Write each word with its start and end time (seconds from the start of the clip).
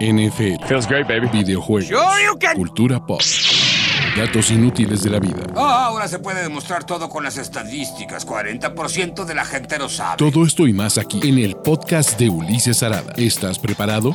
NFL, 0.00 0.66
Feels 0.66 0.86
great, 0.86 1.06
baby. 1.06 1.28
videojuegos, 1.32 1.88
Sure 1.88 2.24
you 2.24 2.38
can. 2.38 2.56
cultura 2.56 3.04
pop, 3.04 3.20
datos 4.16 4.50
inútiles 4.50 5.02
de 5.02 5.10
la 5.10 5.18
vida. 5.20 5.42
Ah, 5.56 5.86
ahora 5.86 6.08
se 6.08 6.18
puede 6.18 6.42
demostrar 6.42 6.84
todo 6.84 7.08
con 7.08 7.22
las 7.24 7.36
estadísticas. 7.36 8.26
40% 8.26 9.24
de 9.24 9.34
la 9.34 9.44
gente 9.44 9.78
lo 9.78 9.88
sabe. 9.88 10.16
Todo 10.18 10.44
esto 10.44 10.66
y 10.66 10.72
más 10.72 10.98
aquí 10.98 11.20
en 11.28 11.38
el 11.38 11.56
podcast 11.56 12.18
de 12.18 12.28
Ulises 12.28 12.82
Arada. 12.82 13.12
¿Estás 13.16 13.58
preparado? 13.58 14.14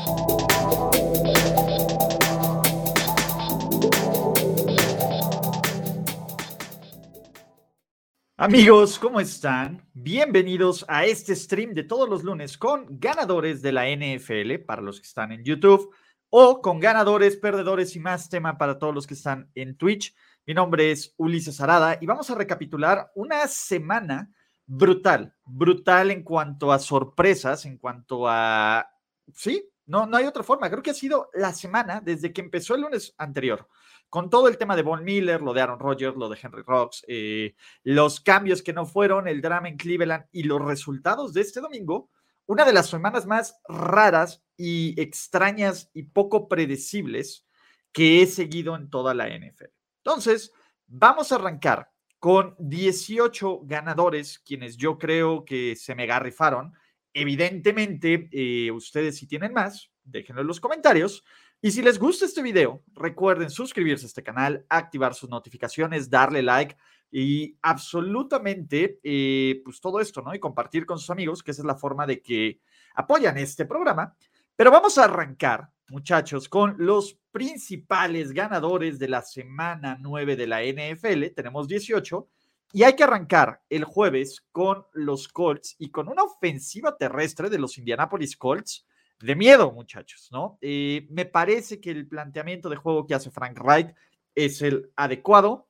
Amigos, 8.41 8.97
¿cómo 8.97 9.19
están? 9.19 9.85
Bienvenidos 9.91 10.85
a 10.87 11.03
este 11.03 11.35
stream 11.35 11.73
de 11.73 11.83
todos 11.83 12.07
los 12.07 12.23
lunes 12.23 12.57
con 12.57 12.85
ganadores 12.87 13.61
de 13.61 13.73
la 13.73 13.89
NFL 13.89 14.63
para 14.65 14.81
los 14.81 15.01
que 15.01 15.07
están 15.07 15.33
en 15.33 15.43
YouTube 15.43 15.93
o 16.29 16.61
con 16.61 16.79
ganadores, 16.79 17.35
perdedores 17.35 17.97
y 17.97 17.99
más 17.99 18.29
tema 18.29 18.57
para 18.57 18.79
todos 18.79 18.95
los 18.95 19.05
que 19.05 19.15
están 19.15 19.51
en 19.55 19.75
Twitch. 19.75 20.15
Mi 20.45 20.53
nombre 20.53 20.89
es 20.89 21.13
Ulises 21.17 21.59
Arada 21.59 21.97
y 21.99 22.05
vamos 22.05 22.29
a 22.29 22.35
recapitular 22.35 23.11
una 23.13 23.45
semana 23.45 24.31
brutal, 24.65 25.35
brutal 25.43 26.09
en 26.09 26.23
cuanto 26.23 26.71
a 26.71 26.79
sorpresas, 26.79 27.65
en 27.65 27.77
cuanto 27.77 28.25
a... 28.25 28.89
Sí, 29.33 29.69
no, 29.85 30.05
no 30.05 30.15
hay 30.15 30.27
otra 30.27 30.43
forma. 30.43 30.69
Creo 30.69 30.81
que 30.81 30.91
ha 30.91 30.93
sido 30.93 31.29
la 31.33 31.51
semana 31.51 31.99
desde 31.99 32.31
que 32.31 32.39
empezó 32.39 32.73
el 32.73 32.83
lunes 32.83 33.13
anterior 33.17 33.67
con 34.09 34.29
todo 34.29 34.47
el 34.47 34.57
tema 34.57 34.75
de 34.75 34.81
Von 34.81 35.03
Miller, 35.03 35.41
lo 35.41 35.53
de 35.53 35.61
Aaron 35.61 35.79
Rodgers, 35.79 36.15
lo 36.15 36.29
de 36.29 36.37
Henry 36.41 36.63
Rocks, 36.65 37.05
eh, 37.07 37.55
los 37.83 38.19
cambios 38.19 38.63
que 38.63 38.73
no 38.73 38.85
fueron, 38.85 39.27
el 39.27 39.41
drama 39.41 39.69
en 39.69 39.77
Cleveland 39.77 40.25
y 40.31 40.43
los 40.43 40.63
resultados 40.63 41.33
de 41.33 41.41
este 41.41 41.61
domingo, 41.61 42.09
una 42.47 42.65
de 42.65 42.73
las 42.73 42.89
semanas 42.89 43.27
más 43.27 43.59
raras 43.67 44.43
y 44.57 44.99
extrañas 44.99 45.91
y 45.93 46.03
poco 46.03 46.47
predecibles 46.47 47.45
que 47.91 48.21
he 48.21 48.25
seguido 48.25 48.75
en 48.75 48.89
toda 48.89 49.13
la 49.13 49.27
NFL. 49.27 49.71
Entonces, 50.03 50.51
vamos 50.87 51.31
a 51.31 51.35
arrancar 51.35 51.91
con 52.17 52.55
18 52.59 53.61
ganadores, 53.63 54.39
quienes 54.39 54.77
yo 54.77 54.97
creo 54.97 55.45
que 55.45 55.75
se 55.75 55.95
me 55.95 56.05
garrifaron. 56.05 56.73
Evidentemente, 57.13 58.29
eh, 58.31 58.71
ustedes 58.71 59.17
si 59.17 59.27
tienen 59.27 59.53
más, 59.53 59.91
déjenlo 60.03 60.41
en 60.41 60.47
los 60.47 60.59
comentarios. 60.59 61.23
Y 61.61 61.71
si 61.71 61.81
les 61.81 61.99
gusta 61.99 62.23
este 62.23 62.41
video, 62.41 62.83
recuerden 62.93 63.49
suscribirse 63.49 64.05
a 64.05 64.07
este 64.07 64.23
canal, 64.23 64.65
activar 64.69 65.13
sus 65.13 65.29
notificaciones, 65.29 66.09
darle 66.09 66.41
like 66.41 66.77
y 67.11 67.57
absolutamente, 67.61 68.99
eh, 69.03 69.61
pues 69.65 69.81
todo 69.81 69.99
esto, 69.99 70.21
¿no? 70.21 70.33
Y 70.33 70.39
compartir 70.39 70.85
con 70.85 70.99
sus 70.99 71.09
amigos, 71.09 71.43
que 71.43 71.51
esa 71.51 71.61
es 71.61 71.65
la 71.65 71.75
forma 71.75 72.05
de 72.05 72.21
que 72.21 72.61
apoyan 72.95 73.37
este 73.37 73.65
programa. 73.65 74.15
Pero 74.55 74.71
vamos 74.71 74.97
a 74.97 75.03
arrancar, 75.03 75.69
muchachos, 75.89 76.47
con 76.47 76.75
los 76.77 77.19
principales 77.31 78.31
ganadores 78.31 78.97
de 78.97 79.09
la 79.09 79.21
semana 79.21 79.97
9 79.99 80.37
de 80.37 80.47
la 80.47 80.63
NFL. 80.63 81.33
Tenemos 81.35 81.67
18 81.67 82.25
y 82.71 82.83
hay 82.83 82.95
que 82.95 83.03
arrancar 83.03 83.63
el 83.69 83.83
jueves 83.83 84.45
con 84.53 84.85
los 84.93 85.27
Colts 85.27 85.75
y 85.77 85.91
con 85.91 86.07
una 86.07 86.23
ofensiva 86.23 86.95
terrestre 86.95 87.49
de 87.49 87.59
los 87.59 87.77
Indianapolis 87.77 88.37
Colts 88.37 88.85
de 89.21 89.35
miedo, 89.35 89.71
muchachos, 89.71 90.29
¿no? 90.31 90.57
Eh, 90.61 91.07
me 91.09 91.25
parece 91.25 91.79
que 91.79 91.91
el 91.91 92.07
planteamiento 92.07 92.69
de 92.69 92.77
juego 92.77 93.05
que 93.05 93.15
hace 93.15 93.31
Frank 93.31 93.59
Wright 93.59 93.89
es 94.35 94.61
el 94.61 94.91
adecuado. 94.95 95.67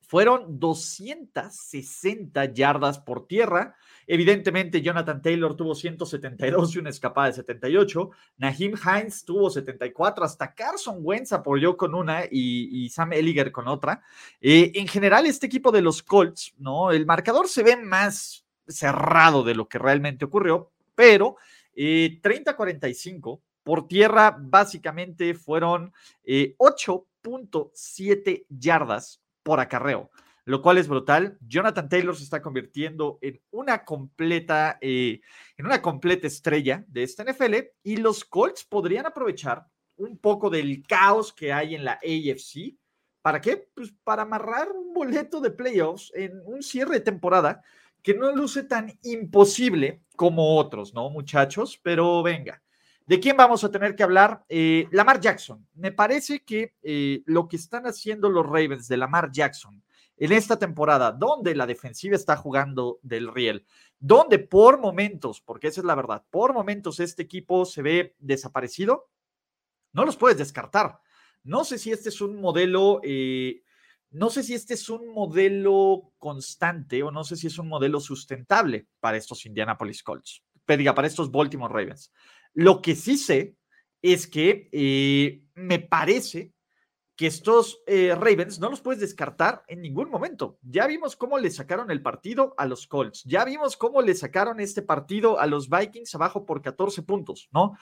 Fueron 0.00 0.58
260 0.58 2.46
yardas 2.54 2.98
por 2.98 3.26
tierra. 3.26 3.76
Evidentemente, 4.06 4.80
Jonathan 4.80 5.20
Taylor 5.20 5.54
tuvo 5.54 5.74
172 5.74 6.74
y 6.74 6.78
una 6.78 6.88
escapada 6.88 7.26
de 7.26 7.34
78. 7.34 8.10
Naheem 8.38 8.72
Hines 8.72 9.22
tuvo 9.26 9.50
74. 9.50 10.24
Hasta 10.24 10.54
Carson 10.54 11.00
Wentz 11.00 11.34
apoyó 11.34 11.76
con 11.76 11.94
una 11.94 12.24
y, 12.24 12.84
y 12.84 12.88
Sam 12.88 13.12
Elliger 13.12 13.52
con 13.52 13.68
otra. 13.68 14.00
Eh, 14.40 14.72
en 14.76 14.88
general, 14.88 15.26
este 15.26 15.44
equipo 15.44 15.70
de 15.70 15.82
los 15.82 16.02
Colts, 16.02 16.54
¿no? 16.56 16.90
El 16.90 17.04
marcador 17.04 17.46
se 17.46 17.62
ve 17.62 17.76
más 17.76 18.46
cerrado 18.66 19.42
de 19.44 19.54
lo 19.54 19.68
que 19.68 19.78
realmente 19.78 20.24
ocurrió, 20.24 20.70
pero 20.94 21.36
eh, 21.80 22.18
30-45 22.20 23.40
por 23.62 23.86
tierra, 23.86 24.36
básicamente 24.36 25.32
fueron 25.34 25.92
eh, 26.24 26.56
8.7 26.58 28.46
yardas 28.48 29.22
por 29.44 29.60
acarreo, 29.60 30.10
lo 30.44 30.60
cual 30.60 30.78
es 30.78 30.88
brutal. 30.88 31.38
Jonathan 31.40 31.88
Taylor 31.88 32.16
se 32.16 32.24
está 32.24 32.42
convirtiendo 32.42 33.20
en 33.20 33.40
una 33.52 33.84
completa, 33.84 34.78
eh, 34.80 35.20
en 35.56 35.66
una 35.66 35.80
completa 35.80 36.26
estrella 36.26 36.84
de 36.88 37.04
esta 37.04 37.22
NFL 37.22 37.54
y 37.84 37.98
los 37.98 38.24
Colts 38.24 38.64
podrían 38.64 39.06
aprovechar 39.06 39.64
un 39.98 40.18
poco 40.18 40.50
del 40.50 40.84
caos 40.84 41.32
que 41.32 41.52
hay 41.52 41.76
en 41.76 41.84
la 41.84 41.92
AFC. 41.92 42.76
¿Para 43.22 43.40
qué? 43.40 43.68
Pues 43.72 43.92
para 44.02 44.22
amarrar 44.22 44.72
un 44.72 44.92
boleto 44.92 45.40
de 45.40 45.52
playoffs 45.52 46.10
en 46.16 46.40
un 46.44 46.60
cierre 46.60 46.94
de 46.94 47.00
temporada 47.02 47.62
que 48.02 48.14
no 48.14 48.34
luce 48.34 48.64
tan 48.64 48.98
imposible 49.02 50.02
como 50.16 50.56
otros, 50.56 50.94
¿no, 50.94 51.10
muchachos? 51.10 51.78
Pero 51.82 52.22
venga, 52.22 52.62
¿de 53.06 53.20
quién 53.20 53.36
vamos 53.36 53.64
a 53.64 53.70
tener 53.70 53.94
que 53.94 54.02
hablar? 54.02 54.44
Eh, 54.48 54.88
Lamar 54.90 55.20
Jackson. 55.20 55.66
Me 55.74 55.92
parece 55.92 56.40
que 56.44 56.74
eh, 56.82 57.22
lo 57.26 57.48
que 57.48 57.56
están 57.56 57.86
haciendo 57.86 58.28
los 58.28 58.46
Ravens 58.46 58.88
de 58.88 58.96
Lamar 58.96 59.30
Jackson 59.30 59.82
en 60.16 60.32
esta 60.32 60.58
temporada, 60.58 61.12
donde 61.12 61.54
la 61.54 61.66
defensiva 61.66 62.16
está 62.16 62.36
jugando 62.36 62.98
del 63.02 63.32
riel, 63.32 63.64
donde 64.00 64.38
por 64.38 64.80
momentos, 64.80 65.40
porque 65.40 65.68
esa 65.68 65.80
es 65.80 65.84
la 65.84 65.94
verdad, 65.94 66.24
por 66.30 66.52
momentos 66.52 66.98
este 67.00 67.22
equipo 67.22 67.64
se 67.64 67.82
ve 67.82 68.16
desaparecido, 68.18 69.08
no 69.92 70.04
los 70.04 70.16
puedes 70.16 70.38
descartar. 70.38 71.00
No 71.44 71.64
sé 71.64 71.78
si 71.78 71.92
este 71.92 72.08
es 72.08 72.20
un 72.20 72.40
modelo 72.40 73.00
eh, 73.04 73.62
no 74.10 74.30
sé 74.30 74.42
si 74.42 74.54
este 74.54 74.74
es 74.74 74.88
un 74.88 75.12
modelo 75.12 76.12
constante 76.18 77.02
o 77.02 77.10
no 77.10 77.24
sé 77.24 77.36
si 77.36 77.46
es 77.46 77.58
un 77.58 77.68
modelo 77.68 78.00
sustentable 78.00 78.88
para 79.00 79.16
estos 79.16 79.44
Indianapolis 79.46 80.02
Colts, 80.02 80.42
diga, 80.66 80.94
para 80.94 81.08
estos 81.08 81.30
Baltimore 81.30 81.72
Ravens. 81.72 82.12
Lo 82.54 82.80
que 82.80 82.94
sí 82.94 83.16
sé 83.16 83.56
es 84.02 84.26
que 84.26 84.68
eh, 84.72 85.42
me 85.54 85.78
parece 85.78 86.52
que 87.18 87.26
estos 87.26 87.82
eh, 87.88 88.14
Ravens 88.14 88.60
no 88.60 88.70
los 88.70 88.80
puedes 88.80 89.00
descartar 89.00 89.64
en 89.66 89.82
ningún 89.82 90.08
momento. 90.08 90.60
Ya 90.62 90.86
vimos 90.86 91.16
cómo 91.16 91.36
le 91.36 91.50
sacaron 91.50 91.90
el 91.90 92.00
partido 92.00 92.54
a 92.56 92.64
los 92.64 92.86
Colts, 92.86 93.24
ya 93.24 93.44
vimos 93.44 93.76
cómo 93.76 94.02
le 94.02 94.14
sacaron 94.14 94.60
este 94.60 94.82
partido 94.82 95.40
a 95.40 95.46
los 95.46 95.68
Vikings 95.68 96.14
abajo 96.14 96.46
por 96.46 96.62
14 96.62 97.02
puntos, 97.02 97.48
¿no? 97.50 97.76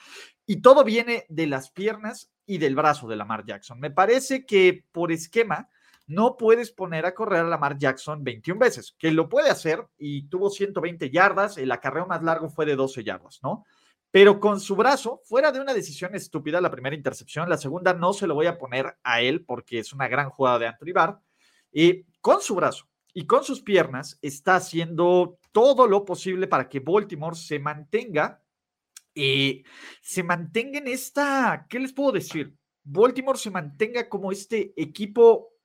Y 0.47 0.61
todo 0.61 0.83
viene 0.83 1.27
de 1.29 1.45
las 1.45 1.69
piernas 1.69 2.31
y 2.47 2.57
del 2.57 2.75
brazo 2.75 3.07
de 3.07 3.15
Lamar 3.15 3.45
Jackson. 3.45 3.79
Me 3.79 3.91
parece 3.91 4.43
que 4.43 4.85
por 4.91 5.11
esquema 5.11 5.69
no 6.07 6.37
puedes 6.37 6.71
poner 6.71 7.05
a 7.05 7.13
correr 7.13 7.41
a 7.41 7.49
Lamar 7.49 7.77
Jackson 7.77 8.23
21 8.23 8.59
veces, 8.59 8.95
que 8.97 9.11
lo 9.11 9.27
puede 9.27 9.49
hacer 9.49 9.85
y 9.97 10.23
tuvo 10.29 10.49
120 10.49 11.09
yardas, 11.11 11.57
el 11.57 11.71
acarreo 11.71 12.07
más 12.07 12.23
largo 12.23 12.49
fue 12.49 12.65
de 12.65 12.75
12 12.75 13.03
yardas, 13.03 13.39
¿no? 13.43 13.65
Pero 14.09 14.39
con 14.39 14.61
su 14.61 14.75
brazo, 14.77 15.21
fuera 15.25 15.51
de 15.51 15.59
una 15.59 15.73
decisión 15.73 16.15
estúpida, 16.15 16.61
la 16.61 16.71
primera 16.71 16.95
intercepción, 16.95 17.49
la 17.49 17.57
segunda 17.57 17.93
no 17.93 18.13
se 18.13 18.25
lo 18.25 18.35
voy 18.35 18.45
a 18.45 18.57
poner 18.57 18.97
a 19.03 19.21
él 19.21 19.43
porque 19.43 19.79
es 19.79 19.91
una 19.91 20.07
gran 20.07 20.29
jugada 20.29 20.59
de 20.59 20.67
Anthony 20.67 20.93
Barr, 20.93 21.19
y 21.71 22.05
con 22.21 22.41
su 22.41 22.55
brazo 22.55 22.87
y 23.13 23.25
con 23.25 23.43
sus 23.43 23.61
piernas 23.61 24.17
está 24.21 24.55
haciendo 24.55 25.39
todo 25.51 25.87
lo 25.87 26.05
posible 26.05 26.47
para 26.47 26.69
que 26.69 26.79
Baltimore 26.79 27.35
se 27.35 27.59
mantenga, 27.59 28.41
eh, 29.13 29.63
se 30.01 30.23
mantenga 30.23 30.79
en 30.79 30.87
esta, 30.87 31.65
¿qué 31.67 31.79
les 31.79 31.91
puedo 31.91 32.13
decir? 32.13 32.55
Baltimore 32.83 33.37
se 33.37 33.51
mantenga 33.51 34.07
como 34.07 34.31
este 34.31 34.71
equipo 34.77 35.56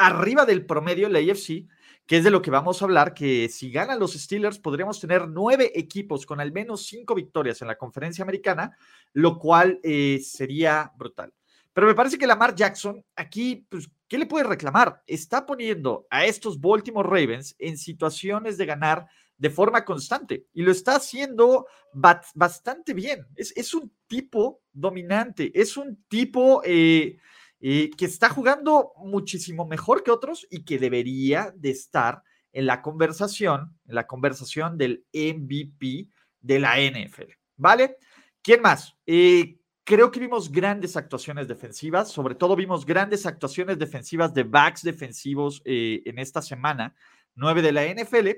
arriba 0.00 0.46
del 0.46 0.64
promedio 0.64 1.08
la 1.08 1.18
AFC, 1.18 1.66
que 2.06 2.16
es 2.16 2.24
de 2.24 2.30
lo 2.30 2.40
que 2.42 2.50
vamos 2.50 2.80
a 2.80 2.86
hablar, 2.86 3.14
que 3.14 3.48
si 3.50 3.70
ganan 3.70 4.00
los 4.00 4.14
Steelers 4.14 4.58
podríamos 4.58 4.98
tener 4.98 5.28
nueve 5.28 5.70
equipos 5.74 6.26
con 6.26 6.40
al 6.40 6.52
menos 6.52 6.86
cinco 6.86 7.14
victorias 7.14 7.60
en 7.60 7.68
la 7.68 7.76
conferencia 7.76 8.22
americana, 8.22 8.76
lo 9.12 9.38
cual 9.38 9.78
eh, 9.82 10.20
sería 10.24 10.90
brutal. 10.96 11.32
Pero 11.72 11.86
me 11.86 11.94
parece 11.94 12.18
que 12.18 12.26
Lamar 12.26 12.54
Jackson 12.54 13.04
aquí, 13.14 13.66
pues, 13.68 13.88
¿qué 14.08 14.18
le 14.18 14.26
puede 14.26 14.44
reclamar? 14.44 15.02
Está 15.06 15.46
poniendo 15.46 16.06
a 16.10 16.24
estos 16.24 16.58
Baltimore 16.58 17.08
Ravens 17.08 17.54
en 17.58 17.76
situaciones 17.78 18.58
de 18.58 18.66
ganar 18.66 19.06
de 19.36 19.50
forma 19.50 19.84
constante 19.84 20.46
y 20.52 20.62
lo 20.62 20.72
está 20.72 20.96
haciendo 20.96 21.66
bastante 21.92 22.92
bien. 22.94 23.26
Es, 23.36 23.52
es 23.54 23.72
un 23.74 23.92
tipo 24.08 24.62
dominante, 24.72 25.52
es 25.54 25.76
un 25.76 26.02
tipo... 26.08 26.62
Eh, 26.64 27.18
eh, 27.60 27.90
que 27.96 28.06
está 28.06 28.28
jugando 28.28 28.92
muchísimo 28.96 29.66
mejor 29.66 30.02
que 30.02 30.10
otros 30.10 30.46
y 30.50 30.64
que 30.64 30.78
debería 30.78 31.52
de 31.56 31.70
estar 31.70 32.22
en 32.52 32.66
la 32.66 32.82
conversación, 32.82 33.78
en 33.86 33.94
la 33.94 34.06
conversación 34.06 34.76
del 34.76 35.04
MVP 35.12 36.08
de 36.40 36.58
la 36.58 36.76
NFL. 36.78 37.32
¿Vale? 37.56 37.96
¿Quién 38.42 38.62
más? 38.62 38.96
Eh, 39.06 39.58
creo 39.84 40.10
que 40.10 40.20
vimos 40.20 40.50
grandes 40.50 40.96
actuaciones 40.96 41.48
defensivas, 41.48 42.10
sobre 42.10 42.34
todo 42.34 42.56
vimos 42.56 42.86
grandes 42.86 43.26
actuaciones 43.26 43.78
defensivas 43.78 44.32
de 44.32 44.44
backs 44.44 44.82
defensivos 44.82 45.60
eh, 45.64 46.02
en 46.06 46.18
esta 46.18 46.40
semana 46.40 46.94
9 47.34 47.62
de 47.62 47.72
la 47.72 47.84
NFL. 47.86 48.28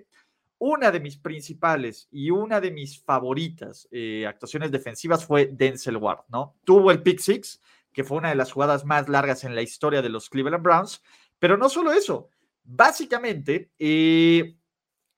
una 0.59 0.91
de 0.91 1.01
mis 1.01 1.17
principales 1.17 2.09
y 2.11 2.31
una 2.31 2.61
de 2.61 2.71
mis 2.71 3.03
favoritas 3.03 3.89
eh, 3.91 4.25
actuaciones 4.27 4.71
defensivas 4.71 5.27
fue 5.27 5.51
Denzel 5.53 5.97
Ward, 5.97 6.25
¿no? 6.29 6.57
Tuvo 6.65 6.91
el 6.91 7.03
pick 7.03 7.19
six, 7.19 7.61
que 7.93 8.05
fue 8.05 8.19
una 8.19 8.31
de 8.31 8.35
las 8.35 8.53
jugadas 8.53 8.85
más 8.85 9.09
largas 9.09 9.45
en 9.45 9.55
la 9.55 9.63
historia 9.63 10.03
de 10.03 10.09
los 10.09 10.31
Cleveland 10.31 10.63
Browns, 10.63 11.03
pero 11.39 11.57
no 11.57 11.69
solo 11.69 11.93
eso, 11.93 12.29
básicamente, 12.65 13.71
eh, 13.79 14.57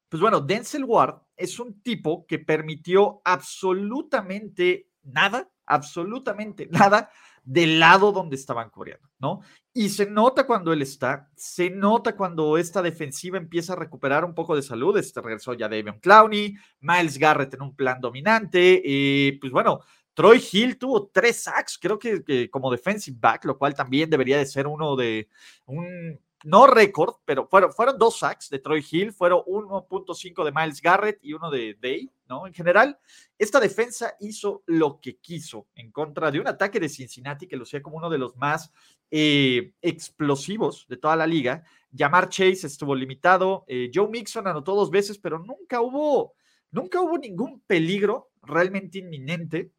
pues 0.09 0.21
bueno, 0.21 0.41
Denzel 0.41 0.85
Ward 0.85 1.23
es 1.37 1.59
un 1.59 1.81
tipo 1.83 2.27
que 2.27 2.39
permitió 2.39 3.21
absolutamente 3.25 4.89
nada, 5.03 5.51
absolutamente 5.67 6.69
nada 6.71 7.11
del 7.45 7.79
lado 7.79 8.11
donde 8.11 8.37
estaban 8.37 8.71
corriendo, 8.71 9.09
¿no? 9.19 9.41
Y 9.73 9.91
se 9.91 10.07
nota 10.07 10.47
cuando 10.47 10.73
él 10.73 10.83
está, 10.83 11.31
se 11.37 11.69
nota 11.69 12.17
cuando 12.17 12.57
esta 12.57 12.81
defensiva 12.81 13.37
empieza 13.37 13.75
a 13.75 13.77
recuperar 13.77 14.25
un 14.25 14.35
poco 14.35 14.57
de 14.57 14.63
salud. 14.63 14.97
Este 14.97 15.21
regresó 15.21 15.53
ya 15.53 15.69
David 15.69 16.01
Clowney, 16.01 16.57
Miles 16.81 17.19
Garrett 17.19 17.53
en 17.55 17.63
un 17.63 17.77
plan 17.77 18.01
dominante, 18.01 18.81
y 18.83 19.33
pues 19.33 19.53
bueno, 19.53 19.81
Troy 20.15 20.43
Hill 20.53 20.79
tuvo 20.79 21.09
tres 21.09 21.43
sacks, 21.43 21.79
creo 21.79 21.99
que, 21.99 22.49
como 22.51 22.71
defensive 22.71 23.17
back, 23.21 23.45
lo 23.45 23.59
cual 23.59 23.75
también 23.75 24.09
debería 24.09 24.39
de 24.39 24.47
ser 24.47 24.67
uno 24.67 24.95
de 24.97 25.29
un, 25.67 26.19
no 26.45 26.67
récord, 26.67 27.17
pero 27.25 27.49
fueron, 27.49 27.73
fueron 27.73 27.99
dos 27.99 28.19
sacks 28.19 28.51
de 28.51 28.59
Troy 28.59 28.85
Hill, 28.89 29.13
fueron 29.13 29.41
1.5 29.47 30.45
de 30.45 30.53
Miles 30.53 30.81
Garrett 30.81 31.19
y 31.23 31.33
uno 31.33 31.51
de 31.51 31.77
Day, 31.81 32.11
¿no? 32.29 32.47
En 32.47 32.53
general, 32.53 32.99
esta 33.39 33.59
defensa 33.59 34.15
hizo 34.21 34.63
lo 34.67 35.01
que 35.01 35.17
quiso 35.17 35.67
en 35.75 35.91
contra 35.91 36.31
de 36.31 36.41
un 36.41 36.47
ataque 36.47 36.79
de 36.79 36.89
Cincinnati 36.91 37.47
que 37.47 37.57
lo 37.57 37.61
lucía 37.61 37.83
como 37.83 37.97
uno 37.97 38.11
de 38.11 38.19
los 38.19 38.37
más 38.37 38.71
eh, 39.11 39.73
explosivos 39.81 40.87
de 40.89 40.99
toda 40.99 41.17
la 41.17 41.27
liga. 41.27 41.65
Yamar 41.91 42.29
Chase 42.29 42.67
estuvo 42.67 42.95
limitado, 42.95 43.65
eh, 43.67 43.91
Joe 43.93 44.09
Mixon 44.09 44.47
anotó 44.47 44.75
dos 44.75 44.91
veces, 44.91 45.19
pero 45.19 45.39
nunca 45.39 45.81
hubo, 45.81 46.35
nunca 46.71 47.01
hubo 47.01 47.17
ningún 47.17 47.61
peligro 47.67 48.31
realmente 48.43 48.99
inminente. 48.99 49.73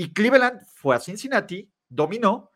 Y 0.00 0.14
Cleveland 0.14 0.62
fue 0.76 0.96
a 0.96 0.98
Cincinnati, 0.98 1.70
dominó, 1.86 2.52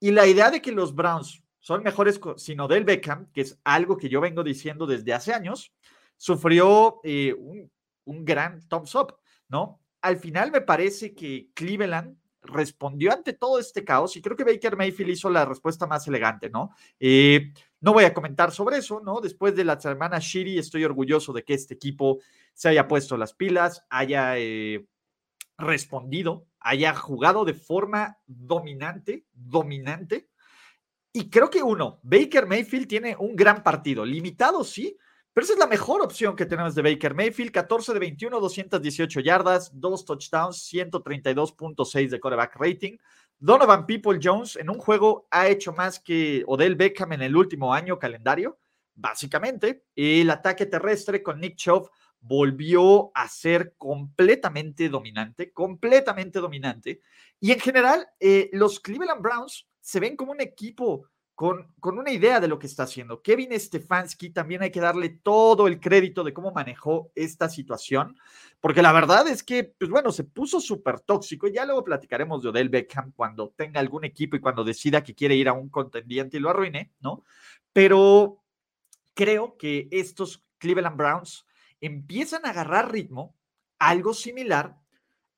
y 0.00 0.10
la 0.10 0.26
idea 0.26 0.50
de 0.50 0.60
que 0.60 0.72
los 0.72 0.96
Browns 0.96 1.44
son 1.60 1.84
mejores 1.84 2.18
sin 2.38 2.58
Odell 2.58 2.82
Beckham, 2.82 3.30
que 3.30 3.42
es 3.42 3.56
algo 3.62 3.96
que 3.96 4.08
yo 4.08 4.20
vengo 4.20 4.42
diciendo 4.42 4.84
desde 4.84 5.14
hace 5.14 5.32
años, 5.32 5.72
sufrió 6.16 6.98
eh, 7.04 7.32
un, 7.38 7.70
un, 8.02 8.24
gran 8.24 8.66
thumbs 8.66 8.96
up, 8.96 9.14
¿no? 9.46 9.80
Al 10.00 10.16
final 10.16 10.50
me 10.50 10.60
parece 10.60 11.14
que 11.14 11.50
Cleveland 11.54 12.18
respondió 12.42 13.12
ante 13.12 13.32
todo 13.32 13.60
este 13.60 13.84
caos 13.84 14.16
y 14.16 14.20
creo 14.20 14.36
que 14.36 14.42
Baker 14.42 14.76
Mayfield 14.76 15.12
hizo 15.12 15.30
la 15.30 15.44
respuesta 15.44 15.86
más 15.86 16.08
elegante, 16.08 16.50
¿no? 16.50 16.70
Eh, 16.98 17.52
no 17.80 17.92
voy 17.92 18.06
a 18.06 18.14
comentar 18.14 18.50
sobre 18.50 18.78
eso, 18.78 18.98
¿no? 18.98 19.20
Después 19.20 19.54
de 19.54 19.64
la 19.64 19.78
semana 19.78 20.18
Shiri, 20.18 20.58
estoy 20.58 20.82
orgulloso 20.82 21.32
de 21.32 21.44
que 21.44 21.54
este 21.54 21.74
equipo 21.74 22.18
se 22.54 22.70
haya 22.70 22.88
puesto 22.88 23.16
las 23.16 23.34
pilas, 23.34 23.84
haya 23.88 24.36
eh, 24.36 24.84
respondido, 25.56 26.47
haya 26.60 26.94
jugado 26.94 27.44
de 27.44 27.54
forma 27.54 28.18
dominante, 28.26 29.26
dominante, 29.32 30.28
y 31.12 31.30
creo 31.30 31.50
que 31.50 31.62
uno, 31.62 32.00
Baker 32.02 32.46
Mayfield 32.46 32.86
tiene 32.86 33.16
un 33.18 33.34
gran 33.34 33.62
partido, 33.62 34.04
limitado 34.04 34.62
sí, 34.62 34.96
pero 35.32 35.44
esa 35.44 35.52
es 35.52 35.58
la 35.60 35.66
mejor 35.66 36.00
opción 36.02 36.34
que 36.34 36.46
tenemos 36.46 36.74
de 36.74 36.82
Baker 36.82 37.14
Mayfield, 37.14 37.52
14 37.52 37.92
de 37.92 37.98
21, 38.00 38.40
218 38.40 39.20
yardas, 39.20 39.70
dos 39.72 40.04
touchdowns, 40.04 40.68
132.6 40.72 42.08
de 42.08 42.18
quarterback 42.18 42.56
rating. 42.56 42.96
Donovan 43.38 43.86
People 43.86 44.18
Jones 44.20 44.56
en 44.56 44.68
un 44.68 44.78
juego 44.78 45.28
ha 45.30 45.46
hecho 45.46 45.72
más 45.72 46.00
que 46.00 46.42
Odell 46.48 46.74
Beckham 46.74 47.12
en 47.12 47.22
el 47.22 47.36
último 47.36 47.72
año 47.72 48.00
calendario, 48.00 48.58
básicamente. 48.96 49.84
El 49.94 50.28
ataque 50.30 50.66
terrestre 50.66 51.22
con 51.22 51.38
Nick 51.38 51.54
Chubb 51.54 51.88
volvió 52.20 53.10
a 53.14 53.28
ser 53.28 53.74
completamente 53.76 54.88
dominante, 54.88 55.52
completamente 55.52 56.40
dominante. 56.40 57.00
Y 57.40 57.52
en 57.52 57.60
general, 57.60 58.08
eh, 58.20 58.50
los 58.52 58.80
Cleveland 58.80 59.22
Browns 59.22 59.68
se 59.80 60.00
ven 60.00 60.16
como 60.16 60.32
un 60.32 60.40
equipo 60.40 61.06
con, 61.34 61.72
con, 61.78 61.98
una 61.98 62.10
idea 62.10 62.40
de 62.40 62.48
lo 62.48 62.58
que 62.58 62.66
está 62.66 62.82
haciendo. 62.82 63.22
Kevin 63.22 63.58
Stefanski 63.58 64.30
también 64.30 64.60
hay 64.62 64.72
que 64.72 64.80
darle 64.80 65.08
todo 65.08 65.68
el 65.68 65.78
crédito 65.78 66.24
de 66.24 66.34
cómo 66.34 66.50
manejó 66.50 67.12
esta 67.14 67.48
situación, 67.48 68.18
porque 68.58 68.82
la 68.82 68.90
verdad 68.90 69.28
es 69.28 69.44
que, 69.44 69.62
pues 69.62 69.88
bueno, 69.88 70.10
se 70.10 70.24
puso 70.24 70.60
súper 70.60 70.98
tóxico. 70.98 71.46
Ya 71.46 71.64
luego 71.64 71.84
platicaremos 71.84 72.42
de 72.42 72.48
Odell 72.48 72.68
Beckham 72.68 73.12
cuando 73.12 73.50
tenga 73.50 73.78
algún 73.78 74.04
equipo 74.04 74.34
y 74.34 74.40
cuando 74.40 74.64
decida 74.64 75.04
que 75.04 75.14
quiere 75.14 75.36
ir 75.36 75.48
a 75.48 75.52
un 75.52 75.68
contendiente 75.68 76.38
y 76.38 76.40
lo 76.40 76.50
arruine, 76.50 76.92
¿no? 76.98 77.22
Pero 77.72 78.42
creo 79.14 79.56
que 79.56 79.86
estos 79.92 80.42
Cleveland 80.58 80.96
Browns 80.96 81.46
empiezan 81.80 82.46
a 82.46 82.50
agarrar 82.50 82.92
ritmo, 82.92 83.36
algo 83.78 84.14
similar 84.14 84.76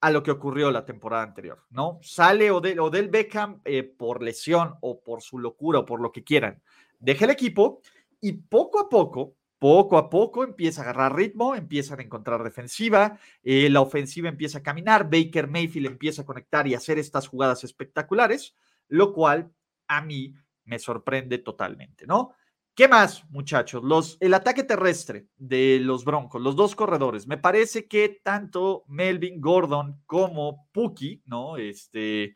a 0.01 0.11
lo 0.11 0.23
que 0.23 0.31
ocurrió 0.31 0.71
la 0.71 0.87
temporada 0.87 1.23
anterior, 1.23 1.65
¿no? 1.71 1.99
Sale 2.03 2.51
Odell, 2.51 3.09
Beckham 3.09 3.61
eh, 3.65 3.83
por 3.83 4.23
lesión 4.23 4.77
o 4.81 5.03
por 5.03 5.21
su 5.23 5.39
locura 5.39 5.81
o 5.81 5.85
por 5.85 6.01
lo 6.01 6.11
que 6.11 6.25
quieran, 6.25 6.63
deja 6.99 7.27
el 7.27 7.33
equipo 7.33 7.83
y 8.21 8.33
poco 8.33 8.81
a 8.81 8.89
poco, 8.89 9.37
poco 9.59 9.99
a 9.99 10.09
poco 10.09 10.43
empieza 10.43 10.81
a 10.81 10.85
agarrar 10.85 11.17
ritmo, 11.17 11.55
empiezan 11.55 12.01
a 12.01 12.03
encontrar 12.03 12.43
defensiva, 12.43 13.19
eh, 13.43 13.69
la 13.69 13.83
ofensiva 13.83 14.31
empieza 14.31 14.59
a 14.59 14.63
caminar, 14.63 15.11
Baker 15.11 15.49
Mayfield 15.49 15.87
empieza 15.87 16.23
a 16.23 16.27
conectar 16.27 16.67
y 16.67 16.75
hacer 16.75 16.99
estas 16.99 17.29
jugadas 17.29 17.63
espectaculares, 17.65 18.55
lo 18.89 19.13
cual 19.13 19.53
a 19.87 20.01
mí 20.01 20.35
me 20.65 20.79
sorprende 20.79 21.39
totalmente, 21.39 22.07
¿no? 22.07 22.33
¿Qué 22.75 22.89
más, 22.89 23.25
muchachos? 23.31 23.83
Los, 23.83 24.17
el 24.21 24.33
ataque 24.33 24.63
terrestre 24.63 25.27
de 25.37 25.81
los 25.83 26.05
Broncos, 26.05 26.41
los 26.41 26.57
dos 26.57 26.75
corredores. 26.77 27.27
Me 27.27 27.37
parece 27.37 27.87
que 27.89 28.21
tanto 28.23 28.85
Melvin 28.87 29.41
Gordon 29.41 30.01
como 30.07 30.69
Puki, 30.73 31.21
¿no? 31.27 31.57
Este, 31.57 32.35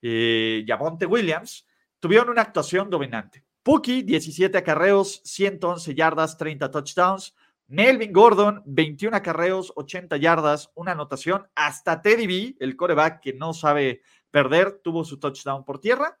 eh, 0.00 0.66
Williams, 1.08 1.66
tuvieron 2.00 2.30
una 2.30 2.42
actuación 2.42 2.88
dominante. 2.90 3.44
Puki, 3.62 4.02
17 4.02 4.58
acarreos, 4.58 5.20
111 5.24 5.94
yardas, 5.94 6.36
30 6.38 6.70
touchdowns. 6.70 7.36
Melvin 7.66 8.12
Gordon, 8.12 8.62
21 8.66 9.16
acarreos, 9.16 9.72
80 9.76 10.16
yardas, 10.16 10.70
una 10.74 10.92
anotación. 10.92 11.46
Hasta 11.54 12.02
Teddy 12.02 12.26
B, 12.26 12.56
el 12.58 12.76
coreback 12.76 13.20
que 13.20 13.32
no 13.34 13.52
sabe 13.52 14.02
perder, 14.30 14.80
tuvo 14.82 15.04
su 15.04 15.18
touchdown 15.18 15.64
por 15.64 15.78
tierra. 15.78 16.18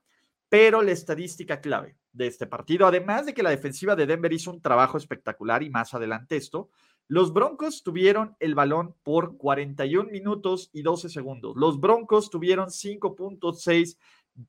Pero 0.48 0.80
la 0.82 0.92
estadística 0.92 1.60
clave 1.60 1.96
de 2.14 2.26
este 2.26 2.46
partido, 2.46 2.86
además 2.86 3.26
de 3.26 3.34
que 3.34 3.42
la 3.42 3.50
defensiva 3.50 3.94
de 3.94 4.06
Denver 4.06 4.32
hizo 4.32 4.50
un 4.50 4.62
trabajo 4.62 4.96
espectacular 4.96 5.62
y 5.62 5.68
más 5.68 5.92
adelante 5.92 6.36
esto, 6.36 6.70
los 7.06 7.34
Broncos 7.34 7.82
tuvieron 7.82 8.34
el 8.40 8.54
balón 8.54 8.94
por 9.02 9.36
41 9.36 10.10
minutos 10.10 10.70
y 10.72 10.80
12 10.80 11.10
segundos. 11.10 11.54
Los 11.56 11.78
Broncos 11.78 12.30
tuvieron 12.30 12.68
5.6 12.68 13.98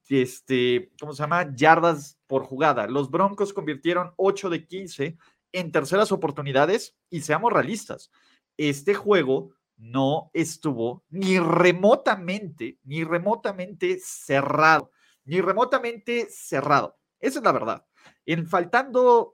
este, 0.09 0.91
¿cómo 0.99 1.13
se 1.13 1.21
llama? 1.21 1.53
yardas 1.53 2.17
por 2.27 2.43
jugada. 2.43 2.87
Los 2.87 3.11
Broncos 3.11 3.51
convirtieron 3.51 4.13
8 4.15 4.49
de 4.49 4.65
15 4.65 5.17
en 5.51 5.71
terceras 5.71 6.11
oportunidades 6.11 6.95
y 7.09 7.21
seamos 7.21 7.51
realistas, 7.51 8.09
este 8.57 8.93
juego 8.93 9.51
no 9.77 10.31
estuvo 10.33 11.03
ni 11.09 11.39
remotamente, 11.39 12.77
ni 12.83 13.03
remotamente 13.03 13.99
cerrado 14.01 14.91
ni 15.25 15.41
remotamente 15.41 16.27
cerrado. 16.29 16.97
Esa 17.25 17.39
es 17.39 17.45
la 17.45 17.51
verdad. 17.51 17.85
En 18.27 18.45
faltando, 18.47 19.33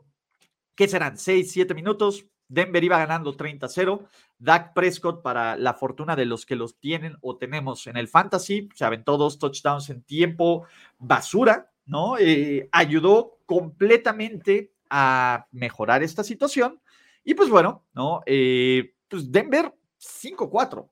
¿qué 0.75 0.87
serán? 0.87 1.17
6, 1.17 1.51
7 1.51 1.73
minutos. 1.73 2.25
Denver 2.47 2.81
iba 2.81 2.97
ganando 2.97 3.35
30-0. 3.35 4.07
Dak 4.37 4.73
Prescott, 4.73 5.21
para 5.21 5.57
la 5.57 5.73
fortuna 5.73 6.15
de 6.15 6.25
los 6.25 6.45
que 6.45 6.55
los 6.55 6.79
tienen 6.79 7.17
o 7.21 7.37
tenemos 7.37 7.87
en 7.87 7.97
el 7.97 8.07
fantasy, 8.07 8.69
se 8.75 8.85
aventó 8.85 9.17
dos 9.17 9.39
touchdowns 9.39 9.89
en 9.89 10.03
tiempo 10.03 10.65
basura, 10.97 11.69
¿no? 11.85 12.17
Eh, 12.17 12.69
ayudó 12.71 13.39
completamente 13.45 14.73
a 14.89 15.47
mejorar 15.51 16.01
esta 16.01 16.23
situación. 16.23 16.81
Y 17.25 17.33
pues 17.33 17.49
bueno, 17.49 17.85
¿no? 17.93 18.21
Eh, 18.25 18.95
pues 19.09 19.29
Denver 19.29 19.73
5-4. 19.99 20.89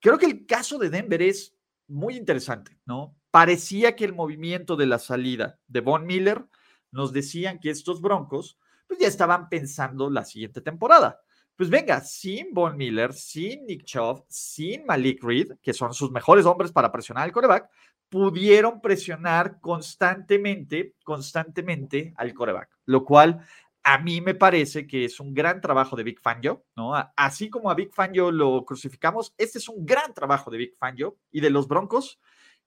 Creo 0.00 0.18
que 0.18 0.26
el 0.26 0.44
caso 0.44 0.76
de 0.78 0.90
Denver 0.90 1.22
es 1.22 1.54
muy 1.86 2.16
interesante, 2.16 2.78
¿no? 2.84 3.14
Parecía 3.32 3.96
que 3.96 4.04
el 4.04 4.14
movimiento 4.14 4.76
de 4.76 4.86
la 4.86 5.00
salida 5.00 5.58
de 5.66 5.80
Von 5.80 6.06
Miller 6.06 6.44
nos 6.92 7.12
decían 7.12 7.58
que 7.58 7.70
estos 7.70 8.00
Broncos 8.00 8.58
pues 8.86 9.00
ya 9.00 9.08
estaban 9.08 9.48
pensando 9.48 10.10
la 10.10 10.24
siguiente 10.24 10.60
temporada. 10.60 11.18
Pues 11.56 11.70
venga, 11.70 12.02
sin 12.02 12.52
Von 12.52 12.76
Miller, 12.76 13.14
sin 13.14 13.64
Nick 13.64 13.84
Chubb, 13.84 14.24
sin 14.28 14.84
Malik 14.84 15.24
Reed, 15.24 15.52
que 15.62 15.72
son 15.72 15.94
sus 15.94 16.10
mejores 16.10 16.44
hombres 16.44 16.72
para 16.72 16.92
presionar 16.92 17.24
al 17.24 17.32
coreback, 17.32 17.70
pudieron 18.10 18.82
presionar 18.82 19.58
constantemente, 19.60 20.94
constantemente 21.02 22.12
al 22.16 22.34
coreback, 22.34 22.68
lo 22.84 23.02
cual 23.02 23.40
a 23.82 23.96
mí 23.96 24.20
me 24.20 24.34
parece 24.34 24.86
que 24.86 25.06
es 25.06 25.18
un 25.20 25.32
gran 25.32 25.62
trabajo 25.62 25.96
de 25.96 26.02
Big 26.02 26.20
Fangio, 26.20 26.66
¿no? 26.76 26.92
Así 27.16 27.48
como 27.48 27.70
a 27.70 27.74
Big 27.74 27.94
Fangio 27.94 28.30
lo 28.30 28.66
crucificamos, 28.66 29.34
este 29.38 29.58
es 29.58 29.68
un 29.70 29.86
gran 29.86 30.12
trabajo 30.12 30.50
de 30.50 30.58
Big 30.58 30.76
Fangio 30.76 31.16
y 31.30 31.40
de 31.40 31.48
los 31.48 31.66
Broncos 31.66 32.20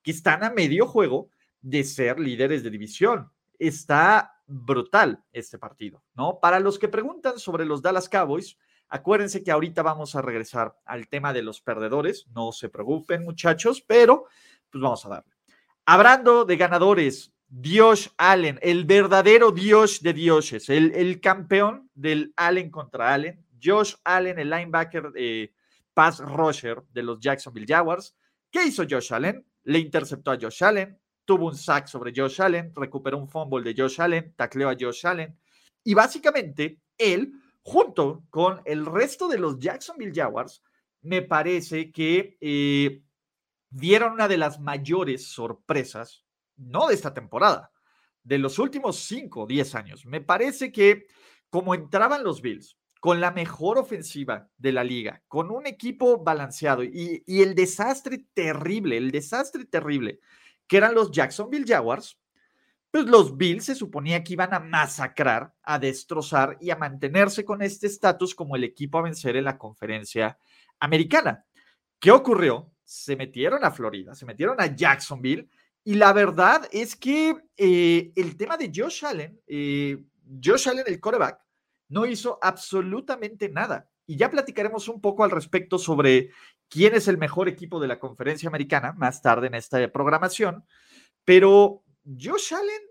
que 0.06 0.12
están 0.12 0.46
a 0.46 0.52
medio 0.52 0.88
juego 0.88 1.30
de 1.62 1.84
ser 1.84 2.20
líderes 2.20 2.64
de 2.64 2.70
división. 2.70 3.32
Está 3.58 4.40
brutal 4.46 5.24
este 5.34 5.58
partido, 5.58 6.04
¿no? 6.14 6.40
Para 6.40 6.60
los 6.60 6.80
que 6.80 6.88
preguntan 6.88 7.40
sobre 7.40 7.66
los 7.66 7.82
Dallas 7.82 8.08
Cowboys, 8.08 8.58
Acuérdense 8.88 9.44
que 9.44 9.52
ahorita 9.52 9.82
vamos 9.82 10.16
a 10.16 10.22
regresar 10.22 10.78
al 10.86 11.08
tema 11.08 11.34
de 11.34 11.42
los 11.42 11.60
perdedores. 11.60 12.28
No 12.36 12.52
se 12.52 12.70
preocupen, 12.70 13.24
muchachos, 13.24 13.82
pero 13.82 14.26
pues 14.70 14.82
vamos 14.82 15.06
a 15.06 15.10
darle. 15.10 15.34
Hablando 15.86 16.46
de 16.46 16.56
ganadores, 16.56 17.34
Dios 17.48 18.14
Allen, 18.18 18.60
el 18.62 18.86
verdadero 18.86 19.52
Dios 19.52 20.02
de 20.02 20.14
dioses, 20.14 20.70
el, 20.70 20.94
el 20.96 21.20
campeón 21.20 21.90
del 21.94 22.34
Allen 22.36 22.70
contra 22.70 23.14
Allen. 23.14 23.44
Josh 23.62 23.96
Allen, 24.04 24.38
el 24.38 24.50
linebacker 24.50 25.12
eh, 25.16 25.52
pass 25.94 26.20
rusher 26.20 26.84
de 26.92 27.04
los 27.04 27.20
Jacksonville 27.20 27.66
Jaguars. 27.68 28.16
¿Qué 28.52 28.66
hizo 28.66 28.84
Josh 28.88 29.14
Allen? 29.14 29.46
Le 29.66 29.80
interceptó 29.80 30.32
a 30.32 30.38
Josh 30.40 30.64
Allen, 30.64 31.00
tuvo 31.26 31.48
un 31.48 31.56
sack 31.56 31.88
sobre 31.88 32.14
Josh 32.16 32.42
Allen, 32.42 32.72
recuperó 32.76 33.18
un 33.18 33.28
fumble 33.28 33.64
de 33.64 33.80
Josh 33.80 34.00
Allen, 34.00 34.34
tacleó 34.36 34.70
a 34.70 34.76
Josh 34.80 35.06
Allen. 35.06 35.38
Y 35.84 35.94
básicamente 35.94 36.82
él, 36.98 37.34
junto 37.62 38.26
con 38.30 38.62
el 38.66 38.86
resto 38.86 39.28
de 39.28 39.38
los 39.38 39.60
Jacksonville 39.60 40.14
Jaguars, 40.14 40.64
me 41.02 41.22
parece 41.22 41.92
que 41.92 42.38
eh, 42.42 43.04
dieron 43.70 44.14
una 44.14 44.28
de 44.28 44.38
las 44.38 44.60
mayores 44.60 45.28
sorpresas, 45.28 46.26
no 46.56 46.88
de 46.88 46.96
esta 46.96 47.14
temporada, 47.14 47.72
de 48.24 48.40
los 48.40 48.58
últimos 48.58 48.98
5 49.00 49.44
o 49.44 49.46
10 49.46 49.76
años. 49.76 50.06
Me 50.06 50.22
parece 50.22 50.72
que 50.72 51.08
como 51.50 51.76
entraban 51.76 52.24
los 52.24 52.42
Bills, 52.42 52.78
con 53.06 53.22
la 53.22 53.30
mejor 53.30 53.78
ofensiva 53.78 54.50
de 54.58 54.72
la 54.72 54.84
liga, 54.84 55.22
con 55.28 55.52
un 55.52 55.68
equipo 55.68 56.24
balanceado 56.24 56.84
y, 56.84 57.22
el 57.28 57.54
desastre 57.54 58.26
terrible, 58.34 58.98
el 58.98 59.12
desastre 59.12 59.66
terrible 59.66 60.22
que 60.66 60.78
eran 60.78 60.96
los 60.96 61.12
Jacksonville 61.12 61.68
Jaguars, 61.68 62.18
pues 62.90 63.06
los 63.06 63.38
Bills 63.38 63.66
se 63.66 63.76
suponía 63.76 64.24
que 64.24 64.34
iban 64.34 64.56
a 64.56 64.60
masacrar, 64.60 65.54
a 65.62 65.78
destrozar 65.78 66.58
y 66.60 66.72
a 66.72 66.78
mantenerse 66.78 67.46
con 67.46 67.62
este 67.62 67.86
estatus 67.86 68.34
como 68.34 68.56
el 68.56 68.64
equipo 68.64 68.98
a 68.98 69.04
vencer 69.04 69.36
en 69.36 69.44
la 69.44 69.60
conferencia 69.60 70.40
americana. 70.80 71.46
¿Qué 72.00 72.10
ocurrió? 72.10 72.72
Se 72.84 73.16
metieron 73.16 73.64
a 73.64 73.70
Florida, 73.70 74.16
se 74.16 74.26
metieron 74.26 74.60
a 74.60 74.76
Jacksonville 74.76 75.48
y 75.84 75.94
la 75.94 76.12
verdad 76.12 76.68
es 76.72 76.96
que 76.96 77.36
eh, 77.56 78.12
el 78.16 78.36
tema 78.36 78.58
de 78.58 78.72
Josh 78.76 79.06
Allen, 79.06 79.40
eh, 79.46 80.04
Josh 80.44 80.70
Allen, 80.70 80.86
el 80.88 81.00
quarterback, 81.00 81.45
no 81.89 82.06
hizo 82.06 82.39
absolutamente 82.42 83.50
nada. 83.50 83.89
Y 84.08 84.18
ya 84.18 84.30
platicaremos 84.30 84.88
un 84.88 85.01
poco 85.01 85.24
al 85.24 85.32
respecto 85.32 85.77
sobre 85.80 86.30
quién 86.70 86.96
es 86.96 87.08
el 87.08 87.18
mejor 87.18 87.48
equipo 87.48 87.80
de 87.80 87.88
la 87.88 88.00
conferencia 88.00 88.50
americana 88.50 88.94
más 88.94 89.22
tarde 89.22 89.48
en 89.48 89.56
esta 89.56 89.92
programación. 89.92 90.63
Pero 91.24 91.84
Josh 92.06 92.54
Allen 92.54 92.82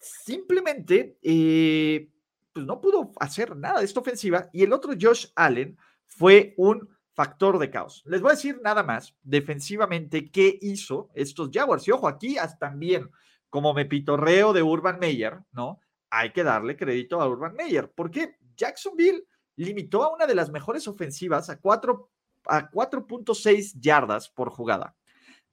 simplemente 0.00 1.18
eh, 1.22 2.10
pues 2.52 2.66
no 2.66 2.80
pudo 2.80 3.12
hacer 3.20 3.56
nada 3.56 3.80
de 3.80 3.84
esta 3.84 4.00
ofensiva 4.00 4.48
y 4.52 4.62
el 4.62 4.72
otro 4.72 4.92
Josh 5.00 5.26
Allen 5.36 5.76
fue 6.06 6.54
un 6.56 6.88
factor 7.14 7.58
de 7.58 7.70
caos. 7.70 8.02
Les 8.06 8.20
voy 8.20 8.30
a 8.30 8.34
decir 8.34 8.60
nada 8.62 8.82
más 8.82 9.16
defensivamente 9.22 10.30
qué 10.30 10.58
hizo 10.60 11.10
estos 11.14 11.50
Jaguars. 11.52 11.86
Y 11.88 11.90
ojo, 11.90 12.06
aquí 12.06 12.36
también, 12.60 13.10
como 13.50 13.74
me 13.74 13.86
pitorreo 13.86 14.52
de 14.52 14.62
Urban 14.62 14.98
Meyer, 15.00 15.40
¿no? 15.52 15.80
Hay 16.10 16.32
que 16.32 16.42
darle 16.42 16.76
crédito 16.76 17.20
a 17.20 17.28
Urban 17.28 17.54
Meyer, 17.54 17.92
porque 17.94 18.36
Jacksonville 18.56 19.24
limitó 19.56 20.02
a 20.04 20.14
una 20.14 20.26
de 20.26 20.34
las 20.34 20.50
mejores 20.50 20.88
ofensivas 20.88 21.50
a 21.50 21.60
4.6 21.60 23.80
yardas 23.80 24.28
por 24.28 24.50
jugada. 24.50 24.96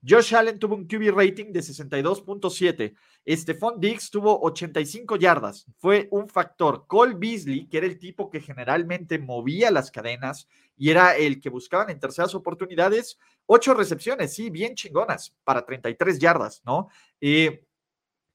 Josh 0.07 0.35
Allen 0.35 0.59
tuvo 0.59 0.75
un 0.75 0.85
QB 0.85 1.15
rating 1.15 1.51
de 1.51 1.61
62.7. 1.61 2.95
Stephon 3.27 3.79
Diggs 3.79 4.11
tuvo 4.11 4.39
85 4.39 5.15
yardas. 5.15 5.65
Fue 5.79 6.07
un 6.11 6.29
factor. 6.29 6.85
Cole 6.85 7.15
Beasley, 7.17 7.67
que 7.67 7.79
era 7.79 7.87
el 7.87 7.97
tipo 7.97 8.29
que 8.29 8.39
generalmente 8.39 9.17
movía 9.17 9.71
las 9.71 9.89
cadenas 9.89 10.47
y 10.77 10.91
era 10.91 11.15
el 11.15 11.41
que 11.41 11.49
buscaban 11.49 11.89
en 11.89 11.99
terceras 11.99 12.35
oportunidades, 12.35 13.17
ocho 13.47 13.73
recepciones, 13.73 14.33
sí, 14.33 14.51
bien 14.51 14.75
chingonas, 14.75 15.33
para 15.43 15.65
33 15.65 16.19
yardas, 16.19 16.61
¿no? 16.65 16.89
Eh, 17.19 17.64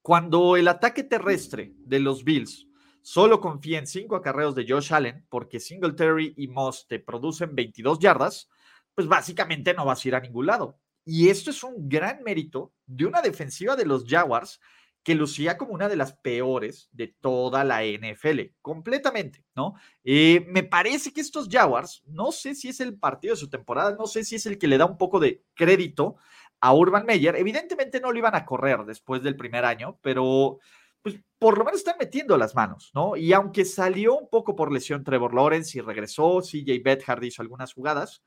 cuando 0.01 0.57
el 0.57 0.67
ataque 0.67 1.03
terrestre 1.03 1.73
de 1.77 1.99
los 1.99 2.23
Bills 2.23 2.67
solo 3.01 3.39
confía 3.39 3.79
en 3.79 3.87
cinco 3.87 4.15
acarreos 4.15 4.55
de 4.55 4.65
Josh 4.67 4.93
Allen, 4.93 5.25
porque 5.29 5.59
Singletary 5.59 6.33
y 6.37 6.47
Moss 6.47 6.87
te 6.87 6.99
producen 6.99 7.55
22 7.55 7.99
yardas, 7.99 8.49
pues 8.95 9.07
básicamente 9.07 9.73
no 9.73 9.85
vas 9.85 10.03
a 10.03 10.07
ir 10.07 10.15
a 10.15 10.19
ningún 10.19 10.47
lado. 10.47 10.79
Y 11.03 11.29
esto 11.29 11.49
es 11.49 11.63
un 11.63 11.89
gran 11.89 12.23
mérito 12.23 12.73
de 12.85 13.05
una 13.05 13.21
defensiva 13.21 13.75
de 13.75 13.85
los 13.85 14.05
Jaguars 14.05 14.59
que 15.03 15.15
lucía 15.15 15.57
como 15.57 15.73
una 15.73 15.89
de 15.89 15.95
las 15.95 16.13
peores 16.13 16.89
de 16.91 17.07
toda 17.07 17.63
la 17.63 17.83
NFL, 17.83 18.39
completamente, 18.61 19.43
¿no? 19.55 19.73
Eh, 20.03 20.45
me 20.47 20.61
parece 20.61 21.11
que 21.11 21.21
estos 21.21 21.47
Jaguars, 21.49 22.03
no 22.05 22.31
sé 22.31 22.53
si 22.53 22.69
es 22.69 22.79
el 22.81 22.99
partido 22.99 23.33
de 23.33 23.39
su 23.39 23.49
temporada, 23.49 23.95
no 23.97 24.05
sé 24.05 24.23
si 24.23 24.35
es 24.35 24.45
el 24.45 24.59
que 24.59 24.67
le 24.67 24.77
da 24.77 24.85
un 24.85 24.97
poco 24.97 25.19
de 25.19 25.43
crédito 25.55 26.17
a 26.61 26.73
Urban 26.73 27.05
Meyer. 27.05 27.35
Evidentemente 27.35 27.99
no 27.99 28.11
lo 28.11 28.17
iban 28.17 28.35
a 28.35 28.45
correr 28.45 28.85
después 28.85 29.21
del 29.23 29.35
primer 29.35 29.65
año, 29.65 29.99
pero 30.01 30.59
pues 31.01 31.19
por 31.39 31.57
lo 31.57 31.65
menos 31.65 31.79
están 31.79 31.95
metiendo 31.99 32.37
las 32.37 32.55
manos, 32.55 32.91
¿no? 32.93 33.17
Y 33.17 33.33
aunque 33.33 33.65
salió 33.65 34.15
un 34.15 34.29
poco 34.29 34.55
por 34.55 34.71
lesión 34.71 35.03
Trevor 35.03 35.33
Lawrence 35.33 35.77
y 35.77 35.81
regresó, 35.81 36.41
CJ 36.41 36.81
Bethard 36.83 37.23
hizo 37.23 37.41
algunas 37.41 37.73
jugadas, 37.73 38.23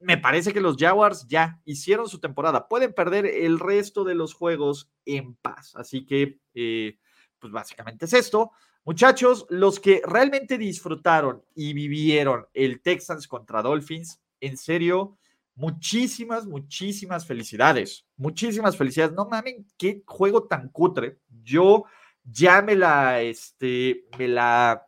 me 0.00 0.18
parece 0.18 0.52
que 0.52 0.60
los 0.60 0.76
Jaguars 0.76 1.26
ya 1.28 1.60
hicieron 1.64 2.08
su 2.08 2.20
temporada. 2.20 2.68
Pueden 2.68 2.92
perder 2.92 3.26
el 3.26 3.58
resto 3.58 4.04
de 4.04 4.14
los 4.14 4.34
juegos 4.34 4.90
en 5.04 5.34
paz. 5.36 5.74
Así 5.74 6.06
que, 6.06 6.38
eh, 6.54 6.98
pues 7.38 7.52
básicamente 7.52 8.04
es 8.04 8.12
esto. 8.12 8.52
Muchachos, 8.84 9.46
los 9.50 9.80
que 9.80 10.00
realmente 10.04 10.56
disfrutaron 10.56 11.44
y 11.54 11.72
vivieron 11.72 12.46
el 12.54 12.80
Texans 12.80 13.26
contra 13.26 13.62
Dolphins, 13.62 14.20
en 14.40 14.56
serio, 14.56 15.18
muchísimas, 15.58 16.46
muchísimas 16.46 17.26
felicidades. 17.26 18.06
Muchísimas 18.16 18.76
felicidades. 18.76 19.12
No 19.14 19.26
mames, 19.26 19.56
qué 19.76 20.02
juego 20.06 20.44
tan 20.44 20.68
cutre. 20.68 21.18
Yo 21.42 21.84
ya 22.24 22.62
me 22.62 22.76
la, 22.76 23.20
este, 23.20 24.06
me 24.18 24.28
la, 24.28 24.86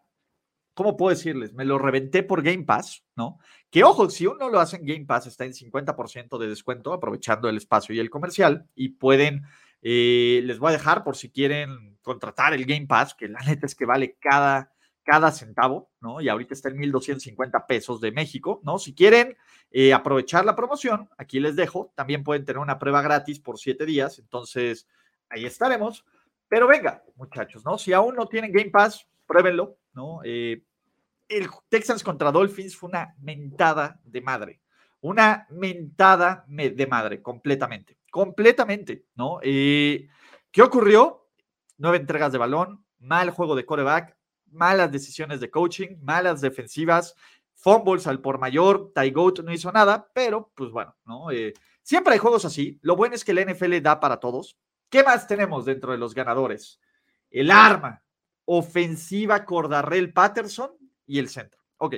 ¿cómo 0.72 0.96
puedo 0.96 1.10
decirles? 1.10 1.52
Me 1.52 1.64
lo 1.64 1.76
reventé 1.76 2.22
por 2.22 2.42
Game 2.42 2.62
Pass, 2.62 3.04
¿no? 3.16 3.38
Que 3.68 3.82
ojo, 3.82 4.08
si 4.10 4.26
uno 4.26 4.48
lo 4.48 4.60
hace 4.60 4.76
en 4.76 4.86
Game 4.86 5.06
Pass, 5.06 5.26
está 5.26 5.44
en 5.44 5.54
50% 5.54 6.38
de 6.38 6.48
descuento, 6.48 6.92
aprovechando 6.92 7.48
el 7.48 7.56
espacio 7.56 7.94
y 7.94 7.98
el 7.98 8.10
comercial, 8.10 8.66
y 8.74 8.90
pueden, 8.90 9.42
eh, 9.82 10.40
les 10.44 10.58
voy 10.58 10.70
a 10.70 10.72
dejar 10.72 11.02
por 11.02 11.16
si 11.16 11.30
quieren 11.30 11.98
contratar 12.02 12.54
el 12.54 12.64
Game 12.64 12.86
Pass, 12.86 13.14
que 13.14 13.28
la 13.28 13.40
neta 13.40 13.66
es 13.66 13.74
que 13.74 13.86
vale 13.86 14.16
cada, 14.20 14.72
cada 15.04 15.30
centavo, 15.32 15.90
¿no? 16.00 16.20
Y 16.20 16.28
ahorita 16.28 16.54
está 16.54 16.68
en 16.68 16.78
1.250 16.78 17.66
pesos 17.66 18.00
de 18.00 18.12
México, 18.12 18.60
¿no? 18.64 18.78
Si 18.78 18.94
quieren 18.94 19.36
eh, 19.70 19.92
aprovechar 19.92 20.44
la 20.44 20.56
promoción, 20.56 21.08
aquí 21.16 21.40
les 21.40 21.56
dejo, 21.56 21.92
también 21.94 22.22
pueden 22.22 22.44
tener 22.44 22.58
una 22.58 22.78
prueba 22.78 23.02
gratis 23.02 23.40
por 23.40 23.58
siete 23.58 23.86
días, 23.86 24.18
entonces 24.18 24.86
ahí 25.28 25.44
estaremos. 25.46 26.04
Pero 26.48 26.66
venga, 26.66 27.02
muchachos, 27.16 27.64
¿no? 27.64 27.78
Si 27.78 27.92
aún 27.92 28.14
no 28.14 28.26
tienen 28.26 28.52
Game 28.52 28.70
Pass, 28.70 29.06
pruébenlo, 29.26 29.78
¿no? 29.92 30.20
Eh, 30.24 30.62
el 31.28 31.48
Texans 31.68 32.02
contra 32.02 32.32
Dolphins 32.32 32.76
fue 32.76 32.88
una 32.88 33.14
mentada 33.20 34.00
de 34.04 34.20
madre. 34.20 34.60
Una 35.00 35.46
mentada 35.50 36.44
de 36.46 36.86
madre, 36.86 37.22
completamente. 37.22 37.96
Completamente, 38.10 39.06
¿no? 39.14 39.38
Eh, 39.42 40.08
¿Qué 40.50 40.62
ocurrió? 40.62 41.28
Nueve 41.78 41.96
entregas 41.98 42.32
de 42.32 42.38
balón, 42.38 42.84
mal 42.98 43.30
juego 43.30 43.54
de 43.54 43.64
coreback, 43.64 44.16
malas 44.52 44.90
decisiones 44.90 45.40
de 45.40 45.50
coaching, 45.50 45.96
malas 46.02 46.40
defensivas, 46.40 47.14
fumbles 47.54 48.06
al 48.06 48.20
por 48.20 48.38
mayor, 48.38 48.92
Ty 48.94 49.10
Goat 49.10 49.40
no 49.40 49.52
hizo 49.52 49.70
nada, 49.70 50.08
pero 50.14 50.50
pues 50.54 50.70
bueno, 50.70 50.96
¿no? 51.04 51.30
Eh, 51.30 51.52
siempre 51.82 52.14
hay 52.14 52.18
juegos 52.18 52.44
así. 52.44 52.78
Lo 52.82 52.96
bueno 52.96 53.14
es 53.14 53.24
que 53.24 53.32
el 53.32 53.46
NFL 53.46 53.80
da 53.82 54.00
para 54.00 54.18
todos. 54.18 54.58
¿Qué 54.88 55.04
más 55.04 55.26
tenemos 55.26 55.64
dentro 55.64 55.92
de 55.92 55.98
los 55.98 56.14
ganadores? 56.14 56.80
El 57.30 57.50
arma 57.50 58.02
ofensiva 58.44 59.44
Cordarrell 59.44 60.12
Patterson 60.12 60.72
y 61.06 61.18
el 61.18 61.28
centro. 61.28 61.60
Ok. 61.76 61.96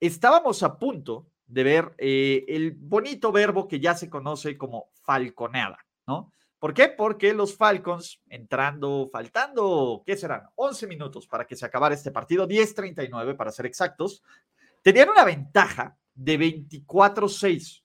Estábamos 0.00 0.62
a 0.62 0.78
punto 0.78 1.28
de 1.46 1.62
ver 1.62 1.94
eh, 1.98 2.44
el 2.48 2.72
bonito 2.72 3.30
verbo 3.32 3.68
que 3.68 3.80
ya 3.80 3.94
se 3.94 4.08
conoce 4.08 4.56
como 4.56 4.90
falconeada, 5.02 5.78
¿no? 6.06 6.32
¿Por 6.60 6.74
qué? 6.74 6.88
Porque 6.88 7.32
los 7.32 7.56
Falcons, 7.56 8.20
entrando, 8.28 9.08
faltando, 9.10 10.02
¿qué 10.04 10.14
serán? 10.14 10.42
11 10.56 10.86
minutos 10.86 11.26
para 11.26 11.46
que 11.46 11.56
se 11.56 11.64
acabara 11.64 11.94
este 11.94 12.10
partido, 12.10 12.46
10-39 12.46 13.34
para 13.34 13.50
ser 13.50 13.64
exactos, 13.64 14.22
tenían 14.82 15.08
una 15.08 15.24
ventaja 15.24 15.96
de 16.14 16.38
24-6 16.38 17.82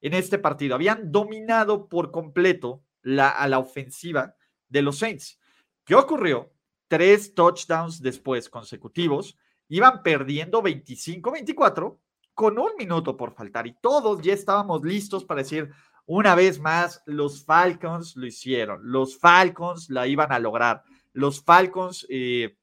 en 0.00 0.14
este 0.14 0.38
partido. 0.38 0.74
Habían 0.74 1.12
dominado 1.12 1.86
por 1.86 2.10
completo 2.10 2.82
la, 3.02 3.28
a 3.28 3.46
la 3.46 3.58
ofensiva 3.58 4.34
de 4.70 4.80
los 4.80 4.98
Saints. 4.98 5.38
¿Qué 5.84 5.94
ocurrió? 5.94 6.50
Tres 6.88 7.34
touchdowns 7.34 8.00
después 8.00 8.48
consecutivos 8.48 9.36
iban 9.68 10.02
perdiendo 10.02 10.62
25-24 10.62 11.98
con 12.32 12.58
un 12.58 12.70
minuto 12.78 13.18
por 13.18 13.34
faltar 13.34 13.66
y 13.66 13.74
todos 13.74 14.22
ya 14.22 14.32
estábamos 14.32 14.82
listos 14.82 15.24
para 15.24 15.42
decir, 15.42 15.70
una 16.06 16.34
vez 16.34 16.60
más, 16.60 17.02
los 17.06 17.44
Falcons 17.44 18.16
lo 18.16 18.26
hicieron, 18.26 18.80
los 18.82 19.18
Falcons 19.18 19.88
la 19.88 20.06
iban 20.06 20.32
a 20.32 20.38
lograr, 20.38 20.82
los 21.12 21.42
Falcons 21.42 22.06
eh, 22.10 22.56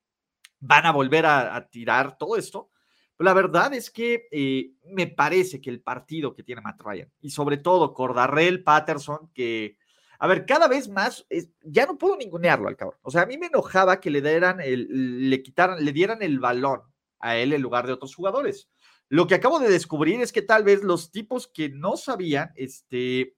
van 0.59 0.85
a 0.85 0.91
volver 0.91 1.25
a, 1.25 1.67
tirar 1.69 2.17
todo 2.17 2.37
esto. 2.37 2.69
la 3.17 3.33
verdad 3.33 3.73
es 3.73 3.89
que 3.89 4.27
eh, 4.31 4.73
me 4.85 5.07
parece 5.07 5.59
que 5.61 5.69
el 5.69 5.81
partido 5.81 6.33
que 6.33 6.43
tiene 6.43 6.61
Matt 6.61 6.81
Ryan 6.81 7.11
y 7.19 7.29
sobre 7.31 7.57
todo 7.57 7.93
Cordarrell 7.93 8.63
Patterson, 8.63 9.31
que, 9.33 9.77
a 10.19 10.27
ver, 10.27 10.45
cada 10.45 10.67
vez 10.67 10.87
más, 10.87 11.25
ya 11.63 11.85
no 11.85 11.97
puedo 11.97 12.17
ningunearlo 12.17 12.67
al 12.67 12.77
cabrón. 12.77 12.99
O 13.01 13.11
sea, 13.11 13.23
a 13.23 13.25
mí 13.25 13.37
me 13.37 13.47
enojaba 13.47 13.99
que 13.99 14.11
le 14.11 14.21
dieran 14.21 14.59
el, 14.59 15.29
le 15.29 15.41
quitaran, 15.41 15.83
le 15.83 15.91
dieran 15.91 16.21
el 16.21 16.39
balón 16.39 16.81
a 17.19 17.37
él 17.37 17.53
en 17.53 17.61
lugar 17.61 17.87
de 17.87 17.93
otros 17.93 18.13
jugadores. 18.13 18.69
Lo 19.11 19.27
que 19.27 19.35
acabo 19.35 19.59
de 19.59 19.67
descubrir 19.67 20.21
es 20.21 20.31
que 20.31 20.41
tal 20.41 20.63
vez 20.63 20.83
los 20.83 21.11
tipos 21.11 21.45
que 21.45 21.67
no 21.67 21.97
sabían, 21.97 22.53
este, 22.55 23.35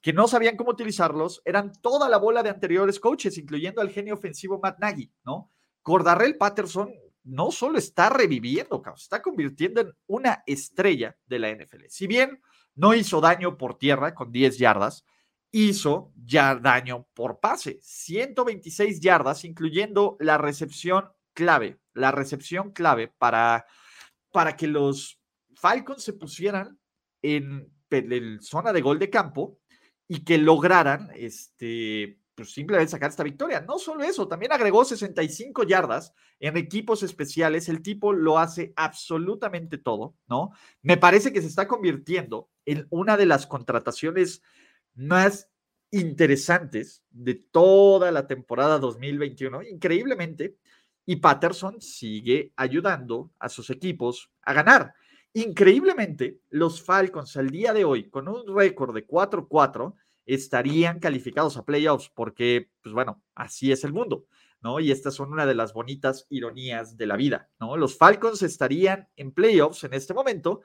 que 0.00 0.14
no 0.14 0.26
sabían 0.26 0.56
cómo 0.56 0.70
utilizarlos, 0.70 1.42
eran 1.44 1.72
toda 1.82 2.08
la 2.08 2.16
bola 2.16 2.42
de 2.42 2.48
anteriores 2.48 2.98
coaches, 2.98 3.36
incluyendo 3.36 3.82
al 3.82 3.90
genio 3.90 4.14
ofensivo 4.14 4.58
Matt 4.62 4.78
Nagy, 4.78 5.12
¿no? 5.26 5.50
Cordarrell 5.82 6.38
Patterson 6.38 6.94
no 7.22 7.50
solo 7.50 7.76
está 7.76 8.08
reviviendo, 8.08 8.82
está 8.96 9.20
convirtiendo 9.20 9.82
en 9.82 9.92
una 10.06 10.42
estrella 10.46 11.18
de 11.26 11.38
la 11.38 11.50
NFL. 11.50 11.84
Si 11.90 12.06
bien 12.06 12.40
no 12.74 12.94
hizo 12.94 13.20
daño 13.20 13.58
por 13.58 13.76
tierra 13.76 14.14
con 14.14 14.32
10 14.32 14.56
yardas, 14.56 15.04
hizo 15.50 16.14
ya 16.24 16.54
daño 16.54 17.06
por 17.12 17.40
pase, 17.40 17.78
126 17.82 19.00
yardas, 19.00 19.44
incluyendo 19.44 20.16
la 20.18 20.38
recepción 20.38 21.10
clave, 21.34 21.78
la 21.92 22.10
recepción 22.10 22.70
clave 22.70 23.08
para, 23.18 23.66
para 24.32 24.56
que 24.56 24.66
los 24.66 25.20
Falcons 25.54 26.02
se 26.02 26.12
pusieran 26.12 26.78
en, 27.22 27.72
en 27.90 28.40
zona 28.40 28.72
de 28.72 28.80
gol 28.80 28.98
de 28.98 29.10
campo 29.10 29.58
y 30.08 30.24
que 30.24 30.38
lograran 30.38 31.10
este, 31.14 32.20
pues, 32.40 32.52
simplemente 32.52 32.90
sacar 32.90 33.10
esta 33.10 33.22
victoria. 33.22 33.60
No 33.60 33.78
solo 33.78 34.02
eso, 34.02 34.26
también 34.26 34.50
agregó 34.50 34.82
65 34.82 35.64
yardas 35.64 36.14
en 36.38 36.56
equipos 36.56 37.02
especiales. 37.02 37.68
El 37.68 37.82
tipo 37.82 38.14
lo 38.14 38.38
hace 38.38 38.72
absolutamente 38.76 39.76
todo, 39.76 40.16
¿no? 40.26 40.50
Me 40.80 40.96
parece 40.96 41.34
que 41.34 41.42
se 41.42 41.48
está 41.48 41.68
convirtiendo 41.68 42.48
en 42.64 42.86
una 42.88 43.18
de 43.18 43.26
las 43.26 43.46
contrataciones 43.46 44.42
más 44.94 45.50
interesantes 45.90 47.04
de 47.10 47.34
toda 47.34 48.10
la 48.10 48.26
temporada 48.26 48.78
2021, 48.78 49.62
increíblemente. 49.64 50.56
Y 51.10 51.16
Patterson 51.16 51.80
sigue 51.80 52.52
ayudando 52.54 53.32
a 53.40 53.48
sus 53.48 53.68
equipos 53.70 54.30
a 54.42 54.52
ganar. 54.52 54.94
Increíblemente, 55.32 56.38
los 56.50 56.80
Falcons 56.84 57.36
al 57.36 57.50
día 57.50 57.72
de 57.72 57.84
hoy, 57.84 58.08
con 58.08 58.28
un 58.28 58.44
récord 58.56 58.94
de 58.94 59.08
4-4, 59.08 59.92
estarían 60.24 61.00
calificados 61.00 61.56
a 61.56 61.64
playoffs, 61.64 62.12
porque, 62.14 62.70
pues 62.80 62.94
bueno, 62.94 63.24
así 63.34 63.72
es 63.72 63.82
el 63.82 63.92
mundo, 63.92 64.26
¿no? 64.60 64.78
Y 64.78 64.92
estas 64.92 65.14
son 65.14 65.32
una 65.32 65.46
de 65.46 65.56
las 65.56 65.72
bonitas 65.72 66.28
ironías 66.28 66.96
de 66.96 67.06
la 67.06 67.16
vida, 67.16 67.50
¿no? 67.58 67.76
Los 67.76 67.98
Falcons 67.98 68.42
estarían 68.42 69.08
en 69.16 69.32
playoffs 69.32 69.82
en 69.82 69.94
este 69.94 70.14
momento. 70.14 70.60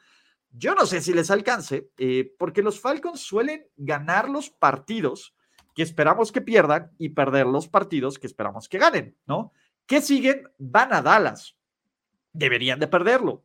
Yo 0.51 0.75
no 0.75 0.85
sé 0.85 1.01
si 1.01 1.15
les 1.15 1.31
alcance, 1.31 1.89
eh, 1.97 2.35
porque 2.37 2.61
los 2.61 2.79
Falcons 2.79 3.19
suelen 3.19 3.65
ganar 3.77 4.29
los 4.29 4.51
partidos 4.51 5.33
que 5.73 5.81
esperamos 5.81 6.31
que 6.31 6.41
pierdan 6.41 6.91
y 6.99 7.09
perder 7.09 7.47
los 7.47 7.67
partidos 7.67 8.19
que 8.19 8.27
esperamos 8.27 8.69
que 8.69 8.77
ganen, 8.77 9.17
¿no? 9.25 9.51
¿Qué 9.85 10.01
siguen? 10.01 10.49
Van 10.57 10.93
a 10.93 11.01
Dallas. 11.01 11.55
Deberían 12.33 12.79
de 12.79 12.87
perderlo. 12.87 13.43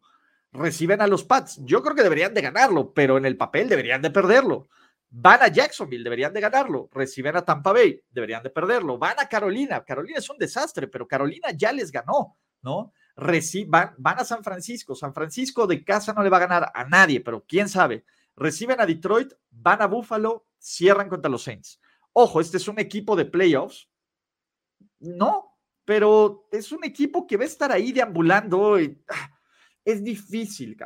Reciben 0.52 1.00
a 1.00 1.06
los 1.06 1.24
Pats. 1.24 1.60
Yo 1.64 1.82
creo 1.82 1.94
que 1.94 2.02
deberían 2.02 2.34
de 2.34 2.40
ganarlo, 2.40 2.92
pero 2.92 3.18
en 3.18 3.24
el 3.24 3.36
papel 3.36 3.68
deberían 3.68 4.02
de 4.02 4.10
perderlo. 4.10 4.68
Van 5.10 5.42
a 5.42 5.48
Jacksonville, 5.48 6.04
deberían 6.04 6.32
de 6.32 6.40
ganarlo. 6.40 6.88
Reciben 6.92 7.36
a 7.36 7.44
Tampa 7.44 7.72
Bay, 7.72 8.00
deberían 8.10 8.42
de 8.42 8.50
perderlo. 8.50 8.98
Van 8.98 9.18
a 9.18 9.28
Carolina. 9.28 9.84
Carolina 9.84 10.18
es 10.18 10.30
un 10.30 10.38
desastre, 10.38 10.88
pero 10.88 11.06
Carolina 11.06 11.50
ya 11.56 11.72
les 11.72 11.90
ganó, 11.90 12.36
¿no? 12.62 12.92
Reciban, 13.16 13.94
van 13.98 14.20
a 14.20 14.24
San 14.24 14.42
Francisco. 14.42 14.94
San 14.94 15.12
Francisco 15.12 15.66
de 15.66 15.84
casa 15.84 16.12
no 16.12 16.22
le 16.22 16.30
va 16.30 16.38
a 16.38 16.46
ganar 16.46 16.72
a 16.72 16.84
nadie, 16.84 17.20
pero 17.20 17.44
quién 17.46 17.68
sabe. 17.68 18.04
Reciben 18.36 18.80
a 18.80 18.86
Detroit, 18.86 19.32
van 19.50 19.82
a 19.82 19.86
Buffalo, 19.86 20.46
cierran 20.58 21.08
contra 21.08 21.30
los 21.30 21.42
Saints. 21.42 21.80
Ojo, 22.12 22.40
este 22.40 22.56
es 22.56 22.68
un 22.68 22.78
equipo 22.78 23.16
de 23.16 23.24
playoffs. 23.24 23.88
No, 25.00 25.49
pero 25.90 26.46
es 26.52 26.70
un 26.70 26.84
equipo 26.84 27.26
que 27.26 27.36
va 27.36 27.42
a 27.42 27.48
estar 27.48 27.72
ahí 27.72 27.90
deambulando. 27.90 28.76
Ah, 29.08 29.36
es 29.84 30.04
difícil, 30.04 30.76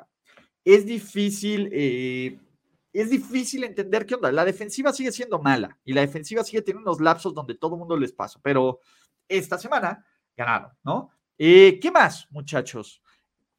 es 0.64 0.86
difícil 0.86 1.68
eh, 1.70 2.40
es 2.90 3.10
difícil 3.10 3.64
entender 3.64 4.06
qué 4.06 4.14
onda. 4.14 4.32
La 4.32 4.46
defensiva 4.46 4.94
sigue 4.94 5.12
siendo 5.12 5.38
mala 5.38 5.78
y 5.84 5.92
la 5.92 6.00
defensiva 6.00 6.42
sigue 6.42 6.62
teniendo 6.62 6.90
unos 6.90 7.02
lapsos 7.02 7.34
donde 7.34 7.54
todo 7.54 7.74
el 7.74 7.80
mundo 7.80 7.98
les 7.98 8.12
pasa, 8.12 8.40
pero 8.42 8.80
esta 9.28 9.58
semana 9.58 10.02
ganaron, 10.34 10.70
¿no? 10.82 11.10
Eh, 11.36 11.78
¿Qué 11.82 11.90
más, 11.90 12.26
muchachos? 12.30 13.02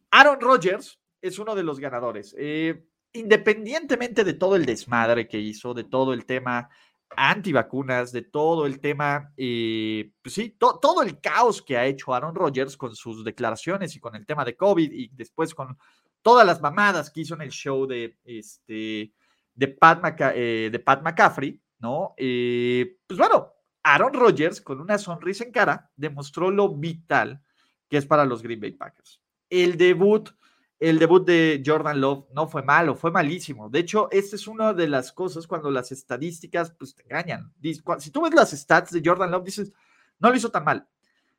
Aaron 0.10 0.42
Rodgers 0.42 1.00
es 1.22 1.38
uno 1.38 1.54
de 1.54 1.62
los 1.62 1.80
ganadores. 1.80 2.36
Eh, 2.40 2.88
independientemente 3.14 4.24
de 4.24 4.34
todo 4.34 4.56
el 4.56 4.66
desmadre 4.66 5.28
que 5.28 5.38
hizo, 5.38 5.76
de 5.76 5.84
todo 5.84 6.12
el 6.12 6.26
tema 6.26 6.72
antivacunas, 7.18 8.12
de 8.12 8.22
todo 8.22 8.66
el 8.66 8.80
tema, 8.80 9.34
eh, 9.38 10.12
pues 10.22 10.36
sí, 10.36 10.56
todo 10.60 11.02
el 11.02 11.20
caos 11.20 11.62
que 11.62 11.78
ha 11.78 11.86
hecho 11.86 12.14
Aaron 12.14 12.36
Rodgers 12.36 12.78
con 12.78 12.96
sus 12.96 13.24
declaraciones 13.24 13.96
y 13.96 14.00
con 14.00 14.16
el 14.16 14.26
tema 14.26 14.46
de 14.46 14.56
COVID 14.56 14.92
y 14.92 15.10
después 15.14 15.54
con 15.54 15.78
todas 16.22 16.46
las 16.46 16.62
mamadas 16.62 17.10
que 17.10 17.22
hizo 17.22 17.36
en 17.36 17.42
el 17.42 17.52
show 17.52 17.86
de 17.86 18.18
este 18.24 19.14
de 19.54 19.68
Pat, 19.70 20.20
eh, 20.36 20.70
de 20.72 20.80
Pat 20.80 21.02
McCaffrey, 21.02 21.60
¿no? 21.80 22.14
Eh, 22.18 22.98
pues 23.08 23.18
bueno, 23.18 23.54
Aaron 23.84 24.14
Rodgers, 24.14 24.62
con 24.62 24.82
una 24.82 24.98
sonrisa 24.98 25.44
en 25.44 25.52
cara, 25.52 25.90
demostró 25.96 26.52
lo 26.52 26.70
vital 26.76 27.42
que 27.88 27.98
es 27.98 28.06
para 28.06 28.26
los 28.26 28.42
Green 28.42 28.60
Bay 28.60 28.72
Packers. 28.72 29.22
El 29.50 29.78
debut, 29.78 30.30
el 30.80 31.00
debut 31.00 31.26
de 31.26 31.64
Jordan 31.66 32.02
Love 32.02 32.26
no 32.34 32.48
fue 32.48 32.64
malo, 32.64 32.96
fue 32.96 33.12
malísimo. 33.12 33.70
De 33.70 33.80
hecho, 33.80 34.10
esta 34.12 34.36
es 34.36 34.48
una 34.48 34.74
de 34.74 34.88
las 34.88 35.12
cosas 35.12 35.48
cuando 35.48 35.72
las 35.72 35.92
estadísticas 35.92 36.72
pues 36.72 36.96
te 36.96 37.04
engañan. 37.04 37.54
Si 38.00 38.12
tú 38.12 38.22
ves 38.22 38.34
las 38.34 38.52
stats 38.52 38.92
de 38.92 39.02
Jordan 39.04 39.32
Love, 39.32 39.46
dices, 39.46 39.74
no 40.20 40.30
lo 40.30 40.36
hizo 40.36 40.52
tan 40.52 40.66
mal. 40.66 40.88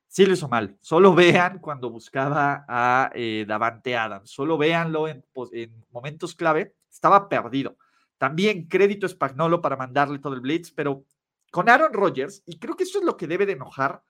Sí 0.08 0.24
lo 0.24 0.32
hizo 0.32 0.48
mal. 0.48 0.78
Solo 0.80 1.14
vean 1.14 1.58
cuando 1.58 1.90
buscaba 1.90 2.64
a 2.68 3.10
eh, 3.14 3.44
Davante 3.46 3.96
Adams. 3.96 4.30
Solo 4.30 4.56
véanlo 4.56 5.08
en, 5.08 5.24
en 5.52 5.84
momentos 5.90 6.34
clave. 6.34 6.74
Estaba 6.90 7.28
perdido. 7.28 7.76
También 8.18 8.66
crédito 8.66 9.06
Spagnolo 9.06 9.60
para 9.60 9.76
mandarle 9.76 10.18
todo 10.18 10.34
el 10.34 10.40
blitz, 10.40 10.70
pero 10.70 11.04
con 11.50 11.68
Aaron 11.68 11.92
Rodgers, 11.92 12.42
y 12.46 12.58
creo 12.58 12.76
que 12.76 12.84
eso 12.84 12.98
es 12.98 13.04
lo 13.04 13.16
que 13.16 13.26
debe 13.26 13.46
de 13.46 13.52
enojar 13.52 14.02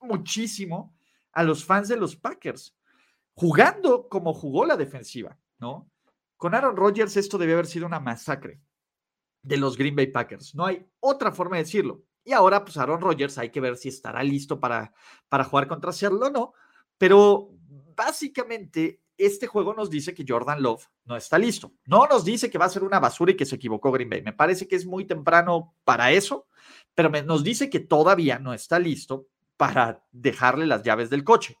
muchísimo 0.00 0.96
a 1.32 1.42
los 1.42 1.64
fans 1.64 1.88
de 1.88 1.96
los 1.96 2.16
Packers, 2.16 2.74
jugando 3.38 4.08
como 4.08 4.34
jugó 4.34 4.66
la 4.66 4.76
defensiva, 4.76 5.38
¿no? 5.60 5.88
Con 6.36 6.56
Aaron 6.56 6.76
Rodgers 6.76 7.16
esto 7.16 7.38
debe 7.38 7.52
haber 7.52 7.66
sido 7.66 7.86
una 7.86 8.00
masacre 8.00 8.60
de 9.42 9.56
los 9.56 9.76
Green 9.76 9.94
Bay 9.94 10.08
Packers. 10.08 10.56
No 10.56 10.66
hay 10.66 10.84
otra 10.98 11.30
forma 11.30 11.56
de 11.56 11.62
decirlo. 11.62 12.02
Y 12.24 12.32
ahora, 12.32 12.64
pues 12.64 12.76
Aaron 12.76 13.00
Rodgers 13.00 13.38
hay 13.38 13.50
que 13.50 13.60
ver 13.60 13.76
si 13.76 13.90
estará 13.90 14.24
listo 14.24 14.58
para, 14.58 14.92
para 15.28 15.44
jugar 15.44 15.68
contra 15.68 15.92
Seattle 15.92 16.18
o 16.20 16.30
no. 16.30 16.52
Pero 16.98 17.50
básicamente 17.94 19.02
este 19.16 19.46
juego 19.46 19.72
nos 19.72 19.88
dice 19.88 20.14
que 20.14 20.24
Jordan 20.26 20.60
Love 20.60 20.88
no 21.04 21.16
está 21.16 21.38
listo. 21.38 21.72
No 21.86 22.08
nos 22.08 22.24
dice 22.24 22.50
que 22.50 22.58
va 22.58 22.64
a 22.64 22.70
ser 22.70 22.82
una 22.82 22.98
basura 22.98 23.30
y 23.30 23.36
que 23.36 23.46
se 23.46 23.54
equivocó 23.54 23.92
Green 23.92 24.10
Bay. 24.10 24.22
Me 24.22 24.32
parece 24.32 24.66
que 24.66 24.74
es 24.74 24.84
muy 24.84 25.04
temprano 25.04 25.76
para 25.84 26.10
eso, 26.10 26.48
pero 26.92 27.08
nos 27.08 27.44
dice 27.44 27.70
que 27.70 27.78
todavía 27.78 28.40
no 28.40 28.52
está 28.52 28.80
listo 28.80 29.28
para 29.56 30.04
dejarle 30.10 30.66
las 30.66 30.82
llaves 30.82 31.08
del 31.08 31.22
coche. 31.22 31.56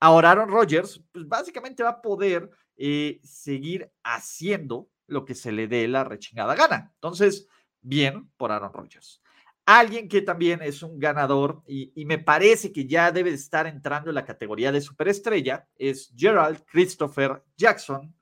Ahora 0.00 0.30
Aaron 0.30 0.50
Rodgers, 0.50 1.02
pues 1.12 1.26
básicamente 1.26 1.82
va 1.82 1.90
a 1.90 2.02
poder 2.02 2.50
eh, 2.76 3.20
seguir 3.22 3.90
haciendo 4.02 4.88
lo 5.06 5.24
que 5.24 5.34
se 5.34 5.52
le 5.52 5.68
dé 5.68 5.88
la 5.88 6.04
rechingada 6.04 6.54
gana. 6.54 6.92
Entonces, 6.94 7.48
bien 7.80 8.30
por 8.36 8.52
Aaron 8.52 8.72
Rodgers. 8.72 9.22
Alguien 9.64 10.08
que 10.08 10.22
también 10.22 10.62
es 10.62 10.82
un 10.82 10.98
ganador 10.98 11.62
y, 11.66 12.04
me 12.04 12.18
parece 12.18 12.72
que 12.72 12.86
ya 12.86 13.10
debe 13.10 13.30
estar 13.30 13.66
entrando 13.66 14.10
en 14.10 14.14
la 14.14 14.24
categoría 14.24 14.70
de 14.70 14.80
superestrella 14.80 15.66
es 15.76 16.12
Gerald 16.16 16.62
Christopher 16.66 17.42
Jackson, 17.56 18.14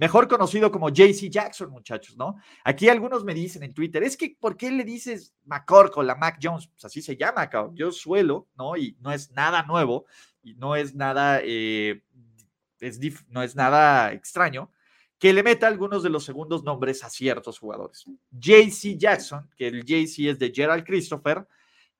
mejor 0.00 0.28
conocido 0.28 0.72
como 0.72 0.88
JC 0.88 1.28
Jackson, 1.28 1.70
muchachos, 1.70 2.16
¿no? 2.16 2.36
Aquí 2.64 2.88
algunos 2.88 3.22
me 3.22 3.34
dicen 3.34 3.62
en 3.62 3.74
Twitter, 3.74 4.02
es 4.02 4.16
que 4.16 4.34
¿por 4.40 4.56
qué 4.56 4.70
le 4.70 4.82
dices 4.82 5.34
McCorkle 5.44 6.04
la 6.04 6.14
Mac 6.14 6.38
Jones? 6.42 6.68
Pues 6.68 6.86
así 6.86 7.02
se 7.02 7.18
llama, 7.18 7.50
cabrón. 7.50 7.76
Yo 7.76 7.92
suelo, 7.92 8.48
¿no? 8.56 8.78
Y 8.78 8.96
no 9.00 9.12
es 9.12 9.30
nada 9.32 9.62
nuevo 9.64 10.06
y 10.42 10.54
no 10.54 10.74
es 10.74 10.94
nada, 10.94 11.40
eh, 11.44 12.02
es 12.80 12.98
no 13.28 13.42
es 13.42 13.54
nada 13.54 14.12
extraño 14.12 14.70
que 15.18 15.34
le 15.34 15.42
meta 15.42 15.68
algunos 15.68 16.02
de 16.02 16.08
los 16.08 16.24
segundos 16.24 16.64
nombres 16.64 17.04
a 17.04 17.10
ciertos 17.10 17.58
jugadores. 17.58 18.06
JC 18.30 18.96
Jackson, 18.96 19.50
que 19.54 19.68
el 19.68 19.84
JC 19.84 20.30
es 20.30 20.38
de 20.38 20.50
Gerald 20.50 20.84
Christopher, 20.84 21.46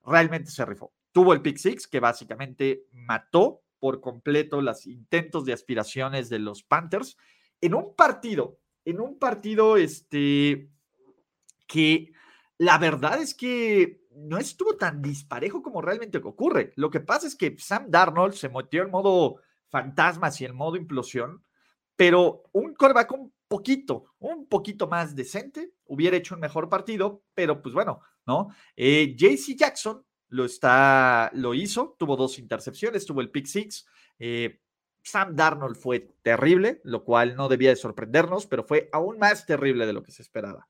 realmente 0.07 0.51
se 0.51 0.65
rifó. 0.65 0.95
Tuvo 1.13 1.35
el 1.35 1.43
pick 1.43 1.59
six, 1.59 1.87
que 1.87 2.01
básicamente 2.01 2.87
mató 2.93 3.61
por 3.79 4.01
completo 4.01 4.63
los 4.63 4.87
intentos 4.87 5.45
de 5.45 5.53
aspiraciones 5.53 6.31
de 6.31 6.39
los 6.39 6.63
Panthers 6.63 7.19
en 7.61 7.75
un 7.75 7.95
partido, 7.95 8.59
en 8.85 9.01
un 9.01 9.19
partido 9.19 9.77
este, 9.77 10.71
que 11.67 12.13
la 12.59 12.79
verdad 12.79 13.21
es 13.21 13.35
que 13.35 14.01
no 14.11 14.39
estuvo 14.39 14.77
tan 14.77 15.01
disparejo 15.03 15.63
como 15.63 15.81
realmente 15.81 16.19
ocurre. 16.19 16.73
Lo 16.77 16.91
que 16.91 17.01
pasa 17.01 17.27
es 17.27 17.37
que 17.37 17.57
Sam 17.59 17.87
Darnold 17.89 18.35
se 18.35 18.49
metió 18.49 18.83
en 18.83 18.91
modo 18.91 19.37
fantasmas 19.69 20.41
y 20.41 20.45
en 20.45 20.57
modo 20.57 20.77
implosión 20.77 21.43
pero 22.01 22.45
un 22.53 22.73
coreback 22.73 23.13
un 23.13 23.31
poquito, 23.47 24.15
un 24.21 24.47
poquito 24.47 24.89
más 24.89 25.15
decente, 25.15 25.75
hubiera 25.85 26.17
hecho 26.17 26.35
un 26.35 26.41
mejor 26.41 26.71
partido, 26.71 27.25
pero 27.35 27.61
pues 27.61 27.75
bueno, 27.75 28.01
¿no? 28.25 28.49
Eh, 28.75 29.15
JC 29.15 29.55
Jackson 29.55 30.03
lo, 30.29 30.47
está, 30.47 31.31
lo 31.35 31.53
hizo, 31.53 31.95
tuvo 31.99 32.17
dos 32.17 32.39
intercepciones, 32.39 33.05
tuvo 33.05 33.21
el 33.21 33.31
pick 33.31 33.45
six. 33.45 33.87
Eh, 34.19 34.63
Sam 35.03 35.35
Darnold 35.35 35.77
fue 35.77 36.15
terrible, 36.23 36.81
lo 36.85 37.05
cual 37.05 37.37
no 37.37 37.49
debía 37.49 37.71
de 37.71 37.77
sorprendernos, 37.77 38.47
pero 38.47 38.65
fue 38.65 38.89
aún 38.93 39.19
más 39.19 39.47
terrible 39.47 39.87
de 39.87 39.93
lo 39.93 40.03
que 40.03 40.13
se 40.13 40.23
esperaba. 40.23 40.69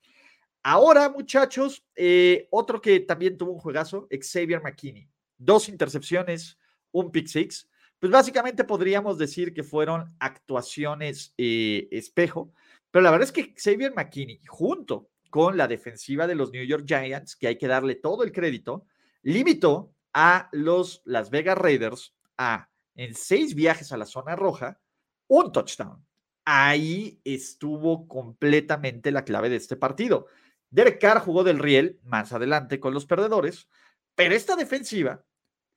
Ahora, 0.63 1.09
muchachos, 1.09 1.85
eh, 1.97 2.47
otro 2.51 2.81
que 2.81 3.01
también 3.01 3.39
tuvo 3.39 3.53
un 3.53 3.61
juegazo, 3.61 4.09
Xavier 4.11 4.63
McKinney. 4.63 5.09
Dos 5.39 5.69
intercepciones, 5.69 6.59
un 6.93 7.11
pick 7.11 7.27
six. 7.27 7.69
Pues 7.99 8.13
básicamente 8.13 8.65
podríamos 8.65 9.19
decir 9.19 9.53
que 9.53 9.63
fueron 9.63 10.15
actuaciones 10.19 11.35
eh, 11.37 11.89
espejo, 11.91 12.53
pero 12.91 13.03
la 13.03 13.11
verdad 13.11 13.29
es 13.29 13.33
que 13.33 13.55
Xavier 13.55 13.95
McKinney, 13.95 14.41
junto 14.47 15.11
con 15.29 15.57
la 15.57 15.69
defensiva 15.69 16.27
de 16.27 16.35
los 16.35 16.51
New 16.51 16.65
York 16.65 16.85
Giants, 16.87 17.37
que 17.37 17.47
hay 17.47 17.59
que 17.59 17.69
darle 17.69 17.95
todo 17.95 18.25
el 18.25 18.33
crédito, 18.33 18.87
limitó 19.23 19.95
a 20.13 20.49
los 20.53 21.03
Las 21.05 21.31
Vegas 21.31 21.57
Raiders 21.57 22.17
a, 22.37 22.70
en 23.01 23.15
seis 23.15 23.55
viajes 23.55 23.93
a 23.93 23.97
la 23.97 24.05
zona 24.05 24.37
roja, 24.37 24.79
un 25.27 25.53
touchdown. 25.53 26.07
Ahí 26.45 27.19
estuvo 27.25 28.07
completamente 28.07 29.11
la 29.11 29.25
clave 29.25 29.49
de 29.49 29.57
este 29.57 29.75
partido. 29.75 30.27
Derek 30.69 31.01
Carr 31.01 31.21
jugó 31.21 31.43
del 31.43 31.59
riel 31.59 31.99
más 32.03 32.35
adelante 32.35 32.79
con 32.79 32.93
los 32.93 33.07
perdedores, 33.07 33.69
pero 34.15 34.35
esta 34.35 34.55
defensiva 34.55 35.25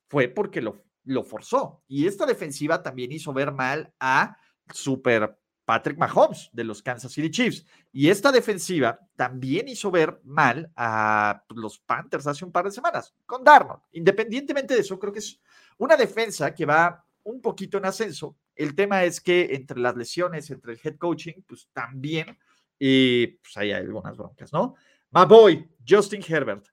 fue 0.09 0.27
porque 0.27 0.61
lo, 0.61 0.83
lo 1.05 1.23
forzó. 1.23 1.81
Y 1.87 2.07
esta 2.07 2.25
defensiva 2.25 2.83
también 2.83 3.13
hizo 3.13 3.31
ver 3.31 3.53
mal 3.53 3.93
a 4.01 4.37
Super 4.73 5.39
Patrick 5.63 5.97
Mahomes 5.97 6.49
de 6.51 6.65
los 6.65 6.83
Kansas 6.83 7.13
City 7.13 7.31
Chiefs. 7.31 7.65
Y 7.93 8.09
esta 8.09 8.33
defensiva 8.33 8.99
también 9.15 9.69
hizo 9.69 9.89
ver 9.91 10.19
mal 10.25 10.69
a 10.75 11.45
los 11.55 11.79
Panthers 11.79 12.27
hace 12.27 12.43
un 12.43 12.51
par 12.51 12.65
de 12.65 12.71
semanas 12.71 13.15
con 13.25 13.45
Darnold. 13.45 13.81
Independientemente 13.93 14.73
de 14.73 14.81
eso, 14.81 14.99
creo 14.99 15.13
que 15.13 15.19
es 15.19 15.39
una 15.77 15.95
defensa 15.95 16.53
que 16.53 16.65
va 16.65 17.02
un 17.23 17.41
poquito 17.41 17.77
en 17.77 17.85
ascenso. 17.85 18.37
El 18.55 18.75
tema 18.75 19.03
es 19.03 19.19
que 19.21 19.49
entre 19.53 19.79
las 19.79 19.95
lesiones, 19.95 20.49
entre 20.49 20.73
el 20.73 20.79
head 20.83 20.97
coaching, 20.97 21.41
pues 21.47 21.69
también 21.73 22.37
y 22.77 23.27
pues 23.27 23.55
hay 23.57 23.71
algunas 23.71 24.17
broncas, 24.17 24.51
¿no? 24.51 24.75
My 25.11 25.25
boy, 25.25 25.69
Justin 25.87 26.23
Herbert. 26.27 26.67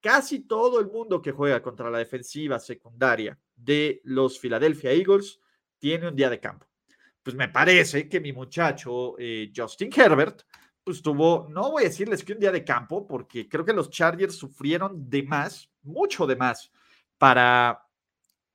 Casi 0.00 0.40
todo 0.40 0.80
el 0.80 0.86
mundo 0.86 1.22
que 1.22 1.32
juega 1.32 1.62
contra 1.62 1.90
la 1.90 1.98
defensiva 1.98 2.58
secundaria 2.58 3.38
de 3.56 4.00
los 4.04 4.38
Philadelphia 4.38 4.92
Eagles 4.92 5.40
tiene 5.78 6.08
un 6.08 6.16
día 6.16 6.28
de 6.28 6.40
campo 6.40 6.66
pues 7.24 7.34
me 7.34 7.48
parece 7.48 8.06
que 8.06 8.20
mi 8.20 8.32
muchacho 8.32 9.16
eh, 9.18 9.50
Justin 9.56 9.90
Herbert, 9.96 10.42
pues 10.84 11.00
tuvo, 11.00 11.48
no 11.48 11.70
voy 11.70 11.84
a 11.84 11.88
decirles 11.88 12.22
que 12.22 12.34
un 12.34 12.38
día 12.38 12.52
de 12.52 12.62
campo, 12.62 13.06
porque 13.06 13.48
creo 13.48 13.64
que 13.64 13.72
los 13.72 13.88
Chargers 13.88 14.36
sufrieron 14.36 15.08
de 15.08 15.22
más, 15.22 15.70
mucho 15.82 16.26
de 16.26 16.36
más, 16.36 16.70
para 17.16 17.82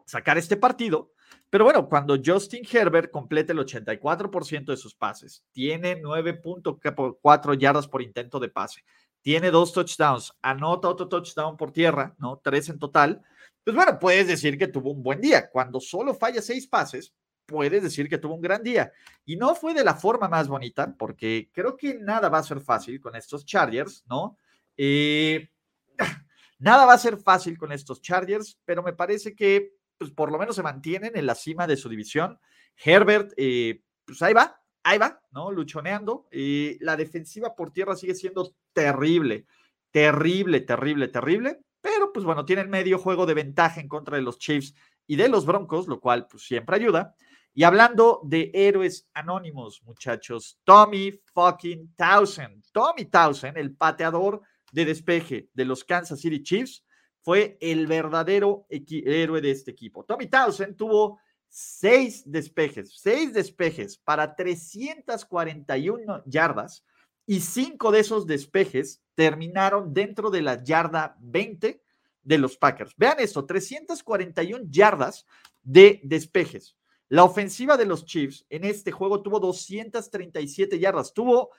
sacar 0.06 0.38
este 0.38 0.56
partido. 0.56 1.14
Pero 1.50 1.64
bueno, 1.64 1.90
cuando 1.90 2.18
Justin 2.24 2.64
Herbert 2.72 3.12
complete 3.12 3.54
el 3.54 3.60
84% 3.60 4.66
de 4.66 4.78
sus 4.78 4.94
pases, 4.94 5.44
tiene 5.52 6.02
9.4 6.02 7.58
yardas 7.58 7.88
por 7.88 8.02
intento 8.02 8.40
de 8.40 8.50
pase, 8.50 8.84
tiene 9.22 9.52
dos 9.52 9.74
touchdowns, 9.74 10.34
anota 10.42 10.88
otro 10.88 11.08
touchdown 11.08 11.58
por 11.58 11.72
tierra, 11.72 12.16
¿no? 12.20 12.40
Tres 12.44 12.70
en 12.70 12.80
total. 12.80 13.22
Pues 13.64 13.76
bueno, 13.76 14.00
puedes 14.00 14.28
decir 14.28 14.58
que 14.58 14.68
tuvo 14.68 14.92
un 14.92 15.04
buen 15.04 15.20
día. 15.20 15.50
Cuando 15.50 15.80
solo 15.82 16.14
falla 16.14 16.42
seis 16.42 16.68
pases, 16.68 17.14
puedes 17.46 17.84
decir 17.84 18.08
que 18.08 18.18
tuvo 18.18 18.36
un 18.36 18.42
gran 18.42 18.64
día. 18.64 18.92
Y 19.26 19.36
no 19.36 19.56
fue 19.56 19.74
de 19.74 19.84
la 19.84 19.96
forma 19.96 20.30
más 20.30 20.48
bonita, 20.48 20.96
porque 20.98 21.50
creo 21.52 21.76
que 21.76 21.96
nada 21.96 22.30
va 22.30 22.38
a 22.38 22.44
ser 22.44 22.62
fácil 22.62 23.02
con 23.02 23.16
estos 23.16 23.46
Chargers, 23.46 24.06
¿no? 24.08 24.38
Eh, 24.78 25.50
nada 26.60 26.86
va 26.86 26.94
a 26.94 26.98
ser 26.98 27.18
fácil 27.18 27.58
con 27.58 27.72
estos 27.72 28.02
Chargers, 28.02 28.58
pero 28.64 28.84
me 28.84 28.94
parece 28.94 29.36
que 29.36 29.74
pues, 30.00 30.12
por 30.12 30.32
lo 30.32 30.40
menos 30.40 30.56
se 30.56 30.64
mantienen 30.64 31.12
en 31.16 31.26
la 31.26 31.36
cima 31.36 31.68
de 31.68 31.78
su 31.78 31.90
división. 31.90 32.40
Herbert, 32.84 33.34
eh, 33.38 33.84
pues 34.06 34.22
ahí 34.22 34.34
va, 34.34 34.60
ahí 34.82 34.98
va, 34.98 35.22
¿no? 35.32 35.52
Luchoneando. 35.52 36.28
Eh, 36.32 36.78
la 36.80 36.96
defensiva 36.96 37.54
por 37.54 37.72
tierra 37.72 37.96
sigue 37.96 38.16
siendo 38.16 38.56
terrible, 38.74 39.46
terrible, 39.92 40.62
terrible, 40.62 41.10
terrible. 41.10 41.60
Pero 41.82 42.12
pues 42.12 42.26
bueno, 42.26 42.46
tienen 42.46 42.70
medio 42.70 42.98
juego 42.98 43.26
de 43.26 43.34
ventaja 43.34 43.80
en 43.82 43.88
contra 43.88 44.16
de 44.16 44.24
los 44.24 44.40
Chiefs 44.40 44.74
y 45.06 45.18
de 45.18 45.30
los 45.30 45.46
Broncos, 45.46 45.88
lo 45.88 46.00
cual 46.00 46.28
pues 46.28 46.44
siempre 46.44 46.78
ayuda. 46.78 47.14
Y 47.54 47.64
hablando 47.64 48.22
de 48.24 48.52
héroes 48.54 49.10
anónimos, 49.14 49.82
muchachos, 49.84 50.60
Tommy 50.64 51.12
fucking 51.34 51.94
Townsend. 51.96 52.64
Tommy 52.72 53.06
Townsend, 53.06 53.58
el 53.58 53.76
pateador 53.76 54.42
de 54.72 54.86
despeje 54.86 55.50
de 55.54 55.66
los 55.66 55.84
Kansas 55.84 56.22
City 56.22 56.42
Chiefs, 56.42 56.86
fue 57.30 57.60
el 57.62 57.86
verdadero 57.86 58.66
héroe 58.72 59.40
de 59.40 59.52
este 59.52 59.70
equipo. 59.70 60.04
Tommy 60.04 60.26
Townsend 60.26 60.76
tuvo 60.76 61.20
seis 61.48 62.24
despejes, 62.26 63.00
seis 63.00 63.34
despejes 63.34 64.00
para 64.00 64.36
341 64.36 66.24
yardas 66.26 66.84
y 67.28 67.42
cinco 67.42 67.92
de 67.92 68.00
esos 68.00 68.26
despejes 68.26 69.04
terminaron 69.14 69.94
dentro 69.94 70.32
de 70.32 70.42
la 70.42 70.64
yarda 70.64 71.18
20 71.20 71.84
de 72.24 72.38
los 72.40 72.58
Packers. 72.58 72.96
Vean 72.98 73.20
esto, 73.20 73.46
341 73.46 74.66
yardas 74.68 75.28
de 75.62 76.02
despejes. 76.04 76.76
La 77.10 77.26
ofensiva 77.26 77.78
de 77.78 77.86
los 77.86 78.06
Chiefs 78.06 78.44
en 78.50 78.64
este 78.64 78.92
juego 78.92 79.22
tuvo 79.22 79.40
237 79.40 80.80
yardas, 80.80 81.14
tuvo, 81.14 81.52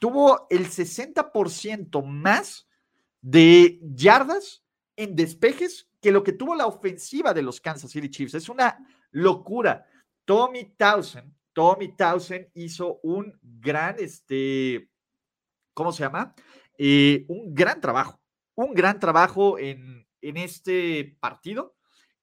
tuvo 0.00 0.48
el 0.50 0.66
60% 0.66 2.04
más 2.04 2.66
de 3.20 3.78
yardas 3.94 4.64
en 5.02 5.16
despejes 5.16 5.88
que 6.02 6.12
lo 6.12 6.22
que 6.22 6.34
tuvo 6.34 6.54
la 6.54 6.66
ofensiva 6.66 7.32
de 7.32 7.40
los 7.40 7.58
Kansas 7.58 7.90
City 7.90 8.10
Chiefs. 8.10 8.34
Es 8.34 8.50
una 8.50 8.76
locura. 9.12 9.86
Tommy 10.26 10.74
Townsend, 10.76 11.34
Tommy 11.54 11.96
Townsend 11.96 12.48
hizo 12.52 13.00
un 13.02 13.32
gran, 13.42 13.96
este, 13.98 14.90
¿cómo 15.72 15.90
se 15.90 16.02
llama? 16.02 16.34
Eh, 16.76 17.24
un 17.28 17.54
gran 17.54 17.80
trabajo, 17.80 18.20
un 18.54 18.74
gran 18.74 19.00
trabajo 19.00 19.58
en, 19.58 20.06
en 20.20 20.36
este 20.36 21.16
partido 21.18 21.76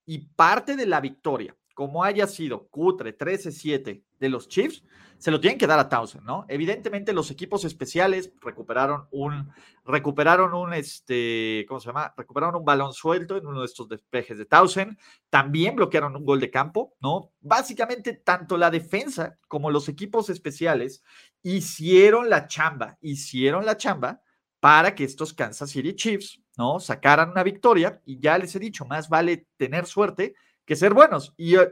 y 0.06 0.20
parte 0.20 0.76
de 0.76 0.86
la 0.86 1.02
victoria 1.02 1.57
como 1.78 2.04
haya 2.04 2.26
sido 2.26 2.70
cutre 2.70 3.16
13-7 3.16 4.04
de 4.20 4.30
los 4.30 4.48
Chiefs, 4.48 4.84
se 5.20 5.30
lo 5.30 5.40
tienen 5.40 5.60
que 5.60 5.68
dar 5.68 5.78
a 5.78 5.88
Townsend, 5.88 6.24
¿no? 6.26 6.44
Evidentemente 6.48 7.13
los 7.13 7.30
equipos 7.30 7.66
especiales 7.66 8.34
recuperaron 8.42 9.08
un, 9.12 9.52
recuperaron 9.86 10.56
un, 10.56 10.74
este, 10.74 11.68
¿cómo 11.68 11.80
se 11.80 11.86
llama? 11.86 12.16
Recuperaron 12.18 12.56
un 12.56 12.66
balón 12.66 12.94
suelto 12.94 13.38
en 13.38 13.46
uno 13.46 13.60
de 13.60 13.68
estos 13.68 13.88
despejes 13.88 14.40
de 14.40 14.48
Townsend, 14.48 14.98
también 15.30 15.76
bloquearon 15.76 16.16
un 16.16 16.26
gol 16.26 16.40
de 16.40 16.50
campo, 16.50 16.96
¿no? 17.00 17.32
Básicamente 17.42 18.13
tanto 18.13 18.58
la 18.58 18.72
defensa 18.72 19.38
como 19.48 19.70
los 19.70 19.88
equipos 19.88 20.32
especiales 20.32 21.04
hicieron 21.44 22.28
la 22.28 22.48
chamba, 22.48 22.98
hicieron 23.02 23.68
la 23.68 23.78
chamba 23.78 24.24
para 24.60 24.96
que 24.96 25.04
estos 25.04 25.32
Kansas 25.32 25.70
City 25.70 25.94
Chiefs, 25.94 26.42
¿no? 26.58 26.80
Sacaran 26.80 27.30
una 27.30 27.44
victoria 27.44 28.02
y 28.04 28.20
ya 28.20 28.36
les 28.40 28.56
he 28.56 28.60
dicho, 28.60 28.84
más 28.86 29.10
vale 29.10 29.46
tener 29.58 29.86
suerte 29.86 30.34
que 30.67 30.75
ser 30.75 30.93
buenos. 30.93 31.34
Y 31.38 31.56
eh, 31.56 31.71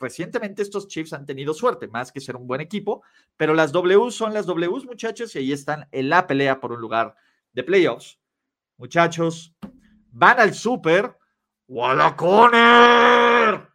recientemente 0.00 0.62
estos 0.62 0.88
Chiefs 0.88 1.12
han 1.12 1.26
tenido 1.26 1.54
suerte, 1.54 1.86
más 1.86 2.10
que 2.10 2.20
ser 2.20 2.34
un 2.34 2.48
buen 2.48 2.62
equipo, 2.62 3.04
pero 3.36 3.54
las 3.54 3.70
W 3.70 4.10
son 4.10 4.34
las 4.34 4.46
Ws, 4.46 4.86
muchachos, 4.86 5.36
y 5.36 5.38
ahí 5.38 5.52
están 5.52 5.86
en 5.92 6.08
la 6.08 6.26
pelea 6.26 6.58
por 6.58 6.72
un 6.72 6.80
lugar 6.80 7.14
de 7.52 7.62
playoffs. 7.62 8.18
Muchachos, 8.78 9.54
van 10.10 10.40
al 10.40 10.54
Super. 10.54 11.16
¡Walla 11.68 12.16
Conner! 12.16 13.68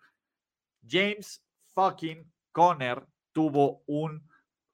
James 0.86 1.42
fucking 1.74 2.30
Conner 2.52 3.06
tuvo 3.32 3.84
un 3.86 4.28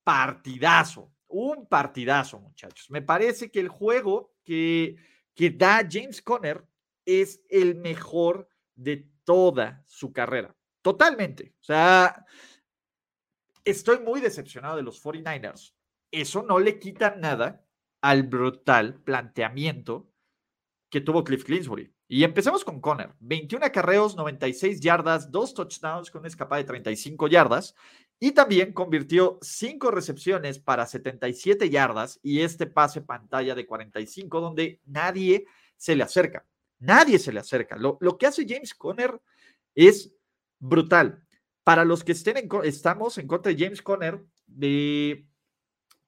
partidazo, 0.03 1.13
un 1.27 1.67
partidazo, 1.67 2.39
muchachos. 2.39 2.89
Me 2.89 3.01
parece 3.01 3.51
que 3.51 3.59
el 3.59 3.67
juego 3.67 4.33
que, 4.43 4.95
que 5.35 5.51
da 5.51 5.87
James 5.87 6.21
Conner 6.21 6.65
es 7.05 7.43
el 7.49 7.75
mejor 7.75 8.47
de 8.75 9.10
toda 9.31 9.81
su 9.87 10.11
carrera. 10.11 10.53
Totalmente. 10.81 11.53
O 11.61 11.63
sea, 11.63 12.25
estoy 13.63 13.99
muy 13.99 14.19
decepcionado 14.19 14.75
de 14.75 14.83
los 14.83 15.01
49ers. 15.01 15.73
Eso 16.11 16.43
no 16.43 16.59
le 16.59 16.79
quita 16.79 17.15
nada 17.15 17.65
al 18.01 18.23
brutal 18.23 18.95
planteamiento 18.95 20.11
que 20.89 20.99
tuvo 20.99 21.23
Cliff 21.23 21.45
Clinsbury. 21.45 21.93
Y 22.09 22.25
empecemos 22.25 22.65
con 22.65 22.81
Conner. 22.81 23.15
21 23.21 23.67
acarreos, 23.67 24.17
96 24.17 24.81
yardas, 24.81 25.31
dos 25.31 25.53
touchdowns 25.53 26.11
con 26.11 26.19
una 26.19 26.27
escapada 26.27 26.61
de 26.61 26.67
35 26.67 27.29
yardas. 27.29 27.73
Y 28.19 28.31
también 28.31 28.73
convirtió 28.73 29.39
5 29.41 29.91
recepciones 29.91 30.59
para 30.59 30.85
77 30.85 31.69
yardas 31.69 32.19
y 32.21 32.41
este 32.41 32.65
pase 32.65 32.99
pantalla 32.99 33.55
de 33.55 33.65
45 33.65 34.41
donde 34.41 34.81
nadie 34.83 35.45
se 35.77 35.95
le 35.95 36.03
acerca. 36.03 36.45
Nadie 36.81 37.19
se 37.19 37.31
le 37.31 37.39
acerca. 37.39 37.77
Lo, 37.77 38.17
que 38.17 38.25
hace 38.27 38.45
James 38.47 38.73
Conner 38.73 39.19
es 39.73 40.13
brutal. 40.59 41.23
para 41.63 41.85
los 41.85 42.03
que 42.03 42.13
estén 42.13 42.49
estamos 42.63 43.19
en 43.19 43.27
contra 43.27 43.53
de 43.53 43.63
James 43.63 43.83
Conner, 43.83 44.25
de, 44.47 45.27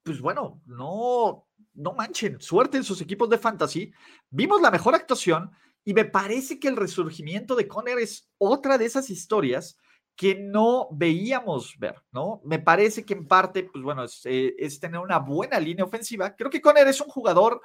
pues 0.02 0.20
bueno, 0.20 0.62
no, 0.66 1.48
no 1.76 1.94
manchen, 1.94 2.42
suerte 2.42 2.78
en 2.78 2.84
sus 2.84 3.00
equipos 3.02 3.30
de 3.30 3.38
fantasy. 3.38 3.94
Vimos 4.32 4.62
la 4.62 4.72
mejor 4.72 4.96
actuación 4.96 5.52
y 5.86 5.94
me 5.94 6.06
parece 6.06 6.60
que 6.60 6.68
el 6.68 6.76
resurgimiento 6.76 7.56
de 7.56 7.68
Conner 7.68 8.00
es 8.00 8.28
otra 8.40 8.80
de 8.80 8.86
esas 8.86 9.12
historias 9.12 9.78
que 10.16 10.36
no 10.36 10.88
veíamos 10.92 11.78
ver, 11.78 12.02
¿no? 12.12 12.42
Me 12.46 12.58
parece 12.58 13.06
que 13.06 13.14
en 13.14 13.28
parte, 13.28 13.64
pues 13.64 13.84
bueno, 13.84 14.04
es, 14.06 14.22
eh, 14.26 14.56
es 14.58 14.80
tener 14.80 15.00
una 15.00 15.20
buena 15.20 15.60
línea 15.60 15.86
ofensiva. 15.86 16.36
Creo 16.36 16.50
que 16.50 16.62
Conner 16.62 16.88
es 16.88 17.00
un 17.00 17.10
jugador 17.10 17.62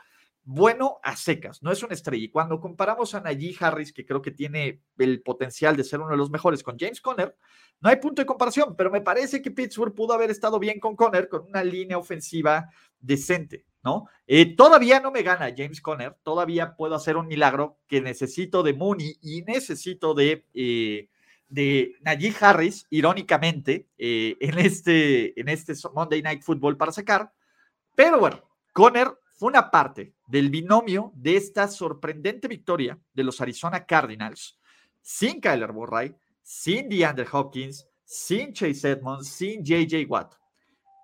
bueno 0.51 0.99
a 1.03 1.15
secas, 1.15 1.63
no 1.63 1.71
es 1.71 1.83
una 1.83 1.93
estrella. 1.93 2.25
Y 2.25 2.31
cuando 2.31 2.59
comparamos 2.59 3.15
a 3.15 3.21
Najee 3.21 3.55
Harris, 3.61 3.93
que 3.93 4.07
creo 4.07 4.23
que 4.23 4.31
tiene 4.31 4.81
el 4.97 5.21
potencial 5.21 5.77
de 5.77 5.85
ser 5.85 6.01
uno 6.01 6.13
de 6.13 6.17
los 6.17 6.31
mejores, 6.31 6.63
con 6.63 6.79
James 6.79 7.03
Conner, 7.03 7.37
no 7.81 7.91
hay 7.91 7.97
punto 7.97 8.23
de 8.23 8.27
comparación, 8.27 8.75
pero 8.75 8.91
me 8.91 9.03
parece 9.03 9.43
que 9.43 9.51
Pittsburgh 9.51 9.95
pudo 9.95 10.15
haber 10.15 10.31
estado 10.31 10.59
bien 10.59 10.81
con 10.81 10.97
Conner, 10.97 11.29
con 11.29 11.45
una 11.45 11.63
línea 11.63 11.99
ofensiva 11.99 12.71
decente, 12.99 13.67
¿no? 13.85 14.07
Eh, 14.27 14.57
todavía 14.57 15.01
no 15.01 15.11
me 15.11 15.23
gana 15.23 15.53
James 15.55 15.83
Conner, 15.83 16.17
todavía 16.23 16.75
puedo 16.77 16.95
hacer 16.95 17.19
un 17.19 17.27
milagro 17.27 17.77
que 17.87 18.01
necesito 18.01 18.63
de 18.63 18.73
Mooney 18.73 19.19
y 19.21 19.43
necesito 19.43 20.15
de, 20.15 20.47
eh, 20.55 21.11
de 21.51 21.93
Najee 22.01 22.35
Harris, 22.41 22.87
irónicamente, 22.89 23.87
eh, 23.99 24.39
en, 24.41 24.59
este, 24.59 25.39
en 25.39 25.51
este 25.51 25.75
Monday 25.93 26.23
Night 26.23 26.43
Football 26.43 26.79
para 26.79 26.93
sacar. 26.93 27.35
Pero 27.95 28.19
bueno, 28.19 28.43
Conner 28.73 29.09
fue 29.39 29.51
una 29.51 29.71
parte 29.71 30.15
del 30.27 30.51
binomio 30.51 31.13
de 31.15 31.37
esta 31.37 31.69
sorprendente 31.69 32.49
victoria 32.49 32.99
de 33.15 33.23
los 33.23 33.41
Arizona 33.41 33.87
Cardinals 33.87 34.59
sin 35.01 35.41
Kyler 35.41 35.73
Murray, 35.73 36.13
sin 36.43 36.89
DeAndre 36.89 37.27
Hopkins, 37.31 37.87
sin 38.05 38.53
Chase 38.53 38.91
Edmonds, 38.91 39.29
sin 39.29 39.65
JJ 39.65 40.07
Watt. 40.09 40.35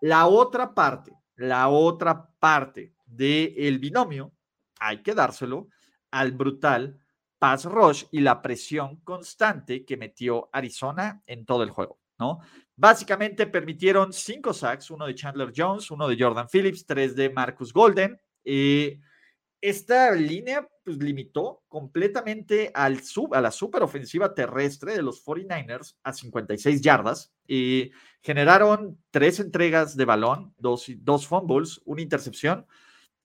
La 0.01 0.27
otra 0.27 0.75
parte, 0.75 1.13
la 1.37 1.69
otra 1.69 2.29
parte 2.39 2.97
del 3.07 3.79
binomio, 3.79 4.33
hay 4.81 5.01
que 5.01 5.15
dárselo 5.15 5.69
al 6.11 6.33
brutal 6.33 6.99
pass 7.39 7.65
rush 7.67 8.05
y 8.11 8.21
la 8.21 8.43
presión 8.43 8.97
constante 8.97 9.85
que 9.85 9.97
metió 9.97 10.49
Arizona 10.53 11.23
en 11.27 11.47
todo 11.47 11.63
el 11.63 11.71
juego, 11.71 12.01
¿no? 12.19 12.41
Básicamente 12.77 13.47
permitieron 13.47 14.13
cinco 14.13 14.53
sacks, 14.53 14.91
uno 14.91 15.07
de 15.07 15.15
Chandler 15.15 15.53
Jones, 15.57 15.91
uno 15.93 16.09
de 16.09 16.17
Jordan 16.19 16.49
Phillips, 16.49 16.85
tres 16.85 17.15
de 17.15 17.31
Marcus 17.31 17.73
Golden, 17.73 18.21
eh, 18.45 19.01
esta 19.61 20.13
línea 20.13 20.69
pues, 20.85 20.99
limitó 20.99 21.63
completamente 21.69 22.71
al 22.75 23.03
sub, 23.03 23.35
a 23.35 23.41
la 23.41 23.51
superofensiva 23.51 24.35
terrestre 24.35 24.95
de 24.95 25.03
los 25.03 25.25
49ers 25.25 25.97
a 26.03 26.13
56 26.13 26.83
yardas. 26.83 27.33
y 27.49 27.91
generaron 28.21 28.99
tres 29.11 29.41
entregas 29.41 29.97
de 29.97 30.05
balón, 30.05 30.55
dos, 30.59 30.87
dos 30.99 31.27
fumbles, 31.27 31.81
una 31.85 32.03
intercepción. 32.03 32.67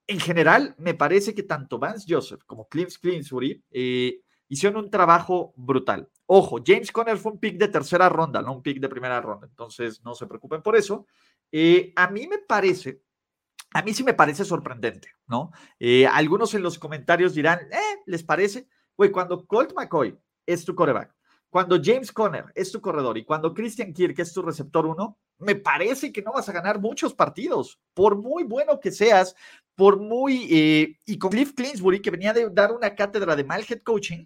En 0.08 0.20
general, 0.20 0.76
me 0.78 0.94
parece 0.94 1.36
que 1.36 1.44
tanto 1.44 1.78
Vance 1.78 2.06
Joseph 2.08 2.42
como 2.46 2.68
Cliff 2.68 2.98
Clinsbury 3.00 3.64
eh, 3.72 4.22
hicieron 4.48 4.86
un 4.86 4.90
trabajo 4.90 5.54
brutal. 5.56 6.10
Ojo, 6.26 6.60
James 6.66 6.92
Conner 6.92 7.18
fue 7.18 7.34
un 7.34 7.40
pick 7.40 7.58
de 7.58 7.68
tercera 7.68 8.08
ronda, 8.10 8.42
no 8.42 8.54
un 8.54 8.62
pick 8.62 8.80
de 8.80 8.90
primera 8.90 9.22
ronda, 9.22 9.48
entonces 9.48 10.04
no 10.04 10.16
se 10.16 10.26
preocupen 10.26 10.62
por 10.62 10.76
eso. 10.76 11.06
Eh, 11.52 11.92
a 11.96 12.10
mí 12.10 12.28
me 12.28 12.40
parece 12.40 13.02
a 13.74 13.82
mí 13.82 13.94
sí 13.94 14.04
me 14.04 14.14
parece 14.14 14.46
sorprendente, 14.46 15.10
¿no? 15.28 15.52
Eh, 15.80 16.08
algunos 16.08 16.54
en 16.54 16.64
los 16.64 16.80
comentarios 16.80 17.36
dirán, 17.36 17.60
eh, 17.72 18.02
¿les 18.06 18.24
parece? 18.24 18.68
Güey, 18.98 19.12
cuando 19.12 19.46
Colt 19.46 19.74
McCoy 19.76 20.18
es 20.46 20.66
tu 20.66 20.74
coreback, 20.76 21.16
cuando 21.50 21.80
James 21.82 22.12
Conner 22.12 22.46
es 22.56 22.72
tu 22.72 22.82
corredor 22.82 23.18
y 23.18 23.26
cuando 23.26 23.54
Christian 23.54 23.94
Kirk 23.94 24.20
es 24.20 24.34
tu 24.34 24.42
receptor 24.42 24.86
uno, 24.86 25.18
me 25.40 25.56
parece 25.56 26.12
que 26.12 26.22
no 26.22 26.34
vas 26.34 26.50
a 26.50 26.52
ganar 26.52 26.80
muchos 26.80 27.14
partidos, 27.14 27.80
por 27.94 28.18
muy 28.18 28.44
bueno 28.44 28.80
que 28.80 28.92
seas, 28.92 29.36
por 29.76 30.00
muy... 30.00 30.48
Eh, 30.52 30.98
y 31.06 31.18
con 31.18 31.32
Cliff 31.32 31.54
Clinsbury, 31.54 32.02
que 32.02 32.12
venía 32.12 32.34
de 32.34 32.50
dar 32.50 32.72
una 32.72 32.94
cátedra 32.94 33.36
de 33.36 33.46
mal 33.46 33.66
head 33.68 33.82
coaching, 33.82 34.26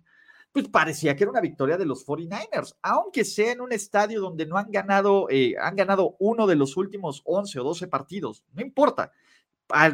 pues 0.51 0.67
parecía 0.67 1.15
que 1.15 1.23
era 1.23 1.31
una 1.31 1.41
victoria 1.41 1.77
de 1.77 1.85
los 1.85 2.05
49ers, 2.05 2.75
aunque 2.81 3.25
sea 3.25 3.53
en 3.53 3.61
un 3.61 3.71
estadio 3.71 4.21
donde 4.21 4.45
no 4.45 4.57
han 4.57 4.71
ganado, 4.71 5.27
eh, 5.29 5.55
han 5.59 5.75
ganado 5.75 6.15
uno 6.19 6.45
de 6.45 6.55
los 6.55 6.77
últimos 6.77 7.21
11 7.25 7.59
o 7.59 7.63
12 7.63 7.87
partidos, 7.87 8.43
no 8.53 8.61
importa 8.61 9.11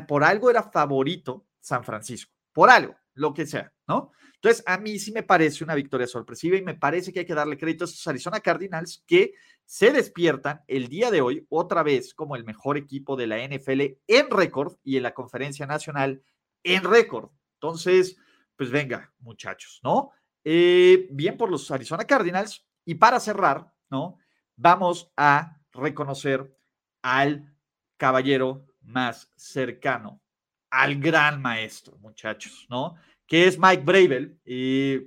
por 0.08 0.24
algo 0.24 0.50
era 0.50 0.64
favorito 0.64 1.48
San 1.60 1.84
Francisco, 1.84 2.34
por 2.52 2.70
algo, 2.70 2.96
lo 3.14 3.34
que 3.34 3.46
sea, 3.46 3.72
¿no? 3.88 4.12
Entonces, 4.36 4.64
a 4.66 4.78
mí 4.78 4.98
sí 5.00 5.12
me 5.12 5.24
parece 5.24 5.66
una 5.66 5.76
victoria 5.76 6.08
sorpresiva 6.08 6.56
y 6.56 6.62
me 6.62 6.74
parece 6.74 7.12
que 7.12 7.20
hay 7.20 7.26
que 7.26 7.34
darle 7.34 7.58
crédito 7.58 7.84
a 7.84 7.88
estos 7.88 8.08
Arizona 8.08 8.40
Cardinals 8.40 9.04
que 9.06 9.34
se 9.66 9.92
despiertan 9.92 10.62
el 10.68 10.88
día 10.88 11.12
de 11.12 11.20
hoy 11.20 11.46
otra 11.50 11.84
vez 11.84 12.14
como 12.14 12.38
el 12.38 12.46
mejor 12.46 12.78
equipo 12.78 13.18
de 13.18 13.28
la 13.28 13.38
NFL 13.46 13.82
en 14.08 14.30
récord 14.30 14.78
y 14.82 14.96
en 14.96 15.04
la 15.04 15.14
conferencia 15.14 15.66
nacional 15.66 16.24
en 16.64 16.84
récord. 16.86 17.32
Entonces, 17.56 18.16
pues 18.56 18.72
venga, 18.72 19.14
muchachos, 19.20 19.82
¿no? 19.84 20.12
Eh, 20.44 21.10
bien 21.12 21.36
por 21.36 21.52
los 21.52 21.70
Arizona 21.70 22.06
Cardinals. 22.06 22.66
Y 22.86 22.96
para 22.96 23.20
cerrar, 23.20 23.74
¿no? 23.90 24.18
Vamos 24.56 25.12
a 25.16 25.62
reconocer 25.74 26.58
al 27.02 27.54
caballero 27.98 28.66
más 28.90 29.32
cercano 29.36 30.22
al 30.70 31.00
gran 31.00 31.42
maestro, 31.42 31.98
muchachos, 32.00 32.68
¿no? 32.70 32.96
Que 33.26 33.48
es 33.48 33.58
Mike 33.58 33.84
Bravel. 33.84 34.40
Y, 34.46 34.98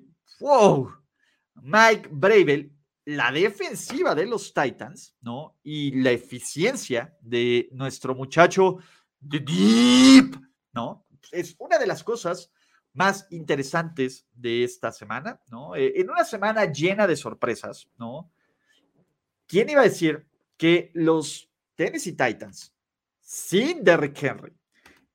wow, 0.40 0.92
Mike 1.54 2.08
Bravel, 2.10 2.72
la 3.04 3.30
defensiva 3.30 4.14
de 4.14 4.26
los 4.26 4.52
Titans, 4.52 5.16
¿no? 5.20 5.56
Y 5.62 6.00
la 6.00 6.10
eficiencia 6.10 7.16
de 7.20 7.68
nuestro 7.72 8.14
muchacho 8.14 8.78
de 9.20 9.40
Deep, 9.40 10.40
¿no? 10.72 11.06
Es 11.30 11.54
una 11.58 11.78
de 11.78 11.86
las 11.86 12.02
cosas 12.02 12.50
más 12.94 13.26
interesantes 13.30 14.26
de 14.32 14.64
esta 14.64 14.92
semana, 14.92 15.40
¿no? 15.48 15.74
Eh, 15.74 15.92
en 15.96 16.10
una 16.10 16.24
semana 16.24 16.66
llena 16.66 17.06
de 17.06 17.16
sorpresas, 17.16 17.88
¿no? 17.96 18.30
¿Quién 19.46 19.70
iba 19.70 19.80
a 19.80 19.84
decir 19.84 20.26
que 20.56 20.90
los 20.94 21.50
Tennessee 21.74 22.12
Titans 22.12 22.72
sin 23.32 23.82
Derrick 23.82 24.22
Henry 24.22 24.52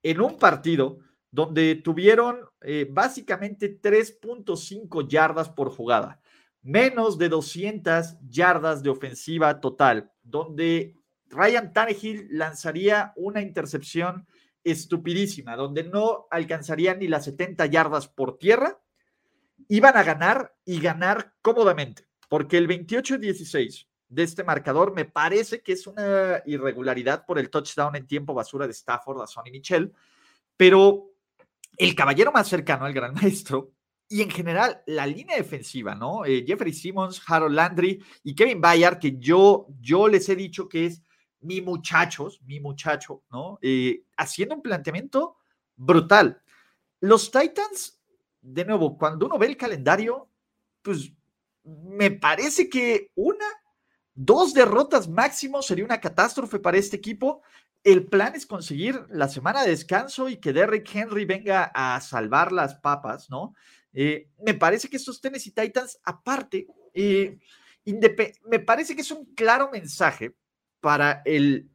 en 0.01 0.21
un 0.21 0.39
partido 0.39 0.97
donde 1.29 1.75
tuvieron 1.75 2.39
eh, 2.61 2.87
básicamente 2.89 3.79
3.5 3.79 5.07
yardas 5.07 5.49
por 5.49 5.69
jugada, 5.69 6.19
menos 6.63 7.19
de 7.19 7.29
200 7.29 8.15
yardas 8.27 8.81
de 8.81 8.89
ofensiva 8.89 9.59
total, 9.59 10.11
donde 10.23 10.95
Ryan 11.27 11.71
Tannehill 11.71 12.27
lanzaría 12.31 13.13
una 13.17 13.41
intercepción 13.43 14.25
estupidísima, 14.63 15.55
donde 15.55 15.83
no 15.83 16.25
alcanzaría 16.31 16.95
ni 16.95 17.07
las 17.07 17.25
70 17.25 17.67
yardas 17.67 18.07
por 18.07 18.39
tierra, 18.39 18.81
iban 19.67 19.95
a 19.95 20.01
ganar 20.01 20.55
y 20.65 20.79
ganar 20.79 21.35
cómodamente, 21.43 22.07
porque 22.29 22.57
el 22.57 22.67
28-16 22.67 23.87
de 24.09 24.23
este 24.23 24.43
marcador. 24.43 24.93
Me 24.93 25.05
parece 25.05 25.61
que 25.61 25.73
es 25.73 25.87
una 25.87 26.41
irregularidad 26.45 27.25
por 27.25 27.39
el 27.39 27.49
touchdown 27.49 27.95
en 27.95 28.07
tiempo 28.07 28.33
basura 28.33 28.65
de 28.65 28.73
Stafford 28.73 29.21
a 29.21 29.27
Sonny 29.27 29.51
Michel, 29.51 29.93
pero 30.55 31.11
el 31.77 31.95
caballero 31.95 32.31
más 32.31 32.47
cercano 32.47 32.85
al 32.85 32.93
gran 32.93 33.13
maestro 33.21 33.71
y 34.09 34.21
en 34.21 34.29
general 34.29 34.81
la 34.85 35.05
línea 35.05 35.35
defensiva, 35.35 35.93
¿no? 35.93 36.25
Eh, 36.25 36.45
Jeffrey 36.47 36.73
Simmons, 36.73 37.21
Harold 37.27 37.55
Landry 37.55 38.01
y 38.23 38.33
Kevin 38.33 38.61
Bayard, 38.61 38.99
que 38.99 39.17
yo, 39.17 39.67
yo 39.81 40.07
les 40.07 40.29
he 40.29 40.35
dicho 40.35 40.69
que 40.69 40.85
es 40.85 41.01
mi 41.41 41.61
muchachos, 41.61 42.41
mi 42.43 42.59
muchacho, 42.59 43.23
¿no? 43.29 43.59
Eh, 43.61 44.03
haciendo 44.15 44.55
un 44.55 44.61
planteamiento 44.61 45.37
brutal. 45.75 46.41
Los 47.01 47.29
Titans, 47.31 48.01
de 48.41 48.65
nuevo, 48.65 48.97
cuando 48.97 49.25
uno 49.25 49.37
ve 49.37 49.47
el 49.47 49.57
calendario, 49.57 50.29
pues 50.81 51.11
me 51.63 52.11
parece 52.11 52.69
que 52.69 53.11
una 53.15 53.45
Dos 54.19 54.55
derrotas 54.55 55.07
máximo 55.07 55.61
sería 55.61 55.85
una 55.85 56.01
catástrofe 56.01 56.57
para 56.57 56.79
este 56.79 56.97
equipo. 56.97 57.43
El 57.83 58.07
plan 58.07 58.33
es 58.33 58.47
conseguir 58.47 59.05
la 59.11 59.27
semana 59.27 59.61
de 59.61 59.69
descanso 59.69 60.27
y 60.27 60.37
que 60.37 60.53
Derrick 60.53 60.89
Henry 60.91 61.25
venga 61.25 61.65
a 61.65 62.01
salvar 62.01 62.51
las 62.51 62.73
papas, 62.79 63.29
¿no? 63.29 63.53
Eh, 63.93 64.27
me 64.43 64.55
parece 64.55 64.89
que 64.89 64.97
estos 64.97 65.21
Tennessee 65.21 65.51
Titans, 65.51 65.99
aparte, 66.03 66.65
eh, 66.95 67.37
me 68.49 68.59
parece 68.59 68.95
que 68.95 69.01
es 69.01 69.11
un 69.11 69.23
claro 69.35 69.69
mensaje 69.71 70.35
para 70.79 71.21
el, 71.23 71.69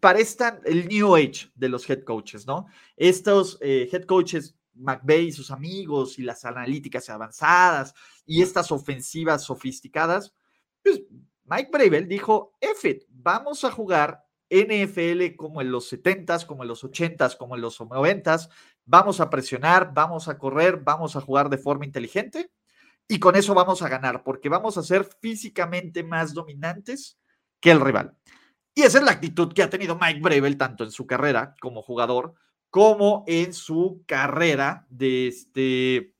para 0.00 0.20
esta, 0.20 0.58
el 0.64 0.88
New 0.88 1.14
Age 1.14 1.50
de 1.54 1.68
los 1.68 1.88
head 1.88 2.02
coaches, 2.02 2.46
¿no? 2.46 2.64
Estos 2.96 3.58
eh, 3.60 3.90
head 3.92 4.04
coaches, 4.04 4.56
McVeigh 4.72 5.26
y 5.26 5.32
sus 5.32 5.50
amigos, 5.50 6.18
y 6.18 6.22
las 6.22 6.46
analíticas 6.46 7.10
avanzadas, 7.10 7.92
y 8.24 8.40
estas 8.40 8.72
ofensivas 8.72 9.44
sofisticadas, 9.44 10.34
pues 10.82 11.02
Mike 11.44 11.70
Bravel 11.72 12.08
dijo, 12.08 12.56
F 12.60 13.06
vamos 13.08 13.64
a 13.64 13.70
jugar 13.70 14.24
NFL 14.50 15.34
como 15.36 15.60
en 15.60 15.72
los 15.72 15.90
70s, 15.92 16.46
como 16.46 16.62
en 16.62 16.68
los 16.68 16.84
80s, 16.84 17.36
como 17.36 17.54
en 17.54 17.62
los 17.62 17.80
90s, 17.80 18.48
vamos 18.84 19.20
a 19.20 19.30
presionar, 19.30 19.92
vamos 19.94 20.28
a 20.28 20.38
correr, 20.38 20.78
vamos 20.78 21.16
a 21.16 21.20
jugar 21.20 21.48
de 21.48 21.58
forma 21.58 21.86
inteligente 21.86 22.50
y 23.08 23.18
con 23.18 23.34
eso 23.34 23.54
vamos 23.54 23.82
a 23.82 23.88
ganar, 23.88 24.22
porque 24.22 24.48
vamos 24.48 24.76
a 24.76 24.82
ser 24.82 25.04
físicamente 25.04 26.02
más 26.02 26.34
dominantes 26.34 27.18
que 27.60 27.70
el 27.70 27.80
rival. 27.80 28.16
Y 28.74 28.82
esa 28.82 28.98
es 28.98 29.04
la 29.04 29.12
actitud 29.12 29.52
que 29.52 29.62
ha 29.62 29.70
tenido 29.70 29.98
Mike 29.98 30.20
Bravel 30.20 30.56
tanto 30.56 30.84
en 30.84 30.90
su 30.90 31.06
carrera 31.06 31.54
como 31.60 31.82
jugador 31.82 32.34
como 32.72 33.22
en 33.26 33.52
su 33.52 34.02
carrera 34.06 34.86
de, 34.88 35.28
este, 35.28 36.14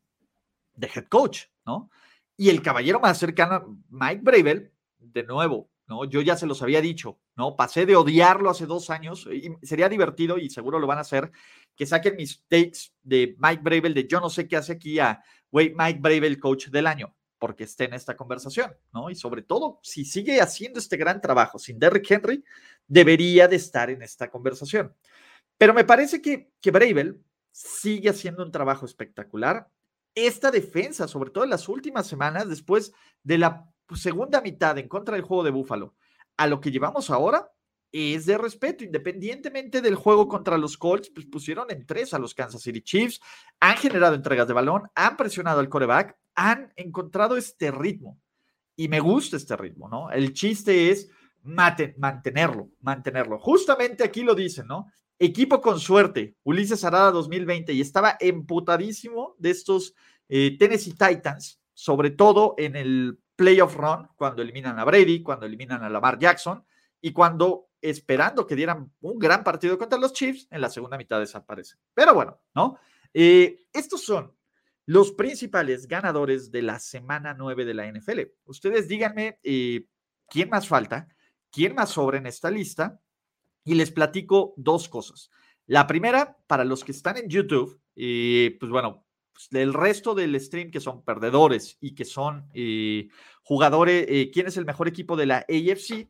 de 0.75 0.91
head 0.95 1.07
coach, 1.09 1.45
¿no? 1.65 1.91
Y 2.37 2.51
el 2.51 2.61
caballero 2.61 3.01
más 3.01 3.19
cercano, 3.19 3.83
Mike 3.89 4.21
Bravel, 4.23 4.72
de 5.13 5.25
nuevo, 5.25 5.71
¿no? 5.87 6.05
Yo 6.05 6.21
ya 6.21 6.37
se 6.37 6.47
los 6.47 6.63
había 6.63 6.81
dicho, 6.81 7.19
¿no? 7.37 7.57
Pasé 7.57 7.87
de 7.87 7.97
odiarlo 7.97 8.51
hace 8.51 8.67
dos 8.67 8.91
años 8.91 9.29
y 9.33 9.55
sería 9.67 9.89
divertido 9.89 10.39
y 10.39 10.51
seguro 10.51 10.79
lo 10.79 10.87
van 10.87 10.99
a 10.99 11.03
hacer 11.03 11.31
que 11.77 11.87
saquen 11.87 12.17
mis 12.17 12.45
takes 12.49 12.93
de 13.03 13.37
Mike 13.39 13.63
Bravel 13.63 13.95
de 13.95 14.07
yo 14.07 14.21
no 14.21 14.31
sé 14.31 14.47
qué 14.49 14.57
hace 14.57 14.73
aquí 14.73 14.99
a, 14.99 15.23
güey, 15.51 15.75
Mike 15.77 16.01
Bravel, 16.01 16.39
coach 16.39 16.69
del 16.69 16.87
año, 16.87 17.15
porque 17.39 17.65
esté 17.65 17.85
en 17.85 17.95
esta 17.95 18.17
conversación, 18.17 18.75
¿no? 18.93 19.11
Y 19.11 19.15
sobre 19.15 19.43
todo, 19.43 19.81
si 19.83 20.05
sigue 20.05 20.41
haciendo 20.41 20.79
este 20.79 20.97
gran 20.97 21.21
trabajo 21.21 21.59
sin 21.59 21.79
Derrick 21.79 22.11
Henry, 22.11 22.45
debería 22.87 23.49
de 23.49 23.57
estar 23.57 23.91
en 23.91 24.03
esta 24.03 24.31
conversación. 24.31 24.95
Pero 25.59 25.75
me 25.75 25.85
parece 25.85 26.21
que, 26.21 26.51
que 26.61 26.71
Bravel 26.71 27.23
sigue 27.51 28.09
haciendo 28.09 28.43
un 28.43 28.51
trabajo 28.51 28.87
espectacular. 28.87 29.69
Esta 30.15 30.51
defensa, 30.51 31.09
sobre 31.09 31.31
todo 31.31 31.45
en 31.45 31.51
las 31.51 31.69
últimas 31.69 32.07
semanas, 32.07 32.49
después 32.49 32.93
de 33.23 33.39
la 33.39 33.72
segunda 33.97 34.41
mitad 34.41 34.79
en 34.79 34.89
contra 34.89 35.17
del 35.17 35.25
juego 35.25 35.45
de 35.45 35.51
Búfalo, 35.51 35.95
a 36.37 36.47
lo 36.47 36.61
que 36.61 36.71
llevamos 36.71 37.11
ahora, 37.11 37.51
es 37.93 38.25
de 38.25 38.39
respeto, 38.39 38.85
independientemente 38.85 39.83
del 39.83 39.97
juego 39.97 40.27
contra 40.27 40.57
los 40.57 40.79
Colts, 40.79 41.11
pues 41.11 41.27
pusieron 41.27 41.71
en 41.71 41.85
tres 41.85 42.15
a 42.15 42.19
los 42.19 42.35
Kansas 42.35 42.63
City 42.63 42.81
Chiefs, 42.81 43.21
han 43.61 43.77
generado 43.77 44.15
entregas 44.15 44.49
de 44.49 44.55
balón, 44.55 44.89
han 44.95 45.17
presionado 45.17 45.61
al 45.61 45.69
coreback, 45.69 46.17
han 46.35 46.73
encontrado 46.77 47.37
este 47.37 47.71
ritmo. 47.71 48.19
Y 48.75 48.89
me 48.89 49.01
gusta 49.01 49.37
este 49.37 49.57
ritmo, 49.57 49.89
¿no? 49.89 50.11
El 50.11 50.33
chiste 50.33 50.91
es 50.91 51.11
mantenerlo, 51.43 52.71
mantenerlo. 52.81 53.39
Justamente 53.39 54.05
aquí 54.05 54.23
lo 54.23 54.35
dicen, 54.35 54.67
¿no? 54.67 54.91
Equipo 55.19 55.61
con 55.61 55.79
suerte, 55.79 56.37
Ulises 56.43 56.85
Arada 56.85 57.11
2020, 57.11 57.75
y 57.75 57.83
estaba 57.83 58.17
emputadísimo 58.19 59.37
de 59.39 59.51
estos 59.51 59.95
eh, 60.29 60.57
Tennessee 60.59 60.95
Titans, 60.95 61.61
sobre 61.75 62.11
todo 62.11 62.55
en 62.57 62.77
el 62.77 63.19
playoff 63.43 63.75
run, 63.75 64.09
cuando 64.17 64.41
eliminan 64.41 64.79
a 64.79 64.85
Brady, 64.85 65.23
cuando 65.23 65.47
eliminan 65.47 65.83
a 65.83 65.91
Lamar 65.91 66.19
Jackson, 66.19 66.65
y 67.01 67.13
cuando 67.13 67.71
esperando 67.81 68.47
que 68.47 68.55
dieran 68.55 68.93
un 69.01 69.19
gran 69.19 69.43
partido 69.43 69.77
contra 69.77 69.99
los 69.99 70.13
Chiefs, 70.13 70.47
en 70.51 70.61
la 70.61 70.71
segunda 70.71 70.97
mitad 70.97 71.19
desaparecen. 71.19 71.81
Pero 71.93 72.15
bueno, 72.15 72.41
¿no? 72.55 72.79
Eh, 73.13 73.67
estos 73.73 74.05
son 74.05 74.33
los 74.87 75.13
principales 75.13 75.89
ganadores 75.89 76.53
de 76.53 76.63
la 76.63 76.79
semana 76.79 77.35
9 77.35 77.65
de 77.65 77.75
la 77.75 77.87
NFL. 77.93 78.21
Ustedes 78.45 78.87
díganme 78.87 79.41
eh, 79.43 79.87
quién 80.29 80.49
más 80.49 80.69
falta, 80.69 81.09
quién 81.51 81.75
más 81.75 81.91
sobra 81.91 82.19
en 82.19 82.27
esta 82.27 82.51
lista 82.51 83.01
y 83.65 83.75
les 83.75 83.91
platico 83.91 84.55
dos 84.57 84.89
cosas. 84.89 85.31
La 85.67 85.89
primera, 85.89 86.39
para 86.47 86.65
los 86.65 86.85
que 86.85 86.93
están 86.93 87.17
en 87.17 87.29
YouTube, 87.29 87.81
eh, 87.97 88.57
pues 88.61 88.71
bueno, 88.71 89.02
pues 89.33 89.49
el 89.53 89.73
resto 89.73 90.15
del 90.15 90.39
stream 90.41 90.71
que 90.71 90.81
son 90.81 91.03
perdedores 91.05 91.79
y 91.81 91.95
que 91.95 92.05
son 92.05 92.51
jugadores, 93.43 94.07
quién 94.33 94.47
es 94.47 94.57
el 94.57 94.65
mejor 94.65 94.89
equipo 94.89 95.17
de 95.17 95.27
la 95.27 95.39
AFC, 95.49 96.09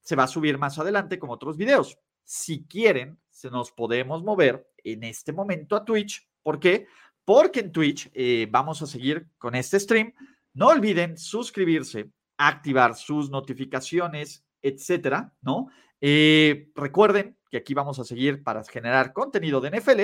se 0.00 0.16
va 0.16 0.24
a 0.24 0.28
subir 0.28 0.58
más 0.58 0.78
adelante 0.78 1.18
como 1.18 1.34
otros 1.34 1.56
videos. 1.56 1.98
Si 2.24 2.66
quieren, 2.66 3.18
se 3.30 3.50
nos 3.50 3.72
podemos 3.72 4.24
mover 4.24 4.66
en 4.82 5.04
este 5.04 5.32
momento 5.32 5.76
a 5.76 5.84
Twitch. 5.84 6.28
¿Por 6.42 6.58
qué? 6.58 6.86
Porque 7.24 7.60
en 7.60 7.72
Twitch 7.72 8.10
eh, 8.14 8.48
vamos 8.50 8.80
a 8.82 8.86
seguir 8.86 9.28
con 9.38 9.54
este 9.54 9.78
stream. 9.78 10.14
No 10.54 10.68
olviden 10.68 11.18
suscribirse, 11.18 12.10
activar 12.36 12.96
sus 12.96 13.30
notificaciones, 13.30 14.44
etcétera, 14.62 15.32
¿no? 15.42 15.68
Eh, 16.00 16.70
recuerden 16.74 17.36
que 17.50 17.58
aquí 17.58 17.74
vamos 17.74 17.98
a 17.98 18.04
seguir 18.04 18.42
para 18.42 18.64
generar 18.64 19.12
contenido 19.12 19.60
de 19.60 19.78
NFL. 19.78 20.00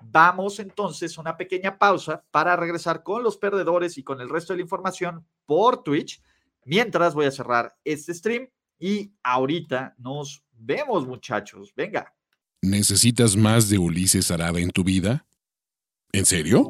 Vamos 0.00 0.58
entonces 0.58 1.16
a 1.16 1.20
una 1.20 1.36
pequeña 1.36 1.78
pausa 1.78 2.24
para 2.30 2.56
regresar 2.56 3.02
con 3.02 3.22
los 3.22 3.36
perdedores 3.36 3.98
y 3.98 4.04
con 4.04 4.20
el 4.20 4.28
resto 4.28 4.52
de 4.52 4.58
la 4.58 4.62
información 4.62 5.26
por 5.44 5.82
Twitch. 5.82 6.22
Mientras 6.64 7.14
voy 7.14 7.26
a 7.26 7.30
cerrar 7.30 7.76
este 7.84 8.14
stream 8.14 8.48
y 8.78 9.12
ahorita 9.22 9.94
nos 9.98 10.44
vemos, 10.52 11.06
muchachos. 11.06 11.72
Venga. 11.74 12.14
¿Necesitas 12.62 13.36
más 13.36 13.68
de 13.68 13.78
Ulises 13.78 14.30
Arada 14.30 14.60
en 14.60 14.70
tu 14.70 14.84
vida? 14.84 15.26
¿En 16.12 16.24
serio? 16.26 16.62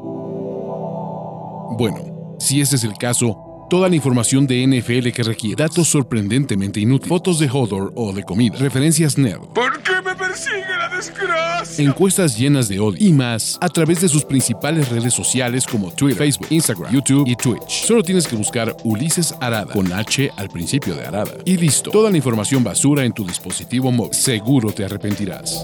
Bueno, 1.78 2.36
si 2.40 2.60
ese 2.60 2.76
es 2.76 2.84
el 2.84 2.96
caso, 2.98 3.48
Toda 3.68 3.90
la 3.90 3.96
información 3.96 4.46
de 4.46 4.66
NFL 4.66 5.10
que 5.10 5.22
requiere, 5.22 5.62
datos 5.62 5.88
sorprendentemente 5.88 6.80
inútiles, 6.80 7.08
fotos 7.10 7.38
de 7.38 7.50
Hodor 7.52 7.92
o 7.96 8.14
de 8.14 8.22
comida, 8.22 8.56
referencias 8.56 9.18
nerd. 9.18 9.42
¿Por 9.52 9.82
qué 9.82 9.97
persigue 10.28 10.76
la 10.76 10.88
desgracia? 10.88 11.84
Encuestas 11.84 12.38
llenas 12.38 12.68
de 12.68 12.78
odio 12.78 12.98
y 13.00 13.12
más 13.12 13.58
a 13.60 13.68
través 13.68 14.00
de 14.00 14.08
sus 14.08 14.24
principales 14.24 14.88
redes 14.88 15.14
sociales 15.14 15.66
como 15.66 15.90
Twitter, 15.92 16.18
Facebook, 16.18 16.48
Instagram, 16.50 16.92
YouTube 16.92 17.26
y 17.26 17.36
Twitch. 17.36 17.84
Solo 17.86 18.02
tienes 18.02 18.26
que 18.26 18.36
buscar 18.36 18.76
Ulises 18.84 19.34
Arada 19.40 19.72
con 19.72 19.92
H 19.92 20.30
al 20.36 20.48
principio 20.48 20.94
de 20.94 21.06
Arada. 21.06 21.32
Y 21.44 21.56
listo. 21.56 21.90
Toda 21.90 22.10
la 22.10 22.16
información 22.16 22.62
basura 22.62 23.04
en 23.04 23.12
tu 23.12 23.24
dispositivo 23.26 23.90
móvil. 23.90 24.14
Seguro 24.14 24.72
te 24.72 24.84
arrepentirás. 24.84 25.62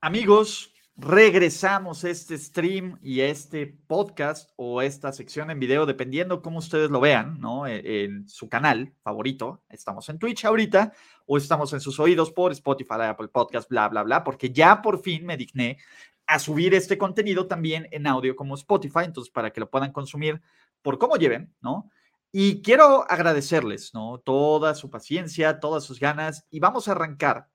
Amigos, 0.00 0.73
regresamos 0.96 2.04
este 2.04 2.38
stream 2.38 2.98
y 3.02 3.20
este 3.20 3.66
podcast 3.66 4.50
o 4.56 4.80
esta 4.80 5.12
sección 5.12 5.50
en 5.50 5.58
video, 5.58 5.86
dependiendo 5.86 6.40
cómo 6.40 6.58
ustedes 6.58 6.90
lo 6.90 7.00
vean, 7.00 7.40
¿no? 7.40 7.66
E, 7.66 8.04
en, 8.04 8.28
su 8.28 8.48
canal 8.48 8.92
favorito. 9.02 9.62
Estamos 9.68 10.08
en 10.08 10.18
Twitch 10.18 10.44
ahorita 10.44 10.92
o 11.26 11.36
estamos 11.36 11.72
en 11.72 11.80
sus 11.80 11.98
oídos 11.98 12.30
por 12.30 12.52
Spotify, 12.52 13.02
Apple 13.02 13.28
Podcast, 13.28 13.68
bla, 13.68 13.88
bla, 13.88 14.04
bla, 14.04 14.22
porque 14.22 14.50
ya 14.50 14.82
por 14.82 15.00
fin 15.00 15.26
me 15.26 15.36
digné 15.36 15.78
a 16.26 16.38
subir 16.38 16.74
este 16.74 16.96
contenido 16.96 17.46
también 17.46 17.88
en 17.90 18.06
audio 18.06 18.36
como 18.36 18.54
Spotify, 18.54 19.00
entonces 19.04 19.32
para 19.32 19.52
que 19.52 19.60
lo 19.60 19.68
puedan 19.68 19.92
consumir 19.92 20.40
por 20.80 20.98
cómo 20.98 21.16
lleven, 21.16 21.52
¿no? 21.60 21.90
Y 22.30 22.62
quiero 22.62 23.04
agradecerles, 23.10 23.94
¿no? 23.94 24.18
Toda 24.18 24.74
su 24.74 24.90
paciencia, 24.90 25.60
todas 25.60 25.84
sus 25.84 26.00
ganas 26.00 26.46
y 26.50 26.60
vamos 26.60 26.88
a 26.88 26.92
arrancar 26.92 27.48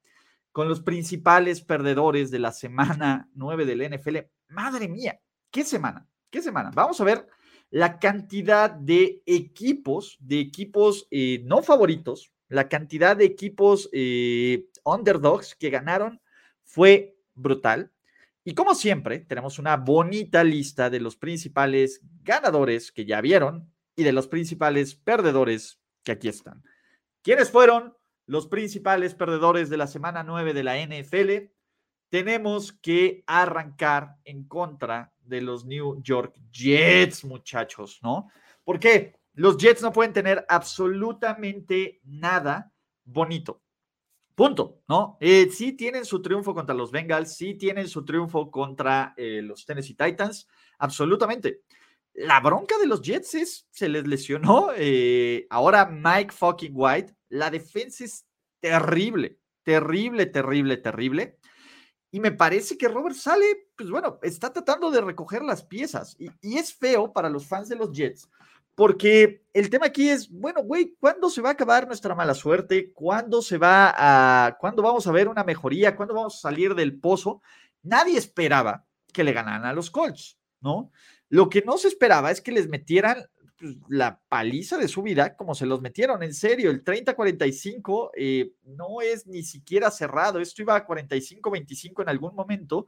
con 0.51 0.67
los 0.67 0.81
principales 0.81 1.61
perdedores 1.61 2.31
de 2.31 2.39
la 2.39 2.51
semana 2.51 3.29
9 3.33 3.65
del 3.65 3.89
NFL. 3.93 4.17
Madre 4.49 4.87
mía, 4.87 5.19
¿qué 5.51 5.63
semana? 5.63 6.07
¿Qué 6.29 6.41
semana? 6.41 6.71
Vamos 6.73 6.99
a 7.01 7.03
ver 7.03 7.27
la 7.71 7.99
cantidad 7.99 8.71
de 8.71 9.21
equipos, 9.25 10.17
de 10.19 10.39
equipos 10.39 11.07
eh, 11.11 11.41
no 11.45 11.61
favoritos, 11.61 12.31
la 12.47 12.67
cantidad 12.67 13.15
de 13.15 13.25
equipos 13.25 13.89
eh, 13.93 14.65
underdogs 14.83 15.55
que 15.55 15.69
ganaron 15.69 16.19
fue 16.63 17.15
brutal. 17.35 17.91
Y 18.43 18.55
como 18.55 18.73
siempre, 18.73 19.19
tenemos 19.19 19.59
una 19.59 19.77
bonita 19.77 20.43
lista 20.43 20.89
de 20.89 20.99
los 20.99 21.15
principales 21.15 22.01
ganadores 22.23 22.91
que 22.91 23.05
ya 23.05 23.21
vieron 23.21 23.71
y 23.95 24.03
de 24.03 24.13
los 24.13 24.27
principales 24.27 24.95
perdedores 24.95 25.79
que 26.03 26.13
aquí 26.13 26.27
están. 26.27 26.63
¿Quiénes 27.21 27.51
fueron? 27.51 27.93
Los 28.29 28.45
principales 28.45 29.15
perdedores 29.15 29.71
de 29.71 29.77
la 29.77 29.87
semana 29.87 30.21
9 30.21 30.53
de 30.53 30.63
la 30.63 30.77
NFL, 30.77 31.51
tenemos 32.09 32.71
que 32.71 33.23
arrancar 33.25 34.17
en 34.23 34.43
contra 34.43 35.11
de 35.19 35.41
los 35.41 35.65
New 35.65 35.99
York 36.03 36.39
Jets, 36.51 37.25
muchachos, 37.25 37.99
¿no? 38.03 38.29
¿Por 38.63 38.79
qué? 38.79 39.15
Los 39.33 39.57
Jets 39.57 39.81
no 39.81 39.91
pueden 39.91 40.13
tener 40.13 40.45
absolutamente 40.47 42.01
nada 42.03 42.71
bonito. 43.03 43.63
Punto, 44.35 44.83
¿no? 44.87 45.17
Eh, 45.19 45.49
sí 45.49 45.73
tienen 45.73 46.05
su 46.05 46.21
triunfo 46.21 46.53
contra 46.53 46.75
los 46.75 46.91
Bengals, 46.91 47.35
sí 47.35 47.55
tienen 47.55 47.87
su 47.87 48.05
triunfo 48.05 48.51
contra 48.51 49.15
eh, 49.17 49.41
los 49.41 49.65
Tennessee 49.65 49.95
Titans, 49.95 50.47
absolutamente. 50.77 51.61
La 52.19 52.41
bronca 52.41 52.77
de 52.77 52.85
los 52.85 53.01
Jets 53.01 53.33
es, 53.35 53.67
se 53.71 53.87
les 53.87 54.05
lesionó 54.05 54.71
eh, 54.75 55.47
ahora 55.49 55.85
Mike 55.85 56.33
fucking 56.33 56.73
White, 56.75 57.15
la 57.29 57.49
defensa 57.49 58.03
es 58.03 58.25
terrible, 58.59 59.39
terrible, 59.63 60.25
terrible, 60.25 60.75
terrible. 60.75 61.37
Y 62.11 62.19
me 62.19 62.33
parece 62.33 62.77
que 62.77 62.89
Robert 62.89 63.15
Sale, 63.15 63.69
pues 63.77 63.89
bueno, 63.89 64.19
está 64.21 64.51
tratando 64.51 64.91
de 64.91 64.99
recoger 64.99 65.43
las 65.43 65.63
piezas. 65.63 66.17
Y, 66.19 66.57
es 66.57 66.73
feo 66.73 67.13
para 67.13 67.29
los 67.29 67.47
fans 67.47 67.69
de 67.69 67.77
los 67.77 67.93
Jets, 67.93 68.27
porque 68.75 69.45
el 69.53 69.69
tema 69.69 69.85
aquí 69.85 70.09
es, 70.09 70.29
bueno, 70.29 70.61
güey, 70.61 70.97
¿cuándo 70.99 71.29
se 71.29 71.41
va 71.41 71.49
a 71.49 71.53
acabar 71.53 71.87
nuestra 71.87 72.15
mala 72.15 72.33
suerte? 72.33 72.91
¿Cuándo 72.91 73.41
se 73.41 73.57
va 73.57 73.93
a, 73.95 74.57
cuándo 74.59 74.81
vamos 74.81 75.07
a 75.07 75.13
ver 75.13 75.29
una 75.29 75.45
mejoría? 75.45 75.95
¿Cuándo 75.95 76.15
vamos 76.15 76.35
a 76.35 76.49
salir 76.49 76.75
del 76.75 76.99
pozo? 76.99 77.41
Nadie 77.81 78.17
esperaba 78.17 78.85
que 79.13 79.23
le 79.23 79.31
ganaran 79.31 79.63
a 79.63 79.71
los 79.71 79.89
Colts, 79.89 80.37
¿no? 80.59 80.91
Lo 81.29 81.49
que 81.49 81.61
no 81.61 81.77
se 81.77 81.87
esperaba 81.87 82.31
es 82.31 82.41
que 82.41 82.51
les 82.51 82.67
metieran 82.67 83.25
pues, 83.57 83.75
la 83.87 84.21
paliza 84.27 84.77
de 84.77 84.87
su 84.87 85.01
vida, 85.01 85.35
como 85.35 85.53
se 85.53 85.65
los 85.65 85.81
metieron, 85.81 86.23
en 86.23 86.33
serio, 86.33 86.71
el 86.71 86.83
30-45 86.83 88.11
eh, 88.15 88.53
no 88.63 89.01
es 89.01 89.27
ni 89.27 89.43
siquiera 89.43 89.91
cerrado, 89.91 90.39
esto 90.39 90.61
iba 90.61 90.75
a 90.75 90.87
45-25 90.87 92.01
en 92.01 92.09
algún 92.09 92.35
momento, 92.35 92.87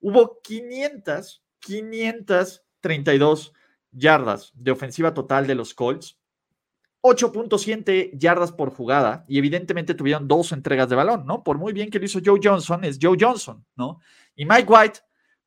hubo 0.00 0.40
500, 0.42 1.44
532 1.58 3.52
yardas 3.90 4.52
de 4.54 4.70
ofensiva 4.70 5.12
total 5.12 5.46
de 5.46 5.54
los 5.54 5.74
Colts, 5.74 6.18
8.7 7.02 8.10
yardas 8.18 8.52
por 8.52 8.70
jugada 8.70 9.24
y 9.28 9.38
evidentemente 9.38 9.94
tuvieron 9.94 10.26
dos 10.26 10.52
entregas 10.52 10.88
de 10.88 10.96
balón, 10.96 11.24
¿no? 11.26 11.42
Por 11.44 11.58
muy 11.58 11.72
bien 11.72 11.90
que 11.90 11.98
lo 11.98 12.04
hizo 12.04 12.20
Joe 12.24 12.40
Johnson, 12.42 12.84
es 12.84 12.98
Joe 13.00 13.16
Johnson, 13.20 13.64
¿no? 13.76 14.00
Y 14.34 14.44
Mike 14.44 14.66
White 14.68 15.00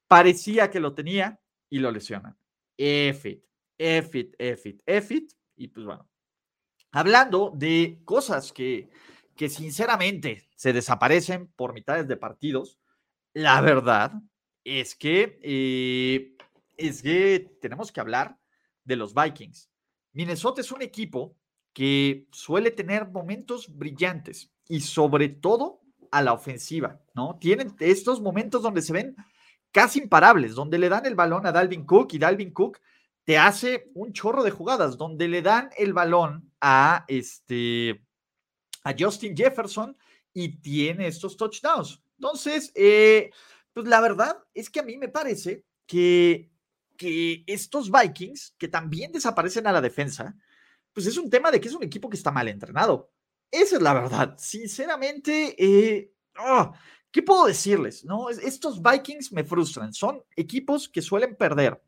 parecía 0.08 0.70
que 0.70 0.80
lo 0.80 0.94
tenía 0.94 1.39
y 1.70 1.80
lo 1.80 1.91
lesionan. 1.91 2.38
F 2.78 3.30
it, 3.30 3.43
F 3.78 4.20
it, 4.20 4.36
F 4.38 4.70
it, 4.70 4.82
F 4.86 5.13
it. 5.13 5.32
Y 5.55 5.67
pues 5.67 5.86
bueno, 5.86 6.09
hablando 6.91 7.51
de 7.55 8.01
cosas 8.05 8.51
que, 8.51 8.89
que 9.36 9.49
sinceramente 9.49 10.49
se 10.55 10.74
desaparecen 10.74 11.47
por 11.55 11.74
mitades 11.74 12.07
de 12.07 12.17
partidos, 12.17 12.80
la 13.34 13.61
verdad 13.61 14.13
es 14.63 14.95
que, 14.95 15.39
eh, 15.41 16.36
es 16.78 17.01
que 17.01 17.57
tenemos 17.61 17.91
que 17.91 17.99
hablar 17.99 18.38
de 18.84 18.95
los 18.95 19.13
Vikings. 19.13 19.70
Minnesota 20.13 20.61
es 20.61 20.72
un 20.72 20.82
equipo 20.82 21.38
que 21.74 22.28
suele 22.32 22.72
tener 22.72 23.07
momentos 23.07 23.74
brillantes 23.76 24.51
y 24.67 24.82
sobre 24.82 25.30
todo 25.30 25.82
a 26.11 26.22
la 26.22 26.34
ofensiva, 26.34 27.01
¿no? 27.13 27.38
Tienen 27.39 27.76
estos 27.80 28.20
momentos 28.22 28.63
donde 28.63 28.82
se 28.82 28.93
ven 28.93 29.15
casi 29.72 29.99
imparables, 29.99 30.55
donde 30.55 30.78
le 30.78 30.89
dan 30.89 31.05
el 31.05 31.15
balón 31.15 31.45
a 31.45 31.51
Dalvin 31.51 31.86
Cook 31.86 32.13
y 32.13 32.20
Dalvin 32.20 32.51
Cook 32.51 32.80
te 33.24 33.38
hace 33.38 33.91
un 33.93 34.11
chorro 34.11 34.43
de 34.43 34.51
jugadas, 34.51 34.97
donde 34.97 35.28
le 35.28 35.41
dan 35.41 35.70
el 35.78 35.93
balón 35.93 36.51
a 36.59 37.05
este 37.07 38.03
a 38.84 38.95
Justin 38.97 39.36
Jefferson 39.36 39.95
y 40.34 40.59
tiene 40.59 41.07
estos 41.07 41.38
touchdowns. 41.38 42.01
Entonces, 42.17 42.72
eh, 42.76 43.30
pues 43.74 43.88
la 43.88 44.01
verdad 44.01 44.38
es 44.53 44.70
que 44.70 44.80
a 44.80 44.84
mí 44.84 44.97
me 44.97 45.09
parece 45.09 45.65
que, 45.86 46.49
que 46.97 47.43
estos 47.45 47.91
Vikings, 47.91 48.55
que 48.57 48.67
también 48.67 49.11
desaparecen 49.11 49.67
a 49.67 49.72
la 49.72 49.82
defensa, 49.82 50.36
pues 50.93 51.05
es 51.05 51.17
un 51.17 51.30
tema 51.30 51.51
de 51.51 51.61
que 51.61 51.67
es 51.67 51.76
un 51.76 51.84
equipo 51.84 52.09
que 52.09 52.17
está 52.17 52.32
mal 52.32 52.47
entrenado. 52.47 53.11
Esa 53.51 53.78
es 53.78 53.82
la 53.82 53.93
verdad. 53.93 54.36
Sinceramente, 54.38 56.13
ah, 56.36 56.72
¿qué 57.12 57.24
puedo 57.24 57.45
decirles? 57.45 58.05
No? 58.05 58.30
Estos 58.30 58.82
Vikings 58.82 59.32
me 59.32 59.43
frustran. 59.43 59.93
Son 59.93 60.24
equipos 60.36 60.89
que 60.89 61.01
suelen 61.01 61.36
perder 61.36 61.82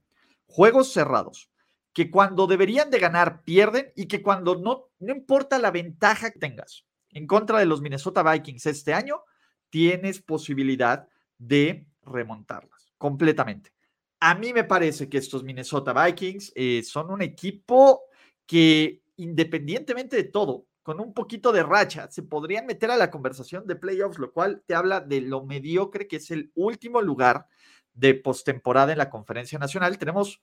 juegos 0.48 0.92
cerrados, 0.92 1.50
que 1.94 2.10
cuando 2.12 2.48
deberían 2.48 2.90
de 2.90 3.00
ganar 3.00 3.44
pierden 3.44 3.92
y 3.96 4.08
que 4.08 4.22
cuando 4.22 4.56
no, 4.56 4.90
no 5.00 5.14
importa 5.14 5.60
la 5.60 5.72
ventaja 5.72 6.32
que 6.32 6.40
tengas 6.40 6.86
en 7.12 7.28
contra 7.28 7.60
de 7.60 7.66
los 7.66 7.82
Minnesota 7.82 8.24
Vikings 8.24 8.66
este 8.66 8.94
año, 8.94 9.22
tienes 9.70 10.22
posibilidad 10.22 11.08
de 11.38 11.86
remontarlas 12.04 12.94
completamente. 12.98 13.74
A 14.20 14.36
mí 14.36 14.54
me 14.54 14.64
parece 14.64 15.10
que 15.10 15.18
estos 15.18 15.44
Minnesota 15.44 15.94
Vikings 15.94 16.52
eh, 16.56 16.84
son 16.84 17.12
un 17.12 17.22
equipo 17.22 18.04
que 18.46 19.02
independientemente 19.18 20.16
de 20.16 20.24
todo, 20.26 20.66
con 20.84 21.00
un 21.00 21.14
poquito 21.14 21.52
de 21.52 21.64
racha, 21.64 22.10
se 22.10 22.24
podrían 22.24 22.66
meter 22.66 22.90
a 22.92 22.98
la 22.98 23.12
conversación 23.12 23.68
de 23.68 23.76
playoffs, 23.76 24.18
lo 24.18 24.32
cual 24.32 24.64
te 24.66 24.74
habla 24.74 25.00
de 25.00 25.22
lo 25.22 25.46
mediocre 25.46 26.08
que 26.08 26.16
es 26.16 26.32
el 26.32 26.52
último 26.56 27.02
lugar 27.02 27.48
de 27.94 28.16
postemporada 28.16 28.92
en 28.92 28.98
la 28.98 29.10
conferencia 29.10 29.60
nacional. 29.60 29.98
Tenemos, 29.98 30.42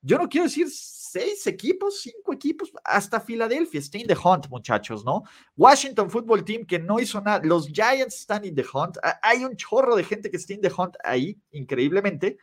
yo 0.00 0.18
no 0.18 0.28
quiero 0.28 0.46
decir 0.46 0.66
seis 0.70 1.46
equipos, 1.46 2.00
cinco 2.00 2.32
equipos, 2.32 2.72
hasta 2.82 3.20
Filadelfia 3.20 3.78
está 3.78 3.98
in 3.98 4.06
the 4.08 4.16
hunt, 4.16 4.48
muchachos, 4.48 5.04
¿no? 5.04 5.22
Washington 5.56 6.10
Football 6.10 6.44
Team 6.44 6.66
que 6.66 6.78
no 6.78 6.98
hizo 6.98 7.20
nada, 7.20 7.40
los 7.44 7.68
Giants 7.68 8.20
están 8.20 8.44
in 8.44 8.56
the 8.56 8.64
hunt, 8.72 8.96
hay 9.22 9.44
un 9.44 9.56
chorro 9.56 9.94
de 9.94 10.04
gente 10.04 10.30
que 10.30 10.36
está 10.36 10.54
in 10.54 10.60
the 10.60 10.72
hunt 10.76 10.96
ahí, 11.04 11.38
increíblemente, 11.52 12.38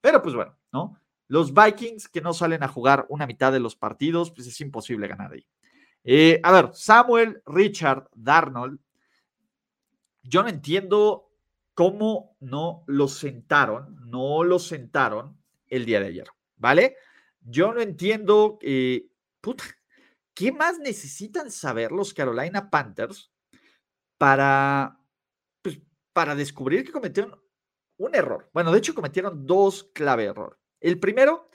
pero 0.00 0.22
pues 0.22 0.34
bueno, 0.34 0.56
¿no? 0.72 0.98
Los 1.28 1.52
Vikings 1.52 2.08
que 2.08 2.20
no 2.20 2.32
salen 2.32 2.62
a 2.62 2.68
jugar 2.68 3.06
una 3.08 3.26
mitad 3.26 3.52
de 3.52 3.60
los 3.60 3.76
partidos, 3.76 4.30
pues 4.30 4.46
es 4.46 4.60
imposible 4.60 5.08
ganar 5.08 5.32
ahí. 5.32 5.46
Eh, 6.04 6.38
a 6.42 6.52
ver, 6.52 6.70
Samuel 6.74 7.42
Richard 7.46 8.08
Darnold, 8.14 8.78
yo 10.22 10.42
no 10.42 10.50
entiendo 10.50 11.30
cómo 11.72 12.36
no 12.40 12.84
lo 12.86 13.08
sentaron, 13.08 13.96
no 14.10 14.44
lo 14.44 14.58
sentaron 14.58 15.38
el 15.66 15.86
día 15.86 16.00
de 16.00 16.06
ayer, 16.06 16.28
¿vale? 16.56 16.96
Yo 17.40 17.72
no 17.72 17.80
entiendo, 17.80 18.58
eh, 18.60 19.06
puta, 19.40 19.64
¿qué 20.34 20.52
más 20.52 20.78
necesitan 20.78 21.50
saber 21.50 21.90
los 21.90 22.12
Carolina 22.12 22.68
Panthers 22.70 23.32
para, 24.18 25.00
pues, 25.62 25.80
para 26.12 26.34
descubrir 26.34 26.84
que 26.84 26.92
cometieron 26.92 27.40
un 27.96 28.14
error? 28.14 28.50
Bueno, 28.52 28.72
de 28.72 28.78
hecho 28.78 28.94
cometieron 28.94 29.46
dos 29.46 29.90
clave 29.94 30.24
error. 30.24 30.58
El 30.80 31.00
primero, 31.00 31.48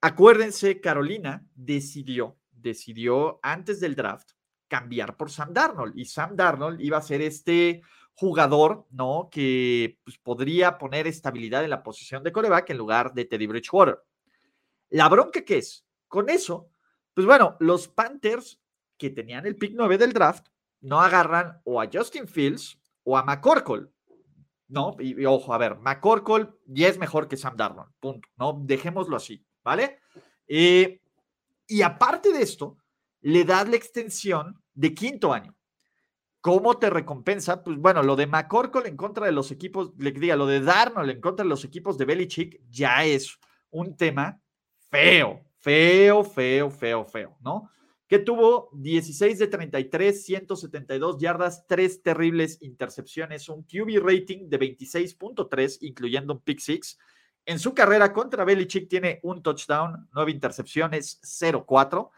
acuérdense, 0.00 0.80
Carolina 0.80 1.46
decidió, 1.54 2.39
decidió 2.60 3.40
antes 3.42 3.80
del 3.80 3.94
draft 3.94 4.30
cambiar 4.68 5.16
por 5.16 5.30
Sam 5.30 5.52
Darnold 5.52 5.98
y 5.98 6.04
Sam 6.04 6.36
Darnold 6.36 6.80
iba 6.80 6.98
a 6.98 7.02
ser 7.02 7.20
este 7.22 7.82
jugador, 8.14 8.86
¿no? 8.90 9.28
Que 9.30 9.98
pues, 10.04 10.18
podría 10.18 10.78
poner 10.78 11.06
estabilidad 11.06 11.64
en 11.64 11.70
la 11.70 11.82
posición 11.82 12.22
de 12.22 12.32
coreback 12.32 12.70
en 12.70 12.78
lugar 12.78 13.12
de 13.12 13.24
Teddy 13.24 13.46
Bridgewater. 13.46 13.98
La 14.90 15.08
bronca 15.08 15.42
que 15.44 15.58
es, 15.58 15.86
con 16.06 16.28
eso, 16.28 16.70
pues 17.14 17.26
bueno, 17.26 17.56
los 17.60 17.88
Panthers 17.88 18.60
que 18.96 19.10
tenían 19.10 19.46
el 19.46 19.56
pick 19.56 19.72
9 19.74 19.98
del 19.98 20.12
draft 20.12 20.48
no 20.80 21.00
agarran 21.00 21.60
o 21.64 21.80
a 21.80 21.88
Justin 21.92 22.28
Fields 22.28 22.78
o 23.04 23.16
a 23.16 23.24
McCorkle, 23.24 23.88
¿no? 24.68 24.96
Y, 24.98 25.24
ojo, 25.24 25.52
a 25.52 25.58
ver, 25.58 25.78
McCorkle 25.78 26.48
ya 26.66 26.88
es 26.88 26.98
mejor 26.98 27.26
que 27.26 27.36
Sam 27.36 27.56
Darnold, 27.56 27.92
punto, 27.98 28.28
¿no? 28.36 28.60
Dejémoslo 28.64 29.16
así, 29.16 29.44
¿vale? 29.62 29.98
Eh, 30.46 31.00
y 31.70 31.82
aparte 31.82 32.32
de 32.32 32.42
esto, 32.42 32.78
le 33.20 33.44
das 33.44 33.68
la 33.68 33.76
extensión 33.76 34.60
de 34.74 34.92
quinto 34.92 35.32
año. 35.32 35.56
¿Cómo 36.40 36.78
te 36.78 36.90
recompensa? 36.90 37.62
Pues 37.62 37.76
bueno, 37.76 38.02
lo 38.02 38.16
de 38.16 38.26
McCorkle 38.26 38.88
en 38.88 38.96
contra 38.96 39.26
de 39.26 39.32
los 39.32 39.52
equipos, 39.52 39.92
le 39.98 40.10
diga, 40.10 40.34
lo 40.34 40.46
de 40.46 40.60
Darnold 40.60 41.10
en 41.10 41.20
contra 41.20 41.44
de 41.44 41.48
los 41.48 41.64
equipos 41.64 41.96
de 41.96 42.06
Belichick 42.06 42.60
ya 42.70 43.04
es 43.04 43.38
un 43.70 43.96
tema 43.96 44.42
feo, 44.90 45.44
feo, 45.58 46.24
feo, 46.24 46.70
feo, 46.70 47.04
feo, 47.04 47.36
¿no? 47.40 47.70
Que 48.08 48.18
tuvo 48.18 48.70
16 48.72 49.38
de 49.38 49.46
33, 49.46 50.24
172 50.24 51.18
yardas, 51.18 51.66
tres 51.68 52.02
terribles 52.02 52.60
intercepciones, 52.62 53.48
un 53.48 53.62
QB 53.62 54.02
rating 54.02 54.48
de 54.48 54.58
26.3, 54.58 55.78
incluyendo 55.82 56.32
un 56.32 56.40
pick 56.40 56.58
six. 56.58 56.98
En 57.46 57.58
su 57.58 57.74
carrera 57.74 58.12
contra 58.12 58.44
Belichick 58.44 58.88
tiene 58.88 59.20
un 59.22 59.42
touchdown, 59.42 60.08
nueve 60.12 60.30
intercepciones, 60.30 61.20
0-4. 61.22 62.10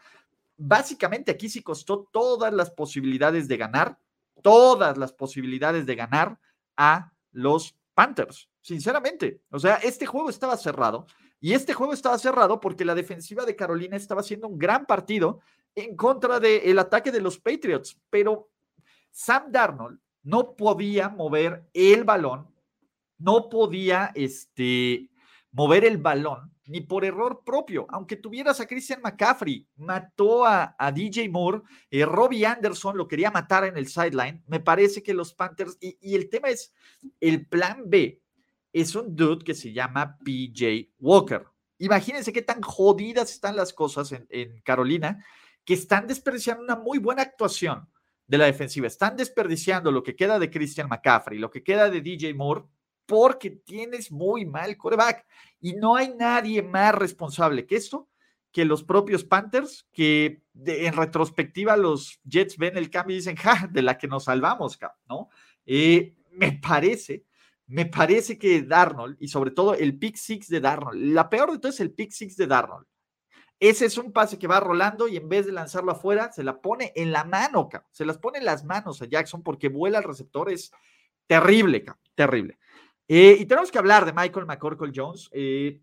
Básicamente 0.57 1.31
aquí 1.31 1.49
sí 1.49 1.61
costó 1.61 2.07
todas 2.11 2.53
las 2.53 2.71
posibilidades 2.71 3.47
de 3.47 3.57
ganar, 3.57 3.97
todas 4.41 4.97
las 4.97 5.13
posibilidades 5.13 5.85
de 5.85 5.95
ganar 5.95 6.39
a 6.77 7.11
los 7.31 7.75
Panthers, 7.93 8.49
sinceramente. 8.61 9.41
O 9.49 9.59
sea, 9.59 9.75
este 9.75 10.05
juego 10.05 10.29
estaba 10.29 10.57
cerrado 10.57 11.07
y 11.39 11.53
este 11.53 11.73
juego 11.73 11.93
estaba 11.93 12.17
cerrado 12.17 12.59
porque 12.59 12.85
la 12.85 12.95
defensiva 12.95 13.45
de 13.45 13.55
Carolina 13.55 13.97
estaba 13.97 14.21
haciendo 14.21 14.47
un 14.47 14.57
gran 14.57 14.85
partido 14.85 15.39
en 15.75 15.95
contra 15.95 16.39
del 16.39 16.77
ataque 16.79 17.11
de 17.11 17.21
los 17.21 17.39
Patriots, 17.39 17.99
pero 18.09 18.49
Sam 19.11 19.51
Darnold 19.51 19.99
no 20.23 20.55
podía 20.55 21.09
mover 21.09 21.67
el 21.73 22.03
balón, 22.03 22.47
no 23.17 23.49
podía 23.49 24.11
este, 24.15 25.09
mover 25.53 25.85
el 25.85 25.97
balón 25.97 26.51
ni 26.65 26.81
por 26.81 27.03
error 27.03 27.41
propio, 27.45 27.85
aunque 27.89 28.15
tuvieras 28.15 28.59
a 28.59 28.67
Christian 28.67 29.01
McCaffrey, 29.01 29.67
mató 29.77 30.45
a, 30.45 30.75
DJ 30.93 31.29
Moore, 31.29 31.61
eh, 31.89 32.05
Robbie 32.05 32.45
Anderson 32.45 32.97
lo 32.97 33.07
quería 33.07 33.31
matar 33.31 33.65
en 33.65 33.77
el 33.77 33.87
sideline, 33.87 34.43
me 34.47 34.59
parece 34.59 35.03
que 35.03 35.13
los 35.13 35.33
Panthers, 35.33 35.77
y 35.79 36.15
el 36.15 36.29
tema 36.29 36.49
es, 36.49 36.73
el 37.19 37.47
plan 37.47 37.83
B 37.85 38.21
es 38.71 38.95
un 38.95 39.15
dude 39.15 39.43
que 39.43 39.53
se 39.53 39.71
llama 39.71 40.17
PJ 40.23 40.89
Walker. 40.99 41.45
Imagínense 41.77 42.33
qué 42.33 42.41
tan 42.41 42.61
jodidas 42.61 43.31
están 43.31 43.55
las 43.55 43.73
cosas 43.73 44.11
en, 44.11 44.61
Carolina, 44.61 45.23
que 45.63 45.73
están 45.73 46.07
desperdiciando 46.07 46.63
una 46.63 46.75
muy 46.75 46.97
buena 46.97 47.21
actuación 47.21 47.87
de 48.25 48.37
la 48.37 48.45
defensiva. 48.45 48.87
Están 48.87 49.15
desperdiciando 49.15 49.91
lo 49.91 50.01
que 50.01 50.15
queda 50.15 50.39
de 50.39 50.49
Christian 50.49 50.89
McCaffrey, 50.89 51.39
lo 51.39 51.51
que 51.51 51.63
queda 51.63 51.89
de 51.89 52.01
DJ 52.01 52.33
Moore, 52.33 52.63
porque 53.05 53.49
tienes 53.51 54.11
muy 54.11 54.45
mal 54.45 54.77
coreback. 54.77 55.25
Y 55.59 55.73
no 55.73 55.95
hay 55.95 56.13
nadie 56.15 56.61
más 56.61 56.95
responsable 56.95 57.65
que 57.65 57.75
esto 57.75 58.09
que 58.51 58.65
los 58.65 58.83
propios 58.83 59.23
Panthers, 59.23 59.87
que 59.91 60.43
en 60.63 60.93
retrospectiva 60.93 61.75
los 61.75 62.19
Jets 62.23 62.57
ven 62.57 62.77
el 62.77 62.91
cambio 62.91 63.15
y 63.15 63.17
dicen, 63.17 63.35
ja, 63.35 63.67
de 63.71 63.81
la 63.81 63.97
que 63.97 64.07
nos 64.07 64.25
salvamos, 64.25 64.77
¿no? 65.09 65.29
Eh, 65.65 66.13
me 66.29 66.51
parece 66.51 67.25
me 67.67 67.85
parece 67.85 68.37
que 68.37 68.61
Darnold, 68.61 69.17
y 69.19 69.29
sobre 69.29 69.51
todo 69.51 69.73
el 69.73 69.97
pick 69.97 70.15
six 70.15 70.47
de 70.47 70.59
Darnold, 70.59 71.13
la 71.13 71.29
peor 71.29 71.51
de 71.51 71.59
todo 71.59 71.71
es 71.71 71.79
el 71.79 71.91
pick 71.91 72.11
six 72.11 72.35
de 72.37 72.47
Darnold. 72.47 72.85
Ese 73.59 73.85
es 73.85 73.97
un 73.97 74.11
pase 74.11 74.37
que 74.37 74.47
va 74.47 74.59
rolando 74.59 75.07
y 75.07 75.15
en 75.15 75.29
vez 75.29 75.45
de 75.45 75.53
lanzarlo 75.53 75.91
afuera, 75.91 76.31
se 76.31 76.43
la 76.43 76.61
pone 76.61 76.91
en 76.95 77.11
la 77.11 77.23
mano, 77.23 77.69
se 77.91 78.05
las 78.05 78.17
pone 78.17 78.39
en 78.39 78.45
las 78.45 78.65
manos 78.65 79.01
a 79.01 79.05
Jackson 79.05 79.41
porque 79.41 79.69
vuela 79.69 79.99
el 79.99 80.03
receptor, 80.03 80.51
es 80.51 80.71
terrible, 81.27 81.85
terrible. 82.13 82.59
Eh, 83.07 83.37
y 83.39 83.45
tenemos 83.45 83.71
que 83.71 83.77
hablar 83.77 84.05
de 84.05 84.13
Michael 84.13 84.45
McCorkle 84.45 84.91
Jones. 84.93 85.29
Eh, 85.31 85.79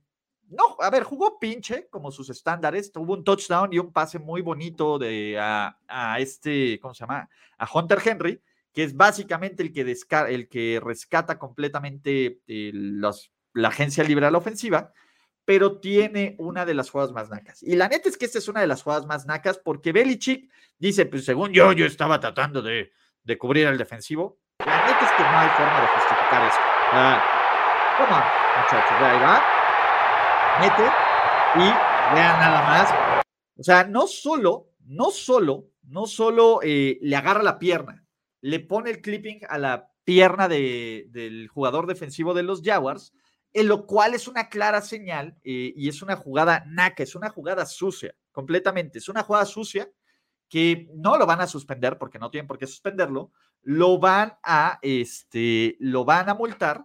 no, 0.49 0.77
a 0.81 0.91
ver, 0.91 1.05
jugó 1.05 1.39
pinche 1.39 1.89
como 1.89 2.11
sus 2.11 2.29
estándares, 2.31 2.91
tuvo 2.91 3.15
un 3.15 3.23
touchdown 3.23 3.73
y 3.73 3.79
un 3.79 3.93
pase 3.93 4.19
muy 4.19 4.43
bonito 4.43 4.99
de 4.99 5.39
a, 5.39 6.17
este, 6.19 6.79
¿cómo 6.81 6.93
se 6.93 7.01
llama? 7.01 7.29
A 7.57 7.69
Hunter 7.73 7.99
Henry, 8.05 8.43
que 8.73 8.83
es 8.83 8.97
básicamente 8.97 9.63
el 9.63 9.73
que, 9.73 9.97
el 10.29 10.49
que 10.49 10.81
rescata 10.83 11.39
completamente 11.39 12.41
eh, 12.49 12.73
la 12.75 13.69
agencia 13.69 14.03
libre 14.03 14.27
a 14.27 14.31
la 14.31 14.39
ofensiva, 14.39 14.93
pero 15.45 15.79
tiene 15.79 16.35
una 16.39 16.67
de 16.67 16.75
las 16.75 16.91
jugadas 16.91 17.13
más 17.13 17.31
nacas. 17.31 17.63
Y 17.63 17.77
la 17.77 17.89
neta 17.89 18.09
es 18.09 18.17
que 18.17 18.25
esta 18.25 18.39
es 18.39 18.49
una 18.49 18.61
de 18.61 18.67
las 18.67 18.83
jugadas 18.83 19.07
más 19.07 19.27
nacas 19.27 19.59
porque 19.59 19.93
Belichick 19.93 20.51
dice, 20.79 21.07
pues 21.07 21.25
según 21.25 21.53
yo, 21.53 21.73
yo 21.73 21.87
estaba 21.87 22.19
tratando 22.19 22.61
de, 22.61 22.93
de 23.23 23.39
cubrir 23.39 23.69
al 23.69 23.79
defensivo. 23.79 24.41
La 24.59 24.85
neta 24.85 25.05
es 25.05 25.13
que 25.13 25.23
no 25.23 25.39
hay 25.39 25.49
forma 25.51 25.81
de 25.81 25.87
justificar 25.87 26.49
eso. 26.49 26.80
¿Cómo, 26.91 28.17
muchachos, 28.57 28.97
ahí 29.01 29.19
va 29.21 29.61
mete 30.61 30.83
y 31.57 32.15
vean 32.15 32.39
nada 32.39 32.63
más. 32.63 33.23
O 33.57 33.63
sea, 33.63 33.85
no 33.85 34.07
solo, 34.07 34.71
no 34.85 35.11
solo, 35.11 35.69
no 35.83 36.07
solo 36.07 36.61
eh, 36.63 36.99
le 37.01 37.17
agarra 37.17 37.43
la 37.43 37.59
pierna, 37.59 38.05
le 38.41 38.61
pone 38.61 38.91
el 38.91 39.01
clipping 39.01 39.41
a 39.49 39.59
la 39.59 39.91
pierna 40.05 40.49
del 40.49 41.49
jugador 41.49 41.87
defensivo 41.87 42.35
de 42.35 42.43
los 42.43 42.63
Jaguars, 42.63 43.13
en 43.53 43.69
lo 43.69 43.87
cual 43.87 44.15
es 44.15 44.29
una 44.29 44.49
clara 44.49 44.81
señal 44.81 45.37
eh, 45.45 45.73
y 45.75 45.89
es 45.89 46.03
una 46.03 46.17
jugada 46.17 46.65
naca, 46.67 47.03
es 47.03 47.15
una 47.15 47.31
jugada 47.31 47.65
sucia, 47.67 48.15
completamente. 48.33 48.99
Es 48.99 49.09
una 49.09 49.23
jugada 49.23 49.47
sucia 49.47 49.91
que 50.49 50.89
no 50.95 51.17
lo 51.17 51.27
van 51.27 51.41
a 51.41 51.47
suspender 51.47 51.97
porque 51.97 52.19
no 52.19 52.31
tienen 52.31 52.47
por 52.47 52.59
qué 52.59 52.67
suspenderlo, 52.67 53.33
lo 53.63 53.99
van 53.99 54.35
a, 54.43 54.79
este, 54.83 55.77
lo 55.81 56.05
van 56.05 56.29
a 56.29 56.35
multar, 56.35 56.83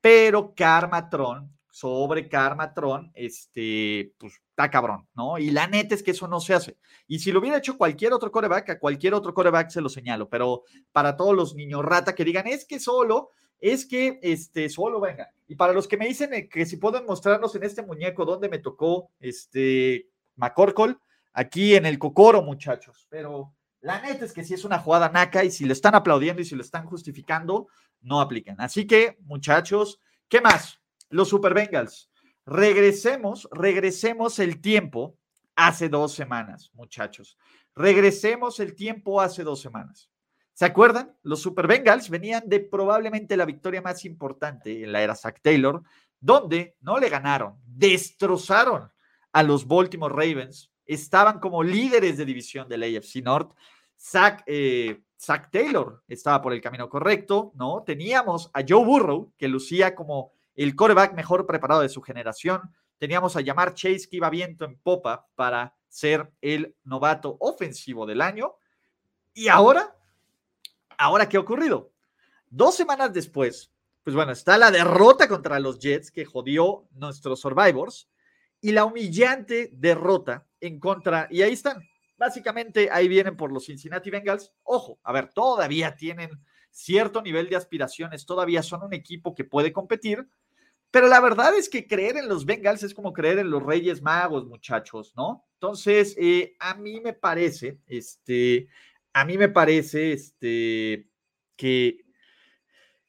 pero 0.00 0.54
Karmatron 0.54 1.56
sobre 1.76 2.26
Karmatron, 2.26 3.12
este, 3.14 4.14
pues 4.16 4.40
está 4.48 4.70
cabrón, 4.70 5.06
¿no? 5.14 5.36
Y 5.36 5.50
la 5.50 5.66
neta 5.66 5.94
es 5.94 6.02
que 6.02 6.12
eso 6.12 6.26
no 6.26 6.40
se 6.40 6.54
hace. 6.54 6.78
Y 7.06 7.18
si 7.18 7.30
lo 7.30 7.40
hubiera 7.40 7.58
hecho 7.58 7.76
cualquier 7.76 8.14
otro 8.14 8.32
coreback, 8.32 8.70
a 8.70 8.78
cualquier 8.78 9.12
otro 9.12 9.34
coreback 9.34 9.68
se 9.68 9.82
lo 9.82 9.90
señalo, 9.90 10.30
pero 10.30 10.62
para 10.90 11.18
todos 11.18 11.36
los 11.36 11.54
niños 11.54 11.84
rata 11.84 12.14
que 12.14 12.24
digan, 12.24 12.46
es 12.46 12.64
que 12.64 12.80
solo, 12.80 13.28
es 13.60 13.84
que, 13.84 14.18
este, 14.22 14.70
solo, 14.70 15.00
venga. 15.00 15.28
Y 15.48 15.56
para 15.56 15.74
los 15.74 15.86
que 15.86 15.98
me 15.98 16.06
dicen 16.06 16.32
eh, 16.32 16.48
que 16.48 16.64
si 16.64 16.78
pueden 16.78 17.04
mostrarnos 17.04 17.54
en 17.54 17.64
este 17.64 17.82
muñeco 17.82 18.24
dónde 18.24 18.48
me 18.48 18.58
tocó, 18.58 19.10
este, 19.20 20.08
McCorkle, 20.36 20.96
aquí 21.34 21.74
en 21.74 21.84
el 21.84 21.98
Cocoro, 21.98 22.40
muchachos, 22.40 23.06
pero 23.10 23.52
la 23.80 24.00
neta 24.00 24.24
es 24.24 24.32
que 24.32 24.44
si 24.44 24.54
es 24.54 24.64
una 24.64 24.78
jugada 24.78 25.08
naca 25.08 25.44
y 25.44 25.50
si 25.50 25.64
lo 25.64 25.72
están 25.72 25.94
aplaudiendo 25.94 26.42
y 26.42 26.44
si 26.44 26.56
lo 26.56 26.62
están 26.62 26.86
justificando, 26.86 27.68
no 28.00 28.20
aplican. 28.20 28.60
Así 28.60 28.86
que, 28.86 29.18
muchachos, 29.20 30.00
¿qué 30.28 30.40
más? 30.40 30.80
los 31.10 31.28
Super 31.28 31.54
Bengals. 31.54 32.10
Regresemos, 32.44 33.48
regresemos 33.52 34.38
el 34.38 34.60
tiempo 34.60 35.18
hace 35.54 35.88
dos 35.88 36.14
semanas, 36.14 36.70
muchachos. 36.74 37.36
Regresemos 37.74 38.60
el 38.60 38.74
tiempo 38.74 39.20
hace 39.20 39.42
dos 39.42 39.60
semanas. 39.60 40.10
¿Se 40.52 40.64
acuerdan? 40.64 41.14
Los 41.22 41.42
Super 41.42 41.66
Bengals 41.66 42.08
venían 42.08 42.48
de 42.48 42.60
probablemente 42.60 43.36
la 43.36 43.44
victoria 43.44 43.82
más 43.82 44.04
importante 44.04 44.84
en 44.84 44.92
la 44.92 45.02
era 45.02 45.14
Zach 45.14 45.40
Taylor, 45.42 45.82
donde 46.18 46.76
no 46.80 46.98
le 46.98 47.10
ganaron, 47.10 47.58
destrozaron 47.66 48.90
a 49.32 49.42
los 49.42 49.66
Baltimore 49.66 50.14
Ravens, 50.14 50.70
estaban 50.86 51.40
como 51.40 51.62
líderes 51.62 52.16
de 52.16 52.24
división 52.24 52.68
del 52.68 52.82
AFC 52.82 53.16
North. 53.22 53.52
Zach, 53.98 54.42
eh, 54.46 55.02
Taylor 55.50 56.02
estaba 56.08 56.40
por 56.42 56.52
el 56.52 56.60
camino 56.60 56.88
correcto, 56.88 57.52
¿no? 57.54 57.82
Teníamos 57.82 58.50
a 58.52 58.62
Joe 58.66 58.84
Burrow, 58.84 59.32
que 59.36 59.48
lucía 59.48 59.94
como 59.94 60.32
el 60.54 60.74
coreback 60.76 61.14
mejor 61.14 61.46
preparado 61.46 61.82
de 61.82 61.88
su 61.88 62.00
generación. 62.02 62.60
Teníamos 62.98 63.36
a 63.36 63.40
llamar 63.40 63.74
Chase 63.74 64.08
que 64.08 64.16
iba 64.16 64.30
viento 64.30 64.64
en 64.64 64.78
popa 64.78 65.26
para 65.34 65.74
ser 65.88 66.30
el 66.40 66.74
novato 66.84 67.36
ofensivo 67.40 68.06
del 68.06 68.20
año. 68.20 68.54
Y 69.34 69.48
ahora, 69.48 69.96
ahora 70.96 71.28
qué 71.28 71.36
ha 71.36 71.40
ocurrido? 71.40 71.90
Dos 72.48 72.76
semanas 72.76 73.12
después, 73.12 73.70
pues 74.02 74.14
bueno, 74.14 74.32
está 74.32 74.56
la 74.56 74.70
derrota 74.70 75.28
contra 75.28 75.58
los 75.58 75.78
Jets 75.78 76.10
que 76.10 76.24
jodió 76.24 76.86
nuestros 76.92 77.40
Survivors 77.40 78.08
y 78.60 78.72
la 78.72 78.84
humillante 78.84 79.70
derrota 79.72 80.45
en 80.60 80.80
contra, 80.80 81.28
y 81.30 81.42
ahí 81.42 81.52
están, 81.52 81.82
básicamente 82.16 82.88
ahí 82.90 83.08
vienen 83.08 83.36
por 83.36 83.52
los 83.52 83.66
Cincinnati 83.66 84.10
Bengals. 84.10 84.52
Ojo, 84.62 84.98
a 85.02 85.12
ver, 85.12 85.28
todavía 85.32 85.94
tienen 85.94 86.30
cierto 86.70 87.22
nivel 87.22 87.48
de 87.48 87.56
aspiraciones, 87.56 88.26
todavía 88.26 88.62
son 88.62 88.82
un 88.82 88.92
equipo 88.92 89.34
que 89.34 89.44
puede 89.44 89.72
competir, 89.72 90.28
pero 90.90 91.08
la 91.08 91.20
verdad 91.20 91.54
es 91.56 91.68
que 91.68 91.86
creer 91.86 92.16
en 92.16 92.28
los 92.28 92.46
Bengals 92.46 92.82
es 92.82 92.94
como 92.94 93.12
creer 93.12 93.38
en 93.38 93.50
los 93.50 93.62
Reyes 93.62 94.02
Magos, 94.02 94.46
muchachos, 94.46 95.12
¿no? 95.16 95.46
Entonces, 95.54 96.16
eh, 96.18 96.54
a 96.58 96.74
mí 96.74 97.00
me 97.00 97.12
parece, 97.12 97.78
este, 97.86 98.68
a 99.12 99.24
mí 99.24 99.36
me 99.36 99.48
parece, 99.48 100.12
este, 100.12 101.08
que, 101.56 102.05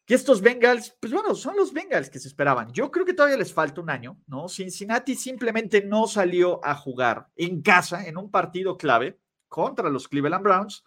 que 0.08 0.16
estos 0.16 0.42
Bengals, 0.42 0.98
pues 1.00 1.14
bueno, 1.14 1.36
son 1.36 1.56
los 1.56 1.72
Bengals 1.72 2.10
que 2.10 2.18
se 2.18 2.30
esperaban. 2.30 2.72
Yo 2.72 2.90
creo 2.90 3.06
que 3.06 3.14
todavía 3.14 3.38
les 3.38 3.54
falta 3.54 3.82
un 3.82 3.92
año, 3.92 4.18
¿no? 4.26 4.50
Cincinnati 4.50 5.14
simplemente 5.16 5.84
no 5.84 6.08
salió 6.08 6.66
a 6.66 6.74
jugar 6.74 7.28
en 7.36 7.62
casa 7.62 8.08
en 8.08 8.18
un 8.18 8.32
partido 8.32 8.78
clave 8.78 9.20
contra 9.48 9.90
los 9.90 10.08
Cleveland 10.08 10.44
Browns. 10.44 10.84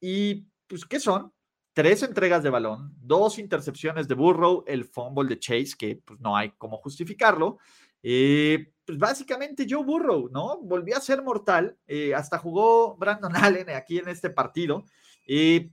Y, 0.00 0.46
pues, 0.66 0.86
¿qué 0.86 1.00
son? 1.00 1.32
tres 1.72 2.02
entregas 2.02 2.42
de 2.42 2.50
balón, 2.50 2.94
dos 3.00 3.38
intercepciones 3.38 4.08
de 4.08 4.14
Burrow, 4.14 4.64
el 4.66 4.84
fumble 4.84 5.28
de 5.28 5.38
Chase, 5.38 5.74
que 5.78 5.96
pues 6.04 6.20
no 6.20 6.36
hay 6.36 6.50
cómo 6.58 6.76
justificarlo. 6.78 7.58
Eh, 8.02 8.72
pues 8.84 8.98
básicamente 8.98 9.66
Joe 9.68 9.84
Burrow, 9.84 10.28
¿no? 10.30 10.58
Volvió 10.60 10.96
a 10.96 11.00
ser 11.00 11.22
mortal, 11.22 11.78
eh, 11.86 12.14
hasta 12.14 12.38
jugó 12.38 12.96
Brandon 12.96 13.34
Allen 13.36 13.70
aquí 13.70 13.98
en 13.98 14.08
este 14.08 14.30
partido. 14.30 14.84
Eh, 15.26 15.70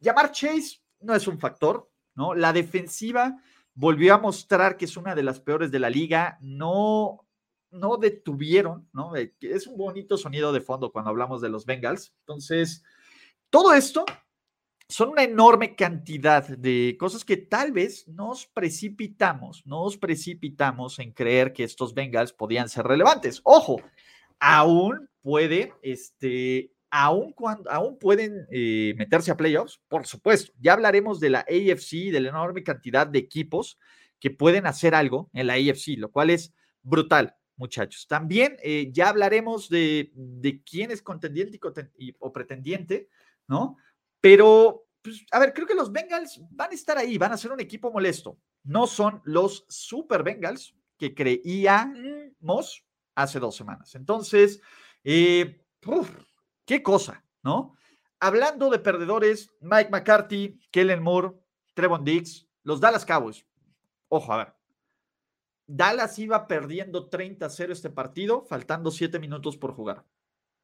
llamar 0.00 0.32
Chase 0.32 0.80
no 1.00 1.14
es 1.14 1.26
un 1.28 1.38
factor, 1.38 1.87
¿no? 2.18 2.34
La 2.34 2.52
defensiva 2.52 3.40
volvió 3.74 4.12
a 4.12 4.18
mostrar 4.18 4.76
que 4.76 4.86
es 4.86 4.96
una 4.96 5.14
de 5.14 5.22
las 5.22 5.38
peores 5.38 5.70
de 5.70 5.78
la 5.78 5.88
liga, 5.88 6.36
no, 6.40 7.24
no 7.70 7.96
detuvieron, 7.96 8.88
¿no? 8.92 9.14
Es 9.14 9.68
un 9.68 9.78
bonito 9.78 10.18
sonido 10.18 10.52
de 10.52 10.60
fondo 10.60 10.90
cuando 10.90 11.10
hablamos 11.10 11.40
de 11.40 11.48
los 11.48 11.64
Bengals. 11.64 12.12
Entonces, 12.22 12.82
todo 13.50 13.72
esto 13.72 14.04
son 14.88 15.10
una 15.10 15.22
enorme 15.22 15.76
cantidad 15.76 16.44
de 16.48 16.96
cosas 16.98 17.24
que 17.24 17.36
tal 17.36 17.70
vez 17.70 18.08
nos 18.08 18.46
precipitamos, 18.46 19.64
nos 19.64 19.96
precipitamos 19.96 20.98
en 20.98 21.12
creer 21.12 21.52
que 21.52 21.62
estos 21.62 21.94
Bengals 21.94 22.32
podían 22.32 22.68
ser 22.68 22.84
relevantes. 22.84 23.40
Ojo, 23.44 23.80
aún 24.40 25.08
puede, 25.22 25.72
este, 25.82 26.72
aún, 26.90 27.32
cuando, 27.32 27.70
aún 27.70 27.98
pueden 27.98 28.46
eh, 28.50 28.94
meterse 28.96 29.30
a 29.30 29.36
playoffs, 29.36 29.80
por 29.88 30.06
supuesto. 30.06 30.52
Ya 30.60 30.72
hablaremos 30.72 31.20
de 31.20 31.30
la 31.30 31.40
AFC, 31.40 32.10
de 32.12 32.20
la 32.20 32.28
enorme 32.30 32.62
cantidad 32.62 33.06
de 33.06 33.18
equipos 33.18 33.78
que 34.18 34.30
pueden 34.30 34.66
hacer 34.66 34.94
algo 34.94 35.30
en 35.32 35.46
la 35.46 35.54
AFC, 35.54 35.96
lo 35.96 36.10
cual 36.10 36.30
es 36.30 36.52
brutal, 36.82 37.36
muchachos. 37.56 38.06
También 38.06 38.56
eh, 38.62 38.90
ya 38.92 39.08
hablaremos 39.08 39.68
de, 39.68 40.10
de 40.14 40.62
quién 40.62 40.90
es 40.90 41.02
contendiente 41.02 41.60
o 42.18 42.32
pretendiente, 42.32 43.08
¿no? 43.46 43.76
Pero, 44.20 44.86
pues, 45.02 45.24
a 45.30 45.38
ver, 45.38 45.52
creo 45.52 45.66
que 45.66 45.74
los 45.74 45.92
Bengals 45.92 46.40
van 46.50 46.70
a 46.72 46.74
estar 46.74 46.98
ahí, 46.98 47.18
van 47.18 47.32
a 47.32 47.36
ser 47.36 47.52
un 47.52 47.60
equipo 47.60 47.92
molesto. 47.92 48.38
No 48.64 48.86
son 48.86 49.22
los 49.24 49.64
Super 49.68 50.22
Bengals 50.22 50.74
que 50.96 51.14
creíamos 51.14 52.84
hace 53.14 53.38
dos 53.38 53.56
semanas. 53.56 53.94
Entonces, 53.94 54.60
eh, 55.04 55.64
qué 56.68 56.82
cosa, 56.82 57.24
¿no? 57.42 57.74
Hablando 58.20 58.68
de 58.68 58.78
perdedores, 58.78 59.50
Mike 59.60 59.88
McCarthy, 59.90 60.60
Kellen 60.70 61.02
Moore, 61.02 61.32
Trevon 61.72 62.04
Diggs, 62.04 62.46
los 62.62 62.78
Dallas 62.78 63.06
Cowboys. 63.06 63.46
Ojo, 64.08 64.32
a 64.32 64.36
ver. 64.36 64.54
Dallas 65.66 66.18
iba 66.18 66.46
perdiendo 66.46 67.08
30-0 67.08 67.72
este 67.72 67.88
partido, 67.88 68.44
faltando 68.44 68.90
7 68.90 69.18
minutos 69.18 69.56
por 69.56 69.72
jugar. 69.72 70.04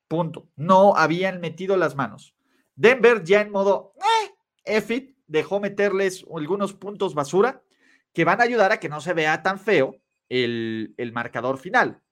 Punto. 0.06 0.50
No 0.56 0.94
habían 0.94 1.40
metido 1.40 1.76
las 1.78 1.94
manos. 1.94 2.36
Denver 2.74 3.24
ya 3.24 3.40
en 3.40 3.50
modo 3.50 3.94
eh, 4.66 5.14
dejó 5.26 5.58
meterles 5.58 6.26
algunos 6.34 6.74
puntos 6.74 7.14
basura 7.14 7.62
que 8.12 8.24
van 8.24 8.40
a 8.40 8.44
ayudar 8.44 8.72
a 8.72 8.80
que 8.80 8.90
no 8.90 9.00
se 9.00 9.14
vea 9.14 9.42
tan 9.42 9.58
feo 9.58 9.96
el, 10.28 10.94
el 10.98 11.12
marcador 11.12 11.56
final. 11.56 12.02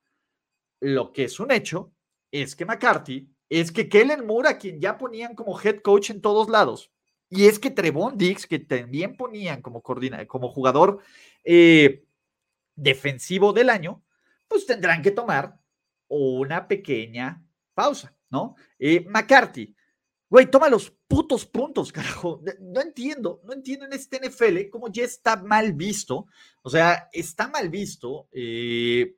Lo 0.81 1.13
que 1.13 1.25
es 1.25 1.39
un 1.41 1.51
hecho 1.51 1.93
es 2.31 2.57
que 2.57 2.65
McCarthy, 2.65 3.32
es 3.61 3.73
que 3.73 3.89
Kellen 3.89 4.27
Moore, 4.27 4.49
a 4.49 4.59
quien 4.59 4.81
ya 4.81 4.99
ponían 4.99 5.35
como 5.35 5.61
head 5.61 5.81
coach 5.81 6.11
en 6.11 6.21
todos 6.21 6.49
lados, 6.49 6.91
y 7.29 7.47
es 7.47 7.59
que 7.59 7.71
Trevon 7.71 8.17
Dix, 8.19 8.47
que 8.47 8.59
también 8.59 9.17
ponían 9.17 9.63
como, 9.63 9.83
como 9.83 10.49
jugador 10.49 11.01
eh, 11.45 12.05
defensivo 12.75 13.53
del 13.53 13.71
año, 13.71 14.03
pues 14.49 14.67
tendrán 14.67 15.03
que 15.03 15.11
tomar 15.11 15.59
una 16.09 16.69
pequeña 16.69 17.43
pausa, 17.75 18.15
¿no? 18.29 18.55
Eh, 18.79 19.07
McCarthy, 19.09 19.75
Güey, 20.33 20.51
toma 20.51 20.71
los 20.71 20.91
putos 21.09 21.45
puntos, 21.45 21.93
carajo. 21.93 22.41
No 22.59 22.81
entiendo, 22.81 23.43
no 23.45 23.53
entiendo 23.53 23.85
en 23.85 23.93
este 23.93 24.19
NFL 24.19 24.71
cómo 24.71 24.89
ya 24.91 25.05
está 25.05 25.37
mal 25.37 25.75
visto. 25.75 26.27
O 26.63 26.71
sea, 26.71 27.11
está 27.13 27.49
mal 27.49 27.69
visto 27.69 28.29
eh, 28.33 29.15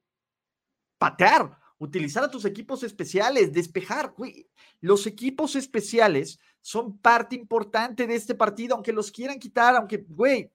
patear, 0.99 1.57
utilizar 1.79 2.25
a 2.25 2.31
tus 2.31 2.45
equipos 2.45 2.83
especiales, 2.83 3.53
despejar. 3.53 4.15
los 4.81 5.07
equipos 5.07 5.57
especiales 5.57 6.39
son 6.61 6.99
parte 6.99 7.37
importante 7.37 8.07
de 8.07 8.15
este 8.15 8.35
partido, 8.35 8.75
aunque 8.75 8.93
los 8.93 9.11
quieran 9.11 9.39
quitar, 9.39 9.77
aunque, 9.77 10.05
güey, 10.09 10.51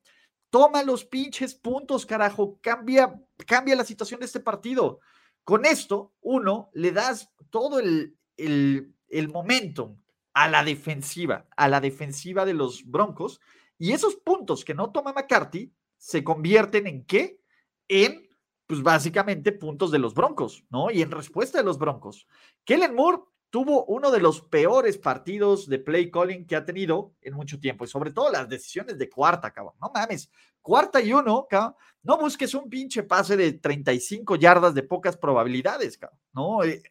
toma 0.49 0.83
los 0.83 1.05
pinches 1.05 1.53
puntos, 1.53 2.05
carajo, 2.05 2.57
cambia, 2.61 3.19
cambia 3.45 3.75
la 3.75 3.85
situación 3.85 4.19
de 4.19 4.25
este 4.25 4.39
partido. 4.39 4.99
Con 5.43 5.65
esto, 5.65 6.13
uno, 6.21 6.69
le 6.73 6.91
das 6.91 7.29
todo 7.49 7.79
el, 7.79 8.17
el, 8.37 8.93
el 9.09 9.29
momentum 9.29 9.99
a 10.33 10.47
la 10.47 10.63
defensiva, 10.63 11.47
a 11.55 11.67
la 11.67 11.81
defensiva 11.81 12.45
de 12.45 12.53
los 12.53 12.85
Broncos, 12.85 13.39
y 13.77 13.93
esos 13.93 14.15
puntos 14.15 14.65
que 14.65 14.73
no 14.73 14.91
toma 14.91 15.13
McCarthy 15.13 15.73
se 15.97 16.23
convierten 16.23 16.87
en 16.87 17.05
qué? 17.05 17.39
En 17.87 18.28
pues 18.69 18.83
básicamente 18.83 19.51
puntos 19.51 19.89
de 19.89 19.97
los 19.97 20.13
Broncos, 20.13 20.63
¿no? 20.69 20.91
Y 20.91 21.01
en 21.01 21.09
respuesta 21.09 21.57
de 21.57 21.63
los 21.63 21.79
Broncos. 21.79 22.27
Kellen 22.63 22.93
Moore 22.93 23.23
tuvo 23.49 23.83
uno 23.85 24.11
de 24.11 24.19
los 24.19 24.43
peores 24.43 24.99
partidos 24.99 25.67
de 25.67 25.79
play 25.79 26.11
calling 26.11 26.45
que 26.45 26.55
ha 26.55 26.63
tenido 26.63 27.15
en 27.23 27.33
mucho 27.33 27.59
tiempo, 27.59 27.83
y 27.83 27.87
sobre 27.87 28.11
todo 28.11 28.31
las 28.31 28.47
decisiones 28.47 28.99
de 28.99 29.09
cuarta, 29.09 29.49
cabrón. 29.49 29.73
No 29.81 29.89
mames, 29.91 30.29
cuarta 30.61 31.01
y 31.01 31.11
uno, 31.11 31.47
cabrón. 31.49 31.73
No 32.03 32.19
busques 32.19 32.53
un 32.53 32.69
pinche 32.69 33.01
pase 33.01 33.35
de 33.35 33.53
35 33.53 34.35
yardas 34.35 34.75
de 34.75 34.83
pocas 34.83 35.17
probabilidades, 35.17 35.97
cabrón. 35.97 36.19
No, 36.31 36.63
eh, 36.63 36.83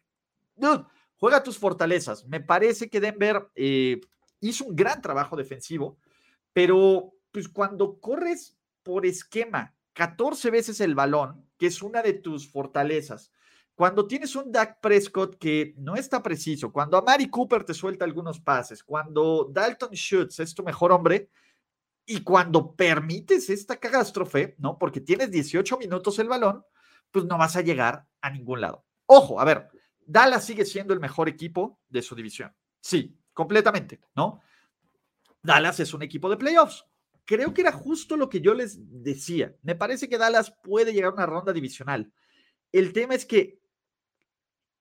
juega 1.15 1.41
tus 1.41 1.57
fortalezas. 1.57 2.25
Me 2.25 2.41
parece 2.41 2.89
que 2.89 2.99
Denver 2.99 3.47
eh, 3.55 4.01
hizo 4.41 4.65
un 4.65 4.75
gran 4.75 5.01
trabajo 5.01 5.37
defensivo, 5.37 5.97
pero 6.51 7.13
pues 7.31 7.47
cuando 7.47 8.01
corres 8.01 8.57
por 8.83 9.05
esquema 9.05 9.73
14 9.93 10.51
veces 10.51 10.81
el 10.81 10.93
balón, 10.93 11.48
que 11.59 11.67
es 11.67 11.83
una 11.83 12.01
de 12.01 12.13
tus 12.13 12.49
fortalezas. 12.49 13.31
Cuando 13.75 14.07
tienes 14.07 14.35
un 14.35 14.51
Dak 14.51 14.79
Prescott 14.81 15.37
que 15.37 15.75
no 15.77 15.95
está 15.95 16.23
preciso, 16.23 16.71
cuando 16.71 16.97
a 16.97 17.01
Mari 17.01 17.29
Cooper 17.29 17.63
te 17.63 17.73
suelta 17.73 18.05
algunos 18.05 18.39
pases, 18.39 18.83
cuando 18.83 19.49
Dalton 19.51 19.91
Schutz 19.91 20.39
es 20.39 20.55
tu 20.55 20.63
mejor 20.63 20.91
hombre 20.91 21.29
y 22.05 22.21
cuando 22.21 22.75
permites 22.75 23.49
esta 23.49 23.77
catástrofe, 23.77 24.55
¿no? 24.57 24.77
Porque 24.77 25.01
tienes 25.01 25.31
18 25.31 25.77
minutos 25.77 26.17
el 26.19 26.29
balón, 26.29 26.65
pues 27.11 27.25
no 27.25 27.37
vas 27.37 27.55
a 27.55 27.61
llegar 27.61 28.07
a 28.21 28.29
ningún 28.29 28.61
lado. 28.61 28.85
Ojo, 29.05 29.39
a 29.39 29.45
ver, 29.45 29.69
Dallas 29.99 30.45
sigue 30.45 30.65
siendo 30.65 30.93
el 30.93 30.99
mejor 30.99 31.29
equipo 31.29 31.79
de 31.89 32.01
su 32.01 32.15
división. 32.15 32.55
Sí, 32.79 33.17
completamente, 33.33 33.99
¿no? 34.15 34.41
Dallas 35.41 35.79
es 35.79 35.93
un 35.93 36.03
equipo 36.03 36.29
de 36.29 36.37
playoffs 36.37 36.85
creo 37.29 37.53
que 37.53 37.61
era 37.61 37.71
justo 37.71 38.17
lo 38.17 38.27
que 38.27 38.41
yo 38.41 38.55
les 38.55 38.79
decía. 39.03 39.55
Me 39.61 39.75
parece 39.75 40.09
que 40.09 40.17
Dallas 40.17 40.51
puede 40.63 40.93
llegar 40.93 41.11
a 41.11 41.13
una 41.13 41.27
ronda 41.27 41.53
divisional. 41.53 42.11
El 42.71 42.91
tema 42.91 43.13
es 43.13 43.23
que 43.23 43.59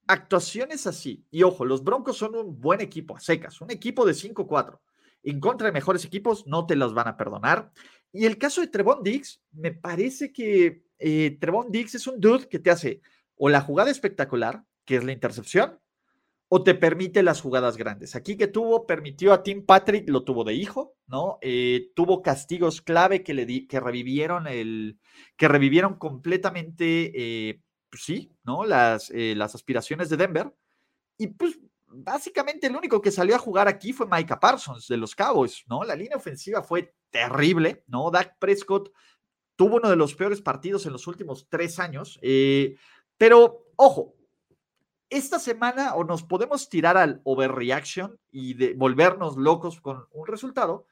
actuaciones 0.06 0.86
así, 0.86 1.26
y 1.30 1.42
ojo, 1.42 1.66
los 1.66 1.84
Broncos 1.84 2.16
son 2.16 2.34
un 2.36 2.58
buen 2.58 2.80
equipo 2.80 3.14
a 3.14 3.20
secas, 3.20 3.60
un 3.60 3.70
equipo 3.70 4.06
de 4.06 4.14
5-4. 4.14 4.80
En 5.24 5.40
contra 5.40 5.66
de 5.66 5.74
mejores 5.74 6.06
equipos 6.06 6.46
no 6.46 6.64
te 6.64 6.74
los 6.74 6.94
van 6.94 7.08
a 7.08 7.18
perdonar. 7.18 7.70
Y 8.12 8.24
el 8.24 8.38
caso 8.38 8.62
de 8.62 8.68
Trevon 8.68 9.02
Diggs, 9.02 9.42
me 9.52 9.72
parece 9.72 10.32
que 10.32 10.86
eh, 10.98 11.36
Trevon 11.38 11.70
Diggs 11.70 11.96
es 11.96 12.06
un 12.06 12.18
dude 12.18 12.48
que 12.48 12.58
te 12.58 12.70
hace 12.70 13.02
o 13.36 13.50
la 13.50 13.60
jugada 13.60 13.90
espectacular, 13.90 14.64
que 14.86 14.96
es 14.96 15.04
la 15.04 15.12
intercepción, 15.12 15.78
o 16.50 16.62
te 16.62 16.74
permite 16.74 17.22
las 17.22 17.40
jugadas 17.40 17.76
grandes. 17.76 18.16
Aquí 18.16 18.36
que 18.36 18.46
tuvo, 18.46 18.86
permitió 18.86 19.32
a 19.32 19.42
Tim 19.42 19.66
Patrick, 19.66 20.08
lo 20.08 20.24
tuvo 20.24 20.44
de 20.44 20.54
hijo, 20.54 20.96
¿no? 21.06 21.38
Eh, 21.42 21.90
tuvo 21.94 22.22
castigos 22.22 22.80
clave 22.80 23.22
que 23.22 23.34
le 23.34 23.44
di, 23.44 23.66
que 23.66 23.80
revivieron 23.80 24.46
el, 24.46 24.98
que 25.36 25.46
revivieron 25.46 25.98
completamente, 25.98 27.12
eh, 27.14 27.60
pues 27.90 28.02
sí, 28.02 28.34
¿no? 28.44 28.64
Las, 28.64 29.10
eh, 29.10 29.34
las 29.36 29.54
aspiraciones 29.54 30.08
de 30.08 30.16
Denver. 30.16 30.54
Y 31.18 31.26
pues 31.28 31.58
básicamente 31.86 32.66
el 32.66 32.76
único 32.76 33.02
que 33.02 33.10
salió 33.10 33.34
a 33.34 33.40
jugar 33.40 33.68
aquí 33.68 33.92
fue 33.92 34.06
Micah 34.10 34.40
Parsons 34.40 34.88
de 34.88 34.96
los 34.96 35.14
Cowboys, 35.14 35.64
¿no? 35.68 35.84
La 35.84 35.96
línea 35.96 36.16
ofensiva 36.16 36.62
fue 36.62 36.94
terrible, 37.10 37.84
¿no? 37.88 38.10
Dak 38.10 38.38
Prescott 38.38 38.90
tuvo 39.54 39.76
uno 39.76 39.90
de 39.90 39.96
los 39.96 40.14
peores 40.14 40.40
partidos 40.40 40.86
en 40.86 40.92
los 40.92 41.06
últimos 41.06 41.46
tres 41.50 41.78
años, 41.78 42.20
pero 43.18 43.64
ojo, 43.74 44.17
esta 45.10 45.38
semana 45.38 45.94
o 45.94 46.04
nos 46.04 46.22
podemos 46.22 46.68
tirar 46.68 46.96
al 46.96 47.20
overreaction 47.24 48.18
y 48.30 48.54
de 48.54 48.74
volvernos 48.74 49.36
locos 49.36 49.80
con 49.80 50.06
un 50.12 50.26
resultado, 50.26 50.86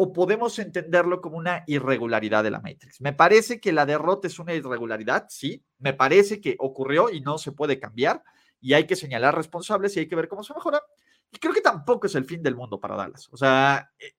o 0.00 0.12
podemos 0.12 0.58
entenderlo 0.60 1.20
como 1.20 1.38
una 1.38 1.64
irregularidad 1.66 2.44
de 2.44 2.52
la 2.52 2.60
Matrix. 2.60 3.00
Me 3.00 3.12
parece 3.12 3.60
que 3.60 3.72
la 3.72 3.84
derrota 3.84 4.28
es 4.28 4.38
una 4.38 4.54
irregularidad, 4.54 5.26
sí, 5.28 5.64
me 5.78 5.92
parece 5.92 6.40
que 6.40 6.54
ocurrió 6.60 7.10
y 7.10 7.20
no 7.20 7.36
se 7.36 7.50
puede 7.50 7.80
cambiar 7.80 8.22
y 8.60 8.74
hay 8.74 8.86
que 8.86 8.94
señalar 8.94 9.34
responsables 9.34 9.96
y 9.96 10.00
hay 10.00 10.08
que 10.08 10.14
ver 10.14 10.28
cómo 10.28 10.44
se 10.44 10.54
mejora. 10.54 10.80
Y 11.32 11.38
creo 11.38 11.52
que 11.52 11.60
tampoco 11.60 12.06
es 12.06 12.14
el 12.14 12.24
fin 12.24 12.42
del 12.42 12.54
mundo 12.54 12.78
para 12.78 12.96
Dallas. 12.96 13.28
O 13.32 13.36
sea, 13.36 13.90
eh, 13.98 14.14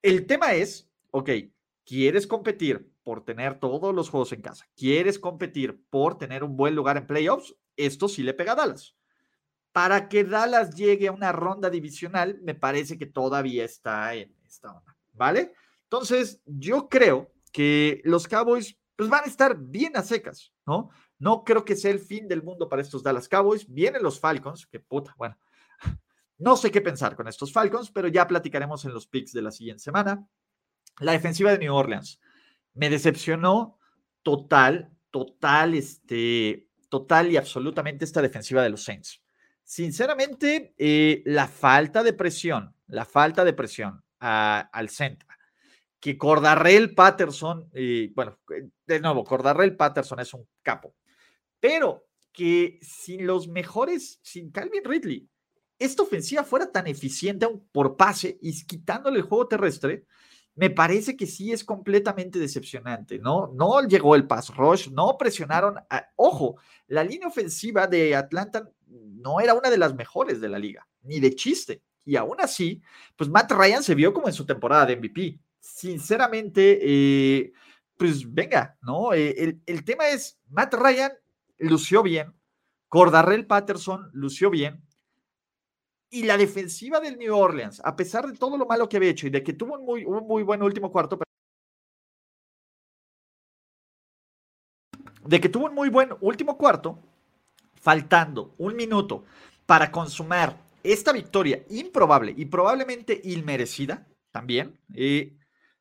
el 0.00 0.26
tema 0.26 0.54
es, 0.54 0.88
ok, 1.10 1.30
¿quieres 1.84 2.26
competir 2.26 2.88
por 3.02 3.24
tener 3.24 3.58
todos 3.58 3.92
los 3.92 4.08
juegos 4.08 4.32
en 4.32 4.42
casa? 4.42 4.66
¿Quieres 4.76 5.18
competir 5.18 5.82
por 5.90 6.18
tener 6.18 6.44
un 6.44 6.56
buen 6.56 6.76
lugar 6.76 6.96
en 6.96 7.06
playoffs? 7.06 7.56
Esto 7.78 8.08
sí 8.08 8.22
le 8.22 8.34
pega 8.34 8.52
a 8.52 8.56
Dallas. 8.56 8.94
Para 9.72 10.08
que 10.08 10.24
Dallas 10.24 10.74
llegue 10.74 11.08
a 11.08 11.12
una 11.12 11.32
ronda 11.32 11.70
divisional, 11.70 12.38
me 12.42 12.54
parece 12.54 12.98
que 12.98 13.06
todavía 13.06 13.64
está 13.64 14.14
en 14.14 14.34
esta 14.46 14.72
onda, 14.72 14.96
¿vale? 15.12 15.54
Entonces, 15.84 16.42
yo 16.44 16.88
creo 16.88 17.32
que 17.52 18.02
los 18.04 18.28
Cowboys 18.28 18.78
pues, 18.96 19.08
van 19.08 19.24
a 19.24 19.28
estar 19.28 19.56
bien 19.56 19.96
a 19.96 20.02
secas, 20.02 20.52
¿no? 20.66 20.90
No 21.18 21.44
creo 21.44 21.64
que 21.64 21.76
sea 21.76 21.90
el 21.90 22.00
fin 22.00 22.28
del 22.28 22.42
mundo 22.42 22.68
para 22.68 22.82
estos 22.82 23.02
Dallas 23.02 23.28
Cowboys. 23.28 23.66
Vienen 23.68 24.02
los 24.02 24.20
Falcons, 24.20 24.66
que 24.66 24.80
puta, 24.80 25.14
bueno, 25.16 25.38
no 26.38 26.56
sé 26.56 26.70
qué 26.70 26.80
pensar 26.80 27.16
con 27.16 27.28
estos 27.28 27.52
Falcons, 27.52 27.90
pero 27.90 28.08
ya 28.08 28.26
platicaremos 28.26 28.84
en 28.84 28.92
los 28.92 29.06
picks 29.06 29.32
de 29.32 29.42
la 29.42 29.50
siguiente 29.50 29.82
semana. 29.82 30.26
La 31.00 31.12
defensiva 31.12 31.52
de 31.52 31.58
New 31.58 31.74
Orleans 31.74 32.20
me 32.74 32.90
decepcionó 32.90 33.78
total, 34.22 34.90
total, 35.10 35.74
este, 35.74 36.67
total 36.88 37.30
y 37.30 37.36
absolutamente 37.36 38.04
esta 38.04 38.22
defensiva 38.22 38.62
de 38.62 38.70
los 38.70 38.84
Saints. 38.84 39.22
Sinceramente, 39.62 40.74
eh, 40.78 41.22
la 41.26 41.46
falta 41.46 42.02
de 42.02 42.14
presión, 42.14 42.74
la 42.86 43.04
falta 43.04 43.44
de 43.44 43.52
presión 43.52 44.02
al 44.18 44.88
centro, 44.88 45.28
que 46.00 46.16
Cordarrell 46.16 46.94
Patterson, 46.94 47.68
eh, 47.72 48.10
bueno, 48.14 48.38
de 48.86 49.00
nuevo, 49.00 49.24
Cordarrell 49.24 49.76
Patterson 49.76 50.20
es 50.20 50.32
un 50.32 50.48
capo, 50.62 50.94
pero 51.60 52.06
que 52.32 52.78
sin 52.82 53.26
los 53.26 53.48
mejores, 53.48 54.20
sin 54.22 54.50
Calvin 54.50 54.84
Ridley, 54.84 55.28
esta 55.78 56.02
ofensiva 56.02 56.44
fuera 56.44 56.70
tan 56.70 56.86
eficiente 56.86 57.46
por 57.72 57.96
pase 57.96 58.38
y 58.40 58.64
quitándole 58.64 59.18
el 59.18 59.24
juego 59.24 59.48
terrestre, 59.48 60.06
me 60.58 60.70
parece 60.70 61.16
que 61.16 61.28
sí 61.28 61.52
es 61.52 61.62
completamente 61.62 62.40
decepcionante, 62.40 63.20
¿no? 63.20 63.52
No 63.54 63.80
llegó 63.86 64.16
el 64.16 64.26
pass 64.26 64.52
rush, 64.56 64.90
no 64.90 65.16
presionaron. 65.16 65.76
ojo, 66.16 66.56
la 66.88 67.04
línea 67.04 67.28
ofensiva 67.28 67.86
de 67.86 68.16
Atlanta 68.16 68.68
no 68.88 69.38
era 69.38 69.54
una 69.54 69.70
de 69.70 69.78
las 69.78 69.94
mejores 69.94 70.40
de 70.40 70.48
la 70.48 70.58
liga, 70.58 70.88
ni 71.02 71.20
de 71.20 71.36
chiste. 71.36 71.84
Y 72.04 72.16
aún 72.16 72.40
así, 72.40 72.82
pues 73.14 73.30
Matt 73.30 73.52
Ryan 73.52 73.84
se 73.84 73.94
vio 73.94 74.12
como 74.12 74.26
en 74.26 74.34
su 74.34 74.44
temporada 74.46 74.84
de 74.86 74.96
MVP. 74.96 75.38
Sinceramente, 75.60 76.80
eh, 76.82 77.52
pues 77.96 78.24
venga, 78.28 78.76
¿no? 78.82 79.12
Eh, 79.12 79.36
el, 79.38 79.62
el 79.64 79.84
tema 79.84 80.08
es, 80.08 80.40
Matt 80.48 80.74
Ryan 80.74 81.12
lució 81.58 82.02
bien, 82.02 82.34
Cordarrell 82.88 83.46
Patterson 83.46 84.10
lució 84.12 84.50
bien, 84.50 84.82
y 86.10 86.24
la 86.24 86.36
defensiva 86.36 87.00
del 87.00 87.18
New 87.18 87.36
Orleans, 87.36 87.80
a 87.84 87.94
pesar 87.94 88.26
de 88.26 88.38
todo 88.38 88.56
lo 88.56 88.66
malo 88.66 88.88
que 88.88 88.96
había 88.96 89.10
hecho 89.10 89.26
y 89.26 89.30
de 89.30 89.42
que 89.42 89.52
tuvo 89.52 89.74
un 89.74 89.84
muy, 89.84 90.04
un 90.04 90.26
muy 90.26 90.42
buen 90.42 90.62
último 90.62 90.90
cuarto, 90.90 91.18
de 95.24 95.40
que 95.40 95.48
tuvo 95.48 95.66
un 95.66 95.74
muy 95.74 95.90
buen 95.90 96.10
último 96.20 96.56
cuarto, 96.56 96.98
faltando 97.74 98.54
un 98.58 98.74
minuto 98.74 99.24
para 99.66 99.90
consumar 99.92 100.58
esta 100.82 101.12
victoria 101.12 101.62
improbable 101.68 102.32
y 102.36 102.46
probablemente 102.46 103.20
inmerecida 103.24 104.08
también, 104.30 104.80
eh, 104.94 105.36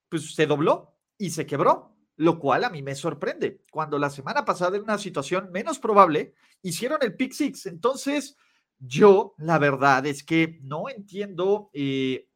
pues 0.09 0.36
se 0.36 0.45
dobló 0.45 0.95
y 1.17 1.30
se 1.30 1.45
quebró, 1.45 1.95
lo 2.17 2.39
cual 2.39 2.65
a 2.65 2.69
mí 2.69 2.82
me 2.82 2.95
sorprende. 2.95 3.63
Cuando 3.71 3.97
la 3.97 4.09
semana 4.09 4.43
pasada 4.43 4.75
en 4.75 4.84
una 4.84 4.97
situación 4.97 5.51
menos 5.51 5.80
probable, 5.80 6.34
hicieron 6.61 6.99
el 7.01 7.15
pick 7.15 7.32
six. 7.32 7.65
Entonces, 7.67 8.36
yo, 8.80 9.34
la 9.38 9.57
verdad 9.57 10.05
es 10.05 10.23
que 10.23 10.59
no 10.61 10.89
entiendo, 10.89 11.69
eh, 11.73 12.28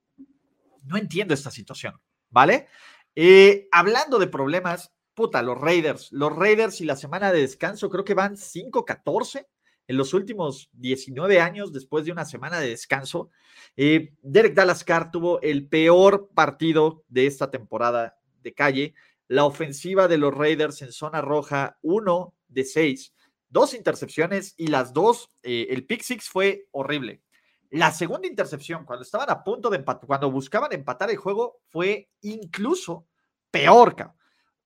no 0.86 0.98
entiendo 0.98 1.34
esta 1.34 1.52
situación, 1.52 2.00
¿vale? 2.30 2.68
Eh, 3.16 3.68
hablando 3.72 4.18
de 4.18 4.28
problemas, 4.28 4.94
puta, 5.14 5.42
los 5.42 5.60
Raiders, 5.60 6.12
los 6.12 6.36
Raiders 6.36 6.82
y 6.82 6.86
la 6.86 6.96
semana 6.96 7.32
de 7.32 7.42
descanso 7.42 7.90
creo 7.90 8.04
que 8.04 8.14
van 8.14 8.38
5-14 8.38 9.48
en 9.88 9.98
los 9.98 10.14
últimos 10.14 10.70
19 10.74 11.42
años 11.42 11.74
después 11.74 12.06
de 12.06 12.12
una 12.12 12.26
semana 12.26 12.60
de 12.60 12.70
descanso. 12.70 13.30
Eh, 13.76 14.14
Derek 14.22 14.54
Dallas 14.54 14.84
Carr 14.84 15.12
tuvo 15.12 15.42
el 15.42 15.68
peor 15.68 16.30
partido 16.34 17.04
de 17.10 17.28
esta 17.28 17.52
temporada 17.52 18.18
de 18.42 18.54
calle. 18.54 18.94
La 19.28 19.46
ofensiva 19.46 20.08
de 20.08 20.18
los 20.18 20.34
Raiders 20.34 20.82
en 20.82 20.92
zona 20.92 21.22
roja, 21.22 21.78
1 21.82 22.34
de 22.48 22.64
6 22.64 23.14
dos 23.52 23.74
intercepciones 23.74 24.56
y 24.58 24.68
las 24.68 24.94
dos, 24.94 25.30
eh, 25.44 25.68
el 25.70 25.86
pick 25.86 26.02
six 26.02 26.28
fue 26.28 26.68
horrible. 26.72 27.22
La 27.70 27.92
segunda 27.92 28.28
intercepción, 28.28 28.86
cuando 28.86 29.04
estaban 29.04 29.30
a 29.30 29.44
punto 29.44 29.70
de 29.70 29.78
empatar, 29.78 30.08
cuando 30.08 30.32
buscaban 30.32 30.74
empatar 30.74 31.10
el 31.10 31.18
juego, 31.18 31.62
fue 31.70 32.10
incluso 32.22 33.08
peor. 33.50 33.96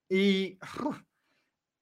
Y 0.10 0.58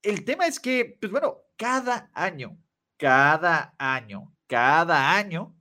el 0.02 0.26
tema 0.26 0.48
es 0.48 0.60
que, 0.60 0.98
pues 1.00 1.12
bueno, 1.12 1.44
cada 1.56 2.10
año, 2.14 2.58
cada 2.98 3.76
año, 3.78 4.34
cada 4.48 5.16
año, 5.16 5.56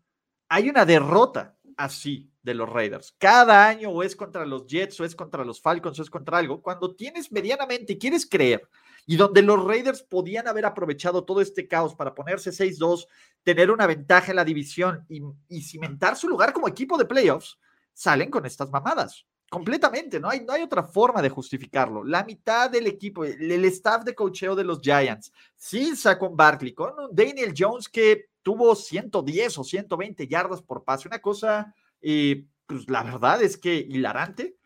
hay 0.48 0.68
una 0.68 0.84
derrota 0.84 1.56
así 1.76 2.32
de 2.42 2.54
los 2.54 2.68
Raiders. 2.68 3.14
Cada 3.18 3.68
año 3.68 3.90
o 3.90 4.02
es 4.02 4.16
contra 4.16 4.44
los 4.44 4.66
Jets 4.66 5.00
o 5.00 5.04
es 5.04 5.14
contra 5.14 5.44
los 5.44 5.60
Falcons 5.60 5.98
o 5.98 6.02
es 6.02 6.10
contra 6.10 6.38
algo. 6.38 6.60
Cuando 6.60 6.94
tienes 6.94 7.30
medianamente 7.30 7.98
quieres 7.98 8.28
creer 8.28 8.68
y 9.06 9.16
donde 9.16 9.42
los 9.42 9.64
Raiders 9.64 10.02
podían 10.02 10.46
haber 10.46 10.64
aprovechado 10.64 11.24
todo 11.24 11.40
este 11.40 11.66
caos 11.66 11.94
para 11.94 12.14
ponerse 12.14 12.50
6-2, 12.50 13.06
tener 13.42 13.70
una 13.70 13.86
ventaja 13.86 14.30
en 14.30 14.36
la 14.36 14.44
división 14.44 15.04
y, 15.08 15.62
cimentar 15.62 16.16
su 16.16 16.28
lugar 16.28 16.52
como 16.52 16.68
equipo 16.68 16.96
de 16.96 17.04
playoffs, 17.04 17.58
salen 17.92 18.30
con 18.30 18.46
estas 18.46 18.70
mamadas. 18.70 19.26
Completamente, 19.50 20.18
no 20.18 20.30
hay, 20.30 20.40
no 20.40 20.54
hay 20.54 20.62
otra 20.62 20.82
forma 20.82 21.20
de 21.20 21.28
justificarlo. 21.28 22.04
La 22.04 22.24
mitad 22.24 22.70
del 22.70 22.86
equipo, 22.86 23.24
el, 23.24 23.64
staff 23.66 24.02
de 24.04 24.14
cocheo 24.14 24.54
de 24.54 24.64
los 24.64 24.80
Giants, 24.80 25.30
sin 25.56 25.94
con 26.18 26.36
Barkley, 26.36 26.72
con 26.72 26.98
un 26.98 27.14
Daniel 27.14 27.52
Jones 27.56 27.88
que 27.88 28.30
tuvo 28.42 28.74
110 28.74 29.58
o 29.58 29.64
120 29.64 30.26
yardas 30.26 30.62
por 30.62 30.84
pase, 30.84 31.08
una 31.08 31.20
cosa, 31.20 31.74
eh, 32.00 32.46
pues 32.66 32.88
la 32.88 33.02
verdad 33.02 33.42
es 33.42 33.58
que 33.58 33.74
hilarante. 33.74 34.56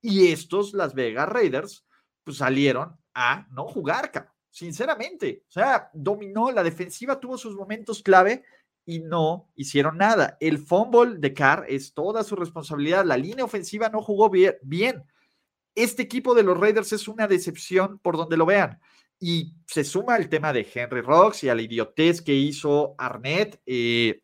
Y 0.00 0.28
estos, 0.28 0.74
Las 0.74 0.94
Vegas 0.94 1.28
Raiders, 1.28 1.84
pues 2.22 2.36
salieron 2.36 2.96
a 3.18 3.46
no 3.50 3.64
jugar, 3.64 4.12
sinceramente. 4.50 5.42
O 5.48 5.52
sea, 5.52 5.90
dominó, 5.94 6.52
la 6.52 6.62
defensiva 6.62 7.18
tuvo 7.18 7.38
sus 7.38 7.56
momentos 7.56 8.02
clave 8.02 8.44
y 8.84 9.00
no 9.00 9.48
hicieron 9.56 9.96
nada. 9.96 10.36
El 10.38 10.58
fumble 10.58 11.16
de 11.16 11.32
Carr 11.32 11.64
es 11.66 11.94
toda 11.94 12.22
su 12.22 12.36
responsabilidad. 12.36 13.06
La 13.06 13.16
línea 13.16 13.46
ofensiva 13.46 13.88
no 13.88 14.02
jugó 14.02 14.30
bien. 14.30 15.02
Este 15.74 16.02
equipo 16.02 16.34
de 16.34 16.42
los 16.42 16.60
Raiders 16.60 16.92
es 16.92 17.08
una 17.08 17.26
decepción 17.26 17.98
por 17.98 18.18
donde 18.18 18.36
lo 18.36 18.44
vean. 18.44 18.78
Y 19.18 19.54
se 19.66 19.82
suma 19.82 20.16
el 20.16 20.28
tema 20.28 20.52
de 20.52 20.68
Henry 20.72 21.00
Rocks 21.00 21.42
y 21.42 21.48
a 21.48 21.54
la 21.54 21.62
idiotez 21.62 22.20
que 22.20 22.34
hizo 22.34 22.94
Arnett. 22.98 23.60
Eh, 23.64 24.20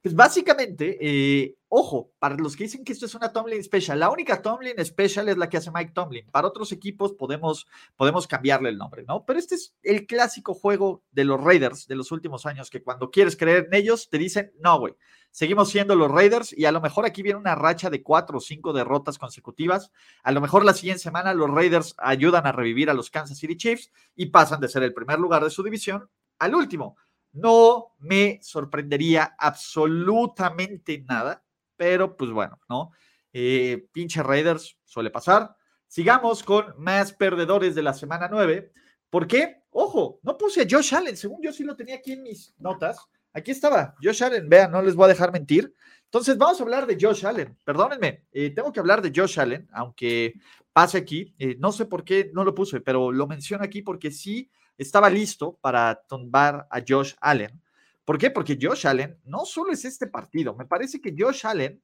pues 0.00 0.14
básicamente, 0.14 0.96
eh, 1.00 1.56
ojo, 1.68 2.12
para 2.20 2.36
los 2.36 2.54
que 2.54 2.64
dicen 2.64 2.84
que 2.84 2.92
esto 2.92 3.06
es 3.06 3.14
una 3.16 3.32
Tomlin 3.32 3.62
Special, 3.64 3.98
la 3.98 4.10
única 4.10 4.40
Tomlin 4.40 4.84
Special 4.84 5.28
es 5.28 5.36
la 5.36 5.48
que 5.48 5.56
hace 5.56 5.72
Mike 5.72 5.92
Tomlin. 5.92 6.30
Para 6.30 6.46
otros 6.46 6.70
equipos 6.70 7.14
podemos, 7.14 7.66
podemos 7.96 8.28
cambiarle 8.28 8.68
el 8.68 8.78
nombre, 8.78 9.02
¿no? 9.02 9.24
Pero 9.24 9.40
este 9.40 9.56
es 9.56 9.74
el 9.82 10.06
clásico 10.06 10.54
juego 10.54 11.02
de 11.10 11.24
los 11.24 11.42
Raiders 11.42 11.88
de 11.88 11.96
los 11.96 12.12
últimos 12.12 12.46
años, 12.46 12.70
que 12.70 12.82
cuando 12.82 13.10
quieres 13.10 13.36
creer 13.36 13.66
en 13.66 13.74
ellos, 13.74 14.08
te 14.08 14.18
dicen, 14.18 14.52
no, 14.60 14.78
güey, 14.78 14.94
seguimos 15.32 15.68
siendo 15.68 15.96
los 15.96 16.10
Raiders 16.10 16.56
y 16.56 16.64
a 16.64 16.72
lo 16.72 16.80
mejor 16.80 17.04
aquí 17.04 17.22
viene 17.22 17.40
una 17.40 17.56
racha 17.56 17.90
de 17.90 18.02
cuatro 18.02 18.38
o 18.38 18.40
cinco 18.40 18.72
derrotas 18.72 19.18
consecutivas. 19.18 19.90
A 20.22 20.30
lo 20.30 20.40
mejor 20.40 20.64
la 20.64 20.74
siguiente 20.74 21.02
semana 21.02 21.34
los 21.34 21.50
Raiders 21.50 21.96
ayudan 21.98 22.46
a 22.46 22.52
revivir 22.52 22.88
a 22.88 22.94
los 22.94 23.10
Kansas 23.10 23.38
City 23.38 23.56
Chiefs 23.56 23.90
y 24.14 24.26
pasan 24.26 24.60
de 24.60 24.68
ser 24.68 24.84
el 24.84 24.94
primer 24.94 25.18
lugar 25.18 25.42
de 25.42 25.50
su 25.50 25.64
división 25.64 26.08
al 26.38 26.54
último. 26.54 26.96
No 27.32 27.94
me 27.98 28.38
sorprendería 28.42 29.34
absolutamente 29.38 31.04
nada, 31.08 31.44
pero 31.76 32.16
pues 32.16 32.30
bueno, 32.30 32.58
¿no? 32.68 32.92
Eh, 33.32 33.86
pinche 33.92 34.22
Raiders 34.22 34.76
suele 34.84 35.10
pasar. 35.10 35.54
Sigamos 35.86 36.42
con 36.42 36.74
más 36.78 37.12
perdedores 37.12 37.74
de 37.74 37.82
la 37.82 37.94
semana 37.94 38.28
9. 38.30 38.72
¿Por 39.10 39.26
qué? 39.26 39.62
Ojo, 39.70 40.20
no 40.22 40.36
puse 40.36 40.62
a 40.62 40.66
Josh 40.68 40.94
Allen, 40.94 41.16
según 41.16 41.40
yo 41.42 41.52
sí 41.52 41.64
lo 41.64 41.76
tenía 41.76 41.96
aquí 41.96 42.12
en 42.12 42.22
mis 42.22 42.54
notas. 42.58 42.98
Aquí 43.32 43.50
estaba, 43.50 43.94
Josh 44.02 44.24
Allen, 44.24 44.48
vean, 44.48 44.70
no 44.70 44.82
les 44.82 44.94
voy 44.94 45.04
a 45.04 45.08
dejar 45.08 45.32
mentir. 45.32 45.72
Entonces, 46.08 46.38
vamos 46.38 46.58
a 46.58 46.62
hablar 46.62 46.86
de 46.86 46.96
Josh 46.98 47.26
Allen. 47.26 47.56
Perdónenme, 47.64 48.24
eh, 48.32 48.50
tengo 48.50 48.72
que 48.72 48.80
hablar 48.80 49.02
de 49.02 49.12
Josh 49.14 49.38
Allen, 49.38 49.68
aunque 49.72 50.34
pase 50.72 50.98
aquí. 50.98 51.34
Eh, 51.38 51.56
no 51.58 51.70
sé 51.70 51.84
por 51.84 52.02
qué 52.02 52.30
no 52.32 52.44
lo 52.44 52.54
puse, 52.54 52.80
pero 52.80 53.12
lo 53.12 53.26
menciono 53.26 53.62
aquí 53.62 53.82
porque 53.82 54.10
sí 54.10 54.50
estaba 54.78 55.10
listo 55.10 55.58
para 55.60 56.02
tumbar 56.08 56.66
a 56.70 56.80
Josh 56.86 57.14
Allen. 57.20 57.60
¿Por 58.04 58.16
qué? 58.16 58.30
Porque 58.30 58.58
Josh 58.58 58.86
Allen 58.86 59.18
no 59.24 59.44
solo 59.44 59.70
es 59.70 59.84
este 59.84 60.06
partido, 60.06 60.54
me 60.56 60.64
parece 60.64 60.98
que 60.98 61.14
Josh 61.18 61.46
Allen 61.46 61.82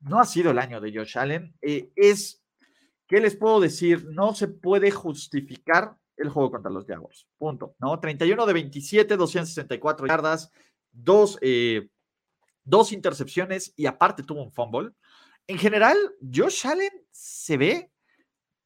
no 0.00 0.18
ha 0.18 0.24
sido 0.24 0.50
el 0.50 0.58
año 0.58 0.80
de 0.80 0.90
Josh 0.96 1.18
Allen, 1.18 1.54
eh, 1.60 1.90
es, 1.96 2.42
¿qué 3.06 3.20
les 3.20 3.36
puedo 3.36 3.60
decir? 3.60 4.06
No 4.06 4.34
se 4.34 4.48
puede 4.48 4.90
justificar 4.90 5.96
el 6.16 6.30
juego 6.30 6.50
contra 6.50 6.70
los 6.70 6.86
Jaguars, 6.86 7.26
punto, 7.36 7.74
¿no? 7.78 8.00
31 8.00 8.46
de 8.46 8.52
27, 8.54 9.16
264 9.16 10.06
yardas, 10.06 10.50
dos, 10.92 11.38
eh, 11.42 11.90
dos 12.66 12.92
intercepciones 12.92 13.72
y 13.76 13.86
aparte 13.86 14.22
tuvo 14.22 14.42
un 14.42 14.52
fumble. 14.52 14.90
En 15.46 15.56
general, 15.56 15.96
Josh 16.20 16.66
Allen 16.66 16.92
se 17.10 17.56
ve, 17.56 17.92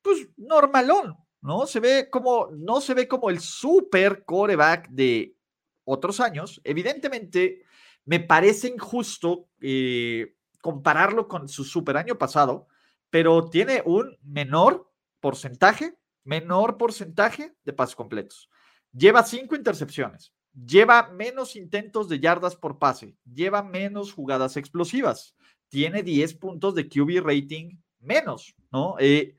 pues, 0.03 0.29
normalón, 0.37 1.17
¿no? 1.43 1.67
Se 1.67 1.79
ve 1.79 2.09
como, 2.11 2.49
no 2.53 2.81
se 2.81 2.95
ve 2.95 3.07
como 3.07 3.31
el 3.31 3.39
super 3.39 4.25
coreback 4.25 4.89
de 4.89 5.37
otros 5.85 6.19
años. 6.21 6.61
Evidentemente, 6.65 7.63
me 8.05 8.21
parece 8.21 8.69
injusto 8.69 9.49
eh, 9.61 10.35
compararlo 10.61 11.29
con 11.29 11.49
su 11.49 11.65
super 11.65 11.97
año 11.97 12.17
pasado, 12.17 12.67
pero 13.11 13.49
tiene 13.51 13.83
un 13.85 14.17
menor 14.23 14.91
porcentaje, 15.21 15.99
menor 16.25 16.79
porcentaje 16.79 17.55
de 17.65 17.73
pases 17.73 17.95
completos. 17.95 18.49
Lleva 18.93 19.23
cinco 19.23 19.55
intercepciones, 19.55 20.33
lleva 20.55 21.09
menos 21.11 21.57
intentos 21.57 22.09
de 22.09 22.21
yardas 22.21 22.57
por 22.57 22.79
pase, 22.79 23.17
lleva 23.25 23.63
menos 23.63 24.13
jugadas 24.13 24.57
explosivas, 24.57 25.35
tiene 25.69 26.03
10 26.03 26.35
puntos 26.35 26.75
de 26.75 26.89
QB 26.89 27.25
rating 27.25 27.77
menos, 28.01 28.55
¿no? 28.73 28.97
Eh, 28.99 29.37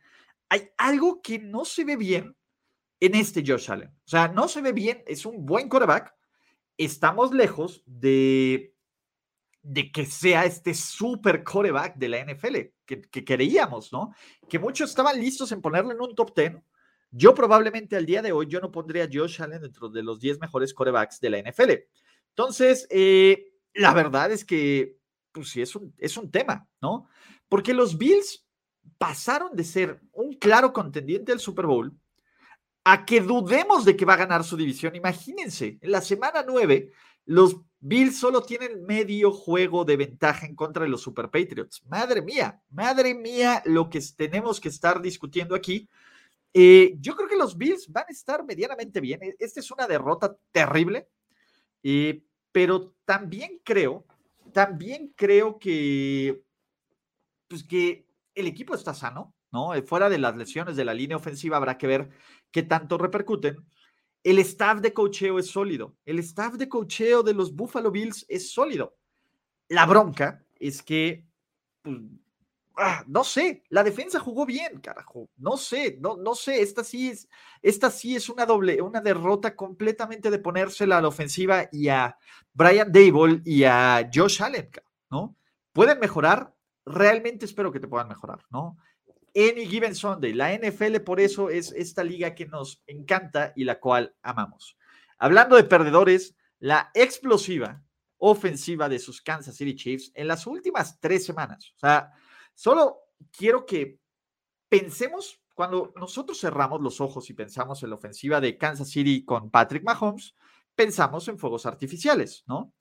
hay 0.50 0.70
algo 0.78 1.22
que 1.22 1.40
no 1.40 1.66
se 1.66 1.84
ve 1.84 1.96
bien 1.96 2.36
en 3.00 3.16
este 3.16 3.44
Josh 3.46 3.72
Allen. 3.72 3.90
O 3.90 4.08
sea, 4.08 4.28
no 4.28 4.48
se 4.48 4.62
ve 4.62 4.72
bien, 4.72 5.04
es 5.08 5.26
un 5.26 5.46
buen 5.46 5.68
quarterback. 5.70 6.14
Estamos 6.78 7.34
lejos 7.34 7.84
de, 7.86 8.74
de 9.62 9.92
que 9.92 10.06
sea 10.06 10.46
este 10.46 10.74
super 10.74 11.44
quarterback 11.44 11.96
de 11.96 12.10
la 12.10 12.26
NFL 12.26 12.58
que, 12.86 13.02
que 13.02 13.26
creíamos, 13.26 13.92
¿no? 13.92 14.14
Que 14.50 14.60
muchos 14.60 14.90
estaban 14.90 15.20
listos 15.20 15.52
en 15.52 15.62
ponerlo 15.62 15.92
en 15.92 16.02
un 16.02 16.16
top 16.16 16.36
10. 16.36 16.54
Yo 17.12 17.36
probablemente 17.36 17.96
al 17.98 18.06
día 18.06 18.22
de 18.22 18.32
hoy 18.32 18.48
yo 18.48 18.62
no 18.62 18.72
pondría 18.72 19.04
a 19.04 19.10
Josh 19.12 19.42
Allen 19.42 19.62
dentro 19.62 19.90
de 19.90 20.02
los 20.02 20.20
10 20.20 20.40
mejores 20.40 20.74
quarterbacks 20.74 21.20
de 21.20 21.30
la 21.30 21.40
NFL. 21.40 21.72
Entonces, 22.30 22.88
eh, 22.90 23.52
la 23.74 23.94
verdad 23.94 24.32
es 24.32 24.46
que, 24.46 24.98
pues 25.32 25.50
sí, 25.50 25.62
es 25.62 25.76
un, 25.76 25.94
es 25.98 26.16
un 26.18 26.32
tema, 26.32 26.68
¿no? 26.82 27.08
Porque 27.50 27.74
los 27.74 27.98
Bills 27.98 28.46
pasaron 28.98 29.56
de 29.56 29.64
ser 29.64 30.02
un 30.14 30.34
claro 30.34 30.72
contendiente 30.72 31.32
al 31.32 31.40
Super 31.40 31.66
Bowl 31.66 31.94
a 32.84 33.06
que 33.06 33.22
dudemos 33.22 33.86
de 33.86 33.96
que 33.96 34.06
va 34.06 34.14
a 34.14 34.18
ganar 34.18 34.44
su 34.44 34.58
división. 34.58 34.96
Imagínense, 34.96 35.78
en 35.82 35.92
la 35.92 36.02
semana 36.02 36.44
9, 36.48 36.92
los 37.26 37.58
Bills 37.80 38.20
solo 38.20 38.42
tienen 38.44 38.86
medio 38.86 39.32
juego 39.32 39.86
de 39.86 39.98
ventaja 39.98 40.46
en 40.46 40.56
contra 40.56 40.84
de 40.84 40.90
los 40.90 41.02
Super 41.02 41.30
Patriots. 41.30 41.84
Madre 41.88 42.22
mía, 42.22 42.62
madre 42.70 43.14
mía, 43.14 43.62
lo 43.66 43.90
que 43.90 44.00
tenemos 44.16 44.60
que 44.60 44.70
estar 44.70 45.02
discutiendo 45.02 45.56
aquí. 45.56 45.90
Eh, 46.54 46.96
yo 47.00 47.16
creo 47.16 47.30
que 47.30 47.38
los 47.38 47.58
Bills 47.58 47.88
van 47.90 48.06
a 48.08 48.12
estar 48.12 48.44
medianamente 48.44 49.00
bien. 49.00 49.24
E, 49.24 49.36
esta 49.40 49.60
es 49.60 49.72
una 49.72 49.88
derrota 49.88 50.36
terrible, 50.52 51.08
eh, 51.84 52.24
pero 52.52 52.96
también 53.06 53.62
creo, 53.64 54.06
también 54.52 55.14
creo 55.16 55.58
que, 55.58 56.44
pues 57.48 57.64
que 57.64 58.06
el 58.36 58.48
equipo 58.48 58.76
está 58.76 58.94
sano, 58.94 59.34
¿no? 59.52 59.74
Eh, 59.74 59.82
fuera 59.82 60.10
de 60.10 60.18
las 60.18 60.36
lesiones 60.36 60.76
de 60.76 60.86
la 60.86 60.94
línea 60.94 61.18
ofensiva 61.18 61.58
habrá 61.58 61.78
que 61.78 61.88
ver 61.88 62.10
qué 62.52 62.64
tanto 62.64 62.98
repercuten. 62.98 63.66
El 64.24 64.40
staff 64.40 64.82
de 64.82 64.94
cocheo 64.94 65.40
es 65.40 65.48
sólido. 65.48 65.96
El 66.06 66.20
staff 66.20 66.56
de 66.56 66.70
cocheo 66.70 67.24
de 67.24 67.34
los 67.34 67.56
Buffalo 67.56 67.92
Bills 67.92 68.26
es 68.30 68.52
sólido. 68.52 68.96
La 69.70 69.86
bronca 69.86 70.46
es 70.60 70.84
que, 70.84 71.26
pues, 71.82 71.98
ah, 72.78 73.04
no 73.08 73.24
sé, 73.24 73.64
la 73.70 73.84
defensa 73.84 74.20
jugó 74.20 74.46
bien, 74.46 74.80
carajo. 74.80 75.30
No 75.38 75.58
sé, 75.58 75.98
no, 76.00 76.18
no 76.18 76.36
sé. 76.36 76.62
Esta 76.62 76.84
sí 76.84 77.10
es, 77.10 77.30
esta 77.62 77.90
sí 77.90 78.16
es 78.16 78.30
una 78.30 78.46
doble, 78.46 78.82
una 78.82 79.02
derrota 79.02 79.56
completamente 79.56 80.30
de 80.30 80.40
ponérsela 80.40 80.98
a 80.98 81.02
la 81.02 81.08
ofensiva 81.08 81.70
y 81.72 81.90
a 81.90 82.18
Brian 82.54 82.92
Dable 82.92 83.42
y 83.46 83.64
a 83.64 84.10
Josh 84.14 84.42
Allen, 84.42 84.70
¿no? 85.10 85.36
Pueden 85.74 86.00
mejorar, 86.00 86.54
realmente 86.86 87.46
espero 87.46 87.72
que 87.72 87.80
te 87.80 87.88
puedan 87.88 88.08
mejorar, 88.08 88.40
¿no? 88.50 88.78
Any 89.34 89.66
Given 89.66 89.96
Sunday, 89.96 90.34
la 90.34 90.54
NFL 90.54 90.98
por 91.06 91.22
eso 91.22 91.50
es 91.50 91.72
esta 91.72 92.04
liga 92.04 92.36
que 92.36 92.46
nos 92.46 92.84
encanta 92.86 93.54
y 93.56 93.64
la 93.64 93.80
cual 93.80 94.14
amamos. 94.22 94.78
Hablando 95.18 95.56
de 95.56 95.64
perdedores, 95.64 96.36
la 96.60 96.92
explosiva 96.94 97.82
ofensiva 98.18 98.88
de 98.88 99.00
sus 99.00 99.22
Kansas 99.22 99.56
City 99.56 99.76
Chiefs 99.76 100.12
en 100.14 100.28
las 100.28 100.46
últimas 100.46 101.00
tres 101.00 101.26
semanas. 101.26 101.74
O 101.76 101.80
sea, 101.80 102.12
solo 102.54 103.00
quiero 103.32 103.66
que 103.66 104.00
pensemos 104.70 105.42
cuando 105.54 105.94
nosotros 105.96 106.40
cerramos 106.40 106.82
los 106.82 107.02
ojos 107.02 107.30
y 107.30 107.34
pensamos 107.34 107.84
en 107.84 107.90
la 107.90 107.96
ofensiva 107.96 108.40
de 108.42 108.58
Kansas 108.58 108.90
City 108.90 109.24
con 109.24 109.52
Patrick 109.52 109.84
Mahomes, 109.84 110.36
pensamos 110.76 111.28
en 111.28 111.38
fuegos 111.38 111.66
artificiales, 111.66 112.44
¿no? 112.48 112.74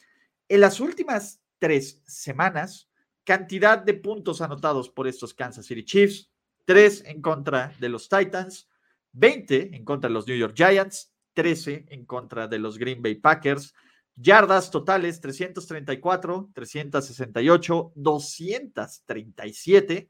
En 0.49 0.61
las 0.61 0.81
últimas 0.81 1.41
tres 1.59 2.03
semanas, 2.07 2.89
cantidad 3.25 3.79
de 3.79 3.95
puntos 3.95 4.41
anotados 4.41 4.89
por 4.89 5.07
estos 5.09 5.35
Kansas 5.35 5.67
City 5.67 5.85
Chiefs, 5.85 6.31
tres 6.65 7.03
en 7.05 7.21
contra 7.21 7.75
de 7.79 7.89
los 7.89 8.09
Titans, 8.09 8.69
20 9.13 9.77
en 9.77 9.85
contra 9.85 10.09
de 10.09 10.15
los 10.15 10.27
New 10.27 10.37
York 10.37 10.55
Giants, 10.57 11.13
13 11.35 11.87
en 11.89 12.07
contra 12.07 12.49
de 12.49 12.59
los 12.59 12.79
Green 12.79 13.03
Bay 13.03 13.17
Packers, 13.17 13.75
yardas 14.21 14.71
totales 14.71 15.21
334, 15.21 16.51
368, 16.55 17.93
237 17.95 20.09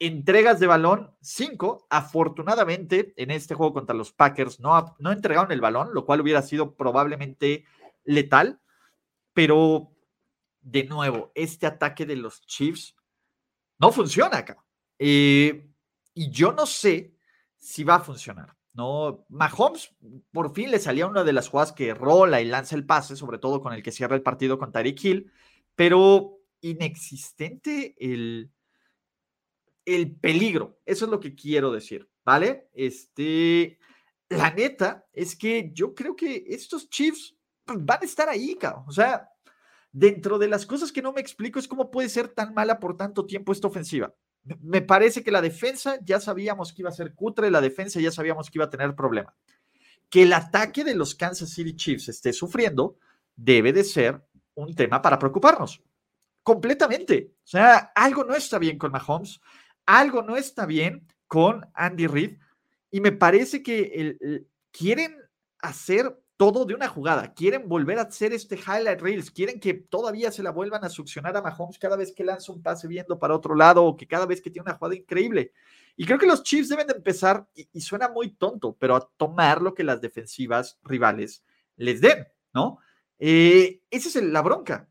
entregas 0.00 0.58
de 0.58 0.66
balón, 0.66 1.14
cinco. 1.20 1.86
Afortunadamente, 1.90 3.12
en 3.16 3.30
este 3.30 3.54
juego 3.54 3.74
contra 3.74 3.94
los 3.94 4.12
Packers 4.12 4.58
no, 4.58 4.96
no 4.98 5.12
entregaron 5.12 5.52
el 5.52 5.60
balón, 5.60 5.94
lo 5.94 6.04
cual 6.04 6.22
hubiera 6.22 6.42
sido 6.42 6.74
probablemente 6.74 7.64
letal. 8.04 8.60
Pero, 9.32 9.92
de 10.62 10.84
nuevo, 10.84 11.30
este 11.34 11.66
ataque 11.66 12.06
de 12.06 12.16
los 12.16 12.40
Chiefs 12.46 12.96
no 13.78 13.92
funciona 13.92 14.38
acá. 14.38 14.64
Eh, 14.98 15.70
y 16.14 16.30
yo 16.30 16.52
no 16.52 16.66
sé 16.66 17.14
si 17.56 17.84
va 17.84 17.96
a 17.96 18.00
funcionar. 18.00 18.56
No, 18.72 19.26
Mahomes 19.28 19.94
por 20.30 20.54
fin 20.54 20.70
le 20.70 20.78
salía 20.78 21.06
una 21.06 21.24
de 21.24 21.32
las 21.32 21.48
jugadas 21.48 21.72
que 21.72 21.92
rola 21.92 22.40
y 22.40 22.44
lanza 22.44 22.76
el 22.76 22.86
pase, 22.86 23.16
sobre 23.16 23.38
todo 23.38 23.60
con 23.60 23.72
el 23.72 23.82
que 23.82 23.92
cierra 23.92 24.14
el 24.14 24.22
partido 24.22 24.58
con 24.58 24.70
Tyreek 24.70 25.04
Hill, 25.04 25.32
pero 25.74 26.38
inexistente 26.60 27.96
el, 27.98 28.50
el 29.84 30.14
peligro. 30.16 30.78
Eso 30.86 31.04
es 31.04 31.10
lo 31.10 31.20
que 31.20 31.34
quiero 31.34 31.72
decir, 31.72 32.08
¿vale? 32.24 32.68
Este, 32.72 33.78
la 34.28 34.50
neta 34.50 35.06
es 35.12 35.36
que 35.36 35.70
yo 35.74 35.94
creo 35.94 36.14
que 36.14 36.44
estos 36.48 36.88
Chiefs 36.88 37.36
pues, 37.64 37.84
van 37.84 37.98
a 38.02 38.04
estar 38.04 38.28
ahí, 38.28 38.54
cabrón. 38.54 38.84
O 38.86 38.92
sea, 38.92 39.28
dentro 39.90 40.38
de 40.38 40.48
las 40.48 40.66
cosas 40.66 40.92
que 40.92 41.02
no 41.02 41.12
me 41.12 41.20
explico 41.20 41.58
es 41.58 41.66
cómo 41.66 41.90
puede 41.90 42.08
ser 42.08 42.28
tan 42.28 42.54
mala 42.54 42.78
por 42.78 42.96
tanto 42.96 43.26
tiempo 43.26 43.52
esta 43.52 43.68
ofensiva. 43.68 44.14
Me 44.60 44.82
parece 44.82 45.22
que 45.22 45.30
la 45.30 45.42
defensa 45.42 45.98
ya 46.02 46.20
sabíamos 46.20 46.72
que 46.72 46.82
iba 46.82 46.90
a 46.90 46.94
ser 46.94 47.14
cutre, 47.14 47.50
la 47.50 47.60
defensa 47.60 48.00
ya 48.00 48.10
sabíamos 48.10 48.50
que 48.50 48.58
iba 48.58 48.64
a 48.64 48.70
tener 48.70 48.94
problema. 48.94 49.34
Que 50.08 50.22
el 50.22 50.32
ataque 50.32 50.82
de 50.82 50.94
los 50.94 51.14
Kansas 51.14 51.50
City 51.50 51.76
Chiefs 51.76 52.08
esté 52.08 52.32
sufriendo 52.32 52.96
debe 53.36 53.72
de 53.72 53.84
ser 53.84 54.22
un 54.54 54.74
tema 54.74 55.00
para 55.00 55.18
preocuparnos. 55.18 55.82
Completamente. 56.42 57.34
O 57.44 57.46
sea, 57.46 57.92
algo 57.94 58.24
no 58.24 58.34
está 58.34 58.58
bien 58.58 58.78
con 58.78 58.92
Mahomes 58.92 59.40
algo 59.90 60.22
no 60.22 60.36
está 60.36 60.66
bien 60.66 61.06
con 61.26 61.68
Andy 61.74 62.06
Reid 62.06 62.38
y 62.92 63.00
me 63.00 63.10
parece 63.10 63.62
que 63.62 64.46
quieren 64.70 65.16
hacer 65.58 66.16
todo 66.40 66.64
de 66.64 66.72
una 66.72 66.88
jugada, 66.88 67.34
quieren 67.34 67.68
volver 67.68 67.98
a 67.98 68.04
hacer 68.04 68.32
este 68.32 68.56
highlight 68.56 69.02
reels, 69.02 69.30
quieren 69.30 69.60
que 69.60 69.74
todavía 69.74 70.32
se 70.32 70.42
la 70.42 70.50
vuelvan 70.50 70.82
a 70.82 70.88
succionar 70.88 71.36
a 71.36 71.42
Mahomes 71.42 71.78
cada 71.78 71.96
vez 71.96 72.14
que 72.14 72.24
lanza 72.24 72.50
un 72.50 72.62
pase 72.62 72.88
viendo 72.88 73.18
para 73.18 73.36
otro 73.36 73.54
lado 73.54 73.84
o 73.84 73.94
que 73.94 74.06
cada 74.06 74.24
vez 74.24 74.40
que 74.40 74.48
tiene 74.48 74.62
una 74.62 74.78
jugada 74.78 74.96
increíble. 74.96 75.52
Y 75.98 76.06
creo 76.06 76.18
que 76.18 76.24
los 76.24 76.42
Chiefs 76.42 76.70
deben 76.70 76.86
de 76.86 76.94
empezar, 76.94 77.46
y, 77.54 77.78
suena 77.82 78.08
muy 78.08 78.30
tonto, 78.30 78.74
pero 78.80 78.96
a 78.96 79.06
tomar 79.18 79.60
lo 79.60 79.74
que 79.74 79.84
las 79.84 80.00
defensivas 80.00 80.78
rivales 80.82 81.44
les 81.76 82.00
den, 82.00 82.26
¿no? 82.54 82.78
Eh, 83.18 83.82
esa 83.90 84.08
es 84.08 84.24
la 84.24 84.40
bronca. 84.40 84.88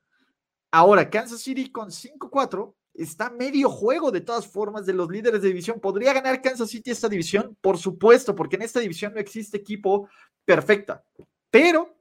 Ahora, 0.69 1.09
Kansas 1.09 1.41
City 1.41 1.71
con 1.71 1.89
5-4 1.89 2.75
está 2.93 3.31
medio 3.31 3.71
juego 3.71 4.11
de 4.11 4.21
todas 4.21 4.45
formas 4.45 4.85
de 4.85 4.93
los 4.93 5.09
líderes 5.09 5.41
de 5.41 5.47
división. 5.47 5.79
¿Podría 5.79 6.13
ganar 6.13 6.43
Kansas 6.43 6.69
City 6.69 6.91
esta 6.91 7.09
división? 7.09 7.57
Por 7.59 7.79
supuesto, 7.79 8.35
porque 8.35 8.57
en 8.57 8.61
esta 8.61 8.79
división 8.79 9.15
no 9.15 9.19
existe 9.19 9.57
equipo 9.57 10.07
perfecta. 10.45 11.03
Pero, 11.51 11.95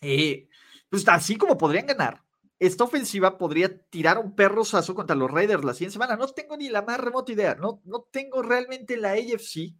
eh, 0.00 0.48
pues 0.88 1.06
así 1.08 1.36
como 1.36 1.58
podrían 1.58 1.86
ganar, 1.86 2.22
esta 2.58 2.84
ofensiva 2.84 3.38
podría 3.38 3.78
tirar 3.88 4.18
un 4.18 4.34
perro 4.34 4.64
sazo 4.64 4.94
contra 4.94 5.14
los 5.14 5.30
Raiders 5.30 5.64
la 5.64 5.74
siguiente 5.74 5.94
semana. 5.94 6.16
No 6.16 6.28
tengo 6.28 6.56
ni 6.56 6.68
la 6.68 6.82
más 6.82 6.98
remota 6.98 7.32
idea. 7.32 7.54
No, 7.54 7.80
no 7.84 8.02
tengo 8.10 8.42
realmente 8.42 8.96
la 8.96 9.12
AFC. 9.12 9.74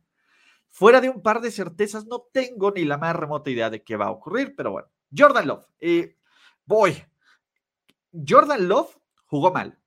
Fuera 0.70 1.01
de 1.01 1.09
un 1.09 1.22
par 1.22 1.40
de 1.40 1.51
certezas, 1.51 2.07
no 2.07 2.26
tengo 2.32 2.70
ni 2.70 2.84
la 2.84 2.99
más 2.99 3.16
remota 3.16 3.51
idea 3.51 3.70
de 3.70 3.82
qué 3.82 3.96
va 3.96 4.07
a 4.07 4.11
ocurrir. 4.11 4.55
Pero 4.57 4.70
bueno, 4.72 4.88
Jordan 5.16 5.49
Love. 5.49 5.66
Eh, 5.80 6.16
voy. 6.64 6.96
Jordan 8.12 8.68
Love 8.68 8.96
jugó 9.26 9.53
mal 9.53 9.78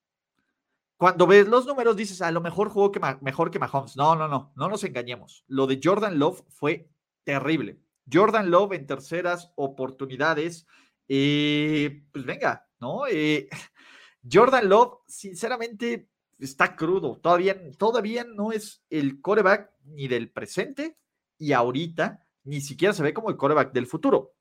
cuando 1.02 1.26
ves 1.26 1.48
los 1.48 1.66
números 1.66 1.96
dices, 1.96 2.22
a 2.22 2.30
lo 2.30 2.42
mejor 2.42 2.70
jugó 2.70 2.92
mejor 3.22 3.50
que 3.50 3.58
Mahomes. 3.58 3.98
No, 3.98 4.16
no, 4.16 4.28
no, 4.28 4.54
no 4.56 4.70
nos 4.70 4.84
engañemos. 4.84 5.44
Lo 5.48 5.66
de 5.66 5.80
Jordan 5.84 6.20
Love 6.20 6.44
fue 6.50 6.92
terrible. 7.24 7.82
Jordan 8.12 8.52
Love 8.52 8.74
en 8.74 8.88
terceras 8.88 9.52
oportunidades, 9.56 10.68
eh, 11.08 12.04
pues 12.12 12.26
venga, 12.26 12.68
¿no? 12.80 13.08
Eh, 13.08 13.48
Jordan 14.32 14.70
Love, 14.70 15.00
sinceramente, 15.08 16.10
está 16.40 16.76
crudo. 16.76 17.18
Todavía, 17.18 17.72
todavía 17.78 18.24
no 18.24 18.52
es 18.52 18.84
el 18.90 19.22
coreback 19.22 19.72
ni 19.86 20.08
del 20.08 20.30
presente 20.30 20.98
y 21.38 21.54
ahorita 21.54 22.26
ni 22.44 22.62
siquiera 22.62 22.94
se 22.94 23.04
ve 23.04 23.14
como 23.14 23.30
el 23.30 23.38
coreback 23.38 23.72
del 23.72 23.88
futuro. 23.88 24.34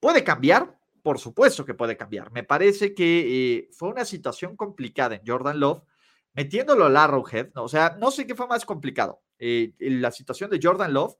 ¿Puede 0.00 0.22
cambiar? 0.24 0.78
Por 1.02 1.18
supuesto 1.18 1.64
que 1.64 1.74
puede 1.74 1.96
cambiar. 1.96 2.32
Me 2.32 2.44
parece 2.44 2.94
que 2.94 3.56
eh, 3.56 3.68
fue 3.72 3.88
una 3.88 4.04
situación 4.04 4.56
complicada 4.56 5.16
en 5.16 5.22
Jordan 5.26 5.60
Love 5.60 5.82
metiéndolo 6.32 6.86
al 6.86 6.96
Arrowhead, 6.96 7.52
¿no? 7.54 7.62
o 7.62 7.68
sea, 7.68 7.96
no 8.00 8.10
sé 8.10 8.26
qué 8.26 8.34
fue 8.34 8.48
más 8.48 8.64
complicado, 8.64 9.22
la 9.38 10.10
situación 10.10 10.50
de 10.50 10.58
Jordan 10.60 10.92
Love 10.92 11.14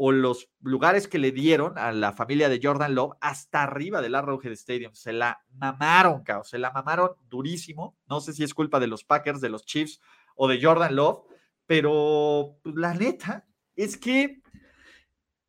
o 0.00 0.12
los 0.12 0.48
lugares 0.60 1.08
que 1.08 1.18
le 1.18 1.32
dieron 1.32 1.76
a 1.76 1.90
la 1.90 2.12
familia 2.12 2.48
de 2.48 2.60
Jordan 2.62 2.94
Love 2.94 3.16
hasta 3.20 3.64
arriba 3.64 4.00
del 4.00 4.14
Arrowhead 4.14 4.52
Stadium. 4.52 4.94
Se 4.94 5.12
la 5.12 5.44
mamaron, 5.50 6.22
caos, 6.22 6.48
se 6.48 6.58
la 6.58 6.70
mamaron 6.70 7.10
durísimo. 7.28 7.98
No 8.08 8.20
sé 8.20 8.32
si 8.32 8.44
es 8.44 8.54
culpa 8.54 8.78
de 8.78 8.86
los 8.86 9.02
Packers, 9.02 9.40
de 9.40 9.48
los 9.48 9.66
Chiefs 9.66 10.00
o 10.36 10.46
de 10.46 10.62
Jordan 10.62 10.94
Love, 10.94 11.24
pero 11.66 12.60
pues, 12.62 12.76
la 12.76 12.94
neta 12.94 13.44
es 13.74 13.96
que 13.96 14.40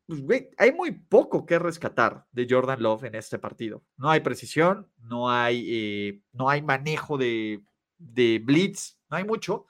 pues, 0.06 0.48
hay 0.58 0.72
muy 0.72 0.90
poco 0.90 1.46
que 1.46 1.60
rescatar 1.60 2.26
de 2.32 2.48
Jordan 2.50 2.82
Love 2.82 3.04
en 3.04 3.14
este 3.14 3.38
partido. 3.38 3.84
No 3.96 4.10
hay 4.10 4.18
precisión, 4.18 4.90
no 4.98 5.30
hay, 5.30 5.64
eh, 5.68 6.22
no 6.32 6.50
hay 6.50 6.60
manejo 6.60 7.16
de, 7.16 7.62
de 7.98 8.40
blitz, 8.44 8.98
no 9.08 9.16
hay 9.16 9.24
mucho. 9.24 9.66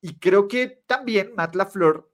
Y 0.00 0.18
creo 0.18 0.48
que 0.48 0.82
también 0.88 1.34
Matt 1.36 1.54
LaFleur 1.54 2.10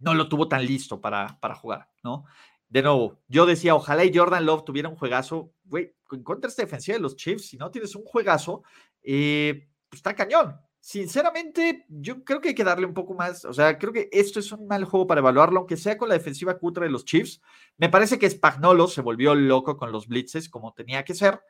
no 0.00 0.14
lo 0.14 0.28
tuvo 0.28 0.48
tan 0.48 0.66
listo 0.66 1.00
para, 1.00 1.38
para 1.40 1.54
jugar, 1.54 1.88
¿no? 2.02 2.24
De 2.68 2.82
nuevo, 2.82 3.20
yo 3.28 3.46
decía, 3.46 3.74
ojalá 3.74 4.04
y 4.04 4.16
Jordan 4.16 4.46
Love 4.46 4.64
tuviera 4.64 4.88
un 4.88 4.96
juegazo, 4.96 5.52
güey, 5.64 5.94
contra 6.22 6.48
esta 6.48 6.62
defensiva 6.62 6.96
de 6.96 7.02
los 7.02 7.16
Chiefs, 7.16 7.46
si 7.46 7.56
no 7.56 7.70
tienes 7.70 7.94
un 7.96 8.04
juegazo, 8.04 8.62
eh, 9.02 9.68
pues 9.88 9.98
está 9.98 10.14
cañón. 10.14 10.56
Sinceramente, 10.78 11.84
yo 11.88 12.24
creo 12.24 12.40
que 12.40 12.48
hay 12.48 12.54
que 12.54 12.64
darle 12.64 12.86
un 12.86 12.94
poco 12.94 13.12
más, 13.12 13.44
o 13.44 13.52
sea, 13.52 13.76
creo 13.76 13.92
que 13.92 14.08
esto 14.12 14.38
es 14.40 14.50
un 14.52 14.66
mal 14.66 14.84
juego 14.84 15.06
para 15.06 15.18
evaluarlo, 15.18 15.58
aunque 15.58 15.76
sea 15.76 15.98
con 15.98 16.08
la 16.08 16.14
defensiva 16.14 16.58
cutre 16.58 16.86
de 16.86 16.92
los 16.92 17.04
Chiefs. 17.04 17.42
Me 17.76 17.88
parece 17.88 18.18
que 18.18 18.30
Spagnolo 18.30 18.86
se 18.86 19.02
volvió 19.02 19.34
loco 19.34 19.76
con 19.76 19.92
los 19.92 20.06
blitzes 20.06 20.48
como 20.48 20.72
tenía 20.72 21.04
que 21.04 21.14
ser 21.14 21.40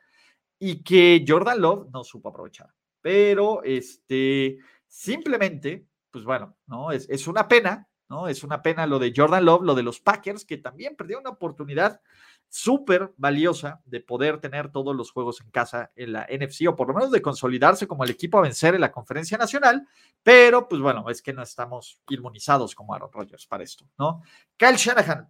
y 0.59 0.83
que 0.83 1.23
Jordan 1.25 1.61
Love 1.61 1.87
no 1.93 2.03
supo 2.03 2.29
aprovechar. 2.29 2.73
Pero 2.99 3.63
este, 3.63 4.57
simplemente, 4.87 5.87
pues 6.09 6.25
bueno, 6.25 6.57
¿no? 6.65 6.91
Es, 6.91 7.07
es 7.09 7.27
una 7.27 7.47
pena, 7.47 7.87
¿no? 8.11 8.27
Es 8.27 8.43
una 8.43 8.61
pena 8.61 8.85
lo 8.85 8.99
de 8.99 9.13
Jordan 9.15 9.45
Love, 9.45 9.63
lo 9.63 9.73
de 9.73 9.83
los 9.83 10.01
Packers, 10.01 10.43
que 10.43 10.57
también 10.57 10.97
perdió 10.97 11.17
una 11.17 11.29
oportunidad 11.29 12.01
súper 12.49 13.13
valiosa 13.15 13.81
de 13.85 14.01
poder 14.01 14.41
tener 14.41 14.69
todos 14.69 14.93
los 14.93 15.11
juegos 15.13 15.39
en 15.39 15.49
casa 15.49 15.93
en 15.95 16.11
la 16.11 16.27
NFC 16.29 16.67
o 16.67 16.75
por 16.75 16.89
lo 16.89 16.93
menos 16.93 17.09
de 17.09 17.21
consolidarse 17.21 17.87
como 17.87 18.03
el 18.03 18.09
equipo 18.09 18.37
a 18.37 18.41
vencer 18.41 18.75
en 18.75 18.81
la 18.81 18.91
conferencia 18.91 19.37
nacional, 19.37 19.87
pero 20.21 20.67
pues 20.67 20.81
bueno, 20.81 21.09
es 21.09 21.21
que 21.21 21.31
no 21.31 21.41
estamos 21.41 22.01
inmunizados 22.09 22.75
como 22.75 22.93
Aaron 22.93 23.13
Rodgers 23.13 23.47
para 23.47 23.63
esto, 23.63 23.87
¿no? 23.97 24.21
Kyle 24.57 24.75
Shanahan, 24.75 25.29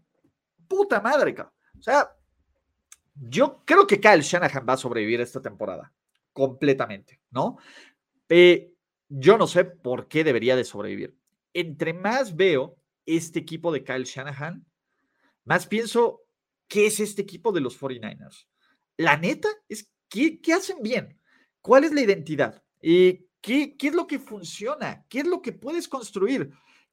puta 0.67 0.99
madre, 0.99 1.35
o 1.77 1.81
sea, 1.83 2.09
yo 3.13 3.61
creo 3.63 3.85
que 3.85 3.99
Kyle 3.99 4.21
Shanahan 4.21 4.65
va 4.67 4.73
a 4.73 4.77
sobrevivir 4.77 5.21
esta 5.21 5.39
temporada 5.39 5.93
completamente, 6.33 7.21
¿no? 7.29 7.57
yo 9.13 9.37
no 9.37 9.45
sé 9.45 9.65
por 9.65 10.07
qué 10.07 10.23
debería 10.23 10.55
de 10.55 10.63
sobrevivir. 10.63 11.20
Entre 11.53 11.93
más 11.93 12.35
veo 12.35 12.77
este 13.05 13.39
equipo 13.39 13.71
de 13.71 13.83
Kyle 13.83 14.03
Shanahan, 14.03 14.65
más 15.45 15.67
pienso, 15.67 16.21
¿qué 16.67 16.85
es 16.87 16.99
este 16.99 17.21
equipo 17.21 17.51
de 17.51 17.61
los 17.61 17.79
49ers? 17.79 18.47
La 18.97 19.17
neta 19.17 19.49
es, 19.67 19.91
¿qué, 20.07 20.39
hacen 20.55 20.81
bien? 20.81 21.19
¿Cuál 21.61 21.83
es 21.83 21.93
la 21.93 22.01
identidad? 22.01 22.63
¿qué, 22.79 23.27
¿Qué 23.41 23.87
es 23.87 23.93
lo 23.93 24.07
que 24.07 24.19
funciona? 24.19 25.05
¿Qué 25.09 25.19
es 25.19 25.27
lo 25.27 25.41
que 25.41 25.51
puedes 25.51 25.87
construir? 25.87 26.51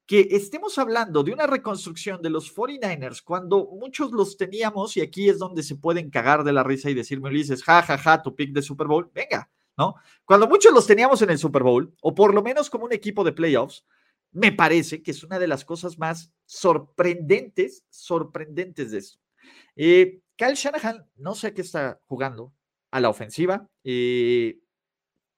que 0.08 0.26
estemos 0.30 0.78
hablando 0.78 1.22
de 1.22 1.34
una 1.34 1.46
reconstrucción 1.46 2.22
de 2.22 2.30
los 2.30 2.56
49ers 2.56 3.22
cuando 3.22 3.66
muchos 3.66 4.10
los 4.10 4.38
teníamos, 4.38 4.96
y 4.96 5.02
aquí 5.02 5.28
es 5.28 5.38
donde 5.38 5.62
se 5.62 5.76
pueden 5.76 6.08
cagar 6.08 6.44
de 6.44 6.52
la 6.54 6.62
risa 6.62 6.88
y 6.88 6.94
decirme, 6.94 7.28
Ulises, 7.28 7.62
ja, 7.62 7.82
ja, 7.82 7.98
ja, 7.98 8.22
tu 8.22 8.34
pick 8.34 8.52
de 8.52 8.62
Super 8.62 8.86
Bowl, 8.86 9.10
venga, 9.12 9.50
¿no? 9.76 9.96
Cuando 10.24 10.48
muchos 10.48 10.72
los 10.72 10.86
teníamos 10.86 11.20
en 11.20 11.28
el 11.28 11.36
Super 11.36 11.62
Bowl, 11.62 11.94
o 12.00 12.14
por 12.14 12.32
lo 12.32 12.42
menos 12.42 12.70
como 12.70 12.86
un 12.86 12.94
equipo 12.94 13.22
de 13.22 13.32
playoffs, 13.32 13.84
me 14.32 14.52
parece 14.52 15.02
que 15.02 15.10
es 15.10 15.24
una 15.24 15.38
de 15.38 15.48
las 15.48 15.64
cosas 15.64 15.98
más 15.98 16.32
sorprendentes, 16.44 17.84
sorprendentes 17.88 18.90
de 18.90 18.98
esto. 18.98 19.18
Eh, 19.76 20.20
Kyle 20.36 20.54
Shanahan, 20.54 21.06
no 21.16 21.34
sé 21.34 21.54
qué 21.54 21.62
está 21.62 22.00
jugando 22.06 22.52
a 22.90 23.00
la 23.00 23.08
ofensiva. 23.08 23.68
Eh, 23.84 24.58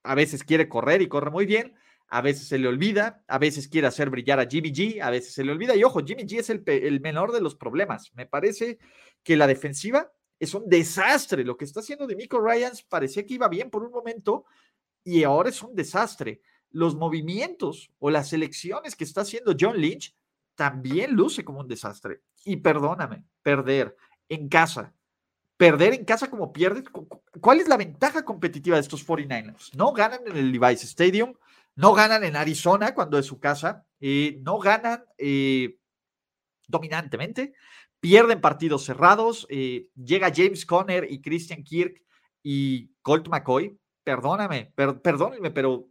a 0.02 0.14
veces 0.14 0.44
quiere 0.44 0.68
correr 0.68 1.02
y 1.02 1.08
corre 1.08 1.30
muy 1.30 1.46
bien, 1.46 1.74
a 2.08 2.22
veces 2.22 2.48
se 2.48 2.58
le 2.58 2.68
olvida, 2.68 3.22
a 3.28 3.38
veces 3.38 3.68
quiere 3.68 3.86
hacer 3.86 4.10
brillar 4.10 4.40
a 4.40 4.46
Jimmy 4.46 4.72
G, 4.72 5.00
a 5.00 5.10
veces 5.10 5.32
se 5.32 5.44
le 5.44 5.52
olvida. 5.52 5.76
Y 5.76 5.84
ojo, 5.84 6.04
Jimmy 6.04 6.24
G 6.24 6.40
es 6.40 6.50
el, 6.50 7.00
menor 7.00 7.32
de 7.32 7.40
los 7.40 7.54
problemas. 7.54 8.12
Me 8.14 8.26
parece 8.26 8.78
que 9.22 9.36
la 9.36 9.46
defensiva 9.46 10.10
es 10.38 10.54
un 10.54 10.68
desastre. 10.68 11.44
Lo 11.44 11.56
que 11.56 11.64
está 11.64 11.80
haciendo 11.80 12.06
de 12.06 12.16
Miko 12.16 12.40
Ryans 12.40 12.82
parecía 12.82 13.24
que 13.24 13.34
iba 13.34 13.48
bien 13.48 13.70
por 13.70 13.84
un 13.84 13.92
momento 13.92 14.44
y 15.04 15.22
ahora 15.22 15.50
es 15.50 15.62
un 15.62 15.74
desastre. 15.74 16.40
Los 16.70 16.94
movimientos 16.94 17.90
o 17.98 18.10
las 18.10 18.32
elecciones 18.32 18.96
que 18.96 19.04
está 19.04 19.22
haciendo 19.22 19.54
John 19.58 19.76
Lynch 19.76 20.14
también 20.54 21.14
luce 21.14 21.44
como 21.44 21.60
un 21.60 21.68
desastre. 21.68 22.22
Y 22.44 22.56
perdóname, 22.58 23.24
perder 23.42 23.96
en 24.28 24.48
casa, 24.48 24.94
perder 25.56 25.94
en 25.94 26.04
casa 26.04 26.30
como 26.30 26.52
pierdes. 26.52 26.84
¿Cuál 27.40 27.60
es 27.60 27.68
la 27.68 27.76
ventaja 27.76 28.24
competitiva 28.24 28.76
de 28.76 28.82
estos 28.82 29.06
49ers? 29.06 29.74
No 29.74 29.92
ganan 29.92 30.20
en 30.26 30.36
el 30.36 30.52
Levi's 30.52 30.84
Stadium, 30.84 31.34
no 31.76 31.92
ganan 31.92 32.24
en 32.24 32.36
Arizona 32.36 32.94
cuando 32.94 33.18
es 33.18 33.26
su 33.26 33.38
casa, 33.40 33.84
eh, 34.00 34.38
no 34.42 34.58
ganan 34.58 35.04
eh, 35.18 35.78
dominantemente, 36.66 37.52
pierden 38.00 38.40
partidos 38.40 38.84
cerrados, 38.84 39.46
eh, 39.50 39.88
llega 39.94 40.32
James 40.34 40.64
Conner 40.64 41.06
y 41.10 41.20
Christian 41.20 41.62
Kirk 41.62 42.02
y 42.42 42.92
Colt 43.02 43.28
McCoy, 43.28 43.78
perdóname, 44.02 44.72
perdónenme, 44.74 45.50
pero 45.50 45.89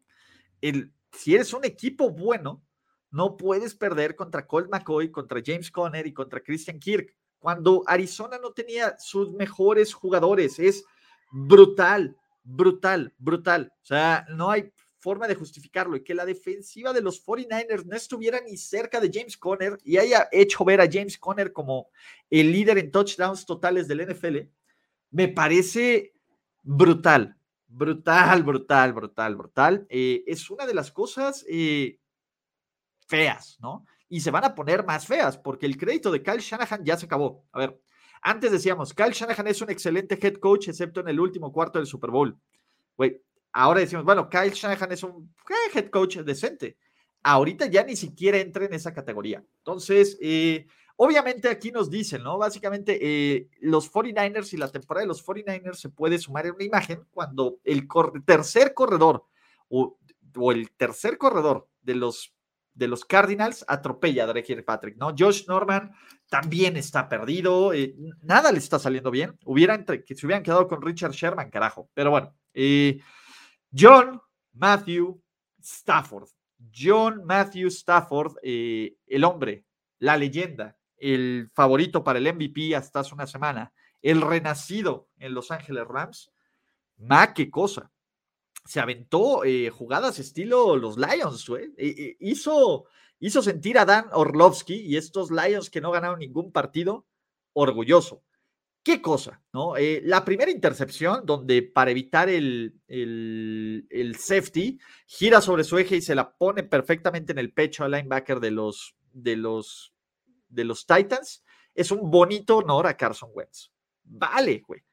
el, 0.62 0.91
si 1.12 1.36
eres 1.36 1.53
un 1.53 1.66
equipo 1.66 2.10
bueno, 2.10 2.64
no 3.12 3.38
puedes 3.38 3.74
perder 3.76 4.16
contra 4.16 4.45
Colt 4.45 4.70
McCoy, 4.70 5.12
contra 5.12 5.41
James 5.43 5.72
Conner 5.72 6.05
y 6.05 6.14
contra 6.14 6.41
Christian 6.41 6.80
Kirk. 6.80 7.16
Cuando 7.39 7.84
Arizona 7.88 8.38
no 8.38 8.51
tenía 8.51 8.97
sus 8.99 9.32
mejores 9.32 9.93
jugadores, 9.93 10.60
es 10.60 10.84
brutal, 11.32 12.16
brutal, 12.43 13.14
brutal. 13.18 13.72
O 13.82 13.86
sea, 13.86 14.26
no 14.30 14.51
hay 14.51 14.72
forma 14.99 15.28
de 15.28 15.36
justificarlo 15.36 15.95
y 15.95 16.03
que 16.03 16.14
la 16.14 16.26
defensiva 16.26 16.91
de 16.91 17.01
los 17.01 17.26
49ers 17.26 17.86
no 17.86 17.95
estuviera 17.95 18.41
ni 18.41 18.57
cerca 18.57 18.99
de 18.99 19.10
James 19.12 19.38
Conner 19.38 19.78
y 19.84 19.97
haya 19.97 20.28
hecho 20.32 20.66
ver 20.66 20.82
a 20.82 20.89
James 20.91 21.18
Conner 21.18 21.53
como 21.53 21.89
el 22.30 22.51
líder 22.51 22.78
en 22.78 22.91
touchdowns 22.91 23.45
totales 23.45 23.88
del 23.88 24.05
NFL, 24.05 24.38
me 25.12 25.30
parece 25.30 26.14
brutal, 26.62 27.38
brutal, 27.70 28.43
brutal, 28.43 28.93
brutal, 28.93 29.36
brutal. 29.36 29.88
Eh, 29.89 30.24
es 30.28 30.49
una 30.49 30.65
de 30.65 30.74
las 30.74 30.91
cosas 30.91 31.45
eh, 31.49 31.97
feas, 33.07 33.57
¿no? 33.61 33.86
Y 34.09 34.20
se 34.20 34.32
van 34.32 34.43
a 34.43 34.53
poner 34.55 34.86
más 34.86 35.07
feas 35.07 35.38
porque 35.38 35.65
el 35.65 35.78
crédito 35.78 36.11
de 36.11 36.22
Kyle 36.22 36.39
Shanahan 36.39 36.84
ya 36.84 36.97
se 36.97 37.05
acabó. 37.05 37.45
A 37.53 37.59
ver, 37.59 37.80
antes 38.22 38.51
decíamos, 38.51 38.93
Kyle 38.93 39.13
Shanahan 39.13 39.47
es 39.47 39.61
un 39.61 39.70
excelente 39.70 40.20
head 40.22 40.36
coach, 40.36 40.67
excepto 40.67 40.99
en 40.99 41.07
el 41.07 41.20
último 41.20 41.53
cuarto 41.53 41.80
del 41.80 41.88
Super 41.88 42.11
Bowl. 42.11 42.38
Güey, 42.97 43.22
Ahora 43.51 43.80
decimos, 43.80 44.05
bueno, 44.05 44.30
Kyle 44.30 44.51
Shanahan 44.51 44.91
es 44.91 45.03
un 45.03 45.34
eh, 45.49 45.78
head 45.78 45.89
coach 45.89 46.17
decente. 46.17 46.78
Ahorita 47.24 47.65
ya 47.65 47.84
ni 47.84 47.95
siquiera 47.95 48.38
entra 48.38 48.65
en 48.65 48.74
esa 48.74 48.93
categoría. 48.93 49.43
Entonces, 49.57 50.17
eh, 50.22 50.67
obviamente 51.02 51.47
aquí 51.47 51.72
nos 51.72 51.89
dicen, 51.89 52.24
¿no? 52.24 52.38
Básicamente, 52.38 53.00
eh, 53.02 53.47
los 53.62 53.91
49ers 53.91 54.54
y 54.54 54.58
la 54.58 54.68
temporada 54.68 55.04
de 55.04 55.08
los 55.08 55.26
49ers 55.26 55.76
se 55.76 55.89
puede 55.89 56.20
sumar 56.20 56.45
en 56.45 56.56
una 56.56 56.64
imagen 56.66 57.06
cuando 57.12 57.60
el 57.64 57.88
tercer 58.26 58.74
corredor 58.74 59.26
o, 59.70 59.97
el 60.52 60.72
tercer 60.72 61.18
corredor 61.18 61.70
de 61.82 61.95
los, 61.95 62.36
de 62.74 62.89
los 62.89 63.06
Cardinals 63.06 63.64
atropella 63.68 64.26
a 64.26 64.28
Drake 64.28 64.62
Patrick, 64.64 64.97
¿no? 64.97 65.16
Josh 65.18 65.47
Norman 65.47 65.93
también 66.30 66.76
está 66.76 67.08
perdido, 67.08 67.72
nada 68.22 68.52
le 68.52 68.60
está 68.60 68.78
saliendo 68.78 69.10
bien. 69.10 69.38
Hubieran, 69.45 69.86
que 69.86 70.16
se 70.16 70.26
hubieran 70.26 70.43
quedado 70.43 70.68
con 70.68 70.82
Richard 70.82 71.14
Sherman, 71.14 71.50
carajo. 71.50 71.89
Pero 71.93 72.12
bueno, 72.12 72.36
eh, 72.54 73.00
John 73.74 74.22
Matthew 74.52 75.22
Stafford. 75.62 76.28
John 76.76 77.24
Matthew 77.24 77.70
Stafford, 77.70 78.36
eh, 78.43 78.97
el 79.08 79.24
hombre, 79.24 79.66
la 80.00 80.18
leyenda, 80.18 80.78
el 81.00 81.50
favorito 81.54 82.04
para 82.04 82.20
el 82.20 82.34
MVP 82.34 82.76
hasta 82.76 83.02
hace 83.02 83.14
una 83.14 83.28
semana, 83.28 83.74
el 84.02 84.22
renacido 84.22 85.10
en 85.18 85.34
Los 85.34 85.52
Ángeles 85.52 85.86
Rams. 85.88 86.32
Ma, 86.97 87.34
qué 87.34 87.50
cosa. 87.50 87.91
Se 88.66 88.80
aventó 88.80 89.43
eh, 89.45 89.70
jugadas 89.70 90.20
estilo 90.20 90.76
los 90.76 90.97
Lions, 90.97 91.50
eh, 91.78 92.18
hizo, 92.20 92.86
hizo 93.20 93.41
sentir 93.41 93.78
a 93.78 93.86
Dan 93.86 94.06
Orlovsky 94.12 94.76
y 94.76 94.97
estos 94.97 95.32
Lions 95.32 95.70
que 95.70 95.82
no 95.82 95.91
ganaron 95.91 96.20
ningún 96.20 96.52
partido 96.52 97.06
orgulloso. 97.54 98.24
¿Qué 98.84 99.02
cosa? 99.02 99.41
¿no? 99.54 99.76
Eh, 99.76 100.02
la 100.06 100.24
primera 100.24 100.52
intercepción, 100.52 101.26
donde 101.26 101.62
para 101.62 101.91
evitar 101.91 102.30
el, 102.30 102.80
el, 102.88 104.16
safety, 104.18 104.80
gira 105.06 105.41
sobre 105.41 105.64
su 105.64 105.78
eje 105.78 105.97
y 105.97 106.02
se 106.02 106.16
la 106.16 106.36
pone 106.36 106.64
perfectamente 106.64 107.34
en 107.34 107.39
el 107.39 107.54
pecho 107.54 107.84
al 107.84 107.91
linebacker 107.91 108.39
de 108.39 108.52
los, 108.52 108.95
de 109.12 109.36
los, 109.36 109.93
de 110.50 110.66
los 110.66 110.86
Titans, 110.86 111.43
es 111.74 111.91
un 111.91 112.10
bonito 112.12 112.58
honor 112.58 112.88
a 112.88 112.97
Carson 112.97 113.30
Wentz. 113.34 113.72
Vale, 114.04 114.62
güey. 114.68 114.84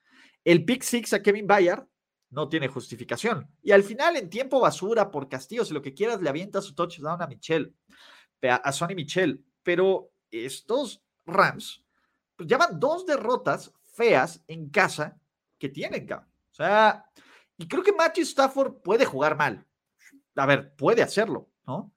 El 0.44 0.64
pick 0.64 0.82
six 0.82 1.12
a 1.12 1.22
Kevin 1.22 1.46
Bayard 1.46 1.86
no 2.30 2.48
tiene 2.48 2.68
justificación. 2.68 3.50
Y 3.62 3.72
al 3.72 3.82
final, 3.82 4.16
en 4.16 4.30
tiempo 4.30 4.60
basura, 4.60 5.10
por 5.10 5.28
castigo, 5.28 5.64
si 5.64 5.74
lo 5.74 5.82
que 5.82 5.94
quieras, 5.94 6.20
le 6.20 6.28
avienta 6.28 6.62
su 6.62 6.74
touchdown 6.74 7.20
a 7.20 7.26
Michelle, 7.26 7.72
a 8.42 8.72
Sonny 8.72 8.94
Michelle. 8.94 9.40
Pero 9.62 10.12
estos 10.30 11.02
Rams 11.24 11.84
pues 12.36 12.48
llevan 12.48 12.78
dos 12.78 13.06
derrotas 13.06 13.72
feas 13.94 14.42
en 14.46 14.68
casa 14.68 15.18
que 15.58 15.70
tienen, 15.70 16.06
O 16.12 16.24
sea, 16.54 17.04
y 17.56 17.66
creo 17.66 17.82
que 17.82 17.92
Matthew 17.92 18.24
Stafford 18.24 18.82
puede 18.82 19.06
jugar 19.06 19.36
mal. 19.36 19.66
A 20.36 20.46
ver, 20.46 20.74
puede 20.76 21.02
hacerlo, 21.02 21.50
¿no? 21.66 21.92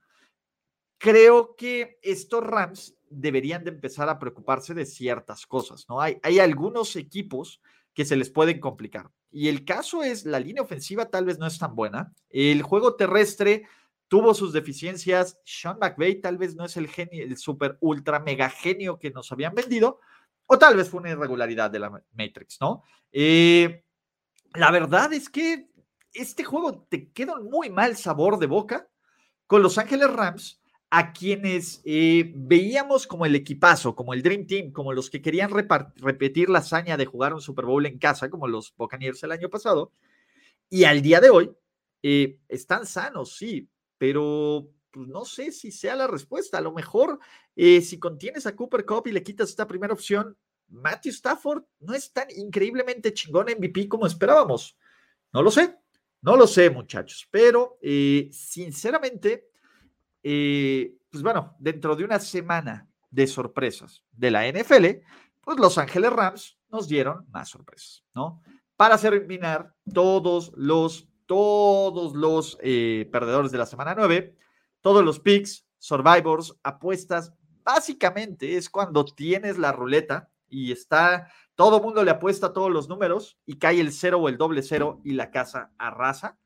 Creo 0.97 1.55
que 1.55 1.99
estos 2.01 2.43
Rams 2.43 2.95
deberían 3.09 3.63
de 3.63 3.71
empezar 3.71 4.09
a 4.09 4.19
preocuparse 4.19 4.73
de 4.73 4.85
ciertas 4.85 5.45
cosas, 5.45 5.85
¿no? 5.89 6.01
Hay, 6.01 6.19
hay 6.23 6.39
algunos 6.39 6.95
equipos 6.95 7.61
que 7.93 8.05
se 8.05 8.15
les 8.15 8.29
pueden 8.29 8.59
complicar. 8.59 9.11
Y 9.31 9.47
el 9.47 9.65
caso 9.65 10.03
es, 10.03 10.25
la 10.25 10.39
línea 10.39 10.63
ofensiva 10.63 11.09
tal 11.09 11.25
vez 11.25 11.37
no 11.37 11.47
es 11.47 11.59
tan 11.59 11.75
buena. 11.75 12.13
El 12.29 12.61
juego 12.61 12.95
terrestre 12.95 13.67
tuvo 14.07 14.33
sus 14.33 14.53
deficiencias. 14.53 15.39
Sean 15.45 15.77
McVay 15.79 16.21
tal 16.21 16.37
vez 16.37 16.55
no 16.55 16.65
es 16.65 16.75
el 16.77 16.87
genio, 16.87 17.23
el 17.23 17.37
super 17.37 17.77
ultra 17.79 18.19
mega 18.19 18.49
genio 18.49 18.99
que 18.99 19.11
nos 19.11 19.31
habían 19.31 19.55
vendido, 19.55 19.99
o 20.47 20.57
tal 20.57 20.75
vez 20.75 20.89
fue 20.89 20.99
una 20.99 21.11
irregularidad 21.11 21.69
de 21.69 21.79
la 21.79 21.91
Matrix, 22.13 22.57
¿no? 22.59 22.83
Eh, 23.11 23.83
la 24.55 24.71
verdad 24.71 25.13
es 25.13 25.29
que 25.29 25.69
este 26.11 26.43
juego 26.43 26.87
te 26.89 27.11
queda 27.11 27.39
muy 27.39 27.69
mal 27.69 27.95
sabor 27.95 28.39
de 28.39 28.47
boca 28.47 28.89
con 29.45 29.61
Los 29.61 29.77
Ángeles 29.77 30.11
Rams, 30.11 30.58
a 30.91 31.13
quienes 31.13 31.81
eh, 31.85 32.31
veíamos 32.35 33.05
como 33.05 33.25
el 33.25 33.35
equipazo, 33.35 33.95
como 33.95 34.13
el 34.13 34.23
Dream 34.23 34.47
Team, 34.47 34.71
como 34.71 34.91
los 34.91 35.09
que 35.09 35.21
querían 35.21 35.51
repetir 35.51 36.49
la 36.49 36.59
hazaña 36.59 36.97
de 36.97 37.05
jugar 37.05 37.33
un 37.33 37.41
Super 37.41 37.65
Bowl 37.65 37.85
en 37.85 37.99
casa, 37.99 38.29
como 38.29 38.47
los 38.47 38.73
Buccaneers 38.75 39.21
el 39.23 39.31
año 39.31 39.49
pasado, 39.49 39.91
y 40.67 40.85
al 40.85 41.01
día 41.01 41.21
de 41.21 41.29
hoy 41.29 41.51
eh, 42.01 42.39
están 42.47 42.87
sanos, 42.87 43.35
sí, 43.35 43.69
pero 43.97 44.71
pues 44.91 45.07
no 45.07 45.25
sé 45.25 45.51
si 45.51 45.71
sea 45.71 45.95
la 45.95 46.07
respuesta. 46.07 46.57
A 46.57 46.61
lo 46.61 46.71
mejor 46.71 47.19
eh, 47.55 47.81
si 47.81 47.99
contienes 47.99 48.47
a 48.47 48.55
Cooper 48.55 48.85
Cup 48.85 49.07
y 49.07 49.11
le 49.11 49.21
quitas 49.21 49.49
esta 49.49 49.67
primera 49.67 49.93
opción, 49.93 50.35
Matthew 50.69 51.11
Stafford 51.11 51.63
no 51.79 51.93
es 51.93 52.11
tan 52.11 52.27
increíblemente 52.35 53.13
chingón 53.13 53.47
MVP 53.47 53.87
como 53.87 54.07
esperábamos. 54.07 54.75
No 55.31 55.43
lo 55.43 55.51
sé, 55.51 55.75
no 56.21 56.35
lo 56.35 56.47
sé, 56.47 56.71
muchachos, 56.71 57.27
pero 57.29 57.77
sinceramente, 58.31 59.49
eh, 60.23 60.95
pues 61.09 61.23
bueno, 61.23 61.55
dentro 61.59 61.95
de 61.95 62.03
una 62.03 62.19
semana 62.19 62.87
de 63.09 63.27
sorpresas 63.27 64.03
de 64.11 64.31
la 64.31 64.47
NFL, 64.47 64.85
pues 65.41 65.57
Los 65.57 65.77
Ángeles 65.77 66.11
Rams 66.11 66.57
nos 66.69 66.87
dieron 66.87 67.25
más 67.31 67.49
sorpresas, 67.49 68.03
¿no? 68.13 68.41
Para 68.75 68.97
terminar, 68.97 69.73
todos 69.93 70.51
los, 70.55 71.09
todos 71.25 72.13
los 72.15 72.57
perdedores 72.57 73.51
de 73.51 73.57
la 73.57 73.65
semana 73.65 73.95
9 73.95 74.37
todos 74.81 75.03
los 75.03 75.19
picks, 75.19 75.65
survivors, 75.77 76.55
apuestas, 76.63 77.33
básicamente 77.63 78.55
es 78.55 78.69
cuando 78.69 79.05
tienes 79.05 79.57
la 79.57 79.71
ruleta 79.71 80.29
y 80.47 80.71
está, 80.71 81.31
todo 81.55 81.81
mundo 81.81 82.03
le 82.03 82.11
apuesta 82.11 82.53
todos 82.53 82.71
los 82.71 82.89
números 82.89 83.37
y 83.45 83.59
cae 83.59 83.79
el 83.79 83.91
cero 83.91 84.19
o 84.19 84.29
el 84.29 84.37
doble 84.37 84.63
cero 84.63 85.01
y 85.03 85.13
la 85.13 85.29
casa 85.29 85.71
arrasa. 85.77 86.37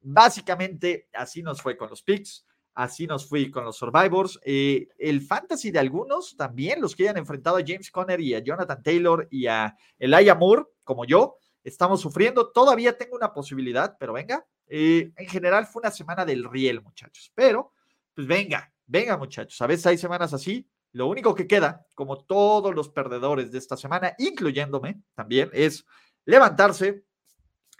Básicamente 0.00 1.08
así 1.12 1.42
nos 1.42 1.60
fue 1.60 1.76
con 1.76 1.90
los 1.90 2.02
picks, 2.02 2.46
así 2.78 3.08
nos 3.08 3.28
fue 3.28 3.50
con 3.50 3.64
los 3.64 3.76
survivors. 3.76 4.38
Eh, 4.44 4.86
el 4.98 5.20
fantasy 5.20 5.72
de 5.72 5.80
algunos 5.80 6.36
también, 6.36 6.80
los 6.80 6.94
que 6.94 7.02
hayan 7.02 7.16
enfrentado 7.16 7.56
a 7.56 7.64
James 7.66 7.90
Conner 7.90 8.20
y 8.20 8.34
a 8.34 8.38
Jonathan 8.38 8.80
Taylor 8.80 9.26
y 9.32 9.48
a 9.48 9.76
Elijah 9.98 10.36
Moore, 10.36 10.62
como 10.84 11.04
yo, 11.04 11.38
estamos 11.64 12.00
sufriendo. 12.00 12.52
Todavía 12.52 12.96
tengo 12.96 13.16
una 13.16 13.32
posibilidad, 13.32 13.96
pero 13.98 14.12
venga. 14.12 14.46
Eh, 14.68 15.10
en 15.16 15.28
general 15.28 15.66
fue 15.66 15.80
una 15.80 15.90
semana 15.90 16.24
del 16.24 16.44
riel, 16.44 16.80
muchachos, 16.80 17.32
pero 17.34 17.72
pues 18.14 18.28
venga, 18.28 18.72
venga 18.86 19.16
muchachos, 19.16 19.60
a 19.62 19.66
veces 19.66 19.86
hay 19.86 19.96
semanas 19.96 20.34
así, 20.34 20.68
lo 20.92 21.06
único 21.06 21.34
que 21.34 21.46
queda, 21.46 21.86
como 21.94 22.18
todos 22.18 22.74
los 22.74 22.90
perdedores 22.90 23.50
de 23.50 23.58
esta 23.58 23.78
semana, 23.78 24.14
incluyéndome 24.18 25.00
también, 25.14 25.48
es 25.54 25.86
levantarse, 26.26 27.04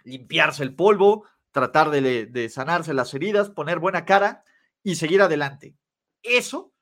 limpiarse 0.03 0.63
el 0.63 0.75
polvo, 0.75 1.25
tratar 1.51 1.91
de, 1.91 2.49
sanarse 2.49 2.93
las 2.93 3.13
heridas, 3.13 3.51
poner 3.51 3.77
buena 3.79 4.03
cara 4.05 4.43
y 4.83 4.95
seguir 4.95 5.21
adelante. 5.21 5.75
Eso, 6.21 6.73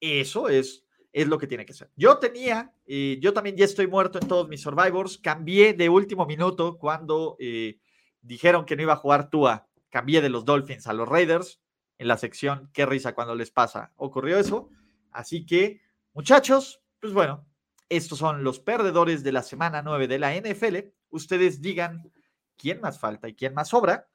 eso 0.00 0.48
es, 0.48 0.84
es 1.12 1.28
lo 1.28 1.38
que 1.38 1.46
tiene 1.46 1.66
que 1.66 1.74
ser. 1.74 1.90
Yo 1.96 2.18
tenía, 2.18 2.74
eh, 2.86 3.18
yo 3.20 3.32
también 3.32 3.56
ya 3.56 3.64
estoy 3.64 3.86
muerto 3.86 4.18
en 4.18 4.28
todos 4.28 4.48
mis 4.48 4.62
survivors, 4.62 5.18
cambié 5.18 5.74
de 5.74 5.88
último 5.88 6.26
minuto 6.26 6.78
cuando 6.78 7.36
eh, 7.38 7.78
dijeron 8.20 8.64
que 8.64 8.76
no 8.76 8.82
iba 8.82 8.94
a 8.94 8.96
jugar 8.96 9.30
Tua, 9.30 9.68
cambié 9.90 10.20
de 10.20 10.30
los 10.30 10.44
Dolphins 10.44 10.86
a 10.86 10.92
los 10.92 11.08
Raiders 11.08 11.60
en 11.98 12.08
la 12.08 12.16
sección 12.16 12.70
qué 12.72 12.86
risa 12.86 13.14
cuando 13.14 13.34
les 13.34 13.50
pasa. 13.50 13.92
Ocurrió 13.96 14.38
eso. 14.38 14.70
Así 15.10 15.44
que, 15.44 15.82
muchachos, 16.14 16.82
pues 16.98 17.12
bueno, 17.12 17.46
estos 17.88 18.18
son 18.18 18.42
los 18.42 18.58
perdedores 18.58 19.22
de 19.22 19.32
la 19.32 19.42
semana 19.42 19.82
9 19.82 20.08
de 20.08 20.18
la 20.18 20.34
NFL. 20.34 20.78
Ustedes 21.10 21.60
digan 21.60 22.10
quién 22.56 22.80
más 22.80 22.98
falta 22.98 23.28
y 23.28 23.34
quién 23.34 23.54
más 23.54 23.68
sobra 23.68 24.08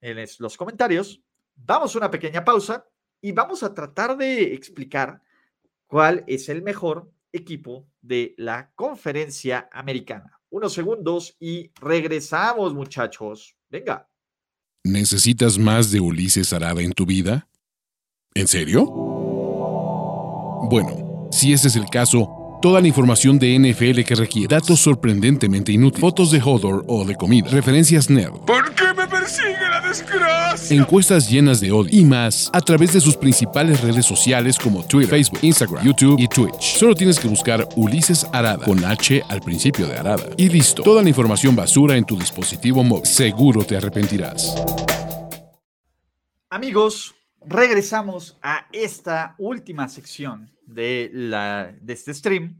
en 0.00 0.26
los 0.40 0.56
comentarios. 0.56 1.22
Vamos 1.54 1.94
a 1.94 1.98
una 1.98 2.10
pequeña 2.10 2.44
pausa 2.44 2.86
y 3.20 3.32
vamos 3.32 3.62
a 3.62 3.72
tratar 3.72 4.16
de 4.16 4.54
explicar 4.54 5.22
cuál 5.86 6.24
es 6.26 6.48
el 6.48 6.62
mejor 6.62 7.10
equipo 7.32 7.86
de 8.00 8.34
la 8.36 8.72
conferencia 8.74 9.68
americana. 9.72 10.40
Unos 10.50 10.72
segundos 10.72 11.36
y 11.38 11.70
regresamos, 11.80 12.74
muchachos. 12.74 13.56
Venga. 13.70 14.08
¿Necesitas 14.84 15.58
más 15.58 15.90
de 15.90 16.00
Ulises 16.00 16.52
Arada 16.52 16.82
en 16.82 16.92
tu 16.92 17.06
vida? 17.06 17.48
¿En 18.34 18.48
serio? 18.48 18.84
Bueno, 20.70 21.28
si 21.30 21.52
ese 21.52 21.68
es 21.68 21.76
el 21.76 21.88
caso, 21.88 22.42
Toda 22.62 22.80
la 22.80 22.86
información 22.86 23.40
de 23.40 23.58
NFL 23.58 24.02
que 24.02 24.14
requiere, 24.14 24.54
datos 24.54 24.78
sorprendentemente 24.78 25.72
inútiles, 25.72 26.00
fotos 26.00 26.30
de 26.30 26.40
Hodor 26.40 26.84
o 26.86 27.04
de 27.04 27.16
comida, 27.16 27.50
referencias 27.50 28.08
nerd. 28.08 28.34
¿Por 28.46 28.72
qué 28.76 28.94
me 28.96 29.01
persigue 29.22 29.68
la 29.68 29.80
desgracia? 29.80 30.76
Encuestas 30.76 31.30
llenas 31.30 31.60
de 31.60 31.70
odio 31.70 31.90
y 31.92 32.04
más 32.04 32.50
a 32.52 32.60
través 32.60 32.92
de 32.92 33.00
sus 33.00 33.16
principales 33.16 33.80
redes 33.80 34.04
sociales 34.04 34.58
como 34.58 34.84
Twitter, 34.84 35.10
Facebook, 35.10 35.38
Instagram, 35.42 35.84
YouTube 35.84 36.18
y 36.18 36.26
Twitch. 36.28 36.76
Solo 36.78 36.94
tienes 36.94 37.18
que 37.18 37.28
buscar 37.28 37.66
Ulises 37.76 38.26
Arada 38.32 38.64
con 38.64 38.84
H 38.84 39.22
al 39.28 39.40
principio 39.40 39.86
de 39.86 39.96
Arada. 39.96 40.24
Y 40.36 40.48
listo, 40.48 40.82
toda 40.82 41.02
la 41.02 41.08
información 41.08 41.54
basura 41.54 41.96
en 41.96 42.04
tu 42.04 42.18
dispositivo 42.18 42.82
móvil. 42.82 43.06
Seguro 43.06 43.64
te 43.64 43.76
arrepentirás. 43.76 44.54
Amigos, 46.50 47.14
regresamos 47.40 48.38
a 48.42 48.66
esta 48.72 49.34
última 49.38 49.88
sección 49.88 50.50
de, 50.66 51.10
la, 51.12 51.72
de 51.80 51.92
este 51.92 52.12
stream, 52.12 52.58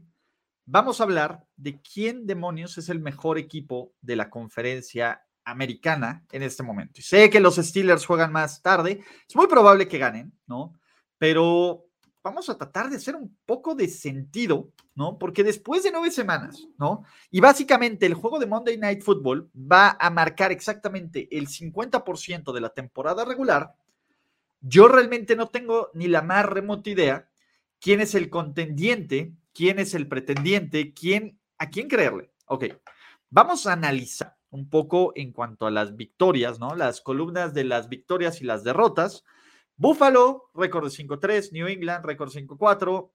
vamos 0.65 0.99
a 0.99 1.03
hablar 1.03 1.45
de 1.57 1.81
quién 1.81 2.25
demonios 2.25 2.77
es 2.77 2.89
el 2.89 2.99
mejor 2.99 3.37
equipo 3.37 3.93
de 4.01 4.15
la 4.15 4.29
conferencia 4.29 5.22
americana 5.45 6.25
en 6.31 6.43
este 6.43 6.63
momento. 6.63 7.01
sé 7.01 7.29
que 7.29 7.39
los 7.39 7.55
Steelers 7.55 8.05
juegan 8.05 8.31
más 8.31 8.61
tarde, 8.61 9.03
es 9.27 9.35
muy 9.35 9.47
probable 9.47 9.87
que 9.87 9.97
ganen, 9.97 10.33
¿no? 10.47 10.79
Pero 11.17 11.85
vamos 12.23 12.49
a 12.49 12.57
tratar 12.57 12.89
de 12.89 12.95
hacer 12.95 13.15
un 13.15 13.37
poco 13.45 13.75
de 13.75 13.87
sentido, 13.89 14.71
¿no? 14.95 15.19
Porque 15.19 15.43
después 15.43 15.83
de 15.83 15.91
nueve 15.91 16.09
semanas, 16.09 16.67
¿no? 16.77 17.03
Y 17.29 17.41
básicamente 17.41 18.05
el 18.05 18.13
juego 18.13 18.39
de 18.39 18.45
Monday 18.45 18.77
Night 18.77 19.01
Football 19.01 19.51
va 19.55 19.97
a 19.99 20.09
marcar 20.09 20.51
exactamente 20.51 21.27
el 21.37 21.47
50% 21.47 22.53
de 22.53 22.61
la 22.61 22.69
temporada 22.69 23.25
regular. 23.25 23.75
Yo 24.61 24.87
realmente 24.87 25.35
no 25.35 25.47
tengo 25.47 25.89
ni 25.93 26.07
la 26.07 26.21
más 26.21 26.45
remota 26.45 26.89
idea 26.89 27.29
quién 27.81 27.99
es 27.99 28.15
el 28.15 28.29
contendiente, 28.29 29.33
quién 29.53 29.79
es 29.79 29.93
el 29.93 30.07
pretendiente, 30.07 30.93
quién, 30.93 31.37
a 31.57 31.69
quién 31.69 31.89
creerle. 31.89 32.31
Ok, 32.45 32.65
vamos 33.29 33.67
a 33.67 33.73
analizar 33.73 34.37
un 34.53 34.69
poco 34.69 35.13
en 35.15 35.31
cuanto 35.31 35.65
a 35.65 35.71
las 35.71 35.95
victorias, 35.95 36.59
¿no? 36.59 36.75
Las 36.75 37.01
columnas 37.01 37.55
de 37.55 37.63
las 37.63 37.89
victorias 37.89 38.39
y 38.39 38.45
las 38.45 38.63
derrotas. 38.63 39.23
Buffalo, 39.75 40.51
récord 40.53 40.85
de 40.85 40.91
5-3, 40.91 41.51
New 41.51 41.67
England, 41.67 42.05
récord 42.05 42.29
5-4, 42.29 43.09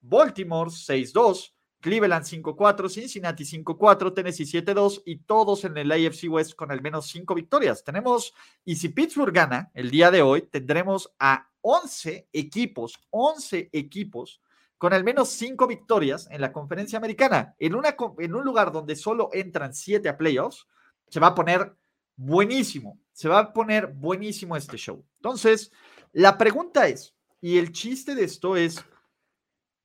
Baltimore 0.00 0.70
6-2, 0.70 1.52
Cleveland 1.80 2.24
5-4, 2.24 2.88
Cincinnati 2.88 3.44
5-4, 3.44 4.14
Tennessee 4.14 4.46
7-2 4.46 5.02
y 5.04 5.18
todos 5.18 5.66
en 5.66 5.76
el 5.76 5.92
AFC 5.92 6.30
West 6.30 6.54
con 6.54 6.72
al 6.72 6.80
menos 6.80 7.08
5 7.08 7.34
victorias. 7.34 7.84
Tenemos, 7.84 8.32
y 8.64 8.76
si 8.76 8.88
Pittsburgh 8.88 9.34
gana 9.34 9.70
el 9.74 9.90
día 9.90 10.10
de 10.10 10.22
hoy, 10.22 10.48
tendremos 10.50 11.12
a 11.18 11.50
11 11.60 12.28
equipos, 12.32 12.98
11 13.10 13.68
equipos 13.70 14.40
con 14.84 14.92
al 14.92 15.02
menos 15.02 15.30
5 15.30 15.66
victorias 15.66 16.28
en 16.30 16.42
la 16.42 16.52
conferencia 16.52 16.98
americana. 16.98 17.54
En, 17.58 17.74
una, 17.74 17.96
en 18.18 18.34
un 18.34 18.44
lugar 18.44 18.70
donde 18.70 18.96
solo 18.96 19.30
entran 19.32 19.72
7 19.72 20.06
a 20.10 20.18
playoffs, 20.18 20.68
se 21.08 21.20
va 21.20 21.28
a 21.28 21.34
poner 21.34 21.74
buenísimo, 22.16 23.00
se 23.10 23.30
va 23.30 23.38
a 23.38 23.52
poner 23.54 23.86
buenísimo 23.86 24.58
este 24.58 24.76
show. 24.76 25.02
Entonces, 25.16 25.72
la 26.12 26.36
pregunta 26.36 26.86
es, 26.86 27.16
y 27.40 27.56
el 27.56 27.72
chiste 27.72 28.14
de 28.14 28.24
esto 28.24 28.58
es, 28.58 28.84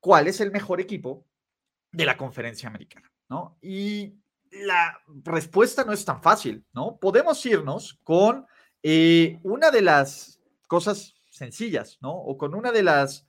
¿cuál 0.02 0.28
es 0.28 0.42
el 0.42 0.52
mejor 0.52 0.82
equipo 0.82 1.26
de 1.94 2.06
la 2.06 2.18
conferencia 2.18 2.68
americana? 2.68 3.10
¿No? 3.30 3.58
Y 3.62 4.16
la 4.52 5.00
respuesta 5.24 5.86
no 5.86 5.94
es 5.94 6.04
tan 6.04 6.22
fácil, 6.22 6.66
¿no? 6.74 6.98
Podemos 6.98 7.46
irnos 7.46 8.02
con 8.04 8.46
eh, 8.84 9.40
una 9.44 9.72
de 9.72 9.82
las 9.82 10.42
cosas 10.68 11.16
sencillas, 11.30 12.00
¿no? 12.02 12.12
O 12.12 12.38
con 12.38 12.54
una 12.54 12.74
de 12.74 12.84
las, 12.84 13.29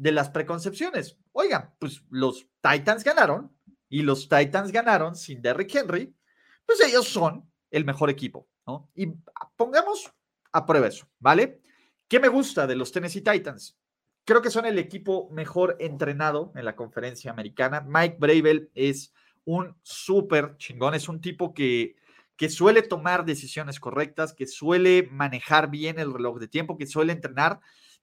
de 0.00 0.12
las 0.12 0.30
preconcepciones. 0.30 1.18
Oigan, 1.32 1.74
pues 1.78 2.02
los 2.08 2.48
Titans 2.62 3.04
ganaron 3.04 3.54
y 3.90 4.00
los 4.00 4.30
Titans 4.30 4.72
ganaron 4.72 5.14
sin 5.14 5.42
Derrick 5.42 5.74
Henry, 5.74 6.16
pues 6.64 6.80
ellos 6.80 7.06
son 7.06 7.46
el 7.70 7.84
mejor 7.84 8.08
equipo, 8.08 8.48
¿no? 8.66 8.90
Y 8.94 9.12
pongamos 9.56 10.10
a 10.52 10.64
prueba 10.64 10.86
eso, 10.86 11.06
¿vale? 11.18 11.60
¿Qué 12.08 12.18
me 12.18 12.28
gusta 12.28 12.66
de 12.66 12.76
los 12.76 12.92
Tennessee 12.92 13.20
Titans? 13.20 13.76
Creo 14.24 14.40
que 14.40 14.50
son 14.50 14.64
el 14.64 14.78
equipo 14.78 15.28
mejor 15.30 15.76
entrenado 15.80 16.50
en 16.54 16.64
la 16.64 16.76
conferencia 16.76 17.30
americana. 17.30 17.82
Mike 17.86 18.16
Bravel 18.18 18.70
es 18.74 19.12
un 19.44 19.76
súper 19.82 20.56
chingón, 20.56 20.94
es 20.94 21.10
un 21.10 21.20
tipo 21.20 21.52
que 21.52 21.96
que 22.40 22.48
suele 22.48 22.80
tomar 22.80 23.26
decisiones 23.26 23.78
correctas, 23.78 24.32
que 24.32 24.46
suele 24.46 25.06
manejar 25.12 25.68
bien 25.68 25.98
el 25.98 26.10
reloj 26.10 26.38
de 26.38 26.48
tiempo, 26.48 26.78
que 26.78 26.86
suele 26.86 27.12
entrenar. 27.12 27.60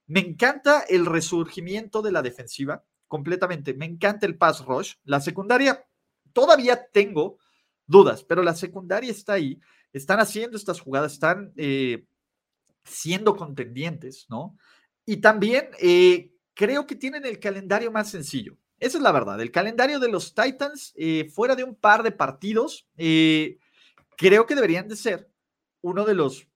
Me 0.08 0.20
encanta 0.20 0.84
el 0.88 1.04
resurgimiento 1.04 2.00
de 2.00 2.12
la 2.12 2.22
defensiva, 2.22 2.82
completamente. 3.06 3.74
Me 3.74 3.84
encanta 3.84 4.26
el 4.26 4.38
pass 4.38 4.64
rush. 4.64 4.94
La 5.04 5.20
secundaria, 5.20 5.86
todavía 6.32 6.88
tengo 6.90 7.38
dudas, 7.86 8.24
pero 8.24 8.42
la 8.42 8.54
secundaria 8.54 9.10
está 9.10 9.34
ahí. 9.34 9.60
Están 9.92 10.18
haciendo 10.18 10.56
estas 10.56 10.80
jugadas, 10.80 11.12
están 11.12 11.52
eh, 11.56 12.06
siendo 12.84 13.36
contendientes, 13.36 14.26
¿no? 14.30 14.56
Y 15.04 15.18
también 15.18 15.68
eh, 15.78 16.32
creo 16.54 16.86
que 16.86 16.96
tienen 16.96 17.26
el 17.26 17.38
calendario 17.38 17.92
más 17.92 18.10
sencillo. 18.10 18.56
Esa 18.78 18.96
es 18.96 19.02
la 19.02 19.12
verdad. 19.12 19.38
El 19.40 19.50
calendario 19.50 20.00
de 20.00 20.08
los 20.08 20.34
Titans, 20.34 20.94
eh, 20.96 21.28
fuera 21.34 21.54
de 21.54 21.64
un 21.64 21.74
par 21.74 22.02
de 22.02 22.12
partidos, 22.12 22.88
creo 22.96 24.46
que 24.46 24.54
deberían 24.54 24.88
de 24.88 24.96
ser 24.96 25.30
uno 25.82 26.06
de 26.06 26.14
los, 26.14 26.48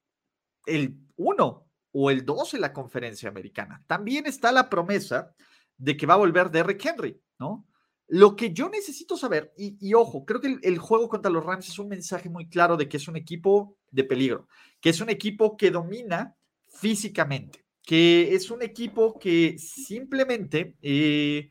el 0.64 0.96
uno 1.16 1.66
o 1.93 2.10
el 2.10 2.24
dos 2.24 2.55
en 2.55 2.60
la 2.62 2.73
conferencia 2.73 3.28
americana. 3.28 3.82
También 3.86 4.27
está 4.27 4.51
la 4.52 4.69
promesa 4.69 5.35
de 5.77 5.97
que 5.97 6.06
va 6.06 6.14
a 6.14 6.19
volver 6.19 6.51
Derrick 6.51 6.85
Henry, 6.85 7.20
¿no? 7.39 7.66
Lo 8.09 8.36
que 8.36 8.52
yo 8.52 8.69
necesito 8.69 9.16
saber, 9.16 9.55
y, 9.56 9.94
ojo, 9.94 10.24
creo 10.27 10.40
que 10.40 10.59
el, 10.62 10.78
juego 10.78 11.09
contra 11.09 11.31
los 11.31 11.44
Rams 11.44 11.69
es 11.69 11.78
un 11.78 11.89
mensaje 11.89 12.28
muy 12.28 12.48
claro 12.48 12.77
de 12.77 12.89
que 12.89 12.98
es 12.98 13.09
un 13.09 13.16
equipo 13.16 13.77
de 13.90 14.05
peligro, 14.05 14.48
que 14.81 14.90
es 14.90 15.01
un 15.01 15.09
equipo 15.09 15.56
que 15.56 15.70
domina 15.70 16.36
físicamente, 16.69 17.64
que 17.82 18.35
es 18.35 18.51
un 18.51 18.62
equipo 18.62 19.19
que 19.19 19.56
simplemente, 19.59 20.77
eh, 20.82 21.51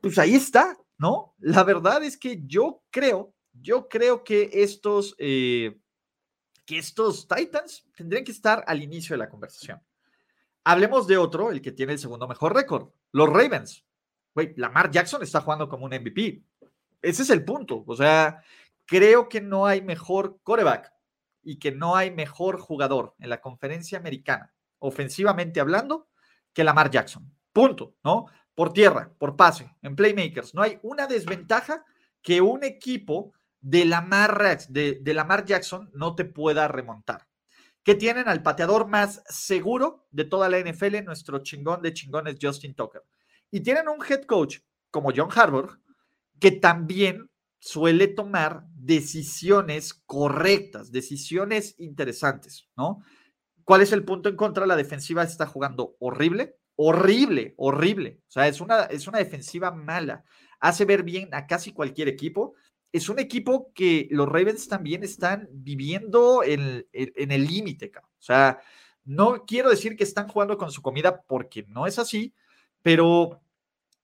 pues 0.00 0.18
ahí 0.18 0.34
está, 0.34 0.78
¿no? 0.96 1.34
La 1.38 1.64
verdad 1.64 2.02
es 2.02 2.16
que 2.16 2.42
yo 2.46 2.82
creo 2.90 3.34
yo 3.60 3.88
creo 3.88 4.24
que 4.24 4.50
estos, 4.52 5.14
eh, 5.18 5.76
que 6.64 6.78
estos 6.78 7.28
Titans 7.28 7.86
tendrían 7.96 8.24
que 8.24 8.32
estar 8.32 8.64
al 8.66 8.82
inicio 8.82 9.14
de 9.14 9.18
la 9.18 9.28
conversación. 9.28 9.82
Hablemos 10.64 11.06
de 11.06 11.18
otro, 11.18 11.50
el 11.50 11.60
que 11.60 11.72
tiene 11.72 11.92
el 11.92 11.98
segundo 11.98 12.26
mejor 12.26 12.54
récord, 12.54 12.90
los 13.12 13.28
Ravens. 13.28 13.84
Güey, 14.34 14.54
Lamar 14.56 14.90
Jackson 14.90 15.22
está 15.22 15.40
jugando 15.40 15.68
como 15.68 15.84
un 15.84 15.94
MVP. 15.94 16.42
Ese 17.02 17.22
es 17.22 17.30
el 17.30 17.44
punto. 17.44 17.84
O 17.86 17.94
sea, 17.94 18.42
creo 18.86 19.28
que 19.28 19.40
no 19.40 19.66
hay 19.66 19.82
mejor 19.82 20.40
coreback 20.42 20.92
y 21.42 21.58
que 21.58 21.70
no 21.70 21.96
hay 21.96 22.10
mejor 22.10 22.58
jugador 22.58 23.14
en 23.18 23.28
la 23.28 23.40
conferencia 23.40 23.98
americana, 23.98 24.54
ofensivamente 24.78 25.60
hablando, 25.60 26.08
que 26.52 26.64
Lamar 26.64 26.90
Jackson. 26.90 27.30
Punto, 27.52 27.94
¿no? 28.02 28.26
Por 28.54 28.72
tierra, 28.72 29.12
por 29.18 29.36
pase, 29.36 29.76
en 29.82 29.94
playmakers. 29.94 30.54
No 30.54 30.62
hay 30.62 30.78
una 30.82 31.06
desventaja 31.06 31.84
que 32.22 32.40
un 32.40 32.64
equipo 32.64 33.32
de 33.64 33.86
Lamar, 33.86 34.58
de, 34.68 35.44
Jackson 35.46 35.90
no 35.94 36.14
te 36.14 36.26
pueda 36.26 36.68
remontar. 36.68 37.26
que 37.82 37.94
tienen 37.94 38.28
al 38.28 38.42
pateador 38.42 38.86
más 38.88 39.22
seguro 39.26 40.06
de 40.10 40.24
toda 40.24 40.48
la 40.48 40.58
NFL, 40.58 41.04
nuestro 41.04 41.40
chingón 41.40 41.82
de 41.82 41.92
chingones 41.92 42.36
Justin 42.40 42.74
Tucker. 42.74 43.02
Y 43.50 43.60
tienen 43.60 43.88
un 43.88 44.02
head 44.02 44.22
coach 44.24 44.60
como 44.90 45.12
John 45.14 45.28
Harbaugh, 45.34 45.78
que 46.40 46.50
también 46.50 47.30
suele 47.58 48.08
tomar 48.08 48.64
decisiones 48.74 49.92
correctas, 50.06 50.92
decisiones 50.92 51.74
interesantes, 51.78 52.70
¿no? 52.76 53.02
¿Cuál 53.64 53.82
es 53.82 53.92
el 53.92 54.04
punto 54.04 54.30
en 54.30 54.36
contra? 54.36 54.66
La 54.66 54.76
defensiva 54.76 55.22
está 55.22 55.46
jugando 55.46 55.96
horrible, 56.00 56.56
horrible, 56.76 57.54
horrible. 57.58 58.20
O 58.28 58.30
sea, 58.30 58.48
es 58.48 58.60
una, 58.60 58.84
es 58.84 59.06
una 59.06 59.18
defensiva 59.18 59.70
mala. 59.70 60.24
Hace 60.60 60.86
ver 60.86 61.02
bien 61.02 61.28
a 61.32 61.46
casi 61.46 61.72
cualquier 61.72 62.08
equipo. 62.08 62.54
Es 62.94 63.08
un 63.08 63.18
equipo 63.18 63.72
que 63.74 64.06
los 64.12 64.28
Ravens 64.28 64.68
también 64.68 65.02
están 65.02 65.48
viviendo 65.50 66.44
en, 66.44 66.86
en 66.92 67.32
el 67.32 67.44
límite. 67.44 67.90
O 67.96 68.22
sea, 68.22 68.60
no 69.04 69.44
quiero 69.46 69.68
decir 69.68 69.96
que 69.96 70.04
están 70.04 70.28
jugando 70.28 70.56
con 70.56 70.70
su 70.70 70.80
comida 70.80 71.22
porque 71.22 71.64
no 71.68 71.88
es 71.88 71.98
así, 71.98 72.34
pero 72.82 73.40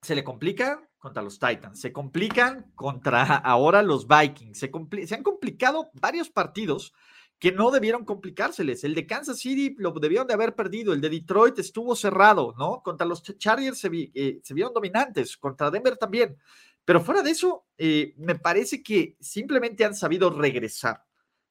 se 0.03 0.17
le 0.17 0.25
complica 0.25 0.83
contra 0.99 1.23
los 1.23 1.39
Titans, 1.39 1.81
se 1.81 1.93
complican 1.93 2.73
contra 2.75 3.23
ahora 3.37 3.83
los 3.83 4.09
Vikings, 4.09 4.59
se, 4.59 4.71
se 5.07 5.15
han 5.15 5.23
complicado 5.23 5.91
varios 5.95 6.29
partidos 6.29 6.93
que 7.39 7.53
no 7.53 7.71
debieron 7.71 8.05
complicárseles. 8.05 8.85
El 8.85 8.95
de 8.95 9.07
Kansas 9.07 9.39
City 9.39 9.75
lo 9.79 9.93
debieron 9.93 10.27
de 10.27 10.35
haber 10.35 10.55
perdido, 10.55 10.93
el 10.93 11.01
de 11.01 11.09
Detroit 11.09 11.59
estuvo 11.59 11.97
cerrado, 11.97 12.55
¿no? 12.59 12.83
Contra 12.83 13.07
los 13.07 13.23
Chargers 13.23 13.79
se, 13.79 13.89
eh, 14.15 14.43
vieron 14.51 14.75
dominantes, 14.75 15.39
contra 15.39 15.71
Denver 15.71 15.97
también. 15.97 16.37
Pero 16.85 17.01
fuera 17.01 17.23
de 17.23 17.31
eso, 17.31 17.67
eh, 17.79 18.15
me 18.17 18.35
parece 18.35 18.83
que 18.83 19.17
simplemente 19.21 19.85
han 19.85 19.95
sabido 19.95 20.31
regresar 20.31 21.05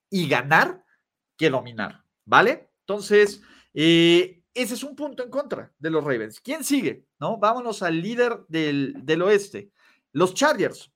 y 0.09 0.27
ganar 0.27 0.83
que 1.37 1.49
dominar, 1.49 2.03
¿vale? 2.25 2.71
Entonces, 2.81 3.41
eh, 3.73 4.43
ese 4.53 4.73
es 4.73 4.83
un 4.83 4.95
punto 4.95 5.23
en 5.23 5.29
contra 5.29 5.71
de 5.77 5.89
los 5.89 6.03
Ravens. 6.03 6.41
¿Quién 6.41 6.63
sigue? 6.63 7.05
¿No? 7.19 7.37
Vámonos 7.37 7.81
al 7.83 8.01
líder 8.01 8.41
del, 8.47 8.93
del 9.03 9.21
oeste, 9.21 9.71
los 10.11 10.33
Chargers. 10.33 10.91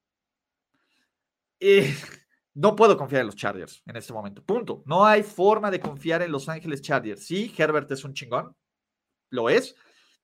Eh, 1.60 1.96
no 2.56 2.76
puedo 2.76 2.98
confiar 2.98 3.22
en 3.22 3.28
los 3.28 3.36
Chargers 3.36 3.82
en 3.86 3.96
este 3.96 4.12
momento. 4.12 4.44
Punto. 4.44 4.84
No 4.86 5.06
hay 5.06 5.24
forma 5.24 5.72
de 5.72 5.80
confiar 5.80 6.22
en 6.22 6.32
Los 6.32 6.50
Ángeles 6.50 6.82
Chargers. 6.82 7.24
Sí, 7.26 7.54
Herbert 7.58 7.90
es 7.92 8.04
un 8.04 8.14
chingón, 8.14 8.56
lo 9.30 9.50
es, 9.50 9.76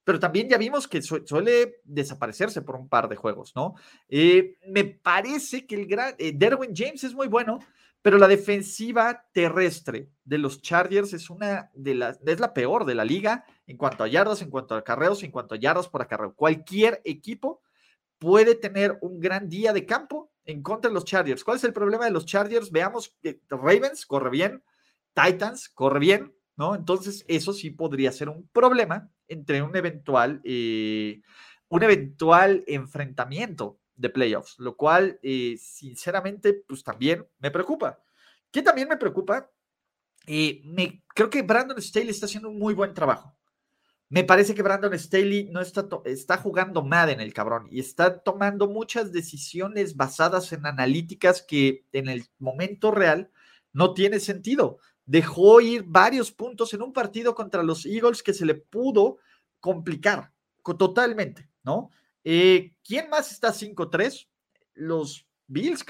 pero 0.10 0.20
también 0.20 0.50
ya 0.50 0.58
vimos 0.58 0.88
que 0.88 1.04
suele 1.04 1.82
desaparecerse 1.84 2.64
por 2.64 2.76
un 2.76 2.90
par 2.90 3.08
de 3.10 3.16
juegos, 3.16 3.56
¿no? 3.56 3.76
Eh, 4.08 4.58
me 4.66 4.84
parece 4.84 5.68
que 5.68 5.76
el 5.76 5.86
gran 5.86 6.16
eh, 6.18 6.32
Derwin 6.34 6.72
James 6.76 7.04
es 7.04 7.14
muy 7.14 7.28
bueno, 7.28 7.60
pero 8.02 8.18
la 8.18 8.28
defensiva 8.28 9.24
terrestre 9.32 10.10
de 10.24 10.40
los 10.40 10.64
Chargers 10.64 11.14
es 11.14 11.30
una 11.30 11.70
de 11.76 11.94
las, 11.94 12.20
es 12.26 12.40
la 12.40 12.56
peor 12.56 12.86
de 12.86 12.96
la 12.96 13.06
liga 13.06 13.46
en 13.68 13.78
cuanto 13.78 14.04
a 14.04 14.08
yardas, 14.08 14.42
en 14.42 14.50
cuanto 14.50 14.74
a 14.74 14.84
carreos, 14.84 15.22
en 15.22 15.30
cuanto 15.30 15.54
a 15.54 15.60
yardas 15.60 15.88
por 15.88 16.02
acarreo. 16.02 16.34
Cualquier 16.34 17.04
equipo 17.06 17.62
puede 18.18 18.56
tener 18.56 18.98
un 19.02 19.20
gran 19.20 19.48
día 19.48 19.74
de 19.74 19.86
campo 19.86 20.32
en 20.44 20.64
contra 20.64 20.90
de 20.90 20.96
los 20.96 21.06
Chargers. 21.06 21.44
¿Cuál 21.44 21.58
es 21.58 21.64
el 21.66 21.74
problema 21.74 22.06
de 22.06 22.12
los 22.12 22.26
Chargers? 22.26 22.72
Veamos, 22.72 23.16
Ravens 23.48 24.08
corre 24.08 24.32
bien, 24.32 24.64
Titans 25.14 25.70
corre 25.70 26.00
bien, 26.00 26.34
¿no? 26.60 26.76
Entonces, 26.76 27.24
eso 27.30 27.54
sí 27.54 27.70
podría 27.72 28.12
ser 28.12 28.28
un 28.28 28.46
problema 28.50 29.10
entre 29.30 29.62
un 29.62 29.74
eventual, 29.78 30.42
eh, 30.44 31.22
un 31.70 31.84
eventual 31.84 32.66
enfrentamiento 32.68 33.80
de 33.96 34.10
playoffs, 34.10 34.60
lo 34.60 34.76
cual, 34.76 35.20
eh, 35.24 35.56
sinceramente, 35.58 36.54
pues 36.68 36.84
también 36.84 37.26
me 37.40 37.50
preocupa. 37.50 38.04
¿Qué 38.52 38.62
también 38.62 38.90
me 38.90 38.98
preocupa? 38.98 39.50
Eh, 40.28 40.62
me, 40.66 41.02
creo 41.16 41.30
que 41.30 41.44
Brandon 41.44 41.82
Staley 41.82 42.10
está 42.10 42.26
haciendo 42.26 42.50
un 42.50 42.60
muy 42.60 42.74
buen 42.74 42.94
trabajo. 42.94 43.34
Me 44.10 44.26
parece 44.26 44.54
que 44.54 44.64
Brandon 44.64 44.98
Staley 45.00 45.50
no 45.52 45.62
está, 45.62 45.88
está 46.04 46.38
jugando 46.38 46.84
mal 46.84 47.10
en 47.10 47.22
el 47.22 47.34
cabrón 47.34 47.68
y 47.72 47.80
está 47.80 48.20
tomando 48.22 48.68
muchas 48.68 49.14
decisiones 49.14 49.96
basadas 49.96 50.52
en 50.52 50.66
analíticas 50.66 51.42
que 51.42 51.86
en 51.94 52.10
el 52.10 52.26
momento 52.38 52.92
real 52.92 53.32
no 53.72 53.94
tiene 53.94 54.20
sentido. 54.20 54.80
Dejó 55.10 55.60
ir 55.60 55.84
varios 55.88 56.32
puntos 56.32 56.72
en 56.74 56.84
un 56.84 56.94
partido 56.94 57.34
contra 57.34 57.64
los 57.64 57.86
Eagles 57.86 58.22
que 58.22 58.34
se 58.34 58.46
le 58.46 58.54
pudo 58.54 59.18
complicar 59.60 60.32
totalmente, 60.78 61.50
¿no? 61.64 61.90
Eh, 62.24 62.76
¿Quién 62.84 63.10
más 63.10 63.32
está 63.32 63.52
5-3? 63.52 64.28
Los 64.76 65.26
Bills, 65.48 65.84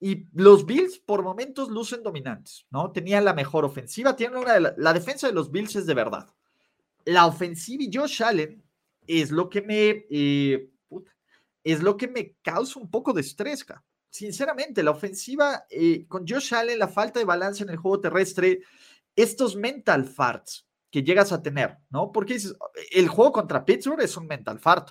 Y 0.00 0.26
los 0.32 0.64
Bills 0.64 0.98
por 0.98 1.22
momentos 1.22 1.68
lucen 1.68 2.02
dominantes, 2.02 2.64
¿no? 2.70 2.90
Tenían 2.92 3.26
la 3.26 3.34
mejor 3.34 3.66
ofensiva, 3.66 4.16
tienen 4.16 4.38
una 4.38 4.54
de 4.54 4.72
la, 4.74 4.92
defensa 4.94 5.26
de 5.26 5.34
los 5.34 5.50
Bills 5.50 5.76
es 5.76 5.84
de 5.84 5.94
verdad 5.94 6.26
la 7.04 7.26
ofensiva 7.26 7.82
y 7.82 7.90
Josh 7.92 8.22
Allen 8.22 8.62
es 9.06 9.30
lo 9.30 9.48
que 9.48 9.62
me, 9.62 10.06
eh, 10.10 10.70
es 11.64 11.82
lo 11.82 11.96
que 11.96 12.08
me 12.08 12.36
causa 12.42 12.78
un 12.78 12.90
poco 12.90 13.12
de 13.12 13.22
estrés, 13.22 13.64
Sinceramente, 14.10 14.82
la 14.82 14.90
ofensiva 14.90 15.64
eh, 15.70 16.06
con 16.06 16.26
Josh 16.26 16.54
Allen, 16.54 16.78
la 16.78 16.88
falta 16.88 17.18
de 17.18 17.24
balance 17.24 17.62
en 17.62 17.70
el 17.70 17.76
juego 17.76 18.00
terrestre, 18.00 18.60
estos 19.16 19.56
mental 19.56 20.04
farts 20.04 20.66
que 20.90 21.02
llegas 21.02 21.32
a 21.32 21.42
tener, 21.42 21.78
¿no? 21.90 22.10
Porque 22.10 22.36
el 22.92 23.08
juego 23.08 23.32
contra 23.32 23.64
Pittsburgh 23.64 24.00
es 24.00 24.16
un 24.16 24.26
mental 24.26 24.58
fart. 24.58 24.90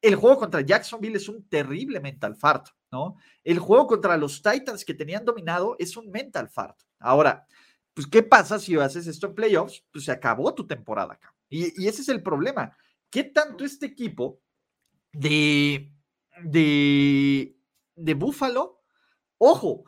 El 0.00 0.16
juego 0.16 0.38
contra 0.38 0.60
Jacksonville 0.60 1.16
es 1.16 1.28
un 1.28 1.48
terrible 1.48 2.00
mental 2.00 2.36
fart, 2.36 2.68
¿no? 2.90 3.16
El 3.44 3.58
juego 3.58 3.86
contra 3.86 4.16
los 4.16 4.42
Titans 4.42 4.84
que 4.84 4.94
tenían 4.94 5.24
dominado 5.24 5.76
es 5.78 5.96
un 5.96 6.10
mental 6.10 6.48
fart. 6.48 6.78
Ahora, 6.98 7.46
pues, 7.94 8.06
¿qué 8.06 8.22
pasa 8.22 8.58
si 8.58 8.76
haces 8.76 9.06
esto 9.06 9.26
en 9.26 9.34
playoffs? 9.34 9.84
Pues 9.92 10.04
se 10.04 10.12
acabó 10.12 10.54
tu 10.54 10.66
temporada 10.66 11.14
acá. 11.14 11.34
Y, 11.48 11.86
ese 11.86 12.02
es 12.02 12.08
el 12.08 12.22
problema. 12.22 12.76
¿Qué 13.10 13.24
tanto 13.24 13.64
este 13.64 13.86
equipo 13.86 14.40
de, 15.12 15.92
de, 16.44 17.57
de 17.98 18.14
Buffalo, 18.14 18.80
ojo, 19.38 19.84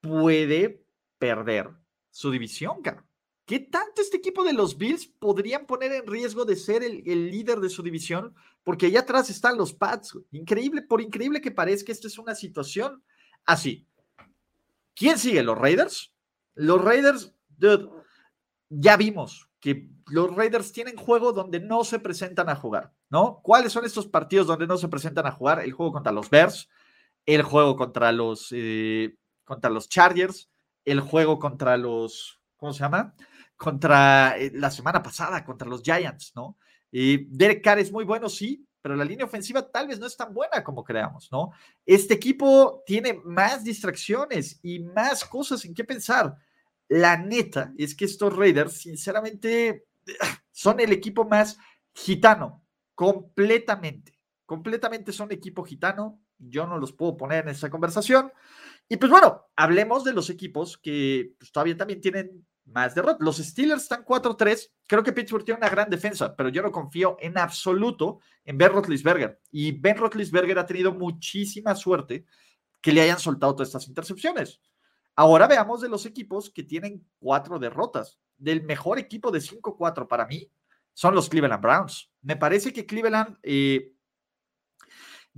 puede 0.00 0.84
perder 1.18 1.70
su 2.10 2.30
división, 2.30 2.82
cara? 2.82 3.04
¿Qué 3.48 3.60
tanto 3.60 4.02
este 4.02 4.18
equipo 4.18 4.44
de 4.44 4.52
los 4.52 4.76
Bills 4.76 5.06
podrían 5.06 5.64
poner 5.64 5.90
en 5.92 6.06
riesgo 6.06 6.44
de 6.44 6.54
ser 6.54 6.82
el, 6.82 7.02
líder 7.30 7.60
de 7.60 7.70
su 7.70 7.82
división? 7.82 8.34
Porque 8.62 8.86
allá 8.86 9.00
atrás 9.00 9.30
están 9.30 9.56
los 9.56 9.72
Pats. 9.72 10.18
Increíble, 10.32 10.82
por 10.82 11.00
increíble 11.00 11.40
que 11.40 11.50
parezca, 11.50 11.90
esto 11.90 12.08
es 12.08 12.18
una 12.18 12.34
situación 12.34 13.02
así. 13.46 13.86
¿Quién 14.94 15.18
sigue? 15.18 15.42
¿Los 15.42 15.56
Raiders? 15.56 16.12
Los 16.56 16.84
Raiders, 16.84 17.32
ya 18.68 18.98
vimos 18.98 19.48
que 19.60 19.88
los 20.08 20.34
Raiders 20.34 20.70
tienen 20.70 20.96
juego 20.96 21.32
donde 21.32 21.58
no 21.58 21.84
se 21.84 21.98
presentan 22.00 22.50
a 22.50 22.56
jugar, 22.56 22.92
¿no? 23.08 23.40
¿Cuáles 23.42 23.72
son 23.72 23.86
estos 23.86 24.06
partidos 24.06 24.46
donde 24.46 24.66
no 24.66 24.76
se 24.76 24.88
presentan 24.88 25.26
a 25.26 25.32
jugar? 25.32 25.60
El 25.60 25.72
juego 25.72 25.92
contra 25.92 26.12
los 26.12 26.28
Bears, 26.28 26.68
el 27.34 27.42
juego 27.42 27.76
contra 27.76 28.10
los, 28.10 28.48
eh, 28.52 29.14
contra 29.44 29.68
los 29.68 29.90
Chargers, 29.90 30.50
el 30.86 31.00
juego 31.00 31.38
contra 31.38 31.76
los, 31.76 32.40
¿cómo 32.56 32.72
se 32.72 32.80
llama? 32.80 33.14
Contra 33.54 34.38
eh, 34.38 34.50
la 34.54 34.70
semana 34.70 35.02
pasada, 35.02 35.44
contra 35.44 35.68
los 35.68 35.82
Giants, 35.82 36.32
¿no? 36.34 36.56
Y 36.90 37.26
Derek 37.26 37.62
Carr 37.62 37.80
es 37.80 37.92
muy 37.92 38.04
bueno, 38.04 38.30
sí, 38.30 38.66
pero 38.80 38.96
la 38.96 39.04
línea 39.04 39.26
ofensiva 39.26 39.70
tal 39.70 39.88
vez 39.88 40.00
no 40.00 40.06
es 40.06 40.16
tan 40.16 40.32
buena 40.32 40.64
como 40.64 40.82
creamos, 40.82 41.28
¿no? 41.30 41.50
Este 41.84 42.14
equipo 42.14 42.82
tiene 42.86 43.20
más 43.22 43.62
distracciones 43.62 44.58
y 44.62 44.78
más 44.78 45.22
cosas 45.26 45.62
en 45.66 45.74
qué 45.74 45.84
pensar. 45.84 46.34
La 46.88 47.18
neta 47.18 47.74
es 47.76 47.94
que 47.94 48.06
estos 48.06 48.34
Raiders, 48.34 48.72
sinceramente, 48.72 49.84
son 50.50 50.80
el 50.80 50.92
equipo 50.92 51.26
más 51.26 51.58
gitano, 51.92 52.64
completamente. 52.94 54.18
Completamente 54.46 55.12
son 55.12 55.30
equipo 55.30 55.62
gitano. 55.62 56.22
Yo 56.38 56.66
no 56.66 56.78
los 56.78 56.92
puedo 56.92 57.16
poner 57.16 57.44
en 57.44 57.50
esa 57.50 57.70
conversación. 57.70 58.32
Y 58.88 58.96
pues 58.96 59.10
bueno, 59.10 59.46
hablemos 59.56 60.04
de 60.04 60.12
los 60.12 60.30
equipos 60.30 60.78
que 60.78 61.34
pues, 61.38 61.52
todavía 61.52 61.76
también 61.76 62.00
tienen 62.00 62.46
más 62.64 62.94
derrotas. 62.94 63.20
Los 63.20 63.36
Steelers 63.38 63.82
están 63.82 64.04
4-3. 64.04 64.70
Creo 64.86 65.02
que 65.02 65.12
Pittsburgh 65.12 65.44
tiene 65.44 65.58
una 65.58 65.68
gran 65.68 65.90
defensa, 65.90 66.34
pero 66.34 66.48
yo 66.48 66.62
no 66.62 66.72
confío 66.72 67.16
en 67.20 67.38
absoluto 67.38 68.20
en 68.44 68.58
Ben 68.58 68.72
Roethlisberger. 68.72 69.40
Y 69.50 69.72
Ben 69.72 69.96
Roethlisberger 69.96 70.58
ha 70.58 70.66
tenido 70.66 70.92
muchísima 70.92 71.74
suerte 71.74 72.24
que 72.80 72.92
le 72.92 73.02
hayan 73.02 73.18
soltado 73.18 73.54
todas 73.54 73.68
estas 73.68 73.88
intercepciones. 73.88 74.60
Ahora 75.16 75.48
veamos 75.48 75.80
de 75.80 75.88
los 75.88 76.06
equipos 76.06 76.50
que 76.50 76.62
tienen 76.62 77.04
cuatro 77.18 77.58
derrotas. 77.58 78.20
Del 78.36 78.62
mejor 78.62 79.00
equipo 79.00 79.32
de 79.32 79.40
5-4 79.40 80.06
para 80.06 80.26
mí 80.26 80.48
son 80.94 81.14
los 81.14 81.28
Cleveland 81.28 81.62
Browns. 81.62 82.10
Me 82.22 82.36
parece 82.36 82.72
que 82.72 82.86
Cleveland 82.86 83.36
eh, 83.42 83.94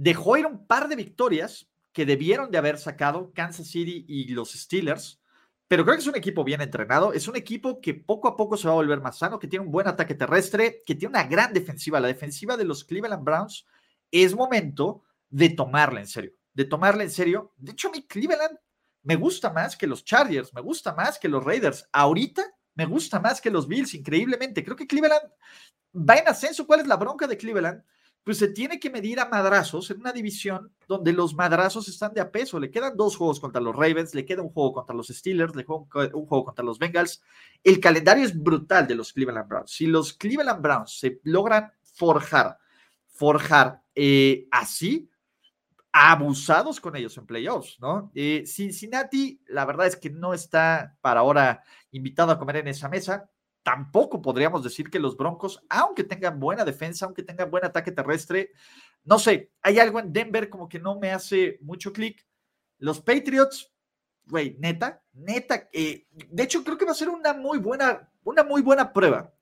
dejó 0.01 0.39
ir 0.39 0.47
un 0.47 0.67
par 0.67 0.89
de 0.89 0.97
victorias 0.97 1.69
que 1.93 2.07
debieron 2.07 2.51
de 2.51 2.57
haber 2.57 2.79
sacado 2.79 3.33
Kansas 3.35 3.67
City 3.67 4.07
y 4.09 4.29
los 4.29 4.53
Steelers, 4.53 5.21
pero 5.69 5.85
creo 5.85 5.95
que 5.95 6.01
es 6.01 6.07
un 6.07 6.17
equipo 6.17 6.43
bien 6.43 6.63
entrenado, 6.63 7.13
es 7.13 7.29
un 7.29 7.37
equipo 7.37 7.83
que 7.83 7.93
poco 7.93 8.27
a 8.27 8.35
poco 8.35 8.57
se 8.57 8.67
va 8.67 8.73
a 8.73 8.77
volver 8.77 9.03
más 9.03 9.19
sano, 9.19 9.39
que 9.39 9.47
tiene 9.47 9.67
un 9.67 9.71
buen 9.71 9.87
ataque 9.87 10.15
terrestre, 10.15 10.79
que 10.87 10.95
tiene 10.95 11.11
una 11.11 11.25
gran 11.25 11.53
defensiva. 11.53 12.01
La 12.01 12.09
defensiva 12.09 12.57
de 12.57 12.65
los 12.65 12.83
Cleveland 12.83 13.23
Browns 13.23 13.67
es 14.11 14.35
momento 14.35 15.03
de 15.29 15.51
tomarla 15.51 16.01
en 16.01 16.07
serio, 16.07 16.33
de 16.55 16.65
tomarla 16.65 17.03
en 17.03 17.11
serio. 17.11 17.53
De 17.59 17.73
hecho, 17.73 17.91
mí 17.91 18.07
Cleveland 18.07 18.59
me 19.03 19.17
gusta 19.17 19.53
más 19.53 19.77
que 19.77 19.87
los 19.87 20.03
Chargers, 20.03 20.55
me 20.55 20.63
gusta 20.63 20.95
más 20.95 21.19
que 21.19 21.29
los 21.29 21.45
Raiders. 21.45 21.87
Ahorita 21.93 22.43
me 22.75 22.87
gusta 22.87 23.21
más 23.21 23.39
que 23.39 23.51
los 23.51 23.69
Bills, 23.69 23.93
increíblemente. 23.93 24.65
Creo 24.65 24.77
que 24.77 24.87
Cleveland 24.87 25.31
va 25.95 26.17
en 26.17 26.27
ascenso. 26.27 26.67
¿Cuál 26.67 26.81
es 26.81 26.87
la 26.87 26.97
bronca 26.97 27.27
de 27.27 27.37
Cleveland? 27.37 27.85
Pues 28.25 28.39
se 28.39 28.49
tiene 28.49 28.79
que 28.79 28.91
medir 28.91 29.19
a 29.19 29.29
madrazos 29.29 29.91
en 29.91 30.01
una 30.01 30.13
división 30.13 30.73
donde 30.87 31.13
los 31.13 31.35
madrazos 31.35 31.89
están 31.89 32.13
de 32.13 32.21
a 32.21 32.31
peso. 32.31 32.61
Le 32.61 32.71
quedan 32.71 32.97
dos 32.97 33.17
juegos 33.17 33.41
contra 33.41 33.61
los 33.61 33.75
Ravens, 33.75 34.15
le 34.15 34.27
queda 34.27 34.43
un 34.43 34.51
juego 34.51 34.75
contra 34.75 34.95
los 34.95 35.09
Steelers, 35.09 35.57
le 35.57 35.65
queda 35.65 35.77
un 36.13 36.27
juego 36.27 36.45
contra 36.45 36.65
los 36.65 36.79
Bengals. 36.79 37.23
El 37.65 37.81
calendario 37.81 38.25
es 38.25 38.39
brutal 38.39 38.87
de 38.87 38.95
los 38.95 39.13
Cleveland 39.13 39.49
Browns. 39.49 39.71
Si 39.71 39.87
los 39.87 40.13
Cleveland 40.13 40.61
Browns 40.61 40.99
se 40.99 41.21
logran 41.25 41.73
forjar, 41.83 42.59
forjar 43.09 43.83
eh, 43.95 44.47
así, 44.51 45.09
abusados 45.93 46.81
con 46.81 46.97
ellos 46.97 47.17
en 47.17 47.27
playoffs, 47.27 47.79
¿no? 47.81 48.13
Eh, 48.15 48.45
Cincinnati, 48.47 49.41
la 49.47 49.65
verdad 49.65 49.87
es 49.87 49.97
que 49.97 50.11
no 50.11 50.35
está 50.35 50.97
para 51.01 51.21
ahora 51.21 51.65
invitado 51.91 52.33
a 52.33 52.39
comer 52.39 52.57
en 52.57 52.69
esa 52.69 52.89
mesa. 52.89 53.30
Tampoco 53.63 54.23
podríamos 54.23 54.65
decir 54.65 54.91
que 54.91 54.99
los 54.99 55.17
Broncos, 55.17 55.63
aunque 55.69 56.05
tengan 56.05 56.41
buena 56.41 56.65
defensa, 56.65 57.05
aunque 57.05 57.23
tengan 57.23 57.51
buen 57.51 57.65
ataque 57.65 57.93
terrestre, 57.93 58.53
no 59.05 59.19
sé, 59.19 59.53
hay 59.63 59.79
algo 59.79 60.01
en 60.01 60.13
Denver 60.13 60.49
como 60.49 60.69
que 60.69 60.79
no 60.79 60.99
me 60.99 61.13
hace 61.13 61.59
mucho 61.61 61.93
clic. 61.93 62.27
Los 62.79 63.01
Patriots, 63.01 63.73
güey, 64.27 64.57
neta, 64.59 65.03
neta, 65.13 65.69
eh, 65.73 66.07
de 66.11 66.43
hecho 66.43 66.65
creo 66.65 66.79
que 66.79 66.87
va 66.87 66.93
a 66.93 66.95
ser 66.95 67.11
una 67.11 67.35
muy 67.35 67.59
buena, 67.59 68.11
una 68.25 68.45
muy 68.45 68.63
buena 68.63 68.93
prueba 68.93 69.33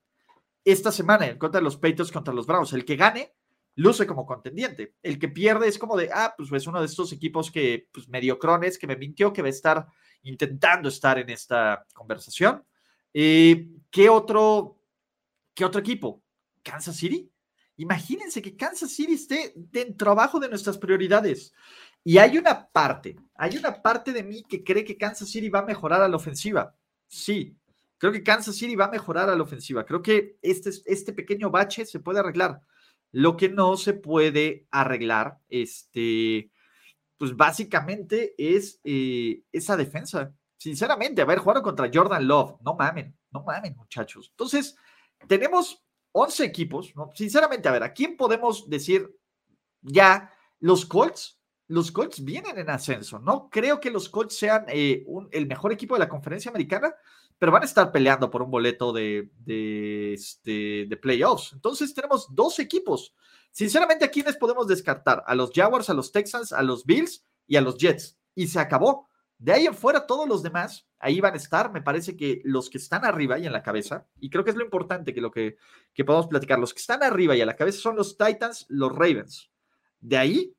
esta 0.65 0.93
semana 0.93 1.27
en 1.27 1.39
contra 1.39 1.61
de 1.61 1.65
los 1.65 1.77
Patriots 1.77 2.13
contra 2.13 2.35
los 2.35 2.47
Browns. 2.47 2.73
El 2.73 2.85
que 2.85 2.97
gane 2.97 3.35
luce 3.79 4.09
como 4.09 4.27
contendiente. 4.27 4.97
El 5.03 5.21
que 5.21 5.29
pierde 5.29 5.69
es 5.69 5.79
como 5.79 5.97
de, 5.97 6.11
ah, 6.13 6.35
pues 6.37 6.51
es 6.53 6.67
uno 6.67 6.81
de 6.81 6.87
estos 6.87 7.13
equipos 7.13 7.51
que, 7.53 7.89
pues 7.93 8.09
mediocrones, 8.09 8.77
que 8.77 8.89
me 8.89 8.97
mintió, 8.97 9.33
que 9.33 9.41
va 9.41 9.47
a 9.47 9.51
estar 9.51 9.87
intentando 10.23 10.89
estar 10.89 11.17
en 11.19 11.31
esta 11.31 11.87
conversación. 11.95 12.65
Eh, 13.13 13.69
¿qué, 13.91 14.09
otro, 14.09 14.79
¿Qué 15.55 15.65
otro 15.65 15.81
equipo? 15.81 16.23
¿Kansas 16.63 16.97
City? 16.97 17.31
Imagínense 17.77 18.43
que 18.43 18.57
Kansas 18.57 18.91
City 18.91 19.15
esté 19.15 19.53
dentro 19.55 20.11
abajo 20.11 20.41
de 20.41 20.49
nuestras 20.49 20.77
prioridades. 20.79 21.53
Y 22.05 22.19
hay 22.19 22.39
una 22.39 22.69
parte, 22.69 23.17
hay 23.35 23.57
una 23.57 23.83
parte 23.83 24.13
de 24.13 24.23
mí 24.23 24.43
que 24.43 24.65
cree 24.65 24.85
que 24.85 24.97
Kansas 24.97 25.29
City 25.29 25.49
va 25.49 25.61
a 25.61 25.67
mejorar 25.67 26.03
a 26.03 26.09
la 26.09 26.17
ofensiva. 26.17 26.75
Sí, 27.07 27.57
creo 27.99 28.13
que 28.13 28.23
Kansas 28.23 28.57
City 28.57 28.75
va 28.75 28.87
a 28.87 28.91
mejorar 28.91 29.29
a 29.29 29.37
la 29.37 29.43
ofensiva. 29.43 29.85
Creo 29.85 30.03
que 30.03 30.39
este, 30.43 30.71
este 30.87 31.13
pequeño 31.13 31.51
bache 31.51 31.87
se 31.87 32.01
puede 32.01 32.21
arreglar. 32.21 32.61
Lo 33.13 33.37
que 33.37 33.49
no 33.49 33.77
se 33.77 33.95
puede 33.95 34.67
arreglar, 34.71 35.39
este, 35.49 36.51
pues 37.17 37.37
básicamente 37.37 38.35
es 38.39 38.81
eh, 38.85 39.43
esa 39.53 39.77
defensa. 39.77 40.35
Sinceramente, 40.59 41.23
a 41.23 41.25
ver, 41.25 41.39
jugaron 41.39 41.63
contra 41.63 41.89
Jordan 41.93 42.27
Love. 42.27 42.57
No 42.61 42.75
mamen, 42.75 43.17
no 43.31 43.45
mamen, 43.45 43.77
muchachos. 43.77 44.29
Entonces, 44.31 44.77
tenemos 45.29 45.83
11 46.13 46.45
equipos, 46.45 46.95
¿no? 46.97 47.11
Sinceramente, 47.15 47.69
a 47.69 47.73
ver, 47.73 47.85
¿a 47.85 47.93
quién 47.93 48.17
podemos 48.17 48.69
decir 48.69 49.17
ya 49.81 50.33
los 50.59 50.85
Colts? 50.85 51.41
Los 51.69 51.93
Colts 51.93 52.25
vienen 52.25 52.59
en 52.59 52.71
ascenso. 52.71 53.21
No 53.21 53.49
creo 53.49 53.79
que 53.79 53.91
los 53.91 54.09
Colts 54.09 54.37
sean 54.37 54.65
eh, 54.69 55.07
el 55.31 55.47
mejor 55.47 55.73
equipo 55.73 55.95
de 55.95 56.01
la 56.01 56.09
conferencia 56.09 56.51
americana, 56.51 56.93
pero 57.39 57.53
van 57.53 57.63
a 57.63 57.67
estar 57.67 57.93
peleando 57.93 58.29
por 58.29 58.43
un 58.43 58.51
boleto 58.51 58.93
de, 58.93 59.31
de, 59.39 60.15
este, 60.15 60.87
de 60.89 60.97
playoffs. 60.97 61.53
Entonces 61.53 61.95
tenemos 61.95 62.35
dos 62.35 62.59
equipos. 62.59 63.15
Sinceramente, 63.53 64.05
¿a 64.05 64.11
quiénes 64.11 64.37
podemos 64.37 64.67
descartar? 64.67 65.23
A 65.25 65.37
los 65.37 65.53
Jaguars, 65.55 65.89
a 65.89 65.95
los 65.95 66.11
Texans, 66.11 66.53
a 66.53 66.63
los 66.63 66.85
Bills 66.85 67.25
y 67.47 67.57
a 67.57 67.61
los 67.61 67.77
Jets. 67.77 68.19
Y 68.35 68.49
se 68.49 68.59
acabó. 68.59 69.08
De 69.39 69.53
ahí 69.53 69.67
en 69.67 69.75
fuera, 69.75 70.07
todos 70.07 70.29
los 70.29 70.43
demás, 70.43 70.89
ahí 70.99 71.21
van 71.21 71.35
a 71.35 71.37
estar. 71.37 71.73
Me 71.73 71.81
parece 71.81 72.17
que 72.17 72.43
los 72.45 72.69
que 72.69 72.79
están 72.79 73.05
arriba 73.05 73.39
y 73.39 73.47
en 73.47 73.53
la 73.53 73.63
cabeza, 73.63 74.07
y 74.19 74.31
creo 74.31 74.45
que 74.45 74.51
es 74.51 74.57
lo 74.57 74.65
importante 74.65 75.15
que 75.15 75.21
lo 75.21 75.31
que, 75.31 75.57
que 75.95 76.05
podemos 76.05 76.27
platicar, 76.27 76.59
los 76.59 76.75
que 76.75 76.81
están 76.81 77.03
arriba 77.03 77.37
y 77.37 77.41
a 77.41 77.47
la 77.47 77.57
cabeza 77.57 77.79
son 77.79 77.97
los 77.97 78.19
Titans, 78.19 78.67
los 78.69 78.93
Ravens. 78.93 79.51
De 80.01 80.17
ahí, 80.17 80.57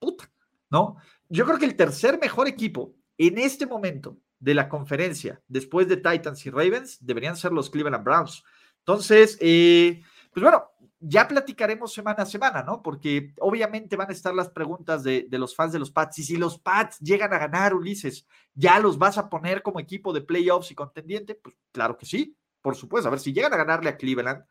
puta, 0.00 0.30
¿no? 0.68 0.96
Yo 1.28 1.44
creo 1.44 1.58
que 1.58 1.66
el 1.66 1.76
tercer 1.76 2.18
mejor 2.20 2.48
equipo 2.48 2.94
en 3.16 3.38
este 3.38 3.66
momento 3.66 4.18
de 4.40 4.54
la 4.54 4.68
conferencia, 4.68 5.40
después 5.46 5.88
de 5.88 5.96
Titans 5.96 6.44
y 6.46 6.50
Ravens, 6.50 6.98
deberían 7.00 7.36
ser 7.36 7.52
los 7.52 7.70
Cleveland 7.70 8.04
Browns. 8.04 8.42
Entonces, 8.80 9.36
eh, 9.40 10.02
pues 10.32 10.42
bueno, 10.42 10.70
ya 11.00 11.28
platicaremos 11.28 11.92
semana 11.92 12.22
a 12.22 12.26
semana, 12.26 12.62
¿no? 12.62 12.82
Porque 12.82 13.32
obviamente 13.40 13.96
van 13.96 14.10
a 14.10 14.12
estar 14.12 14.34
las 14.34 14.50
preguntas 14.50 15.02
de, 15.02 15.26
los 15.30 15.54
fans 15.54 15.72
de 15.72 15.78
los 15.78 15.90
Pats. 15.90 16.18
Y 16.18 16.24
si 16.24 16.36
los 16.36 16.58
Pats 16.58 16.98
llegan 16.98 17.32
a 17.32 17.38
ganar, 17.38 17.74
Ulises, 17.74 18.26
¿ya 18.54 18.78
los 18.80 18.98
vas 18.98 19.18
a 19.18 19.28
poner 19.28 19.62
como 19.62 19.80
equipo 19.80 20.12
de 20.12 20.22
playoffs 20.22 20.70
y 20.70 20.74
contendiente? 20.74 21.34
Pues 21.36 21.54
claro 21.72 21.96
que 21.96 22.06
sí, 22.06 22.36
por 22.60 22.74
supuesto. 22.74 23.08
A 23.08 23.10
ver, 23.10 23.20
si 23.20 23.32
llegan 23.32 23.52
a 23.54 23.58
ganarle 23.58 23.90
a 23.90 23.96
Cleveland 23.96 24.44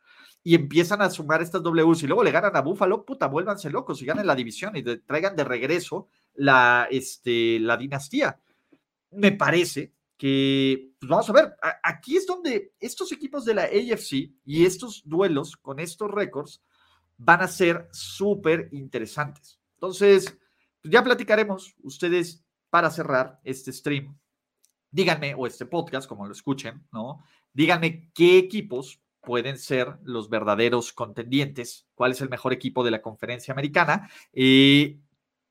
y 0.43 0.55
empiezan 0.55 1.01
a 1.01 1.09
sumar 1.09 1.41
estas 1.41 1.61
Ws 1.61 2.03
y 2.03 2.07
luego 2.07 2.23
le 2.23 2.31
ganan 2.31 2.55
a 2.55 2.61
Buffalo, 2.61 3.03
puta, 3.03 3.27
vuélvanse 3.27 3.69
locos 3.69 4.01
y 4.01 4.05
ganen 4.05 4.27
la 4.27 4.35
división 4.35 4.75
y 4.77 4.83
traigan 4.83 5.35
de 5.35 5.43
regreso 5.43 6.07
la, 6.35 6.87
este, 6.89 7.59
la 7.59 7.75
dinastía 7.75 8.39
me 9.11 9.31
parece 9.31 9.93
que, 10.17 10.93
pues 10.99 11.09
vamos 11.09 11.29
a 11.29 11.33
ver, 11.33 11.55
aquí 11.83 12.17
es 12.17 12.25
donde 12.25 12.73
estos 12.79 13.11
equipos 13.11 13.45
de 13.45 13.53
la 13.53 13.63
AFC 13.63 14.33
y 14.43 14.65
estos 14.65 15.03
duelos 15.05 15.55
con 15.55 15.79
estos 15.79 16.09
récords 16.09 16.61
van 17.17 17.41
a 17.41 17.47
ser 17.47 17.87
súper 17.91 18.69
interesantes. 18.71 19.59
Entonces, 19.75 20.37
pues 20.81 20.91
ya 20.91 21.03
platicaremos 21.03 21.75
ustedes 21.83 22.43
para 22.69 22.89
cerrar 22.89 23.39
este 23.43 23.71
stream. 23.71 24.17
Díganme, 24.89 25.35
o 25.35 25.45
este 25.45 25.65
podcast, 25.65 26.07
como 26.07 26.25
lo 26.25 26.31
escuchen, 26.31 26.87
¿no? 26.91 27.23
Díganme 27.53 28.11
qué 28.13 28.37
equipos 28.37 29.01
pueden 29.21 29.57
ser 29.57 29.97
los 30.03 30.29
verdaderos 30.29 30.93
contendientes, 30.93 31.85
cuál 31.95 32.13
es 32.13 32.21
el 32.21 32.29
mejor 32.29 32.53
equipo 32.53 32.83
de 32.83 32.91
la 32.91 33.01
conferencia 33.01 33.51
americana, 33.51 34.09
eh, 34.31 34.99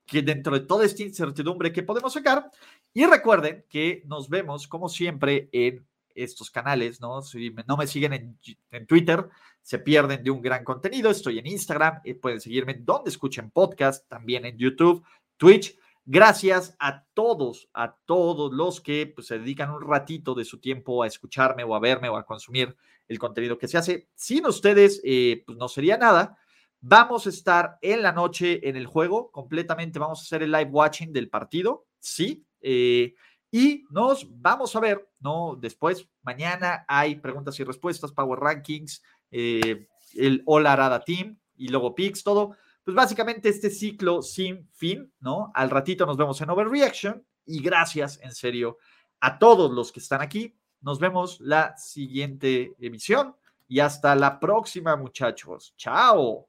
que 0.06 0.22
dentro 0.22 0.58
de 0.58 0.64
toda 0.64 0.84
esta 0.84 1.02
incertidumbre 1.02 1.72
que 1.72 1.82
podemos 1.82 2.12
sacar, 2.12 2.50
y 2.94 3.04
recuerden 3.04 3.64
que 3.68 4.02
nos 4.06 4.28
vemos, 4.28 4.68
como 4.68 4.88
siempre, 4.88 5.48
en 5.52 5.86
estos 6.14 6.50
canales, 6.50 7.00
¿no? 7.00 7.20
Si 7.22 7.54
no 7.66 7.76
me 7.76 7.86
siguen 7.86 8.38
en, 8.70 8.86
Twitter, 8.86 9.28
se 9.60 9.78
pierden 9.78 10.22
de 10.24 10.30
un 10.30 10.40
gran 10.40 10.64
contenido. 10.64 11.10
Estoy 11.10 11.38
en 11.38 11.46
Instagram, 11.46 12.00
y 12.04 12.14
pueden 12.14 12.40
seguirme 12.40 12.74
donde 12.74 13.10
escuchen 13.10 13.50
podcast, 13.50 14.08
también 14.08 14.46
en 14.46 14.56
YouTube, 14.56 15.04
Twitch. 15.36 15.76
Gracias 16.08 16.76
a 16.78 17.04
todos, 17.14 17.68
a 17.74 17.96
todos 18.04 18.52
los 18.52 18.80
que 18.80 19.12
pues, 19.12 19.26
se 19.26 19.40
dedican 19.40 19.72
un 19.72 19.82
ratito 19.82 20.34
de 20.34 20.44
su 20.44 20.60
tiempo 20.60 21.02
a 21.02 21.08
escucharme 21.08 21.64
o 21.64 21.74
a 21.74 21.80
verme 21.80 22.08
o 22.08 22.16
a 22.16 22.24
consumir 22.24 22.76
el 23.08 23.18
contenido 23.18 23.58
que 23.58 23.68
se 23.68 23.76
hace. 23.76 24.08
Sin 24.14 24.46
ustedes, 24.46 25.00
eh, 25.04 25.42
pues 25.44 25.58
no 25.58 25.68
sería 25.68 25.98
nada. 25.98 26.38
Vamos 26.80 27.26
a 27.26 27.30
estar 27.30 27.78
en 27.80 28.02
la 28.02 28.12
noche 28.12 28.68
en 28.68 28.76
el 28.76 28.86
juego, 28.86 29.30
completamente 29.30 29.98
vamos 29.98 30.20
a 30.20 30.22
hacer 30.22 30.42
el 30.42 30.52
live 30.52 30.70
watching 30.70 31.12
del 31.12 31.28
partido, 31.28 31.86
sí, 31.98 32.46
eh, 32.60 33.14
y 33.50 33.84
nos 33.90 34.26
vamos 34.40 34.74
a 34.76 34.80
ver, 34.80 35.08
¿no? 35.20 35.56
Después, 35.58 36.08
mañana 36.22 36.84
hay 36.88 37.16
preguntas 37.16 37.58
y 37.58 37.64
respuestas, 37.64 38.12
Power 38.12 38.38
Rankings, 38.38 39.02
eh, 39.30 39.88
el 40.14 40.42
All 40.46 40.66
Arada 40.66 41.00
Team 41.00 41.38
y 41.56 41.68
luego 41.68 41.94
Picks, 41.94 42.22
todo. 42.22 42.56
Pues 42.84 42.94
básicamente 42.94 43.48
este 43.48 43.70
ciclo 43.70 44.22
sin 44.22 44.68
fin, 44.72 45.12
¿no? 45.20 45.50
Al 45.54 45.70
ratito 45.70 46.06
nos 46.06 46.16
vemos 46.16 46.40
en 46.40 46.50
Overreaction 46.50 47.24
y 47.44 47.62
gracias 47.62 48.20
en 48.22 48.32
serio 48.32 48.78
a 49.20 49.38
todos 49.38 49.70
los 49.72 49.90
que 49.90 50.00
están 50.00 50.22
aquí. 50.22 50.56
Nos 50.80 50.98
vemos 50.98 51.40
la 51.40 51.76
siguiente 51.76 52.74
emisión 52.78 53.34
y 53.66 53.80
hasta 53.80 54.14
la 54.14 54.38
próxima, 54.38 54.96
muchachos. 54.96 55.74
Chao. 55.76 56.48